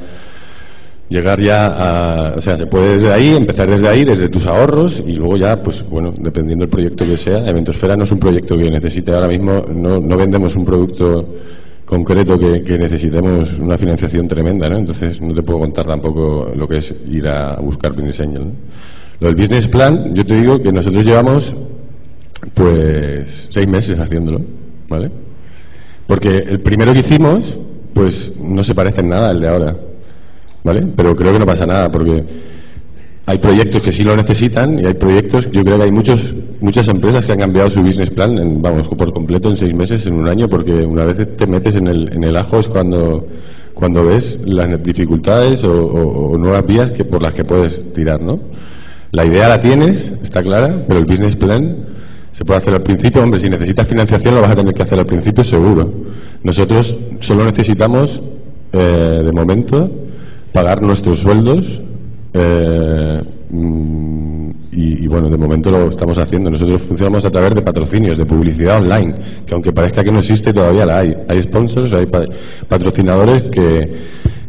Llegar 1.09 1.40
ya 1.40 2.30
a. 2.30 2.32
O 2.34 2.40
sea, 2.40 2.59
se 2.59 2.66
puede 2.66 2.94
desde 2.94 3.12
ahí, 3.12 3.36
empezar 3.36 3.70
desde 3.70 3.86
ahí, 3.86 4.04
desde 4.04 4.28
tus 4.28 4.48
ahorros, 4.48 5.00
y 5.06 5.12
luego 5.12 5.36
ya, 5.36 5.62
pues 5.62 5.88
bueno, 5.88 6.12
dependiendo 6.18 6.64
del 6.64 6.70
proyecto 6.70 7.04
que 7.04 7.16
sea. 7.16 7.48
Eventosfera 7.48 7.96
no 7.96 8.02
es 8.02 8.11
un 8.11 8.18
proyecto 8.18 8.59
que 8.59 8.68
necesite 8.68 9.12
ahora 9.12 9.28
mismo, 9.28 9.64
no, 9.72 10.00
no 10.00 10.16
vendemos 10.16 10.56
un 10.56 10.64
producto 10.64 11.24
concreto 11.89 12.39
que, 12.39 12.62
que, 12.62 12.78
necesitemos 12.78 13.55
una 13.55 13.78
financiación 13.78 14.28
tremenda, 14.28 14.68
¿no? 14.68 14.76
Entonces 14.76 15.22
no 15.22 15.32
te 15.32 15.43
puedo 15.43 15.61
contar 15.61 15.86
tampoco 15.86 16.53
lo 16.55 16.68
que 16.68 16.78
es 16.78 16.95
ir 17.09 17.26
a 17.26 17.57
buscar 17.57 17.93
Business 17.93 18.20
Angel. 18.20 18.45
¿no? 18.45 18.53
Lo 19.20 19.28
del 19.28 19.36
Business 19.36 19.66
Plan, 19.66 20.14
yo 20.14 20.26
te 20.26 20.39
digo 20.39 20.61
que 20.61 20.70
nosotros 20.70 21.05
llevamos 21.05 21.55
pues 22.53 23.49
seis 23.49 23.66
meses 23.66 23.99
haciéndolo, 23.99 24.43
¿vale? 24.86 25.11
Porque 26.07 26.45
el 26.47 26.61
primero 26.61 26.93
que 26.93 27.01
hicimos, 27.01 27.59
pues 27.95 28.34
no 28.39 28.62
se 28.62 28.74
parece 28.74 29.01
en 29.01 29.09
nada 29.09 29.30
al 29.30 29.41
de 29.41 29.49
ahora. 29.49 29.76
¿vale? 30.62 30.86
Pero 30.95 31.16
creo 31.16 31.32
que 31.32 31.39
no 31.39 31.47
pasa 31.47 31.64
nada 31.64 31.91
porque 31.91 32.22
hay 33.29 33.37
proyectos 33.37 33.83
que 33.83 33.93
sí 33.93 34.05
lo 34.05 34.16
necesitan 34.16 34.79
y 34.79 34.87
hay 34.87 34.95
proyectos, 34.95 35.51
yo 35.51 35.62
creo 35.62 35.76
que 35.76 35.85
hay 35.85 35.93
muchos, 35.93 36.35
muchas 36.62 36.89
empresas 36.89 37.26
que 37.26 37.33
han 37.33 37.39
cambiado 37.39 37.68
su 37.68 37.83
business 37.83 38.09
plan, 38.09 38.39
en, 38.39 38.62
vamos, 38.62 38.89
por 38.89 39.12
completo 39.12 39.51
en 39.51 39.59
seis 39.59 39.74
meses, 39.74 40.07
en 40.07 40.14
un 40.14 40.26
año, 40.26 40.49
porque 40.49 40.72
una 40.72 41.05
vez 41.05 41.37
te 41.37 41.47
metes 41.47 41.76
en 41.76 41.89
el, 41.89 42.11
en 42.11 42.24
el 42.24 42.35
ajo 42.39 42.59
es 42.59 42.68
cuando, 42.68 43.29
cuando 43.74 44.03
ves 44.03 44.39
las 44.47 44.83
dificultades 44.83 45.62
o, 45.64 46.39
nuevas 46.39 46.64
vías 46.64 46.91
que, 46.91 47.05
por 47.05 47.20
las 47.20 47.35
que 47.35 47.45
puedes 47.45 47.93
tirar, 47.93 48.22
¿no? 48.22 48.41
La 49.11 49.26
idea 49.26 49.47
la 49.47 49.61
tienes, 49.61 50.14
está 50.22 50.43
clara, 50.43 50.85
pero 50.87 50.99
el 50.99 51.05
business 51.05 51.37
plan 51.37 51.85
se 52.33 52.47
puede 52.47 52.57
hacer 52.57 52.72
al 52.72 52.83
principio. 52.83 53.22
Hombre, 53.22 53.41
si 53.41 53.51
necesitas 53.51 53.87
financiación 53.87 54.37
lo 54.37 54.41
vas 54.41 54.53
a 54.53 54.57
tener 54.57 54.72
que 54.72 54.83
hacer 54.83 54.99
al 54.99 55.07
principio 55.07 55.45
seguro. 55.45 55.93
Nosotros 56.43 56.97
solo 57.20 57.45
necesitamos, 57.45 58.22
eh, 58.72 59.22
de 59.22 59.33
momento, 59.33 59.91
pagar 60.51 60.81
nuestros 60.81 61.18
sueldos 61.18 61.83
eh, 62.35 63.22
mm, 63.51 64.51
y, 64.72 65.05
y, 65.05 65.07
bueno, 65.07 65.29
de 65.31 65.37
momento 65.37 65.70
lo 65.70 65.89
estamos 65.89 66.18
haciendo. 66.18 66.51
Nosotros 66.51 66.83
funcionamos 66.83 67.24
a 67.24 67.31
través 67.31 67.55
de 67.55 67.62
patrocinios, 67.62 68.18
de 68.18 68.26
publicidad 68.26 68.79
online, 68.79 69.14
que 69.47 69.55
aunque 69.55 69.72
parezca 69.72 70.05
que 70.05 70.12
no 70.12 70.18
existe, 70.20 70.53
todavía 70.53 70.87
la 70.87 70.99
hay. 70.99 71.16
Hay 71.29 71.43
sponsors, 71.43 71.93
hay 71.95 72.07
pa- 72.07 72.26
patrocinadores 72.68 73.45
que, 73.45 73.93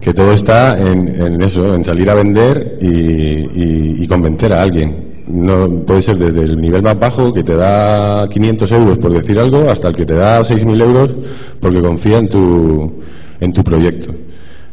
que 0.01 0.13
todo 0.13 0.31
está 0.33 0.77
en, 0.79 1.07
en 1.21 1.41
eso, 1.41 1.73
en 1.73 1.83
salir 1.83 2.09
a 2.09 2.13
vender 2.15 2.77
y, 2.81 2.87
y- 2.87 3.95
y 4.03 4.07
convencer 4.07 4.53
a 4.53 4.61
alguien. 4.61 5.09
No, 5.27 5.69
puede 5.85 6.01
ser 6.01 6.17
desde 6.17 6.41
el 6.41 6.59
nivel 6.59 6.81
más 6.81 6.99
bajo, 6.99 7.31
que 7.33 7.43
te 7.43 7.55
da 7.55 8.27
500 8.27 8.71
euros 8.71 8.97
por 8.97 9.13
decir 9.13 9.37
algo, 9.39 9.69
hasta 9.69 9.87
el 9.89 9.95
que 9.95 10.05
te 10.05 10.15
da 10.15 10.43
6.000 10.43 10.81
euros 10.81 11.15
porque 11.59 11.81
confía 11.81 12.17
en 12.17 12.27
tu, 12.29 12.91
en 13.39 13.53
tu 13.53 13.63
proyecto. 13.63 14.11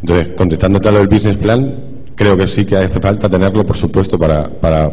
Entonces, 0.00 0.28
contestándote 0.36 0.88
a 0.88 0.92
lo 0.92 0.98
del 0.98 1.08
business 1.08 1.36
plan, 1.36 1.74
creo 2.16 2.36
que 2.36 2.48
sí 2.48 2.64
que 2.64 2.76
hace 2.76 3.00
falta 3.00 3.28
tenerlo, 3.28 3.64
por 3.64 3.76
supuesto, 3.76 4.18
para, 4.18 4.48
para, 4.48 4.90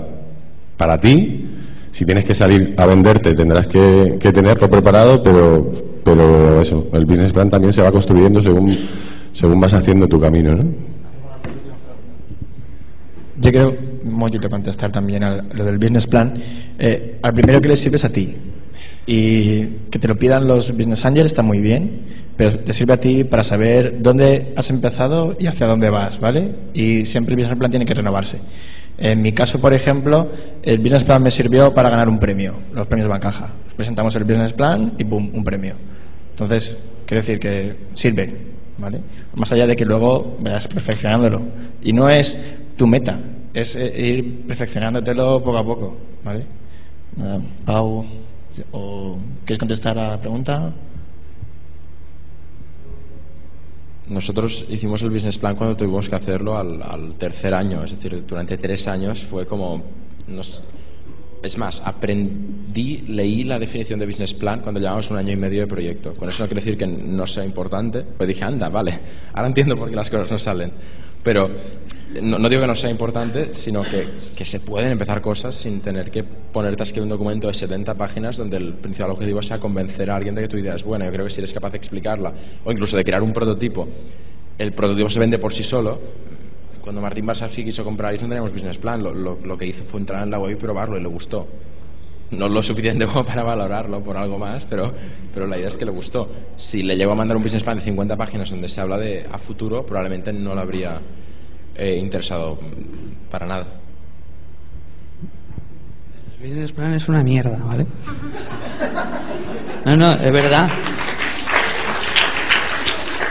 para 0.78 1.00
ti. 1.00 1.48
Si 1.92 2.06
tienes 2.06 2.26
que 2.26 2.34
salir 2.34 2.76
a 2.78 2.86
venderte, 2.86 3.34
tendrás 3.34 3.66
que, 3.68 4.18
que 4.20 4.32
tenerlo 4.32 4.70
preparado, 4.70 5.24
pero, 5.24 5.72
pero 6.04 6.62
eso, 6.62 6.90
el 6.94 7.06
business 7.06 7.32
plan 7.32 7.50
también 7.50 7.72
se 7.72 7.82
va 7.82 7.92
construyendo 7.92 8.42
según, 8.42 8.78
según 9.32 9.60
vas 9.60 9.74
haciendo 9.74 10.08
tu 10.08 10.20
camino, 10.20 10.56
¿no? 10.56 10.66
Yo 13.40 13.52
quiero 13.52 13.76
un 14.04 14.14
momentito 14.14 14.50
contestar 14.50 14.92
también 14.92 15.24
a 15.24 15.44
lo 15.54 15.66
del 15.66 15.78
business 15.78 16.08
plan. 16.08 16.34
Eh, 16.78 17.20
al 17.22 17.34
primero 17.34 17.60
que 17.60 17.70
le 17.70 17.76
sirve 17.76 17.98
es 17.98 18.06
a 18.06 18.10
ti. 18.10 18.36
Y 19.06 19.66
que 19.92 20.00
te 20.00 20.08
lo 20.08 20.18
pidan 20.18 20.48
los 20.48 20.72
business 20.72 21.06
angels 21.06 21.28
está 21.28 21.44
muy 21.44 21.60
bien, 21.60 22.02
pero 22.38 22.60
te 22.60 22.72
sirve 22.72 22.94
a 22.94 23.00
ti 23.00 23.24
para 23.26 23.44
saber 23.44 24.02
dónde 24.02 24.54
has 24.56 24.70
empezado 24.70 25.36
y 25.38 25.48
hacia 25.48 25.68
dónde 25.68 25.90
vas, 25.90 26.20
¿vale? 26.20 26.56
Y 26.74 27.06
siempre 27.06 27.34
el 27.34 27.40
business 27.40 27.58
plan 27.58 27.70
tiene 27.70 27.86
que 27.86 27.94
renovarse. 27.94 28.40
En 28.98 29.22
mi 29.22 29.34
caso, 29.34 29.60
por 29.60 29.74
ejemplo, 29.74 30.30
el 30.62 30.78
business 30.78 31.04
plan 31.04 31.22
me 31.22 31.32
sirvió 31.32 31.74
para 31.74 31.90
ganar 31.90 32.08
un 32.08 32.20
premio, 32.20 32.54
los 32.74 32.88
premios 32.88 33.10
Bancaja. 33.10 33.50
Presentamos 33.76 34.16
el 34.16 34.24
business 34.24 34.54
plan 34.54 34.94
y 34.98 35.04
¡pum! 35.04 35.32
un 35.34 35.44
premio. 35.44 35.76
Entonces, 36.30 36.78
quiero 37.06 37.22
decir 37.22 37.40
que 37.40 37.76
sirve, 37.96 38.34
¿vale? 38.78 39.00
Más 39.36 39.52
allá 39.52 39.68
de 39.68 39.76
que 39.76 39.86
luego 39.86 40.38
vayas 40.40 40.68
perfeccionándolo. 40.68 41.42
Y 41.82 41.92
no 41.92 42.10
es 42.10 42.38
tu 42.78 42.88
meta, 42.88 43.20
es 43.54 43.76
eh, 43.76 44.08
ir 44.08 44.46
perfeccionándotelo 44.48 45.44
poco 45.44 45.58
a 45.58 45.66
poco, 45.66 45.98
¿vale? 46.24 46.46
Pau, 47.66 48.06
¿o 48.72 49.18
¿quieres 49.46 49.60
contestar 49.60 49.98
a 49.98 50.12
la 50.12 50.22
pregunta? 50.22 50.74
Nosotros 54.08 54.66
hicimos 54.70 55.02
el 55.02 55.10
business 55.10 55.38
plan 55.38 55.56
cuando 55.56 55.78
tuvimos 55.78 56.10
que 56.10 56.16
hacerlo 56.16 56.58
al, 56.58 56.82
al 56.84 57.16
tercer 57.16 57.54
año, 57.54 57.84
es 57.84 57.92
decir, 57.92 58.26
durante 58.28 58.58
tres 58.58 58.88
años 58.88 59.24
fue 59.24 59.46
como... 59.46 59.82
Nos, 60.28 60.64
es 61.44 61.58
más, 61.58 61.82
aprendí, 61.86 63.04
leí 63.08 63.44
la 63.44 63.60
definición 63.60 64.00
de 64.00 64.06
business 64.06 64.34
plan 64.34 64.62
cuando 64.62 64.80
llevamos 64.80 65.12
un 65.12 65.18
año 65.18 65.34
y 65.34 65.36
medio 65.36 65.60
de 65.60 65.68
proyecto. 65.68 66.14
Con 66.16 66.30
eso 66.30 66.44
no 66.44 66.48
quiere 66.48 66.62
decir 66.62 66.78
que 66.78 66.88
no 66.88 67.28
sea 67.28 67.44
importante, 67.44 68.02
pues 68.02 68.28
dije, 68.30 68.46
anda, 68.46 68.70
vale, 68.70 68.98
ahora 69.34 69.50
entiendo 69.50 69.76
por 69.76 69.90
qué 69.90 69.96
las 69.96 70.10
cosas 70.10 70.32
no 70.32 70.40
salen. 70.40 70.72
Pero 71.22 71.50
no, 72.22 72.50
digo 72.50 72.62
que 72.62 72.68
no 72.68 72.76
sea 72.76 72.90
importante, 72.90 73.54
sino 73.54 73.84
que, 73.84 74.08
que 74.36 74.46
se 74.46 74.60
pueden 74.60 74.92
empezar 74.92 75.22
cosas 75.22 75.56
sin 75.56 75.80
tener 75.82 76.12
que 76.12 76.24
ponerte 76.24 76.84
a 76.84 76.86
escribir 76.86 77.04
un 77.04 77.10
documento 77.10 77.48
de 77.48 77.54
70 77.54 77.94
páginas 77.96 78.38
donde 78.38 78.58
el 78.58 78.74
principal 78.74 79.12
objetivo 79.12 79.42
sea 79.42 79.60
convencer 79.60 80.10
a 80.12 80.16
alguien 80.16 80.36
de 80.36 80.42
que 80.44 80.48
tu 80.48 80.58
idea 80.58 80.76
es 80.76 80.84
buena. 80.84 81.06
Yo 81.06 81.12
creo 81.12 81.26
que 81.26 81.32
si 81.32 81.40
eres 81.42 81.54
capaz 81.54 81.72
de 81.72 81.78
explicarla 81.78 82.34
o 82.64 82.72
incluso 82.72 82.98
de 82.98 83.04
crear 83.04 83.22
un 83.24 83.34
prototipo, 83.34 83.88
el 84.58 84.74
prototipo 84.74 85.10
se 85.10 85.20
vende 85.20 85.40
por 85.40 85.54
sí 85.54 85.64
solo. 85.64 86.00
Cuando 86.82 87.02
Martín 87.02 87.26
Barsaffi 87.26 87.64
quiso 87.64 87.84
comprar 87.84 88.14
no 88.14 88.20
teníamos 88.20 88.52
business 88.54 88.78
plan, 88.78 89.02
lo, 89.02 89.14
lo- 89.14 89.38
lo 89.44 89.58
que 89.58 89.66
hizo 89.66 89.84
fue 89.84 90.00
entrar 90.00 90.22
en 90.24 90.30
la 90.32 90.40
web 90.40 90.52
y 90.52 90.56
probarlo 90.56 90.98
y 90.98 91.02
le 91.02 91.08
gustó. 91.08 91.48
No 92.32 92.50
lo 92.50 92.62
suficiente 92.64 93.06
como 93.08 93.24
para 93.26 93.44
valorarlo 93.44 94.04
por 94.04 94.18
algo 94.18 94.38
más, 94.38 94.66
pero, 94.66 94.92
pero 95.34 95.48
la 95.48 95.58
idea 95.58 95.68
es 95.70 95.78
que 95.78 95.86
le 95.86 95.92
gustó. 95.92 96.30
Si 96.58 96.84
le 96.84 96.96
llego 96.98 97.12
a 97.12 97.16
mandar 97.16 97.38
un 97.38 97.44
business 97.44 97.64
plan 97.64 97.78
de 97.78 97.84
50 97.84 98.18
páginas 98.18 98.50
donde 98.50 98.68
se 98.68 98.82
habla 98.82 98.98
de 98.98 99.26
a 99.32 99.38
futuro, 99.38 99.86
probablemente 99.86 100.34
no 100.34 100.54
le 100.54 100.62
habría 100.62 101.00
eh, 101.76 101.98
interesado 101.98 102.60
para 103.30 103.46
nada. 103.46 103.68
El 106.38 106.48
business 106.48 106.72
plan 106.72 106.94
es 106.94 107.08
una 107.10 107.24
mierda, 107.24 107.58
¿vale? 107.58 107.86
No, 109.86 109.98
no, 109.98 110.14
es 110.14 110.32
verdad. 110.32 110.70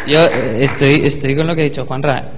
Yo 0.07 0.21
eh, 0.25 0.65
estoy, 0.65 1.07
estoy 1.07 1.37
con 1.37 1.47
lo 1.47 1.55
que 1.55 1.63
ha 1.63 1.65
dicho 1.65 1.87
Juanra. 1.87 2.31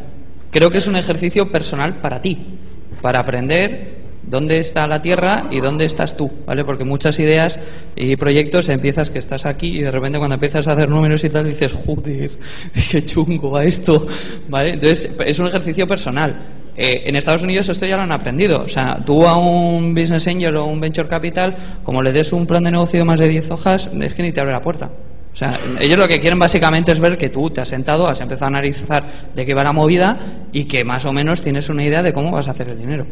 Creo 0.50 0.70
que 0.70 0.78
es 0.78 0.86
un 0.86 0.96
ejercicio 0.96 1.50
personal 1.50 1.96
para 1.96 2.20
ti, 2.20 2.58
para 3.00 3.20
aprender 3.20 4.03
dónde 4.26 4.58
está 4.58 4.86
la 4.86 5.02
Tierra 5.02 5.44
y 5.50 5.60
dónde 5.60 5.84
estás 5.84 6.16
tú, 6.16 6.30
¿vale? 6.46 6.64
Porque 6.64 6.84
muchas 6.84 7.18
ideas 7.18 7.58
y 7.96 8.16
proyectos 8.16 8.68
empiezas 8.68 9.10
que 9.10 9.18
estás 9.18 9.46
aquí 9.46 9.78
y 9.78 9.82
de 9.82 9.90
repente 9.90 10.18
cuando 10.18 10.34
empiezas 10.34 10.68
a 10.68 10.72
hacer 10.72 10.88
números 10.88 11.24
y 11.24 11.28
tal 11.28 11.48
dices, 11.48 11.72
joder, 11.72 12.30
qué 12.90 13.02
chungo 13.02 13.50
va 13.50 13.64
esto, 13.64 14.06
¿vale? 14.48 14.74
Entonces 14.74 15.14
es 15.24 15.38
un 15.38 15.46
ejercicio 15.46 15.86
personal. 15.86 16.36
Eh, 16.76 17.04
en 17.06 17.14
Estados 17.14 17.42
Unidos 17.42 17.68
esto 17.68 17.86
ya 17.86 17.96
lo 17.96 18.02
han 18.02 18.12
aprendido. 18.12 18.62
O 18.62 18.68
sea, 18.68 18.98
tú 19.04 19.26
a 19.26 19.36
un 19.36 19.94
business 19.94 20.26
angel 20.26 20.56
o 20.56 20.64
un 20.66 20.80
venture 20.80 21.08
capital, 21.08 21.54
como 21.82 22.02
le 22.02 22.12
des 22.12 22.32
un 22.32 22.46
plan 22.46 22.64
de 22.64 22.70
negocio 22.70 22.98
de 22.98 23.04
más 23.04 23.20
de 23.20 23.28
10 23.28 23.50
hojas, 23.50 23.90
es 24.00 24.14
que 24.14 24.22
ni 24.22 24.32
te 24.32 24.40
abre 24.40 24.52
la 24.52 24.60
puerta. 24.60 24.90
O 25.32 25.36
sea, 25.36 25.58
ellos 25.80 25.98
lo 25.98 26.06
que 26.06 26.20
quieren 26.20 26.38
básicamente 26.38 26.92
es 26.92 27.00
ver 27.00 27.18
que 27.18 27.28
tú 27.28 27.50
te 27.50 27.60
has 27.60 27.68
sentado, 27.68 28.06
has 28.06 28.20
empezado 28.20 28.44
a 28.44 28.48
analizar 28.48 29.04
de 29.34 29.44
qué 29.44 29.52
va 29.52 29.64
la 29.64 29.72
movida 29.72 30.16
y 30.52 30.64
que 30.66 30.84
más 30.84 31.04
o 31.06 31.12
menos 31.12 31.42
tienes 31.42 31.68
una 31.68 31.84
idea 31.84 32.04
de 32.04 32.12
cómo 32.12 32.30
vas 32.30 32.46
a 32.46 32.52
hacer 32.52 32.70
el 32.70 32.78
dinero. 32.78 33.04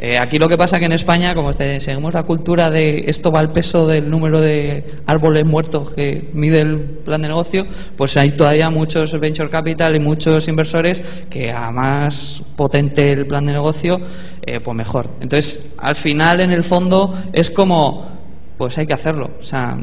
Eh, 0.00 0.16
aquí 0.16 0.38
lo 0.38 0.48
que 0.48 0.56
pasa 0.56 0.78
que 0.78 0.84
en 0.84 0.92
España, 0.92 1.34
como 1.34 1.50
este- 1.50 1.80
seguimos 1.80 2.14
la 2.14 2.22
cultura 2.22 2.70
de 2.70 3.04
esto 3.08 3.32
va 3.32 3.40
al 3.40 3.50
peso 3.50 3.86
del 3.88 4.08
número 4.08 4.40
de 4.40 4.84
árboles 5.06 5.44
muertos 5.44 5.90
que 5.90 6.30
mide 6.34 6.60
el 6.60 6.78
plan 6.78 7.20
de 7.22 7.28
negocio, 7.28 7.66
pues 7.96 8.16
hay 8.16 8.30
todavía 8.32 8.70
muchos 8.70 9.18
venture 9.18 9.50
capital 9.50 9.96
y 9.96 9.98
muchos 9.98 10.46
inversores 10.46 11.02
que 11.28 11.50
a 11.50 11.72
más 11.72 12.42
potente 12.54 13.10
el 13.10 13.26
plan 13.26 13.44
de 13.46 13.52
negocio, 13.52 14.00
eh, 14.46 14.60
pues 14.60 14.76
mejor. 14.76 15.08
Entonces, 15.20 15.74
al 15.78 15.96
final, 15.96 16.40
en 16.40 16.52
el 16.52 16.62
fondo, 16.62 17.12
es 17.32 17.50
como, 17.50 18.06
pues 18.56 18.78
hay 18.78 18.86
que 18.86 18.92
hacerlo. 18.94 19.30
O 19.40 19.42
sea, 19.42 19.76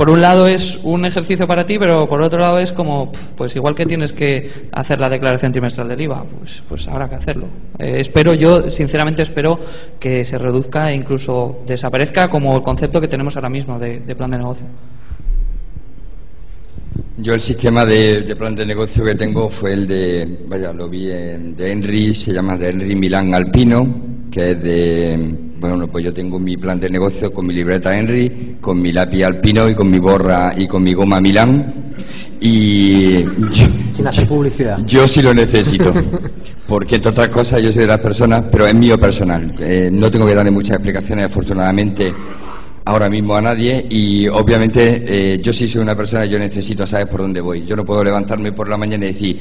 por 0.00 0.08
un 0.08 0.22
lado 0.22 0.46
es 0.46 0.80
un 0.82 1.04
ejercicio 1.04 1.46
para 1.46 1.66
ti, 1.66 1.78
pero 1.78 2.08
por 2.08 2.22
otro 2.22 2.40
lado 2.40 2.58
es 2.58 2.72
como, 2.72 3.12
pues 3.36 3.54
igual 3.54 3.74
que 3.74 3.84
tienes 3.84 4.14
que 4.14 4.50
hacer 4.72 4.98
la 4.98 5.10
declaración 5.10 5.52
trimestral 5.52 5.88
del 5.88 6.00
IVA, 6.00 6.24
pues, 6.38 6.62
pues 6.66 6.88
habrá 6.88 7.06
que 7.06 7.16
hacerlo. 7.16 7.48
Eh, 7.78 7.96
espero, 8.00 8.32
yo 8.32 8.70
sinceramente 8.72 9.20
espero 9.20 9.60
que 9.98 10.24
se 10.24 10.38
reduzca 10.38 10.90
e 10.90 10.94
incluso 10.94 11.58
desaparezca 11.66 12.30
como 12.30 12.56
el 12.56 12.62
concepto 12.62 12.98
que 12.98 13.08
tenemos 13.08 13.36
ahora 13.36 13.50
mismo 13.50 13.78
de, 13.78 14.00
de 14.00 14.16
plan 14.16 14.30
de 14.30 14.38
negocio. 14.38 14.66
Yo 17.22 17.34
el 17.34 17.40
sistema 17.40 17.84
de, 17.84 18.22
de 18.22 18.36
plan 18.36 18.54
de 18.54 18.64
negocio 18.64 19.04
que 19.04 19.14
tengo 19.14 19.50
fue 19.50 19.74
el 19.74 19.86
de, 19.86 20.38
vaya, 20.48 20.72
lo 20.72 20.88
vi 20.88 21.10
en- 21.10 21.54
de 21.56 21.70
Henry, 21.72 22.14
se 22.14 22.32
llama 22.32 22.56
de 22.56 22.68
Henry 22.70 22.94
Milán 22.96 23.34
Alpino, 23.34 23.86
que 24.30 24.52
es 24.52 24.62
de, 24.62 25.34
bueno, 25.58 25.76
no, 25.76 25.86
pues 25.88 26.04
yo 26.04 26.14
tengo 26.14 26.38
mi 26.38 26.56
plan 26.56 26.80
de 26.80 26.88
negocio 26.88 27.32
con 27.32 27.46
mi 27.46 27.52
libreta 27.52 27.96
Henry, 27.98 28.56
con 28.60 28.80
mi 28.80 28.92
lápiz 28.92 29.22
Alpino 29.24 29.68
y 29.68 29.74
con 29.74 29.90
mi 29.90 29.98
borra 29.98 30.52
y 30.56 30.66
con 30.66 30.82
mi 30.82 30.94
goma 30.94 31.20
Milán. 31.20 31.92
Y 32.40 33.22
yo, 33.22 33.66
Sin 33.92 34.06
hacer 34.06 34.26
publicidad. 34.26 34.78
yo 34.86 35.06
sí 35.06 35.20
lo 35.20 35.34
necesito, 35.34 35.92
porque 36.66 36.94
entre 36.96 37.10
otras 37.10 37.28
cosas 37.28 37.60
yo 37.62 37.70
soy 37.70 37.82
de 37.82 37.88
las 37.88 38.00
personas, 38.00 38.46
pero 38.50 38.66
es 38.66 38.74
mío 38.74 38.98
personal. 38.98 39.54
Eh, 39.60 39.90
no 39.92 40.10
tengo 40.10 40.26
que 40.26 40.34
darle 40.34 40.50
muchas 40.50 40.76
explicaciones, 40.76 41.26
afortunadamente, 41.26 42.14
ahora 42.84 43.08
mismo 43.10 43.34
a 43.34 43.42
nadie 43.42 43.86
y 43.88 44.26
obviamente 44.28 45.02
eh, 45.06 45.40
yo 45.40 45.52
sí 45.52 45.68
soy 45.68 45.82
una 45.82 45.96
persona, 45.96 46.24
yo 46.24 46.38
necesito 46.38 46.86
saber 46.86 47.08
por 47.08 47.20
dónde 47.20 47.40
voy. 47.40 47.64
Yo 47.64 47.76
no 47.76 47.84
puedo 47.84 48.02
levantarme 48.02 48.52
por 48.52 48.68
la 48.68 48.76
mañana 48.76 49.04
y 49.04 49.12
decir, 49.12 49.38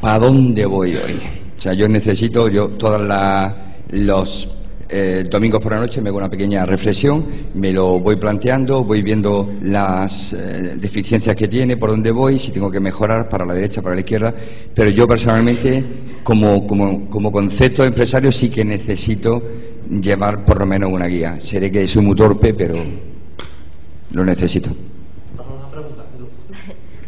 ¿para 0.00 0.18
dónde 0.18 0.66
voy 0.66 0.96
hoy? 0.96 1.18
O 1.58 1.62
sea, 1.62 1.72
yo 1.74 1.88
necesito, 1.88 2.48
yo 2.48 2.68
todas 2.68 3.00
las 3.00 3.54
los 3.90 4.48
eh, 4.88 5.24
domingos 5.30 5.60
por 5.60 5.72
la 5.72 5.78
noche 5.78 6.00
me 6.00 6.08
hago 6.08 6.18
una 6.18 6.28
pequeña 6.28 6.66
reflexión, 6.66 7.24
me 7.54 7.72
lo 7.72 8.00
voy 8.00 8.16
planteando, 8.16 8.84
voy 8.84 9.02
viendo 9.02 9.52
las 9.62 10.32
eh, 10.32 10.76
deficiencias 10.76 11.36
que 11.36 11.48
tiene, 11.48 11.76
por 11.76 11.90
dónde 11.90 12.10
voy, 12.10 12.38
si 12.38 12.50
tengo 12.50 12.70
que 12.70 12.80
mejorar 12.80 13.28
para 13.28 13.46
la 13.46 13.54
derecha, 13.54 13.82
para 13.82 13.94
la 13.94 14.00
izquierda, 14.00 14.34
pero 14.74 14.90
yo 14.90 15.06
personalmente 15.06 15.84
como, 16.24 16.66
como, 16.66 17.08
como 17.08 17.30
concepto 17.30 17.82
de 17.82 17.88
empresario 17.88 18.32
sí 18.32 18.50
que 18.50 18.64
necesito 18.64 19.42
llevar 19.90 20.44
por 20.44 20.58
lo 20.58 20.66
menos 20.66 20.90
una 20.90 21.06
guía. 21.06 21.40
Seré 21.40 21.70
que 21.70 21.86
soy 21.88 22.02
muy 22.02 22.14
torpe, 22.14 22.54
pero 22.54 22.76
lo 24.12 24.24
necesito. 24.24 24.70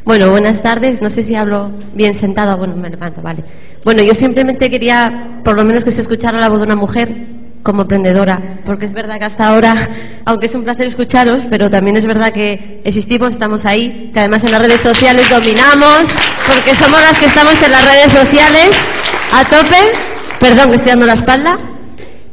Bueno, 0.05 0.31
buenas 0.31 0.63
tardes. 0.63 1.01
No 1.01 1.11
sé 1.11 1.23
si 1.23 1.35
hablo 1.35 1.71
bien 1.95 2.15
sentado. 2.15 2.57
Bueno, 2.57 2.75
me 2.77 2.91
levanto, 2.91 3.23
vale. 3.23 3.45
Bueno, 3.85 4.03
yo 4.03 4.15
simplemente 4.15 4.69
quería, 4.69 5.41
por 5.45 5.57
lo 5.57 5.65
menos, 5.65 5.85
que 5.85 5.93
se 5.93 6.01
escuchara 6.01 6.41
la 6.41 6.49
voz 6.49 6.61
de 6.61 6.67
una 6.67 6.77
mujer 6.77 7.15
como 7.63 7.83
emprendedora, 7.83 8.61
porque 8.65 8.87
es 8.87 8.93
verdad 8.93 9.21
que 9.21 9.25
hasta 9.25 9.47
ahora, 9.47 9.77
aunque 10.25 10.47
es 10.47 10.55
un 10.57 10.65
placer 10.65 10.89
escucharos, 10.89 11.47
pero 11.47 11.71
también 11.71 11.97
es 11.97 12.07
verdad 12.07 12.33
que 12.33 12.81
existimos, 12.83 13.33
estamos 13.33 13.65
ahí, 13.65 14.11
que 14.13 14.19
además 14.19 14.43
en 14.43 14.51
las 14.51 14.63
redes 14.63 14.81
sociales 14.81 15.31
dominamos, 15.31 16.09
porque 16.49 16.75
somos 16.75 17.01
las 17.01 17.17
que 17.19 17.27
estamos 17.27 17.63
en 17.63 17.71
las 17.71 17.85
redes 17.85 18.11
sociales 18.11 18.71
a 19.33 19.45
tope. 19.45 19.77
Perdón, 20.41 20.71
que 20.71 20.77
estoy 20.77 20.91
dando 20.91 21.07
la 21.07 21.13
espalda. 21.13 21.57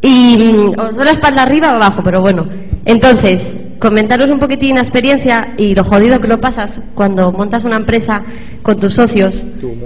Y 0.01 0.37
mm, 0.37 0.79
os 0.79 0.95
doy 0.95 1.05
la 1.05 1.11
espalda 1.11 1.43
arriba 1.43 1.73
o 1.73 1.75
abajo, 1.75 2.01
pero 2.03 2.21
bueno. 2.21 2.47
Entonces, 2.85 3.55
comentaros 3.79 4.29
un 4.29 4.39
poquitín 4.39 4.75
la 4.75 4.81
experiencia 4.81 5.53
y 5.57 5.73
lo 5.73 5.83
jodido 5.83 6.19
que 6.19 6.27
lo 6.27 6.39
pasas 6.39 6.81
cuando 6.95 7.31
montas 7.31 7.63
una 7.63 7.77
empresa 7.77 8.23
con 8.61 8.77
tus 8.77 8.93
socios. 8.93 9.45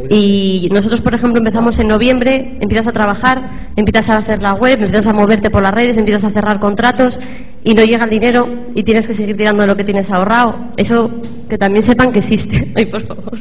Y 0.10 0.69
nosotros, 0.72 1.02
por 1.02 1.14
ejemplo, 1.14 1.40
empezamos 1.40 1.80
en 1.80 1.88
noviembre, 1.88 2.57
empiezas 2.60 2.88
a 2.88 2.91
trabajar, 2.91 3.49
empiezas 3.76 4.10
a 4.10 4.18
hacer 4.18 4.41
la 4.41 4.53
web, 4.53 4.80
empiezas 4.80 5.07
a 5.07 5.14
moverte 5.14 5.49
por 5.49 5.64
las 5.64 5.73
redes, 5.73 5.98
empiezas 5.98 6.23
a 6.23 6.30
cerrar 6.30 6.60
contratos 6.60 7.19
y 7.64 7.73
no 7.73 7.84
llega 7.84 8.03
el 8.03 8.10
dinero 8.10 8.48
y 8.76 8.84
tienes 8.84 9.07
que 9.07 9.15
seguir 9.15 9.38
tirando 9.38 9.61
de 9.61 9.68
lo 9.68 9.77
que 9.77 9.84
tienes 9.84 10.10
ahorrado. 10.11 10.56
Eso 10.76 11.10
que 11.49 11.57
también 11.57 11.84
sepan 11.84 12.11
que 12.11 12.19
existe. 12.19 12.72
Ay, 12.76 12.88
por 12.88 13.02
favor. 13.02 13.40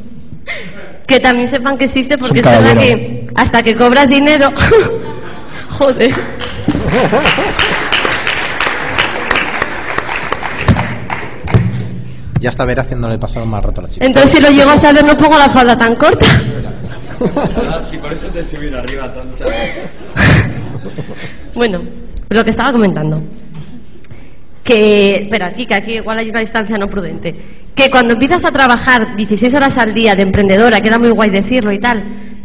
Que 1.06 1.18
también 1.18 1.48
sepan 1.48 1.76
que 1.76 1.84
existe 1.84 2.16
porque 2.18 2.40
es, 2.40 2.44
verdad 2.44 2.78
que 2.78 3.28
hasta 3.34 3.62
que 3.62 3.74
cobras 3.74 4.08
dinero. 4.08 4.52
Joder. 5.68 6.12
Ya 12.40 12.50
está 12.50 12.64
ver 12.64 12.80
haciéndole 12.80 13.18
pasar 13.18 13.42
un 13.42 13.50
mal 13.50 13.62
rato 13.62 13.80
a 13.80 13.84
la 13.84 13.88
chica. 13.88 14.04
Entonces, 14.04 14.32
si 14.32 14.40
lo 14.40 14.50
llego 14.50 14.70
a 14.70 14.76
saber, 14.76 15.04
no 15.04 15.16
pongo 15.16 15.38
la 15.38 15.48
falda 15.48 15.78
tan 15.78 15.94
corta. 15.94 16.26
Si 17.88 17.98
por 17.98 18.12
eso 18.12 18.26
te 18.28 18.42
subido 18.42 18.78
arriba 18.78 19.14
tantas 19.14 19.48
Bueno, 21.54 21.80
lo 22.28 22.42
que 22.42 22.50
estaba 22.50 22.72
comentando. 22.72 23.22
Que, 24.64 25.28
pero 25.30 25.46
aquí, 25.46 25.66
que 25.66 25.74
aquí 25.74 25.92
igual 25.92 26.18
hay 26.18 26.30
una 26.30 26.40
distancia 26.40 26.76
no 26.78 26.88
prudente. 26.88 27.36
Que 27.76 27.90
cuando 27.90 28.14
empiezas 28.14 28.44
a 28.44 28.50
trabajar 28.50 29.14
16 29.14 29.54
horas 29.54 29.78
al 29.78 29.94
día 29.94 30.16
de 30.16 30.22
emprendedora, 30.22 30.80
queda 30.80 30.98
muy 30.98 31.10
guay 31.10 31.30
decirlo 31.30 31.72
y 31.72 31.78
tal, 31.78 32.02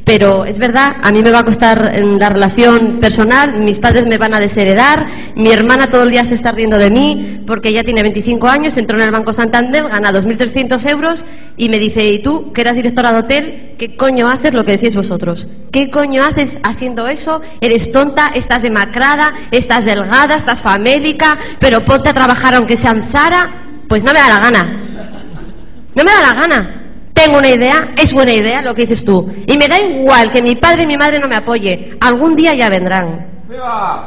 pero 0.07 0.45
es 0.45 0.57
verdad, 0.57 0.95
a 1.03 1.11
mí 1.11 1.21
me 1.21 1.31
va 1.31 1.39
a 1.39 1.43
costar 1.43 1.91
en 1.93 2.17
la 2.17 2.29
relación 2.29 2.99
personal, 3.01 3.59
mis 3.59 3.77
padres 3.77 4.07
me 4.07 4.17
van 4.17 4.33
a 4.33 4.39
desheredar, 4.39 5.05
mi 5.35 5.51
hermana 5.51 5.89
todo 5.89 6.03
el 6.03 6.11
día 6.11 6.23
se 6.23 6.33
está 6.33 6.53
riendo 6.53 6.77
de 6.77 6.89
mí 6.89 7.41
porque 7.45 7.67
ella 7.67 7.83
tiene 7.83 8.03
25 8.03 8.47
años, 8.47 8.77
entró 8.77 8.97
en 8.97 9.03
el 9.03 9.11
Banco 9.11 9.33
Santander, 9.33 9.89
gana 9.89 10.13
2.300 10.13 10.89
euros 10.89 11.25
y 11.57 11.67
me 11.67 11.77
dice, 11.77 12.09
¿y 12.09 12.19
tú, 12.19 12.53
que 12.53 12.61
eras 12.61 12.77
directora 12.77 13.11
de 13.11 13.19
hotel, 13.19 13.73
qué 13.77 13.97
coño 13.97 14.29
haces 14.29 14.53
lo 14.53 14.63
que 14.63 14.77
decís 14.77 14.95
vosotros? 14.95 15.45
¿Qué 15.73 15.91
coño 15.91 16.23
haces 16.23 16.57
haciendo 16.63 17.09
eso? 17.09 17.41
¿Eres 17.59 17.91
tonta? 17.91 18.31
¿Estás 18.33 18.61
demacrada? 18.61 19.33
¿Estás 19.51 19.83
delgada? 19.83 20.35
¿Estás 20.35 20.61
famélica? 20.61 21.37
Pero 21.59 21.83
ponte 21.83 22.07
a 22.07 22.13
trabajar 22.13 22.55
aunque 22.55 22.77
sea 22.77 22.95
Zara. 23.01 23.51
Pues 23.89 24.05
no 24.05 24.13
me 24.13 24.19
da 24.19 24.29
la 24.29 24.39
gana. 24.39 24.63
No 25.95 26.03
me 26.05 26.11
da 26.11 26.21
la 26.21 26.33
gana. 26.33 26.86
Tengo 27.17 27.39
una 27.39 27.49
idea, 27.49 27.93
es 27.97 28.13
buena 28.13 28.31
idea 28.31 28.61
lo 28.61 28.75
que 28.75 28.81
dices 28.81 29.03
tú. 29.03 29.27
Y 29.47 29.57
me 29.57 29.67
da 29.67 29.79
igual 29.79 30.31
que 30.31 30.41
mi 30.41 30.55
padre 30.55 30.83
y 30.83 30.87
mi 30.87 30.97
madre 30.97 31.19
no 31.19 31.27
me 31.27 31.35
apoye. 31.35 31.97
Algún 31.99 32.35
día 32.35 32.53
ya 32.53 32.69
vendrán. 32.69 33.27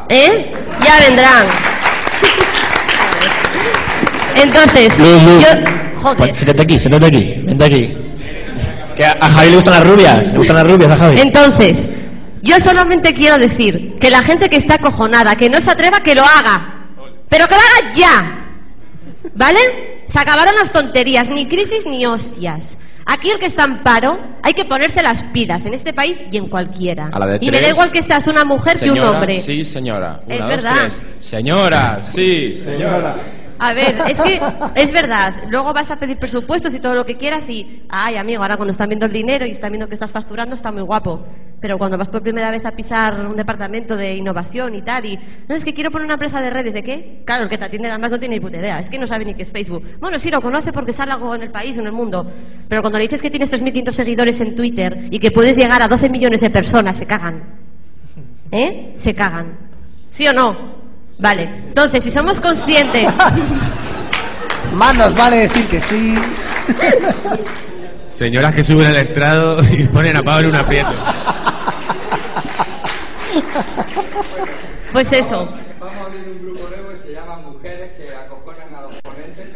¿Eh? 0.09 0.53
Ya 0.85 1.07
vendrán. 1.09 1.47
Entonces, 4.37 4.97
Luz, 4.99 5.23
Luz. 5.25 5.43
yo... 5.43 5.49
Joder. 6.01 6.17
Pues, 6.17 6.39
siéntate 6.39 6.63
aquí, 6.63 6.79
siéntate 6.79 7.07
aquí, 7.07 7.35
vente 7.45 7.65
aquí. 7.65 7.95
Que 8.95 9.05
a, 9.05 9.17
a 9.21 9.29
Javi 9.29 9.51
le 9.51 9.57
gustan 9.57 9.75
las 9.75 9.87
rubias, 9.87 10.33
le 10.33 10.39
gustan 10.39 10.57
las 10.57 10.67
rubias 10.67 10.91
a 10.93 10.97
Javi. 10.97 11.21
Entonces, 11.21 11.89
yo 12.43 12.61
solamente 12.61 13.13
quiero 13.13 13.39
decir 13.39 13.97
que 13.97 14.09
la 14.09 14.23
gente 14.23 14.49
que 14.49 14.57
está 14.57 14.75
acojonada, 14.75 15.37
que 15.37 15.51
no 15.51 15.61
se 15.61 15.71
atreva, 15.71 16.01
que 16.01 16.15
lo 16.15 16.23
haga. 16.23 16.87
Pero 17.29 17.49
que 17.49 17.55
lo 17.55 17.61
haga 17.61 17.93
ya. 17.93 18.47
¿Vale? 19.35 19.59
Se 20.07 20.19
acabaron 20.19 20.55
las 20.57 20.73
tonterías, 20.73 21.29
ni 21.29 21.47
crisis 21.49 21.85
ni 21.87 22.07
hostias. 22.07 22.79
Aquí 23.07 23.31
el 23.31 23.39
que 23.39 23.47
está 23.47 23.65
en 23.65 23.83
paro, 23.83 24.19
hay 24.43 24.53
que 24.55 24.65
ponerse 24.65 25.03
las 25.03 25.23
pilas 25.25 25.65
en 25.65 25.75
este 25.75 25.93
país 25.93 26.23
y 26.31 26.37
en 26.37 26.47
cualquiera. 26.49 27.11
A 27.13 27.19
la 27.19 27.27
de 27.27 27.39
y 27.41 27.47
me 27.51 27.57
da 27.59 27.59
tres. 27.65 27.71
igual 27.73 27.91
que 27.91 28.03
seas 28.03 28.27
una 28.29 28.45
mujer 28.45 28.79
que 28.79 28.91
un 28.91 28.97
Señora, 28.97 29.11
hombre. 29.11 29.35
Sí, 29.41 29.65
señora. 29.65 30.21
Una, 30.27 30.35
Es 30.35 30.41
dos, 30.41 30.49
verdad. 30.49 30.75
tres. 30.79 31.03
Señora, 31.19 32.01
sí, 32.05 32.57
señora. 32.57 33.17
A 33.61 33.75
ver, 33.75 34.03
es 34.09 34.19
que 34.23 34.41
es 34.75 34.91
verdad. 34.91 35.35
Luego 35.51 35.75
vas 35.75 35.91
a 35.91 35.97
pedir 35.97 36.17
presupuestos 36.17 36.75
y 36.75 36.81
todo 36.81 36.95
lo 36.95 37.05
que 37.05 37.17
quieras 37.17 37.47
y, 37.51 37.83
ay, 37.91 38.17
amigo, 38.17 38.41
ahora 38.43 38.57
cuando 38.57 38.73
están 38.73 38.89
viendo 38.89 39.05
el 39.05 39.13
dinero 39.13 39.45
y 39.45 39.51
están 39.51 39.71
viendo 39.71 39.87
que 39.87 39.93
estás 39.93 40.13
facturando 40.13 40.55
está 40.55 40.73
muy 40.73 40.81
guapo. 40.81 41.27
Pero 41.61 41.77
cuando 41.77 41.99
vas 41.99 42.09
por 42.09 42.23
primera 42.23 42.51
vez 42.51 42.65
a 42.65 42.71
pisar 42.71 43.27
un 43.27 43.37
departamento 43.37 43.99
de 43.99 44.17
innovación 44.17 44.75
y 44.75 44.81
tal 44.81 45.05
y, 45.05 45.19
no, 45.47 45.55
es 45.55 45.63
que 45.63 45.75
quiero 45.75 45.91
poner 45.91 46.07
una 46.07 46.15
empresa 46.15 46.41
de 46.41 46.49
redes, 46.49 46.73
¿de 46.73 46.83
qué? 46.83 47.23
Claro, 47.27 47.45
el 47.45 47.51
que 47.51 47.59
te 47.59 47.65
atiende 47.67 47.91
además 47.91 48.13
no 48.13 48.19
tiene 48.19 48.37
ni 48.37 48.41
puta 48.41 48.57
idea. 48.57 48.79
Es 48.79 48.89
que 48.89 48.99
no 48.99 49.07
sabe 49.07 49.27
ni 49.27 49.35
qué 49.35 49.43
es 49.43 49.53
Facebook. 49.53 49.85
Bueno, 50.01 50.19
sí, 50.19 50.31
lo 50.31 50.41
conoce 50.41 50.73
porque 50.73 50.95
sale 50.95 51.13
algo 51.13 51.35
en 51.35 51.43
el 51.43 51.51
país 51.51 51.77
o 51.77 51.81
en 51.81 51.87
el 51.87 51.93
mundo. 51.93 52.27
Pero 52.67 52.81
cuando 52.81 52.99
le 52.99 53.05
dices 53.05 53.21
que 53.21 53.29
tienes 53.29 53.53
3.500 53.53 53.93
seguidores 53.93 54.41
en 54.41 54.57
Twitter 54.57 55.05
y 55.11 55.19
que 55.19 55.31
puedes 55.31 55.59
llegar 55.59 55.83
a 55.83 55.89
12 55.89 56.09
millones 56.09 56.41
de 56.41 56.49
personas, 56.49 56.97
se 56.97 57.05
cagan. 57.05 57.43
¿Eh? 58.51 58.95
Se 58.97 59.15
cagan. 59.15 59.59
¿Sí 60.09 60.27
o 60.27 60.33
no? 60.33 60.80
Vale. 61.21 61.45
Entonces, 61.69 62.03
si 62.03 62.11
somos 62.11 62.41
conscientes... 62.41 63.07
Más 64.73 64.95
nos 64.95 65.15
vale 65.17 65.49
decir 65.49 65.67
que 65.67 65.81
sí. 65.81 66.15
Señoras 68.07 68.55
que 68.55 68.63
suben 68.63 68.87
al 68.87 68.99
estrado 68.99 69.63
y 69.65 69.85
ponen 69.87 70.17
a 70.17 70.23
Pablo 70.23 70.49
en 70.49 70.55
un 70.55 70.61
aprieto. 70.61 70.93
Pues 74.93 75.13
eso. 75.13 75.49
Vamos 75.81 75.95
a 75.97 76.05
abrir 76.07 76.29
un 76.29 76.39
grupo 76.41 76.69
nuevo 76.69 76.91
que 76.91 76.99
se 76.99 77.13
llama 77.13 77.37
Mujeres 77.39 77.93
que 77.97 78.15
acojonan 78.15 78.75
a 78.75 78.83
los 78.83 78.95
ponentes. 79.03 79.49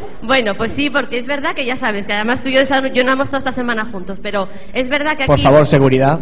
Bueno, 0.22 0.54
pues 0.54 0.72
sí, 0.72 0.88
porque 0.88 1.18
es 1.18 1.26
verdad 1.26 1.52
que 1.54 1.66
ya 1.66 1.76
sabes 1.76 2.06
que 2.06 2.12
además 2.12 2.42
tú 2.42 2.48
y 2.48 2.52
yo 2.52 2.60
desayunamos 2.60 3.28
toda 3.28 3.38
esta 3.38 3.50
semana 3.50 3.84
juntos, 3.84 4.20
pero 4.22 4.48
es 4.72 4.88
verdad 4.88 5.16
que 5.16 5.24
aquí... 5.24 5.30
Por 5.30 5.40
favor, 5.40 5.66
seguridad. 5.66 6.20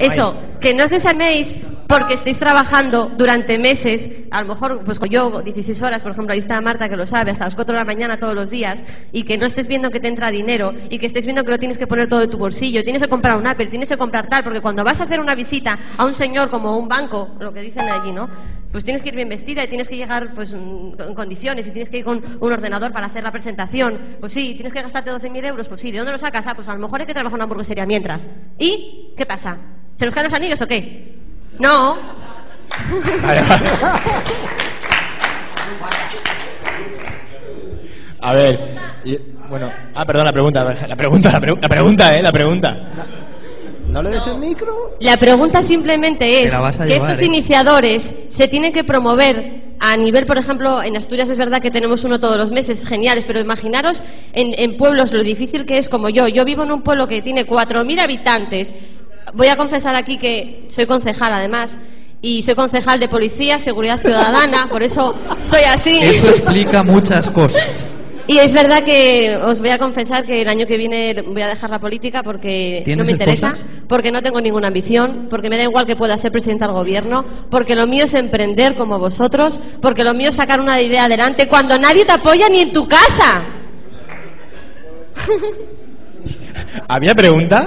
Eso, 0.00 0.34
que 0.60 0.74
no 0.74 0.84
os 0.84 0.90
desaméis 0.90 1.54
porque 1.90 2.14
estéis 2.14 2.38
trabajando 2.38 3.10
durante 3.18 3.58
meses, 3.58 4.08
a 4.30 4.42
lo 4.42 4.48
mejor, 4.48 4.84
pues 4.84 5.00
yo, 5.10 5.42
16 5.42 5.82
horas, 5.82 6.02
por 6.02 6.12
ejemplo, 6.12 6.32
ahí 6.32 6.38
está 6.38 6.60
Marta 6.60 6.88
que 6.88 6.96
lo 6.96 7.04
sabe, 7.04 7.32
hasta 7.32 7.46
las 7.46 7.56
4 7.56 7.72
de 7.74 7.78
la 7.80 7.84
mañana 7.84 8.16
todos 8.16 8.32
los 8.32 8.50
días, 8.50 8.84
y 9.10 9.24
que 9.24 9.36
no 9.36 9.46
estés 9.46 9.66
viendo 9.66 9.90
que 9.90 9.98
te 9.98 10.06
entra 10.06 10.30
dinero, 10.30 10.72
y 10.88 10.98
que 10.98 11.06
estés 11.06 11.24
viendo 11.24 11.42
que 11.42 11.50
lo 11.50 11.58
tienes 11.58 11.78
que 11.78 11.88
poner 11.88 12.06
todo 12.06 12.20
de 12.20 12.28
tu 12.28 12.38
bolsillo, 12.38 12.84
tienes 12.84 13.02
que 13.02 13.08
comprar 13.08 13.36
un 13.36 13.44
Apple, 13.44 13.66
tienes 13.66 13.88
que 13.88 13.96
comprar 13.96 14.28
tal, 14.28 14.44
porque 14.44 14.60
cuando 14.60 14.84
vas 14.84 15.00
a 15.00 15.04
hacer 15.04 15.18
una 15.18 15.34
visita 15.34 15.76
a 15.96 16.06
un 16.06 16.14
señor 16.14 16.48
como 16.48 16.78
un 16.78 16.86
banco, 16.86 17.30
lo 17.40 17.52
que 17.52 17.60
dicen 17.60 17.88
allí, 17.88 18.12
¿no? 18.12 18.28
Pues 18.70 18.84
tienes 18.84 19.02
que 19.02 19.08
ir 19.08 19.16
bien 19.16 19.28
vestida 19.28 19.64
y 19.64 19.68
tienes 19.68 19.88
que 19.88 19.96
llegar 19.96 20.32
pues 20.32 20.54
mm, 20.54 20.92
en 21.08 21.14
condiciones 21.16 21.66
y 21.66 21.72
tienes 21.72 21.88
que 21.88 21.98
ir 21.98 22.04
con 22.04 22.22
un 22.38 22.52
ordenador 22.52 22.92
para 22.92 23.06
hacer 23.06 23.24
la 23.24 23.32
presentación. 23.32 23.98
Pues 24.20 24.32
sí, 24.32 24.54
tienes 24.54 24.72
que 24.72 24.80
gastarte 24.80 25.10
12.000 25.10 25.44
euros. 25.44 25.66
Pues 25.66 25.80
sí, 25.80 25.90
¿de 25.90 25.98
dónde 25.98 26.12
lo 26.12 26.18
sacas? 26.18 26.46
Ah, 26.46 26.54
pues 26.54 26.68
a 26.68 26.74
lo 26.74 26.78
mejor 26.78 27.00
hay 27.00 27.06
que 27.06 27.12
trabajar 27.12 27.32
en 27.32 27.38
una 27.38 27.44
hamburguesería 27.44 27.84
mientras. 27.84 28.28
¿Y 28.60 29.12
qué 29.16 29.26
pasa? 29.26 29.58
¿Se 30.00 30.06
nos 30.06 30.14
caen 30.14 30.24
los 30.24 30.32
anillos 30.32 30.62
o 30.62 30.66
qué? 30.66 31.12
No. 31.58 31.98
A 38.20 38.32
ver, 38.34 38.60
y- 39.04 39.18
bueno, 39.50 39.70
ah, 39.94 40.04
perdón, 40.06 40.24
la 40.24 40.32
pregunta, 40.32 40.64
la 40.64 40.96
pregunta, 40.96 41.30
la, 41.32 41.40
pre- 41.40 41.56
la 41.60 41.68
pregunta, 41.68 42.18
eh, 42.18 42.22
la 42.22 42.32
pregunta. 42.32 42.78
¿No 43.88 44.02
le 44.02 44.08
des 44.10 44.26
el 44.26 44.38
micro? 44.38 44.68
La 45.00 45.18
pregunta 45.18 45.62
simplemente 45.62 46.44
es 46.44 46.52
que 46.52 46.58
llevar, 46.58 46.90
estos 46.90 47.20
¿eh? 47.20 47.26
iniciadores 47.26 48.14
se 48.30 48.48
tienen 48.48 48.72
que 48.72 48.84
promover 48.84 49.74
a 49.80 49.96
nivel, 49.98 50.24
por 50.26 50.38
ejemplo, 50.38 50.82
en 50.82 50.96
Asturias 50.96 51.28
es 51.28 51.36
verdad 51.36 51.60
que 51.60 51.70
tenemos 51.70 52.04
uno 52.04 52.18
todos 52.20 52.38
los 52.38 52.50
meses, 52.50 52.86
geniales, 52.86 53.24
pero 53.26 53.38
imaginaros 53.40 54.02
en, 54.32 54.54
en 54.58 54.76
pueblos 54.78 55.12
lo 55.12 55.22
difícil 55.22 55.66
que 55.66 55.76
es 55.78 55.90
como 55.90 56.08
yo. 56.08 56.26
Yo 56.28 56.44
vivo 56.46 56.62
en 56.62 56.72
un 56.72 56.82
pueblo 56.82 57.06
que 57.08 57.20
tiene 57.20 57.46
4.000 57.46 58.00
habitantes. 58.00 58.74
Voy 59.34 59.48
a 59.48 59.56
confesar 59.56 59.94
aquí 59.96 60.16
que 60.16 60.66
soy 60.68 60.86
concejal, 60.86 61.32
además, 61.32 61.78
y 62.22 62.42
soy 62.42 62.54
concejal 62.54 62.98
de 63.00 63.08
Policía, 63.08 63.58
Seguridad 63.58 63.98
Ciudadana, 63.98 64.68
por 64.68 64.82
eso 64.82 65.14
soy 65.44 65.62
así. 65.62 66.00
Eso 66.02 66.28
explica 66.28 66.82
muchas 66.82 67.30
cosas. 67.30 67.88
Y 68.26 68.38
es 68.38 68.52
verdad 68.52 68.84
que 68.84 69.36
os 69.42 69.58
voy 69.60 69.70
a 69.70 69.78
confesar 69.78 70.24
que 70.24 70.42
el 70.42 70.48
año 70.48 70.64
que 70.64 70.76
viene 70.76 71.20
voy 71.22 71.42
a 71.42 71.48
dejar 71.48 71.70
la 71.70 71.80
política 71.80 72.22
porque 72.22 72.78
no 72.80 72.84
¿Tienes 72.84 73.06
me 73.06 73.12
interesa, 73.12 73.48
esposas? 73.48 73.68
porque 73.88 74.12
no 74.12 74.22
tengo 74.22 74.40
ninguna 74.40 74.68
ambición, 74.68 75.26
porque 75.28 75.50
me 75.50 75.56
da 75.56 75.64
igual 75.64 75.84
que 75.86 75.96
pueda 75.96 76.16
ser 76.16 76.30
presidenta 76.30 76.66
del 76.66 76.74
gobierno, 76.76 77.24
porque 77.50 77.74
lo 77.74 77.88
mío 77.88 78.04
es 78.04 78.14
emprender 78.14 78.76
como 78.76 78.98
vosotros, 79.00 79.58
porque 79.80 80.04
lo 80.04 80.14
mío 80.14 80.28
es 80.28 80.36
sacar 80.36 80.60
una 80.60 80.80
idea 80.80 81.06
adelante 81.06 81.48
cuando 81.48 81.76
nadie 81.78 82.04
te 82.04 82.12
apoya 82.12 82.48
ni 82.48 82.60
en 82.60 82.72
tu 82.72 82.86
casa. 82.86 83.42
¿Había 86.88 87.14
pregunta? 87.14 87.66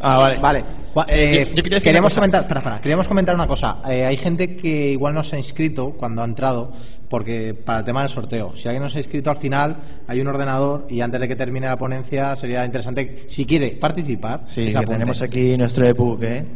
Ah, 0.00 0.18
vale. 0.18 0.38
Vale. 0.38 0.75
Juan, 0.96 1.06
eh, 1.10 1.44
Yo- 1.50 1.56
yo 1.56 1.62
quería 1.62 2.00
cosa. 2.00 2.14
comentar, 2.20 2.40
espera, 2.40 2.60
espera, 2.60 2.80
queríamos 2.80 3.06
comentar 3.06 3.34
una 3.34 3.46
cosa. 3.46 3.82
Eh, 3.86 4.06
hay 4.06 4.16
gente 4.16 4.56
que 4.56 4.92
igual 4.92 5.12
no 5.12 5.22
se 5.22 5.36
ha 5.36 5.38
inscrito 5.38 5.90
cuando 5.90 6.22
ha 6.22 6.24
entrado 6.24 6.72
porque 7.10 7.52
para 7.52 7.80
el 7.80 7.84
tema 7.84 8.00
del 8.00 8.08
sorteo. 8.08 8.56
Si 8.56 8.66
alguien 8.66 8.82
no 8.82 8.88
se 8.88 8.96
ha 8.96 9.00
inscrito 9.02 9.28
al 9.28 9.36
final, 9.36 9.76
hay 10.08 10.20
un 10.22 10.26
ordenador 10.28 10.86
y 10.88 11.02
antes 11.02 11.20
de 11.20 11.28
que 11.28 11.36
termine 11.36 11.66
la 11.66 11.76
ponencia 11.76 12.34
sería 12.34 12.64
interesante, 12.64 13.24
si 13.26 13.44
quiere 13.44 13.72
participar, 13.72 14.40
Sí, 14.46 14.72
que 14.72 14.86
tenemos 14.86 15.20
aquí 15.20 15.54
nuestro 15.58 15.86
ebook, 15.86 16.22
¿eh? 16.24 16.46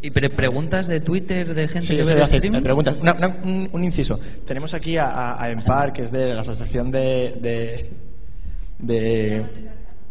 ¿Y 0.00 0.10
pre- 0.10 0.30
preguntas 0.30 0.86
de 0.86 1.00
Twitter 1.00 1.54
de 1.54 1.68
gente 1.68 1.82
Sí, 1.86 1.94
que 1.94 2.02
ve 2.02 2.22
el 2.22 2.50
me 2.50 2.62
preguntas. 2.62 2.96
Una- 2.98 3.12
una- 3.12 3.36
un, 3.44 3.68
un 3.72 3.84
inciso. 3.84 4.18
Tenemos 4.46 4.72
aquí 4.72 4.96
a, 4.96 5.04
a- 5.04 5.44
a 5.44 5.50
Empar, 5.50 5.92
que 5.92 6.00
es 6.00 6.10
de 6.10 6.32
la 6.32 6.40
Asociación 6.40 6.90
de, 6.90 7.36
de, 7.42 7.90
de- 8.78 9.46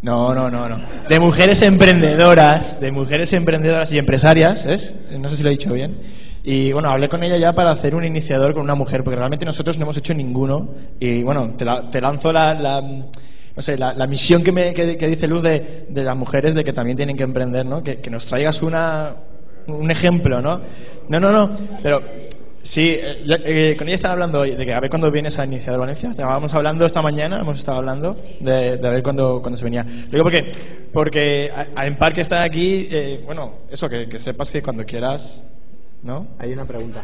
No, 0.02 0.34
no, 0.34 0.50
no, 0.50 0.68
no. 0.68 0.80
De 1.08 1.20
mujeres 1.20 1.62
emprendedoras, 1.62 2.80
de 2.80 2.92
mujeres 2.92 3.32
emprendedoras 3.34 3.94
y 3.94 4.00
empresarias, 4.00 4.66
¿es? 4.66 4.96
No 5.20 5.30
sé 5.30 5.38
si 5.38 5.44
lo 5.44 5.50
he 5.50 5.52
dicho 5.52 5.72
bien. 5.74 6.00
Y 6.44 6.72
bueno, 6.72 6.90
hablé 6.90 7.08
con 7.08 7.24
ella 7.24 7.38
ya 7.38 7.54
para 7.54 7.70
hacer 7.70 7.94
un 7.96 8.04
iniciador 8.04 8.54
con 8.56 8.64
una 8.64 8.74
mujer, 8.74 9.04
porque 9.04 9.18
realmente 9.18 9.46
nosotros 9.46 9.78
no 9.78 9.84
hemos 9.84 9.98
hecho 9.98 10.16
ninguno. 10.16 10.70
Y 11.00 11.22
bueno, 11.22 11.54
te, 11.56 11.66
la- 11.66 11.90
te 11.92 12.02
lanzo 12.02 12.34
la, 12.34 12.56
la- 12.56 12.82
no 12.82 13.62
sé, 13.62 13.78
la, 13.78 13.94
misión 14.08 14.44
que, 14.44 14.52
me, 14.52 14.74
que, 14.74 14.98
que 14.98 15.08
dice 15.08 15.28
Luz 15.28 15.44
de, 15.44 15.86
de 15.90 16.04
las 16.04 16.16
mujeres 16.18 16.56
de 16.56 16.64
que 16.64 16.74
también 16.74 16.98
tienen 16.98 17.16
que 17.16 17.24
emprender, 17.24 17.66
¿no? 17.68 17.84
Que, 17.84 17.98
que 18.00 18.10
nos 18.10 18.26
traigas 18.26 18.64
una, 18.64 19.12
un 19.68 19.92
ejemplo, 19.92 20.42
¿no? 20.42 20.62
No, 21.10 21.20
no, 21.20 21.32
no, 21.32 21.52
pero 21.84 22.02
sí, 22.62 22.90
eh, 23.00 23.24
eh, 23.46 23.76
con 23.78 23.88
ella 23.88 23.96
estaba 23.96 24.14
hablando 24.14 24.40
hoy 24.40 24.56
de 24.56 24.66
que 24.66 24.74
a 24.74 24.80
ver 24.80 24.90
cuándo 24.90 25.12
vienes 25.12 25.38
a 25.40 25.46
Iniciador 25.46 25.82
Valencia. 25.82 26.10
Estábamos 26.12 26.54
hablando 26.54 26.86
esta 26.86 27.02
mañana, 27.02 27.40
hemos 27.40 27.60
estado 27.60 27.78
hablando 27.78 28.16
de, 28.40 28.78
de 28.78 28.88
a 28.88 28.92
ver 28.92 29.04
cuándo, 29.04 29.42
cuándo 29.42 29.58
se 29.58 29.64
venía. 29.64 29.84
Lo 29.84 30.12
digo 30.12 30.24
porque, 30.24 30.52
porque 30.92 31.52
a, 31.54 31.68
a 31.82 31.88
Empar 31.88 32.14
que 32.14 32.22
está 32.22 32.44
aquí, 32.44 32.88
eh, 32.92 33.22
bueno, 33.26 33.56
eso, 33.70 33.90
que, 33.90 34.08
que 34.08 34.20
sepas 34.20 34.52
que 34.52 34.62
cuando 34.62 34.86
quieras, 34.86 35.44
¿no? 36.04 36.28
Hay 36.40 36.54
una 36.54 36.66
pregunta. 36.66 37.04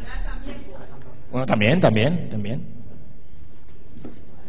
Bueno, 1.32 1.46
también, 1.46 1.80
también, 1.80 2.30
también. 2.30 2.66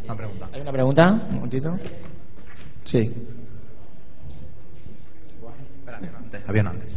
Una 0.05 0.17
pregunta. 0.17 0.49
¿Hay 0.53 0.61
una 0.61 0.73
pregunta? 0.73 1.27
Un 1.29 1.35
momentito. 1.37 1.79
Sí. 2.85 3.13
Había 6.47 6.63
antes. 6.63 6.91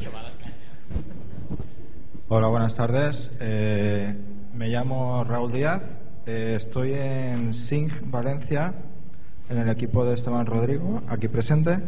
Hola, 2.34 2.48
buenas 2.48 2.76
tardes. 2.76 3.30
Eh, 3.42 4.16
me 4.56 4.70
llamo 4.70 5.26
Raúl 5.26 5.52
Díaz. 5.52 6.00
Eh, 6.26 6.54
estoy 6.56 6.94
en 6.94 7.54
SING 7.54 7.92
Valencia, 8.10 8.74
en 9.50 9.58
el 9.58 9.68
equipo 9.68 10.06
de 10.06 10.14
Esteban 10.16 10.46
Rodrigo, 10.46 11.04
aquí 11.10 11.28
presente. 11.28 11.80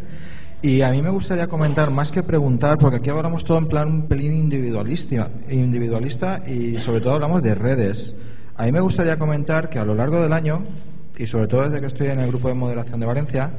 Y 0.61 0.82
a 0.82 0.90
mí 0.90 1.02
me 1.02 1.11
gustaría 1.11 1.48
comentar, 1.48 1.91
más 1.91 2.11
que 2.11 2.24
preguntar, 2.24 2.78
porque 2.78 2.98
aquí 2.98 3.10
hablamos 3.10 3.45
todo 3.45 3.57
en 3.57 3.68
plan 3.68 3.88
un 3.88 4.02
pelín 4.10 4.34
individualista, 4.34 5.32
individualista 5.49 6.41
y 6.45 6.78
sobre 6.82 6.99
todo 6.99 7.14
hablamos 7.14 7.41
de 7.41 7.56
redes. 7.56 8.18
A 8.57 8.65
mí 8.65 8.74
me 8.74 8.82
gustaría 8.82 9.18
comentar 9.18 9.70
que 9.70 9.80
a 9.80 9.86
lo 9.86 9.95
largo 9.95 10.20
del 10.20 10.34
año, 10.34 10.61
y 11.18 11.26
sobre 11.26 11.48
todo 11.48 11.64
desde 11.64 11.80
que 11.80 11.88
estoy 11.88 12.07
en 12.07 12.20
el 12.20 12.28
grupo 12.28 12.49
de 12.49 12.56
moderación 12.56 12.99
de 12.99 13.06
Valencia, 13.06 13.49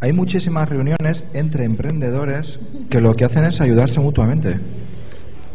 hay 0.00 0.14
muchísimas 0.14 0.66
reuniones 0.66 1.26
entre 1.34 1.64
emprendedores 1.64 2.58
que 2.88 3.02
lo 3.02 3.12
que 3.12 3.26
hacen 3.26 3.44
es 3.44 3.60
ayudarse 3.60 4.00
mutuamente. 4.00 4.58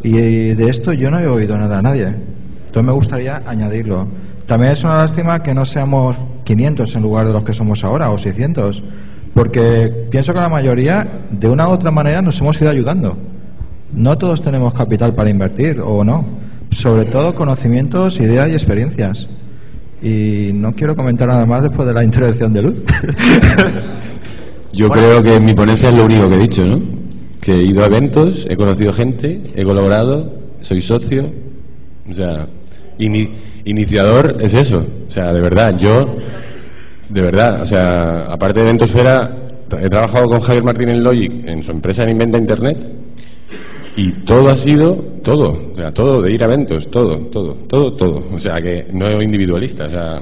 Y 0.03 0.53
de 0.53 0.69
esto 0.69 0.93
yo 0.93 1.09
no 1.11 1.19
he 1.19 1.27
oído 1.27 1.57
nada 1.57 1.79
a 1.79 1.81
nadie. 1.81 2.07
Entonces 2.07 2.83
me 2.83 2.91
gustaría 2.91 3.43
añadirlo. 3.45 4.07
También 4.45 4.71
es 4.73 4.83
una 4.83 4.97
lástima 4.97 5.43
que 5.43 5.53
no 5.53 5.65
seamos 5.65 6.15
500 6.43 6.95
en 6.95 7.01
lugar 7.01 7.27
de 7.27 7.33
los 7.33 7.43
que 7.43 7.53
somos 7.53 7.83
ahora 7.83 8.09
o 8.11 8.17
600. 8.17 8.83
Porque 9.33 10.07
pienso 10.09 10.33
que 10.33 10.39
la 10.39 10.49
mayoría, 10.49 11.07
de 11.29 11.49
una 11.49 11.67
u 11.67 11.71
otra 11.71 11.91
manera, 11.91 12.21
nos 12.21 12.39
hemos 12.39 12.59
ido 12.61 12.69
ayudando. 12.69 13.17
No 13.93 14.17
todos 14.17 14.41
tenemos 14.41 14.73
capital 14.73 15.13
para 15.13 15.29
invertir, 15.29 15.81
o 15.81 16.03
no. 16.03 16.25
Sobre 16.71 17.05
todo 17.05 17.35
conocimientos, 17.35 18.19
ideas 18.19 18.49
y 18.49 18.53
experiencias. 18.53 19.29
Y 20.01 20.51
no 20.53 20.73
quiero 20.73 20.95
comentar 20.95 21.27
nada 21.27 21.45
más 21.45 21.63
después 21.63 21.87
de 21.87 21.93
la 21.93 22.03
intervención 22.05 22.53
de 22.53 22.61
Luz. 22.61 22.81
Yo 24.73 24.89
creo 24.89 25.23
que 25.23 25.35
en 25.35 25.45
mi 25.45 25.53
ponencia 25.53 25.89
es 25.89 25.95
lo 25.95 26.05
único 26.05 26.29
que 26.29 26.35
he 26.35 26.39
dicho, 26.39 26.65
¿no? 26.65 26.96
Que 27.47 27.53
he 27.53 27.63
ido 27.63 27.81
a 27.81 27.85
eventos, 27.85 28.45
he 28.49 28.57
conocido 28.57 28.91
gente, 28.91 29.39
he 29.55 29.63
colaborado, 29.63 30.29
soy 30.59 30.81
socio. 30.81 31.31
O 32.09 32.13
sea, 32.13 32.45
ini- 32.99 33.29
iniciador 33.63 34.35
es 34.41 34.53
eso. 34.53 34.85
O 35.07 35.09
sea, 35.09 35.31
de 35.31 35.39
verdad, 35.39 35.77
yo, 35.77 36.17
de 37.07 37.21
verdad, 37.21 37.61
o 37.61 37.65
sea, 37.65 38.25
aparte 38.29 38.59
de 38.59 38.63
Eventosfera, 38.65 39.33
he 39.81 39.87
trabajado 39.87 40.27
con 40.27 40.41
Javier 40.41 40.65
Martín 40.65 40.89
en 40.89 41.01
Logic, 41.01 41.31
en 41.47 41.63
su 41.63 41.71
empresa 41.71 42.03
en 42.03 42.09
Inventa 42.09 42.37
Internet, 42.37 42.85
y 43.95 44.11
todo 44.11 44.49
ha 44.49 44.57
sido, 44.57 44.95
todo, 45.23 45.69
o 45.71 45.75
sea, 45.77 45.91
todo, 45.91 46.21
de 46.21 46.33
ir 46.33 46.41
a 46.43 46.47
eventos, 46.47 46.91
todo, 46.91 47.17
todo, 47.31 47.53
todo, 47.53 47.93
todo. 47.93 48.23
O 48.29 48.39
sea, 48.41 48.61
que 48.61 48.87
no 48.91 49.21
individualista, 49.21 49.85
o 49.85 49.89
sea, 49.89 50.21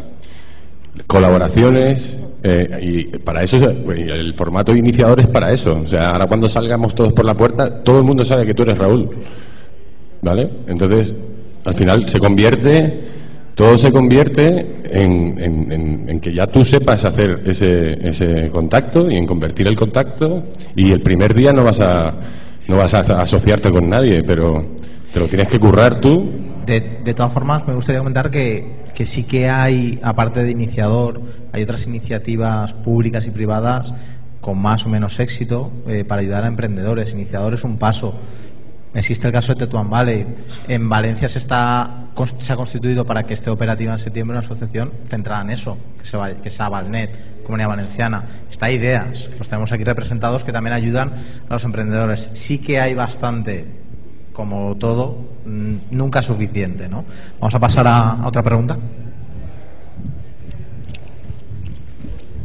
colaboraciones 1.08 2.20
eh, 2.48 2.80
y 2.80 3.04
para 3.18 3.42
eso 3.42 3.58
es- 3.58 3.98
y 3.98 4.02
el 4.10 4.34
formato 4.36 4.76
iniciador 4.76 5.20
es 5.20 5.28
para 5.28 5.52
eso. 5.52 5.82
O 5.84 5.88
sea 5.88 6.12
ahora 6.12 6.28
cuando 6.28 6.48
salgamos 6.48 6.94
todos 6.94 7.12
por 7.14 7.26
la 7.26 7.34
puerta 7.36 7.84
todo 7.84 7.98
el 8.00 8.04
mundo 8.04 8.24
sabe 8.24 8.46
que 8.46 8.54
tú 8.54 8.62
eres 8.64 8.78
Raúl 8.78 9.10
vale 10.22 10.48
entonces 10.68 11.14
al 11.64 11.74
final 11.74 12.08
se 12.08 12.20
convierte 12.20 13.00
todo 13.56 13.78
se 13.78 13.92
convierte 13.92 14.66
en, 14.92 15.40
en- 15.40 15.72
en- 15.72 16.10
en 16.10 16.20
que 16.20 16.34
ya 16.34 16.46
tú 16.48 16.64
sepas 16.66 17.06
hacer 17.06 17.42
ese, 17.46 17.98
ese 18.08 18.50
contacto 18.50 19.10
y 19.10 19.16
en 19.16 19.26
convertir 19.26 19.68
el 19.68 19.76
contacto 19.76 20.44
y 20.76 20.92
el 20.92 21.02
primer 21.02 21.34
día 21.34 21.54
no 21.54 21.64
vas 21.64 21.80
a 21.80 22.14
no 22.68 22.78
vas 22.78 22.94
a 22.94 23.00
asociarte 23.22 23.70
con 23.72 23.90
nadie 23.90 24.24
pero 24.24 24.66
te 25.14 25.20
lo 25.20 25.28
tienes 25.28 25.48
que 25.48 25.60
currar 25.60 26.02
tú 26.02 26.30
De, 26.66 27.00
de 27.04 27.14
todas 27.14 27.32
formas, 27.32 27.68
me 27.68 27.74
gustaría 27.74 28.00
comentar 28.00 28.32
que, 28.32 28.84
que 28.94 29.06
sí 29.06 29.24
que 29.24 29.50
hay, 29.50 30.00
aparte 30.02 30.44
de 30.44 30.52
iniciador, 30.52 31.22
hay 31.52 31.64
otras 31.64 31.86
iniciativas 31.86 32.74
públicas 32.74 33.28
y 33.28 33.32
privadas 33.32 33.94
con 34.46 34.60
más 34.60 34.86
o 34.86 34.90
menos 34.90 35.20
éxito 35.20 35.72
eh, 35.88 36.06
para 36.06 36.22
ayudar 36.22 36.44
a 36.44 36.48
emprendedores. 36.48 37.12
Iniciador 37.14 37.56
es 37.56 37.64
un 37.64 37.78
paso. 37.78 38.16
Existe 38.94 39.28
el 39.28 39.34
caso 39.34 39.54
de 39.54 39.66
Tetuán 39.66 39.90
Valley. 39.90 40.26
En 40.68 40.88
Valencia 40.88 41.28
se, 41.28 41.40
está, 41.40 42.06
se 42.40 42.54
ha 42.54 42.56
constituido 42.56 43.06
para 43.06 43.24
que 43.24 43.34
esté 43.34 43.50
operativa 43.50 43.92
en 43.92 44.00
septiembre 44.00 44.38
una 44.38 44.46
asociación 44.46 44.94
centrada 45.06 45.42
en 45.42 45.50
eso, 45.50 45.78
que, 46.00 46.06
se 46.06 46.18
que 46.42 46.50
sea 46.50 46.70
Valnet, 46.70 47.44
Comunidad 47.44 47.70
Valenciana. 47.70 48.24
Está 48.50 48.72
Ideas, 48.72 49.30
los 49.38 49.48
tenemos 49.48 49.72
aquí 49.72 49.84
representados, 49.84 50.44
que 50.44 50.54
también 50.54 50.74
ayudan 50.74 51.12
a 51.50 51.54
los 51.54 51.64
emprendedores. 51.64 52.30
Sí 52.34 52.60
que 52.60 52.80
hay 52.80 52.94
bastante 52.94 53.66
como 54.36 54.76
todo, 54.76 55.16
mm, 55.46 55.76
nunca 55.92 56.22
suficiente, 56.22 56.90
¿no? 56.90 57.06
Vamos 57.40 57.56
a 57.56 57.60
pasar 57.60 57.88
a, 57.88 58.18
otra 58.26 58.44
pregunta. 58.44 58.78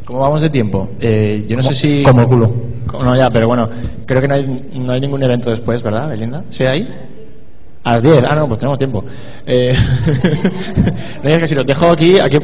¿Cómo 0.04 0.20
vamos 0.20 0.40
de 0.40 0.50
tiempo? 0.50 0.90
Eh, 1.00 1.44
yo 1.48 1.56
no 1.56 1.62
sé 1.64 1.74
si... 1.74 2.02
como 2.04 2.20
el 2.22 2.28
culo. 2.28 2.52
No, 2.92 3.16
ya, 3.16 3.28
pero 3.30 3.48
bueno, 3.48 3.68
creo 4.06 4.20
que 4.20 4.28
no 4.28 4.34
hay, 4.34 4.70
no 4.74 4.92
hay 4.92 5.00
ningún 5.00 5.22
evento 5.22 5.50
después, 5.50 5.82
¿verdad, 5.82 6.08
Belinda? 6.08 6.44
¿Sí 6.50 6.64
hay? 6.64 6.88
A 7.82 7.94
las 7.94 8.02
10. 8.02 8.24
Ah, 8.28 8.36
no, 8.36 8.46
pues 8.46 8.58
tenemos 8.60 8.78
tiempo. 8.78 9.04
Eh, 9.44 9.74
no 11.22 11.22
digas 11.22 11.40
que 11.40 11.46
si 11.48 11.54
los 11.56 11.66
dejo 11.66 11.90
aquí, 11.90 12.20
aquí... 12.20 12.38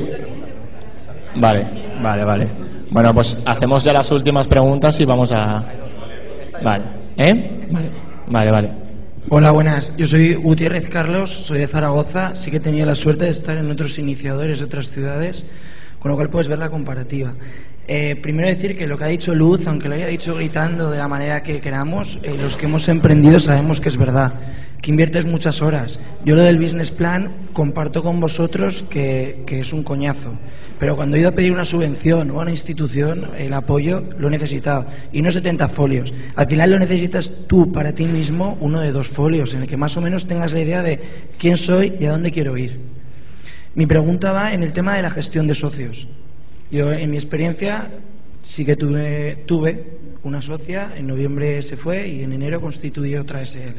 Vale, 1.36 1.66
vale, 2.02 2.24
vale. 2.24 2.48
Bueno, 2.90 3.14
pues 3.14 3.39
hacemos 3.44 3.85
ya 3.85 3.93
las 3.93 4.10
últimas 4.10 4.48
preguntas 4.48 4.98
y 4.98 5.05
vamos 5.05 5.31
a... 5.31 5.64
Vale. 6.64 6.85
¿Eh? 7.16 7.66
Vale, 8.28 8.51
vale. 8.51 8.86
Hola, 9.28 9.51
buenas. 9.51 9.93
Yo 9.97 10.07
soy 10.07 10.35
Gutiérrez 10.35 10.89
Carlos, 10.89 11.32
soy 11.32 11.59
de 11.59 11.66
Zaragoza. 11.66 12.36
Sí 12.36 12.53
que 12.53 12.59
he 12.59 12.61
tenido 12.61 12.86
la 12.86 12.94
suerte 12.94 13.24
de 13.24 13.32
estar 13.32 13.59
en 13.59 13.69
otros 13.69 13.98
iniciadores 13.98 14.61
de 14.61 14.66
otras 14.66 14.93
ciudades, 14.93 15.51
con 15.98 16.12
lo 16.12 16.15
cual 16.15 16.31
puedes 16.31 16.47
ver 16.47 16.61
la 16.61 16.70
comparativa. 16.70 17.35
Eh, 17.88 18.16
primero 18.20 18.48
decir 18.48 18.76
que 18.76 18.88
lo 18.88 18.98
que 18.98 19.04
ha 19.04 19.08
dicho 19.08 19.32
Luz, 19.32 19.68
aunque 19.68 19.88
lo 19.88 19.94
haya 19.94 20.08
dicho 20.08 20.34
gritando 20.34 20.90
de 20.90 20.98
la 20.98 21.06
manera 21.06 21.44
que 21.44 21.60
queramos, 21.60 22.18
eh, 22.24 22.34
los 22.36 22.56
que 22.56 22.66
hemos 22.66 22.88
emprendido 22.88 23.38
sabemos 23.38 23.80
que 23.80 23.88
es 23.88 23.96
verdad, 23.96 24.34
que 24.82 24.90
inviertes 24.90 25.24
muchas 25.24 25.62
horas. 25.62 26.00
Yo 26.24 26.34
lo 26.34 26.42
del 26.42 26.58
business 26.58 26.90
plan 26.90 27.32
comparto 27.52 28.02
con 28.02 28.18
vosotros 28.18 28.82
que, 28.82 29.44
que 29.46 29.60
es 29.60 29.72
un 29.72 29.84
coñazo, 29.84 30.32
pero 30.80 30.96
cuando 30.96 31.16
he 31.16 31.20
ido 31.20 31.28
a 31.28 31.32
pedir 31.32 31.52
una 31.52 31.64
subvención 31.64 32.32
o 32.32 32.40
a 32.40 32.42
una 32.42 32.50
institución, 32.50 33.30
el 33.38 33.52
apoyo 33.52 34.02
lo 34.18 34.26
he 34.26 34.30
necesitado. 34.32 34.86
Y 35.12 35.22
no 35.22 35.30
70 35.30 35.68
folios. 35.68 36.12
Al 36.34 36.48
final 36.48 36.72
lo 36.72 36.80
necesitas 36.80 37.30
tú 37.46 37.70
para 37.70 37.92
ti 37.92 38.06
mismo, 38.06 38.58
uno 38.60 38.80
de 38.80 38.90
dos 38.90 39.06
folios, 39.06 39.54
en 39.54 39.62
el 39.62 39.68
que 39.68 39.76
más 39.76 39.96
o 39.96 40.00
menos 40.00 40.26
tengas 40.26 40.52
la 40.52 40.60
idea 40.60 40.82
de 40.82 41.00
quién 41.38 41.56
soy 41.56 41.94
y 42.00 42.06
a 42.06 42.10
dónde 42.10 42.32
quiero 42.32 42.56
ir. 42.56 42.80
Mi 43.76 43.86
pregunta 43.86 44.32
va 44.32 44.54
en 44.54 44.64
el 44.64 44.72
tema 44.72 44.96
de 44.96 45.02
la 45.02 45.10
gestión 45.10 45.46
de 45.46 45.54
socios. 45.54 46.08
Yo, 46.70 46.93
en 46.93 47.10
mi 47.10 47.16
experiencia, 47.16 47.90
sí 48.44 48.64
que 48.64 48.76
tuve, 48.76 49.44
tuve 49.47 49.98
una 50.22 50.43
socia, 50.43 50.93
en 50.97 51.06
noviembre 51.06 51.62
se 51.62 51.76
fue 51.76 52.09
y 52.09 52.22
en 52.22 52.32
enero 52.32 52.60
constituí 52.60 53.16
otra 53.16 53.44
SL. 53.44 53.78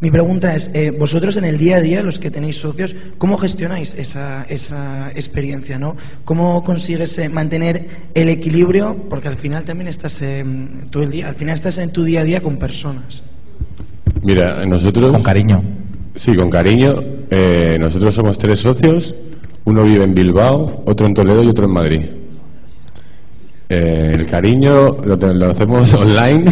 Mi 0.00 0.10
pregunta 0.10 0.56
es, 0.56 0.68
eh, 0.74 0.90
vosotros 0.90 1.36
en 1.36 1.44
el 1.44 1.56
día 1.58 1.76
a 1.76 1.80
día, 1.80 2.02
los 2.02 2.18
que 2.18 2.30
tenéis 2.30 2.56
socios, 2.56 2.96
¿cómo 3.18 3.38
gestionáis 3.38 3.94
esa, 3.94 4.44
esa 4.48 5.10
experiencia? 5.10 5.78
¿no? 5.78 5.96
¿Cómo 6.24 6.64
consigues 6.64 7.16
eh, 7.18 7.28
mantener 7.28 7.88
el 8.12 8.28
equilibrio? 8.28 8.96
Porque 9.08 9.28
al 9.28 9.36
final 9.36 9.62
también 9.62 9.86
estás 9.86 10.20
eh, 10.22 10.44
todo 10.90 11.04
el 11.04 11.10
día, 11.10 11.28
al 11.28 11.36
final 11.36 11.54
estás 11.54 11.78
en 11.78 11.92
tu 11.92 12.02
día 12.02 12.22
a 12.22 12.24
día 12.24 12.42
con 12.42 12.56
personas. 12.56 13.22
Mira, 14.22 14.66
nosotros... 14.66 15.12
Con 15.12 15.22
cariño. 15.22 15.62
Sí, 16.14 16.34
con 16.34 16.50
cariño. 16.50 16.96
Eh, 17.30 17.76
nosotros 17.80 18.14
somos 18.14 18.38
tres 18.38 18.60
socios. 18.60 19.14
Uno 19.64 19.84
vive 19.84 20.04
en 20.04 20.14
Bilbao, 20.14 20.82
otro 20.86 21.06
en 21.06 21.14
Toledo 21.14 21.42
y 21.42 21.48
otro 21.48 21.66
en 21.66 21.70
Madrid. 21.72 22.02
Eh, 23.68 24.12
el 24.14 24.26
cariño 24.26 24.96
lo, 25.04 25.16
lo 25.16 25.46
hacemos 25.50 25.94
online 25.94 26.44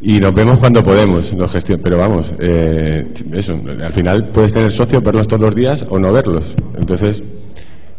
y 0.00 0.20
nos 0.20 0.32
vemos 0.34 0.58
cuando 0.58 0.82
podemos. 0.82 1.32
Gestion- 1.34 1.80
pero 1.82 1.98
vamos, 1.98 2.32
eh, 2.38 3.06
eso. 3.32 3.58
Al 3.84 3.92
final 3.92 4.28
puedes 4.28 4.52
tener 4.52 4.70
socios, 4.70 5.02
verlos 5.02 5.26
todos 5.28 5.42
los 5.42 5.54
días 5.54 5.84
o 5.88 5.98
no 5.98 6.12
verlos. 6.12 6.54
Entonces, 6.78 7.22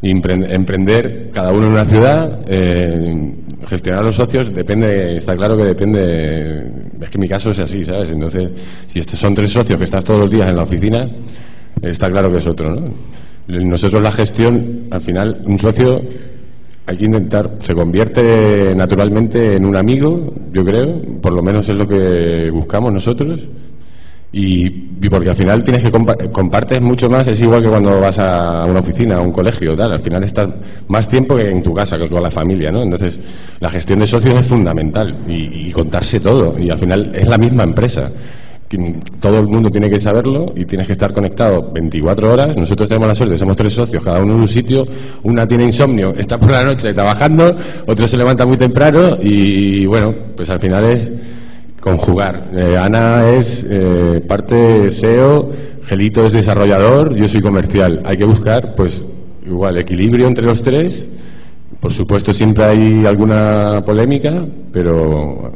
emprender 0.01 1.29
cada 1.33 1.51
uno 1.51 1.65
en 1.67 1.71
una 1.73 1.85
ciudad, 1.85 2.39
eh, 2.47 3.35
gestionar 3.67 4.03
los 4.05 4.15
socios, 4.15 4.53
depende, 4.53 5.17
está 5.17 5.35
claro 5.35 5.57
que 5.57 5.65
depende, 5.65 6.71
es 7.01 7.09
que 7.09 7.17
mi 7.17 7.27
caso 7.27 7.51
es 7.51 7.59
así, 7.59 7.83
¿sabes? 7.83 8.09
Entonces, 8.11 8.51
si 8.85 8.99
estos 8.99 9.19
son 9.19 9.35
tres 9.35 9.51
socios 9.51 9.77
que 9.77 9.83
estás 9.83 10.03
todos 10.03 10.19
los 10.21 10.31
días 10.31 10.47
en 10.49 10.55
la 10.55 10.63
oficina, 10.63 11.09
está 11.81 12.09
claro 12.09 12.31
que 12.31 12.37
es 12.37 12.47
otro, 12.47 12.73
¿no? 12.73 12.83
Nosotros 13.47 14.01
la 14.01 14.11
gestión, 14.11 14.87
al 14.91 15.01
final, 15.01 15.41
un 15.45 15.57
socio 15.57 16.03
hay 16.85 16.97
que 16.97 17.05
intentar, 17.05 17.57
se 17.61 17.73
convierte 17.73 18.73
naturalmente 18.75 19.55
en 19.55 19.65
un 19.65 19.75
amigo, 19.75 20.33
yo 20.53 20.63
creo, 20.63 21.01
por 21.21 21.33
lo 21.33 21.41
menos 21.43 21.67
es 21.67 21.75
lo 21.75 21.87
que 21.87 22.49
buscamos 22.51 22.93
nosotros. 22.93 23.41
Y, 24.31 24.69
porque 25.09 25.29
al 25.29 25.35
final 25.35 25.63
tienes 25.63 25.83
que 25.83 25.91
compa- 25.91 26.29
compartes 26.31 26.81
mucho 26.81 27.09
más, 27.09 27.27
es 27.27 27.39
igual 27.39 27.63
que 27.63 27.69
cuando 27.69 27.99
vas 28.01 28.19
a 28.19 28.65
una 28.65 28.81
oficina, 28.81 29.15
a 29.15 29.21
un 29.21 29.31
colegio, 29.31 29.75
tal, 29.75 29.93
al 29.93 30.01
final 30.01 30.23
estás 30.23 30.53
más 30.89 31.07
tiempo 31.07 31.35
que 31.37 31.49
en 31.49 31.63
tu 31.63 31.73
casa, 31.73 31.97
que 31.97 32.09
con 32.09 32.21
la 32.21 32.29
familia, 32.29 32.69
¿no? 32.69 32.83
Entonces, 32.83 33.19
la 33.59 33.69
gestión 33.69 33.99
de 33.99 34.07
socios 34.07 34.35
es 34.35 34.45
fundamental 34.45 35.15
y 35.27 35.71
contarse 35.71 36.19
todo, 36.19 36.59
y 36.59 36.69
al 36.69 36.77
final 36.77 37.11
es 37.15 37.27
la 37.27 37.37
misma 37.37 37.63
empresa. 37.63 38.11
Todo 39.21 39.39
el 39.39 39.47
mundo 39.47 39.71
tiene 39.71 39.89
que 39.89 39.99
saberlo 39.99 40.53
y 40.55 40.65
tienes 40.65 40.87
que 40.87 40.93
estar 40.93 41.13
conectado 41.13 41.71
24 41.71 42.33
horas. 42.33 42.57
Nosotros 42.57 42.89
tenemos 42.89 43.07
la 43.07 43.15
suerte, 43.15 43.37
somos 43.37 43.55
tres 43.55 43.73
socios, 43.73 44.03
cada 44.03 44.19
uno 44.19 44.33
en 44.33 44.41
un 44.41 44.47
sitio. 44.47 44.85
Una 45.23 45.47
tiene 45.47 45.63
insomnio, 45.63 46.13
está 46.17 46.37
por 46.37 46.51
la 46.51 46.65
noche 46.65 46.93
trabajando, 46.93 47.55
otro 47.85 48.07
se 48.07 48.17
levanta 48.17 48.45
muy 48.45 48.57
temprano 48.57 49.17
y 49.21 49.85
bueno, 49.85 50.13
pues 50.35 50.49
al 50.49 50.59
final 50.59 50.83
es 50.83 51.09
conjugar. 51.79 52.49
Eh, 52.53 52.77
Ana 52.77 53.29
es 53.29 53.65
eh, 53.69 54.21
parte 54.27 54.91
SEO, 54.91 55.49
Gelito 55.83 56.25
es 56.25 56.33
desarrollador, 56.33 57.15
yo 57.15 57.27
soy 57.29 57.41
comercial. 57.41 58.01
Hay 58.05 58.17
que 58.17 58.25
buscar, 58.25 58.75
pues, 58.75 59.05
igual, 59.45 59.77
equilibrio 59.77 60.27
entre 60.27 60.43
los 60.45 60.61
tres. 60.61 61.07
Por 61.79 61.93
supuesto, 61.93 62.33
siempre 62.33 62.65
hay 62.65 63.05
alguna 63.05 63.81
polémica, 63.85 64.45
pero 64.73 65.53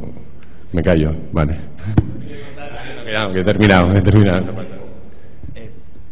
me 0.72 0.82
callo, 0.82 1.14
vale. 1.32 1.56
Que 3.32 3.40
he 3.40 3.44
terminado, 3.44 3.94
he 3.94 4.00
terminado. 4.00 4.40
no 4.40 4.52
pasa 4.52 4.70
nada. 4.70 4.82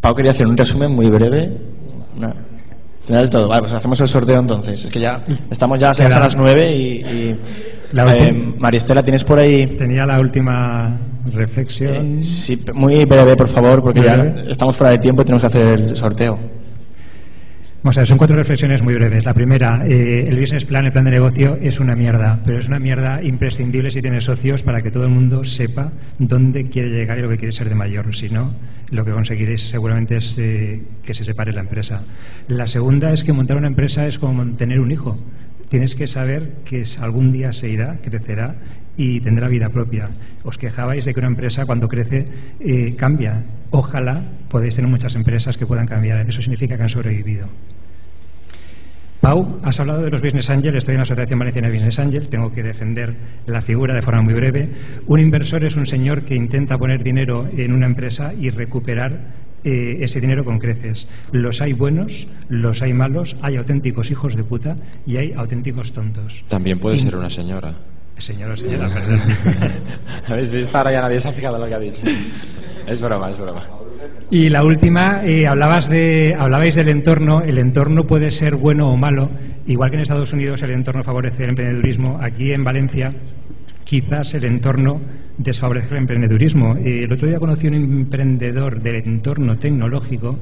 Pau 0.01 0.15
quería 0.15 0.31
hacer 0.33 0.47
un 0.47 0.57
resumen 0.57 0.93
muy 0.93 1.09
breve. 1.11 1.51
Una- 2.17 2.33
Final 3.07 3.23
del 3.23 3.31
todo. 3.31 3.49
Vale, 3.49 3.63
pues 3.63 3.73
hacemos 3.75 3.99
el 4.01 4.09
sorteo 4.09 4.39
entonces. 4.39 4.85
Es 4.85 4.91
que 4.91 5.01
ya 5.01 5.23
estamos 5.51 5.79
ya, 5.81 5.93
son 5.95 6.09
las 6.11 6.37
nueve 6.37 6.71
y, 6.71 6.83
y 7.01 7.37
La 7.93 8.15
eh, 8.17 8.29
última- 8.31 8.55
Maristela, 8.59 9.03
¿tienes 9.03 9.25
por 9.25 9.39
ahí? 9.39 9.67
Tenía 9.67 10.07
la 10.07 10.21
última 10.21 10.97
reflexión. 11.33 12.23
Sí, 12.23 12.57
p- 12.59 12.73
muy 12.73 13.05
breve, 13.07 13.35
por 13.37 13.49
favor, 13.49 13.83
porque 13.83 14.03
ya 14.03 14.45
estamos 14.49 14.77
fuera 14.77 14.93
de 14.93 14.99
tiempo 14.99 15.23
y 15.23 15.25
tenemos 15.25 15.43
que 15.43 15.47
hacer 15.49 15.67
el 15.67 15.97
sorteo. 15.97 16.39
Vamos 17.83 17.97
a 17.97 18.01
ver, 18.03 18.09
son 18.09 18.19
cuatro 18.19 18.37
reflexiones 18.37 18.83
muy 18.83 18.93
breves. 18.93 19.25
La 19.25 19.33
primera, 19.33 19.87
eh, 19.89 20.27
el 20.29 20.39
business 20.39 20.67
plan, 20.67 20.85
el 20.85 20.93
plan 20.93 21.07
de 21.07 21.13
negocio 21.13 21.57
es 21.63 21.81
una 21.81 21.97
mierda, 21.97 22.39
pero 22.45 22.59
es 22.59 22.69
una 22.69 22.79
mierda 22.79 23.23
imprescindible 23.23 23.91
si 23.91 24.03
tienes 24.03 24.25
socios 24.25 24.63
para 24.63 24.83
que 24.83 24.91
todo 24.91 25.05
el 25.05 25.09
mundo 25.09 25.45
sepa 25.45 25.91
dónde 26.19 26.69
quiere 26.69 26.91
llegar 26.91 27.19
y 27.19 27.23
lo 27.23 27.31
que 27.31 27.39
quiere 27.39 27.53
ser 27.53 27.71
de 27.71 27.75
mayor. 27.75 28.15
Si 28.15 28.29
no, 28.29 28.53
lo 28.91 29.03
que 29.03 29.13
conseguiréis 29.13 29.63
seguramente 29.63 30.19
es 30.19 30.37
eh, 30.37 30.83
que 31.03 31.15
se 31.15 31.25
separe 31.25 31.55
la 31.55 31.63
empresa. 31.63 32.05
La 32.49 32.67
segunda 32.67 33.15
es 33.15 33.25
que 33.25 33.33
montar 33.33 33.57
una 33.57 33.69
empresa 33.69 34.07
es 34.07 34.19
como 34.19 34.45
tener 34.57 34.79
un 34.79 34.93
hijo. 34.93 35.19
Tienes 35.71 35.95
que 35.95 36.07
saber 36.07 36.57
que 36.67 36.85
algún 37.01 37.33
día 37.33 37.55
se 37.55 37.71
irá, 37.71 37.99
crecerá 38.03 38.57
y 39.01 39.19
tendrá 39.21 39.49
vida 39.49 39.71
propia. 39.71 40.11
Os 40.45 40.61
quejabais 40.61 41.09
de 41.09 41.17
que 41.17 41.21
una 41.25 41.33
empresa 41.33 41.65
cuando 41.65 41.89
crece 41.89 42.29
eh, 42.61 42.93
cambia. 43.01 43.41
Ojalá 43.71 44.21
podéis 44.53 44.77
tener 44.77 44.91
muchas 44.91 45.15
empresas 45.17 45.57
que 45.57 45.65
puedan 45.65 45.87
cambiar. 45.87 46.29
Eso 46.29 46.43
significa 46.43 46.77
que 46.77 46.83
han 46.83 46.93
sobrevivido. 46.93 47.49
Pau, 49.23 49.61
has 49.65 49.81
hablado 49.81 50.03
de 50.03 50.11
los 50.11 50.21
Business 50.21 50.51
Angels. 50.51 50.77
Estoy 50.77 50.93
en 50.93 50.99
la 50.99 51.03
Asociación 51.05 51.39
Valenciana 51.39 51.69
de 51.69 51.75
Business 51.75 51.99
Angels. 51.99 52.29
Tengo 52.29 52.53
que 52.53 52.63
defender 52.63 53.17
la 53.47 53.63
figura 53.63 53.95
de 53.95 54.03
forma 54.03 54.21
muy 54.21 54.35
breve. 54.35 54.69
Un 55.07 55.21
inversor 55.21 55.65
es 55.65 55.77
un 55.77 55.87
señor 55.87 56.23
que 56.23 56.35
intenta 56.35 56.77
poner 56.77 57.03
dinero 57.03 57.49
en 57.57 57.73
una 57.73 57.87
empresa 57.87 58.35
y 58.35 58.51
recuperar 58.51 59.21
eh, 59.65 59.99
ese 60.01 60.21
dinero 60.21 60.45
con 60.45 60.59
creces. 60.59 61.09
Los 61.33 61.63
hay 61.63 61.73
buenos, 61.73 62.29
los 62.51 62.83
hay 62.83 62.93
malos, 62.93 63.37
hay 63.41 63.57
auténticos 63.57 64.11
hijos 64.11 64.37
de 64.37 64.45
puta 64.45 64.77
y 65.07 65.17
hay 65.17 65.33
auténticos 65.33 65.93
tontos. 65.93 66.45
También 66.49 66.79
puede 66.79 66.99
ser 66.99 67.17
una 67.17 67.31
señora. 67.31 67.75
Señor 68.21 68.51
o 68.51 68.57
señora, 68.57 68.89
perdón. 68.95 69.21
¿Habéis 70.29 70.53
visto? 70.53 70.77
Ahora 70.79 70.93
ya 70.93 71.01
nadie 71.03 71.21
se 71.21 71.29
ha 71.29 71.33
fijado 71.33 71.57
en 71.57 71.63
lo 71.63 71.69
que 71.69 71.75
ha 71.75 71.79
dicho. 71.79 72.03
Es 72.87 73.01
broma, 73.01 73.31
es 73.31 73.39
broma. 73.39 73.63
Y 74.31 74.49
la 74.49 74.63
última, 74.63 75.23
eh, 75.25 75.47
hablabas 75.47 75.89
de, 75.89 76.37
hablabais 76.39 76.75
del 76.75 76.89
entorno. 76.89 77.43
El 77.43 77.59
entorno 77.59 78.07
puede 78.07 78.31
ser 78.31 78.55
bueno 78.57 78.93
o 78.93 78.97
malo. 78.97 79.29
Igual 79.67 79.91
que 79.91 79.97
en 79.97 80.03
Estados 80.03 80.33
Unidos 80.33 80.63
el 80.63 80.71
entorno 80.71 81.03
favorece 81.03 81.43
el 81.43 81.51
emprendedurismo, 81.51 82.19
aquí 82.21 82.53
en 82.53 82.65
Valencia 82.65 83.13
quizás 83.85 84.35
el 84.35 84.45
entorno 84.45 85.01
desfavorece 85.37 85.95
el 85.95 86.03
emprendedurismo. 86.03 86.77
Eh, 86.77 87.05
el 87.05 87.13
otro 87.13 87.27
día 87.27 87.41
conocí 87.41 87.67
un 87.67 87.75
emprendedor 87.75 88.81
del 88.81 88.97
entorno 88.97 89.59
tecnológico. 89.59 90.37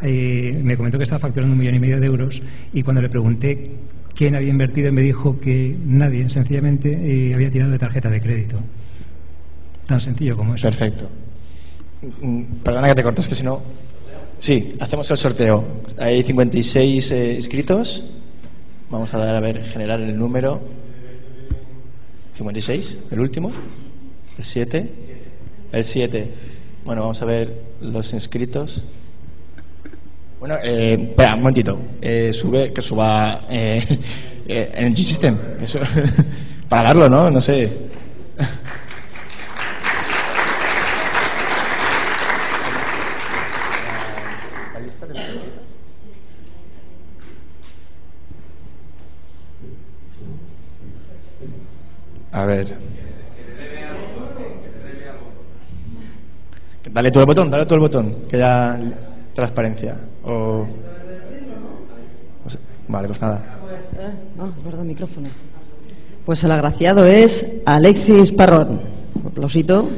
eh, 0.00 0.58
me 0.62 0.76
comentó 0.76 0.96
que 0.96 1.02
estaba 1.04 1.18
facturando 1.18 1.52
un 1.52 1.58
millón 1.58 1.74
y 1.74 1.78
medio 1.80 2.00
de 2.00 2.06
euros 2.06 2.40
y 2.72 2.82
cuando 2.82 3.02
le 3.02 3.08
pregunté 3.10 3.72
quién 4.14 4.34
había 4.34 4.50
invertido 4.50 4.92
me 4.92 5.02
dijo 5.02 5.38
que 5.40 5.76
nadie, 5.84 6.28
sencillamente 6.30 6.90
eh, 6.92 7.34
había 7.34 7.50
tirado 7.50 7.70
de 7.70 7.78
tarjeta 7.78 8.10
de 8.10 8.20
crédito. 8.20 8.58
Tan 9.86 10.00
sencillo 10.00 10.36
como 10.36 10.54
eso. 10.54 10.68
Perfecto. 10.68 11.08
Mm, 12.20 12.42
Perdona 12.62 12.88
que 12.88 12.94
te 12.94 13.02
cortes, 13.02 13.28
que 13.28 13.34
si 13.34 13.42
no. 13.42 13.62
Sí, 14.38 14.74
hacemos 14.80 15.10
el 15.10 15.16
sorteo. 15.16 15.64
Hay 15.98 16.22
56 16.22 17.10
eh, 17.10 17.34
inscritos. 17.34 18.04
Vamos 18.90 19.12
a 19.14 19.18
dar 19.18 19.34
a 19.34 19.40
ver, 19.40 19.64
generar 19.64 20.00
el 20.00 20.16
número. 20.16 20.60
56, 22.34 22.98
el 23.10 23.20
último. 23.20 23.50
El 24.36 24.44
7. 24.44 24.92
El 25.72 25.84
7. 25.84 26.34
Bueno, 26.84 27.02
vamos 27.02 27.20
a 27.20 27.24
ver 27.24 27.52
los 27.80 28.12
inscritos. 28.12 28.84
Bueno, 30.38 30.56
eh, 30.62 31.08
espera, 31.10 31.34
un 31.34 31.40
momentito. 31.40 31.78
Eh, 32.00 32.30
sube, 32.32 32.72
que 32.72 32.80
suba 32.80 33.42
eh, 33.50 33.82
eh, 34.46 34.72
en 34.74 34.84
el 34.86 34.94
G-System. 34.94 35.36
Eso- 35.60 35.80
Para 36.68 36.88
darlo, 36.88 37.08
¿no? 37.08 37.30
No 37.30 37.40
sé. 37.40 37.88
A 52.32 52.44
ver. 52.46 52.76
Dale 56.90 57.10
tú 57.10 57.20
el 57.20 57.26
botón, 57.26 57.50
dale 57.50 57.66
tú 57.66 57.74
el 57.74 57.80
botón, 57.80 58.14
que 58.28 58.38
ya 58.38 58.78
transparencia. 59.38 59.94
O... 60.24 60.66
Vale, 62.88 63.06
pues 63.06 63.20
nada. 63.20 63.44
Eh, 64.00 64.10
No, 64.36 64.50
perdón, 64.64 64.88
micrófono. 64.88 65.28
Pues 66.26 66.42
el 66.42 66.50
agraciado 66.50 67.06
es 67.06 67.62
Alexis 67.64 68.32
Parrón. 68.32 68.80
Aplausito. 69.24 69.88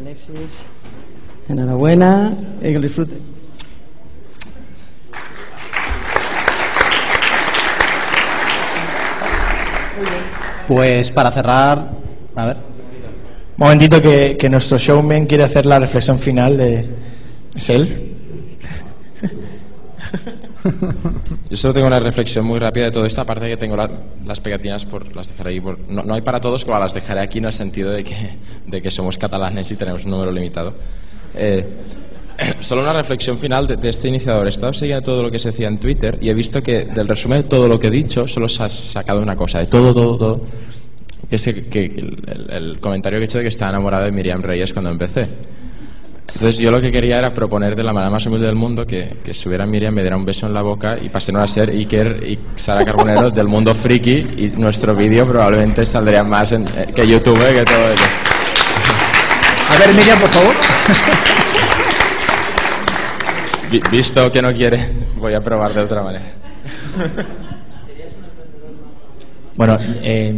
Alexis, 0.00 0.66
enhorabuena 1.50 2.34
y 2.62 2.72
que 2.72 2.78
lo. 2.78 3.31
Pues 10.72 11.10
para 11.10 11.30
cerrar, 11.30 11.90
a 12.34 12.46
ver. 12.46 12.56
Momentito 13.58 14.00
que, 14.00 14.38
que 14.38 14.48
nuestro 14.48 14.78
showman 14.78 15.26
quiere 15.26 15.44
hacer 15.44 15.66
la 15.66 15.78
reflexión 15.78 16.18
final 16.18 16.56
de... 16.56 16.86
¿Es 17.54 17.68
él? 17.68 18.16
Yo 21.50 21.56
solo 21.58 21.74
tengo 21.74 21.86
una 21.88 22.00
reflexión 22.00 22.46
muy 22.46 22.58
rápida 22.58 22.84
de 22.86 22.90
todo 22.90 23.04
esto, 23.04 23.20
aparte 23.20 23.44
de 23.44 23.50
que 23.50 23.56
tengo 23.58 23.76
la- 23.76 23.90
las 24.24 24.40
pegatinas, 24.40 24.86
por 24.86 25.14
las 25.14 25.28
dejaré 25.28 25.50
ahí. 25.50 25.60
por- 25.60 25.78
no, 25.90 26.02
no 26.04 26.14
hay 26.14 26.22
para 26.22 26.40
todos, 26.40 26.64
pero 26.64 26.78
las 26.78 26.94
dejaré 26.94 27.20
aquí 27.20 27.36
en 27.36 27.44
el 27.44 27.52
sentido 27.52 27.90
de 27.90 28.02
que, 28.02 28.16
de 28.66 28.80
que 28.80 28.90
somos 28.90 29.18
catalanes 29.18 29.70
y 29.72 29.76
tenemos 29.76 30.06
un 30.06 30.12
número 30.12 30.32
limitado. 30.32 30.72
Eh, 31.36 31.68
solo 32.60 32.82
una 32.82 32.92
reflexión 32.92 33.38
final 33.38 33.66
de, 33.66 33.88
este 33.88 34.08
iniciador. 34.08 34.46
He 34.46 34.50
estado 34.50 34.72
siguiendo 34.72 35.02
todo 35.02 35.22
lo 35.22 35.30
que 35.30 35.38
se 35.38 35.50
decía 35.50 35.68
en 35.68 35.78
Twitter 35.78 36.18
y 36.20 36.28
he 36.28 36.34
visto 36.34 36.62
que 36.62 36.84
del 36.84 37.08
resumen 37.08 37.42
de 37.42 37.48
todo 37.48 37.68
lo 37.68 37.78
que 37.78 37.88
he 37.88 37.90
dicho 37.90 38.26
solo 38.26 38.48
se 38.48 38.62
ha 38.62 38.68
sacado 38.68 39.20
una 39.20 39.36
cosa, 39.36 39.58
de 39.58 39.66
todo, 39.66 39.92
todo, 39.92 40.16
todo. 40.16 40.40
Que 41.28 41.36
es 41.36 41.44
que, 41.44 42.14
el, 42.50 42.78
comentario 42.80 43.18
que 43.18 43.24
he 43.24 43.26
hecho 43.26 43.38
de 43.38 43.44
que 43.44 43.48
estaba 43.48 43.70
enamorado 43.70 44.04
de 44.04 44.12
Miriam 44.12 44.42
Reyes 44.42 44.72
cuando 44.72 44.90
empecé. 44.90 45.28
Entonces 46.34 46.58
yo 46.58 46.70
lo 46.70 46.80
que 46.80 46.90
quería 46.90 47.18
era 47.18 47.34
proponer 47.34 47.76
de 47.76 47.82
la 47.82 47.92
manera 47.92 48.10
más 48.10 48.24
humilde 48.26 48.46
del 48.46 48.54
mundo 48.54 48.86
que, 48.86 49.16
que 49.22 49.34
subiera 49.34 49.66
Miriam, 49.66 49.92
me 49.92 50.00
diera 50.00 50.16
un 50.16 50.24
beso 50.24 50.46
en 50.46 50.54
la 50.54 50.62
boca 50.62 50.96
y 51.00 51.10
pasaron 51.10 51.42
a 51.42 51.46
ser 51.46 51.68
Iker 51.70 52.22
y 52.26 52.38
Sara 52.56 52.84
Carbonero 52.84 53.30
del 53.30 53.48
mundo 53.48 53.74
friki 53.74 54.26
y 54.38 54.48
nuestro 54.56 54.94
vídeo 54.94 55.26
probablemente 55.26 55.84
saldría 55.84 56.24
más 56.24 56.52
en, 56.52 56.64
eh, 56.76 56.88
que 56.94 57.06
YouTube 57.06 57.38
que 57.38 57.64
todo 57.64 57.92
ello. 57.92 58.32
A 59.68 59.78
ver, 59.78 59.94
Miriam, 59.94 60.18
por 60.18 60.30
favor. 60.30 60.54
Vi- 63.72 63.82
visto 63.90 64.30
que 64.30 64.42
no 64.42 64.52
quiere, 64.52 64.86
voy 65.16 65.32
a 65.32 65.40
probar 65.40 65.72
de 65.72 65.80
otra 65.80 66.02
manera. 66.02 66.24
Bueno, 69.56 69.76
eh, 70.02 70.34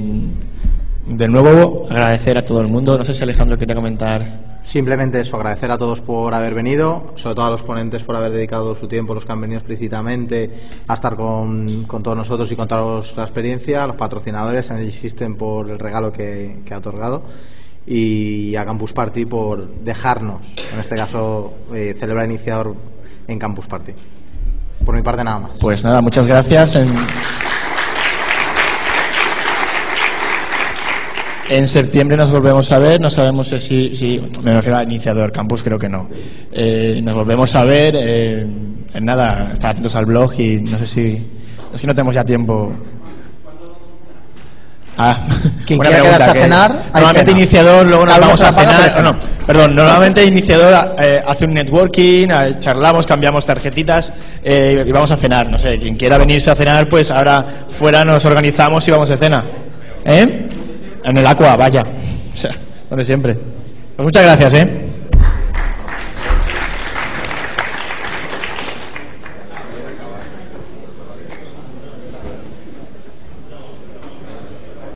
de 1.07 1.29
nuevo 1.29 1.87
agradecer 1.91 2.39
a 2.39 2.45
todo 2.45 2.61
el 2.61 2.69
mundo. 2.69 2.97
No 2.97 3.05
sé 3.05 3.13
si 3.13 3.23
Alejandro 3.25 3.59
quería 3.59 3.75
comentar. 3.75 4.55
Simplemente 4.63 5.21
eso, 5.21 5.37
agradecer 5.37 5.71
a 5.71 5.77
todos 5.79 6.01
por 6.01 6.33
haber 6.33 6.55
venido, 6.55 7.13
sobre 7.17 7.35
todo 7.35 7.47
a 7.47 7.51
los 7.51 7.63
ponentes 7.63 8.03
por 8.03 8.17
haber 8.17 8.33
dedicado 8.33 8.75
su 8.75 8.87
tiempo, 8.89 9.13
los 9.15 9.27
que 9.27 9.33
han 9.33 9.41
venido 9.41 9.59
explícitamente 9.59 10.51
a 10.87 10.95
estar 10.95 11.17
con, 11.17 11.85
con 11.85 12.03
todos 12.03 12.17
nosotros 12.17 12.51
y 12.51 12.57
contaros 12.57 13.15
la 13.17 13.25
experiencia, 13.25 13.85
a 13.85 13.87
los 13.89 13.97
patrocinadores, 13.97 14.71
a 14.71 14.79
Energy 14.79 14.97
System 14.97 15.35
por 15.37 15.69
el 15.71 15.79
regalo 15.79 16.11
que, 16.13 16.61
que 16.65 16.73
ha 16.73 16.79
otorgado 16.79 17.25
y 17.87 18.57
a 18.57 18.65
Campus 18.65 18.95
Party 18.95 19.27
por 19.27 19.69
dejarnos, 19.69 20.41
en 20.73 20.81
este 20.81 20.97
caso, 20.97 21.53
eh, 21.75 21.95
celebrar 21.99 22.25
iniciador 22.27 22.75
en 23.29 23.39
Campus 23.39 23.67
Party. 23.67 23.93
Por 24.85 24.95
mi 24.95 25.03
parte 25.03 25.25
nada 25.25 25.39
más. 25.41 25.59
Pues 25.61 25.85
nada, 25.85 26.01
muchas 26.01 26.27
gracias. 26.27 26.79
En, 31.49 31.67
septiembre 31.67 32.17
nos 32.17 32.33
volvemos 32.33 32.71
a 32.73 32.79
ver. 32.79 33.01
No 33.01 33.11
sabemos 33.11 33.49
si, 33.49 33.95
si 33.95 34.21
me 34.43 34.55
refiero 34.55 34.79
al 34.79 34.87
iniciador 34.87 35.33
campus, 35.33 35.63
creo 35.63 35.79
que 35.79 35.89
no. 35.89 36.09
Eh, 36.53 37.01
nos 37.03 37.15
volvemos 37.15 37.55
a 37.55 37.65
ver. 37.65 37.95
eh, 37.99 38.47
en 38.95 39.05
nada, 39.05 39.51
estar 39.53 39.71
atentos 39.71 39.97
al 39.97 40.07
blog 40.07 40.33
y 40.39 40.61
no 40.61 40.79
sé 40.79 40.87
si. 40.87 41.27
Es 41.73 41.81
que 41.81 41.87
no 41.87 41.95
tenemos 41.95 42.15
ya 42.15 42.25
tiempo. 42.25 42.73
Ah, 44.97 45.19
Quien 45.67 45.81
quiera 45.81 45.97
pregunta 45.97 46.19
quedarse 46.19 46.39
a 46.39 46.43
cenar, 46.43 46.71
Normalmente 46.93 47.31
cena. 47.33 47.39
iniciador, 47.41 47.87
luego 47.87 48.07
nos 48.07 48.19
vamos 48.21 48.43
a 48.43 48.53
cenar. 48.53 49.03
no, 49.03 49.19
perdón, 49.47 49.75
normalmente 49.75 50.25
iniciador 50.25 50.95
eh, 50.99 51.21
hace 51.27 51.47
un 51.47 51.55
networking, 51.55 52.29
eh, 52.31 52.55
charlamos, 52.61 53.05
cambiamos 53.07 53.45
tarjetitas 53.45 54.13
eh, 54.43 54.85
y 54.87 54.93
vamos 54.93 55.11
a 55.11 55.17
cenar. 55.17 55.51
No 55.51 55.59
sé, 55.59 55.79
quien 55.79 55.97
quiera 55.97 56.17
venirse 56.17 56.51
a 56.51 56.55
cenar, 56.55 56.89
pues 56.89 57.11
ahora 57.11 57.45
fuera 57.69 58.05
nos 58.05 58.25
organizamos 58.25 58.87
y 58.87 58.91
vamos 58.93 59.09
de 59.09 59.17
cena. 59.17 59.45
¿Eh? 60.05 60.49
En 61.05 61.19
el 61.19 61.27
Aqua, 61.27 61.57
vaya. 61.57 61.83
O 61.83 62.37
sea, 62.37 62.53
donde 62.89 63.05
siempre. 63.05 63.37
Pues 63.97 64.05
muchas 64.07 64.23
gracias, 64.23 64.55
¿eh? 64.55 64.94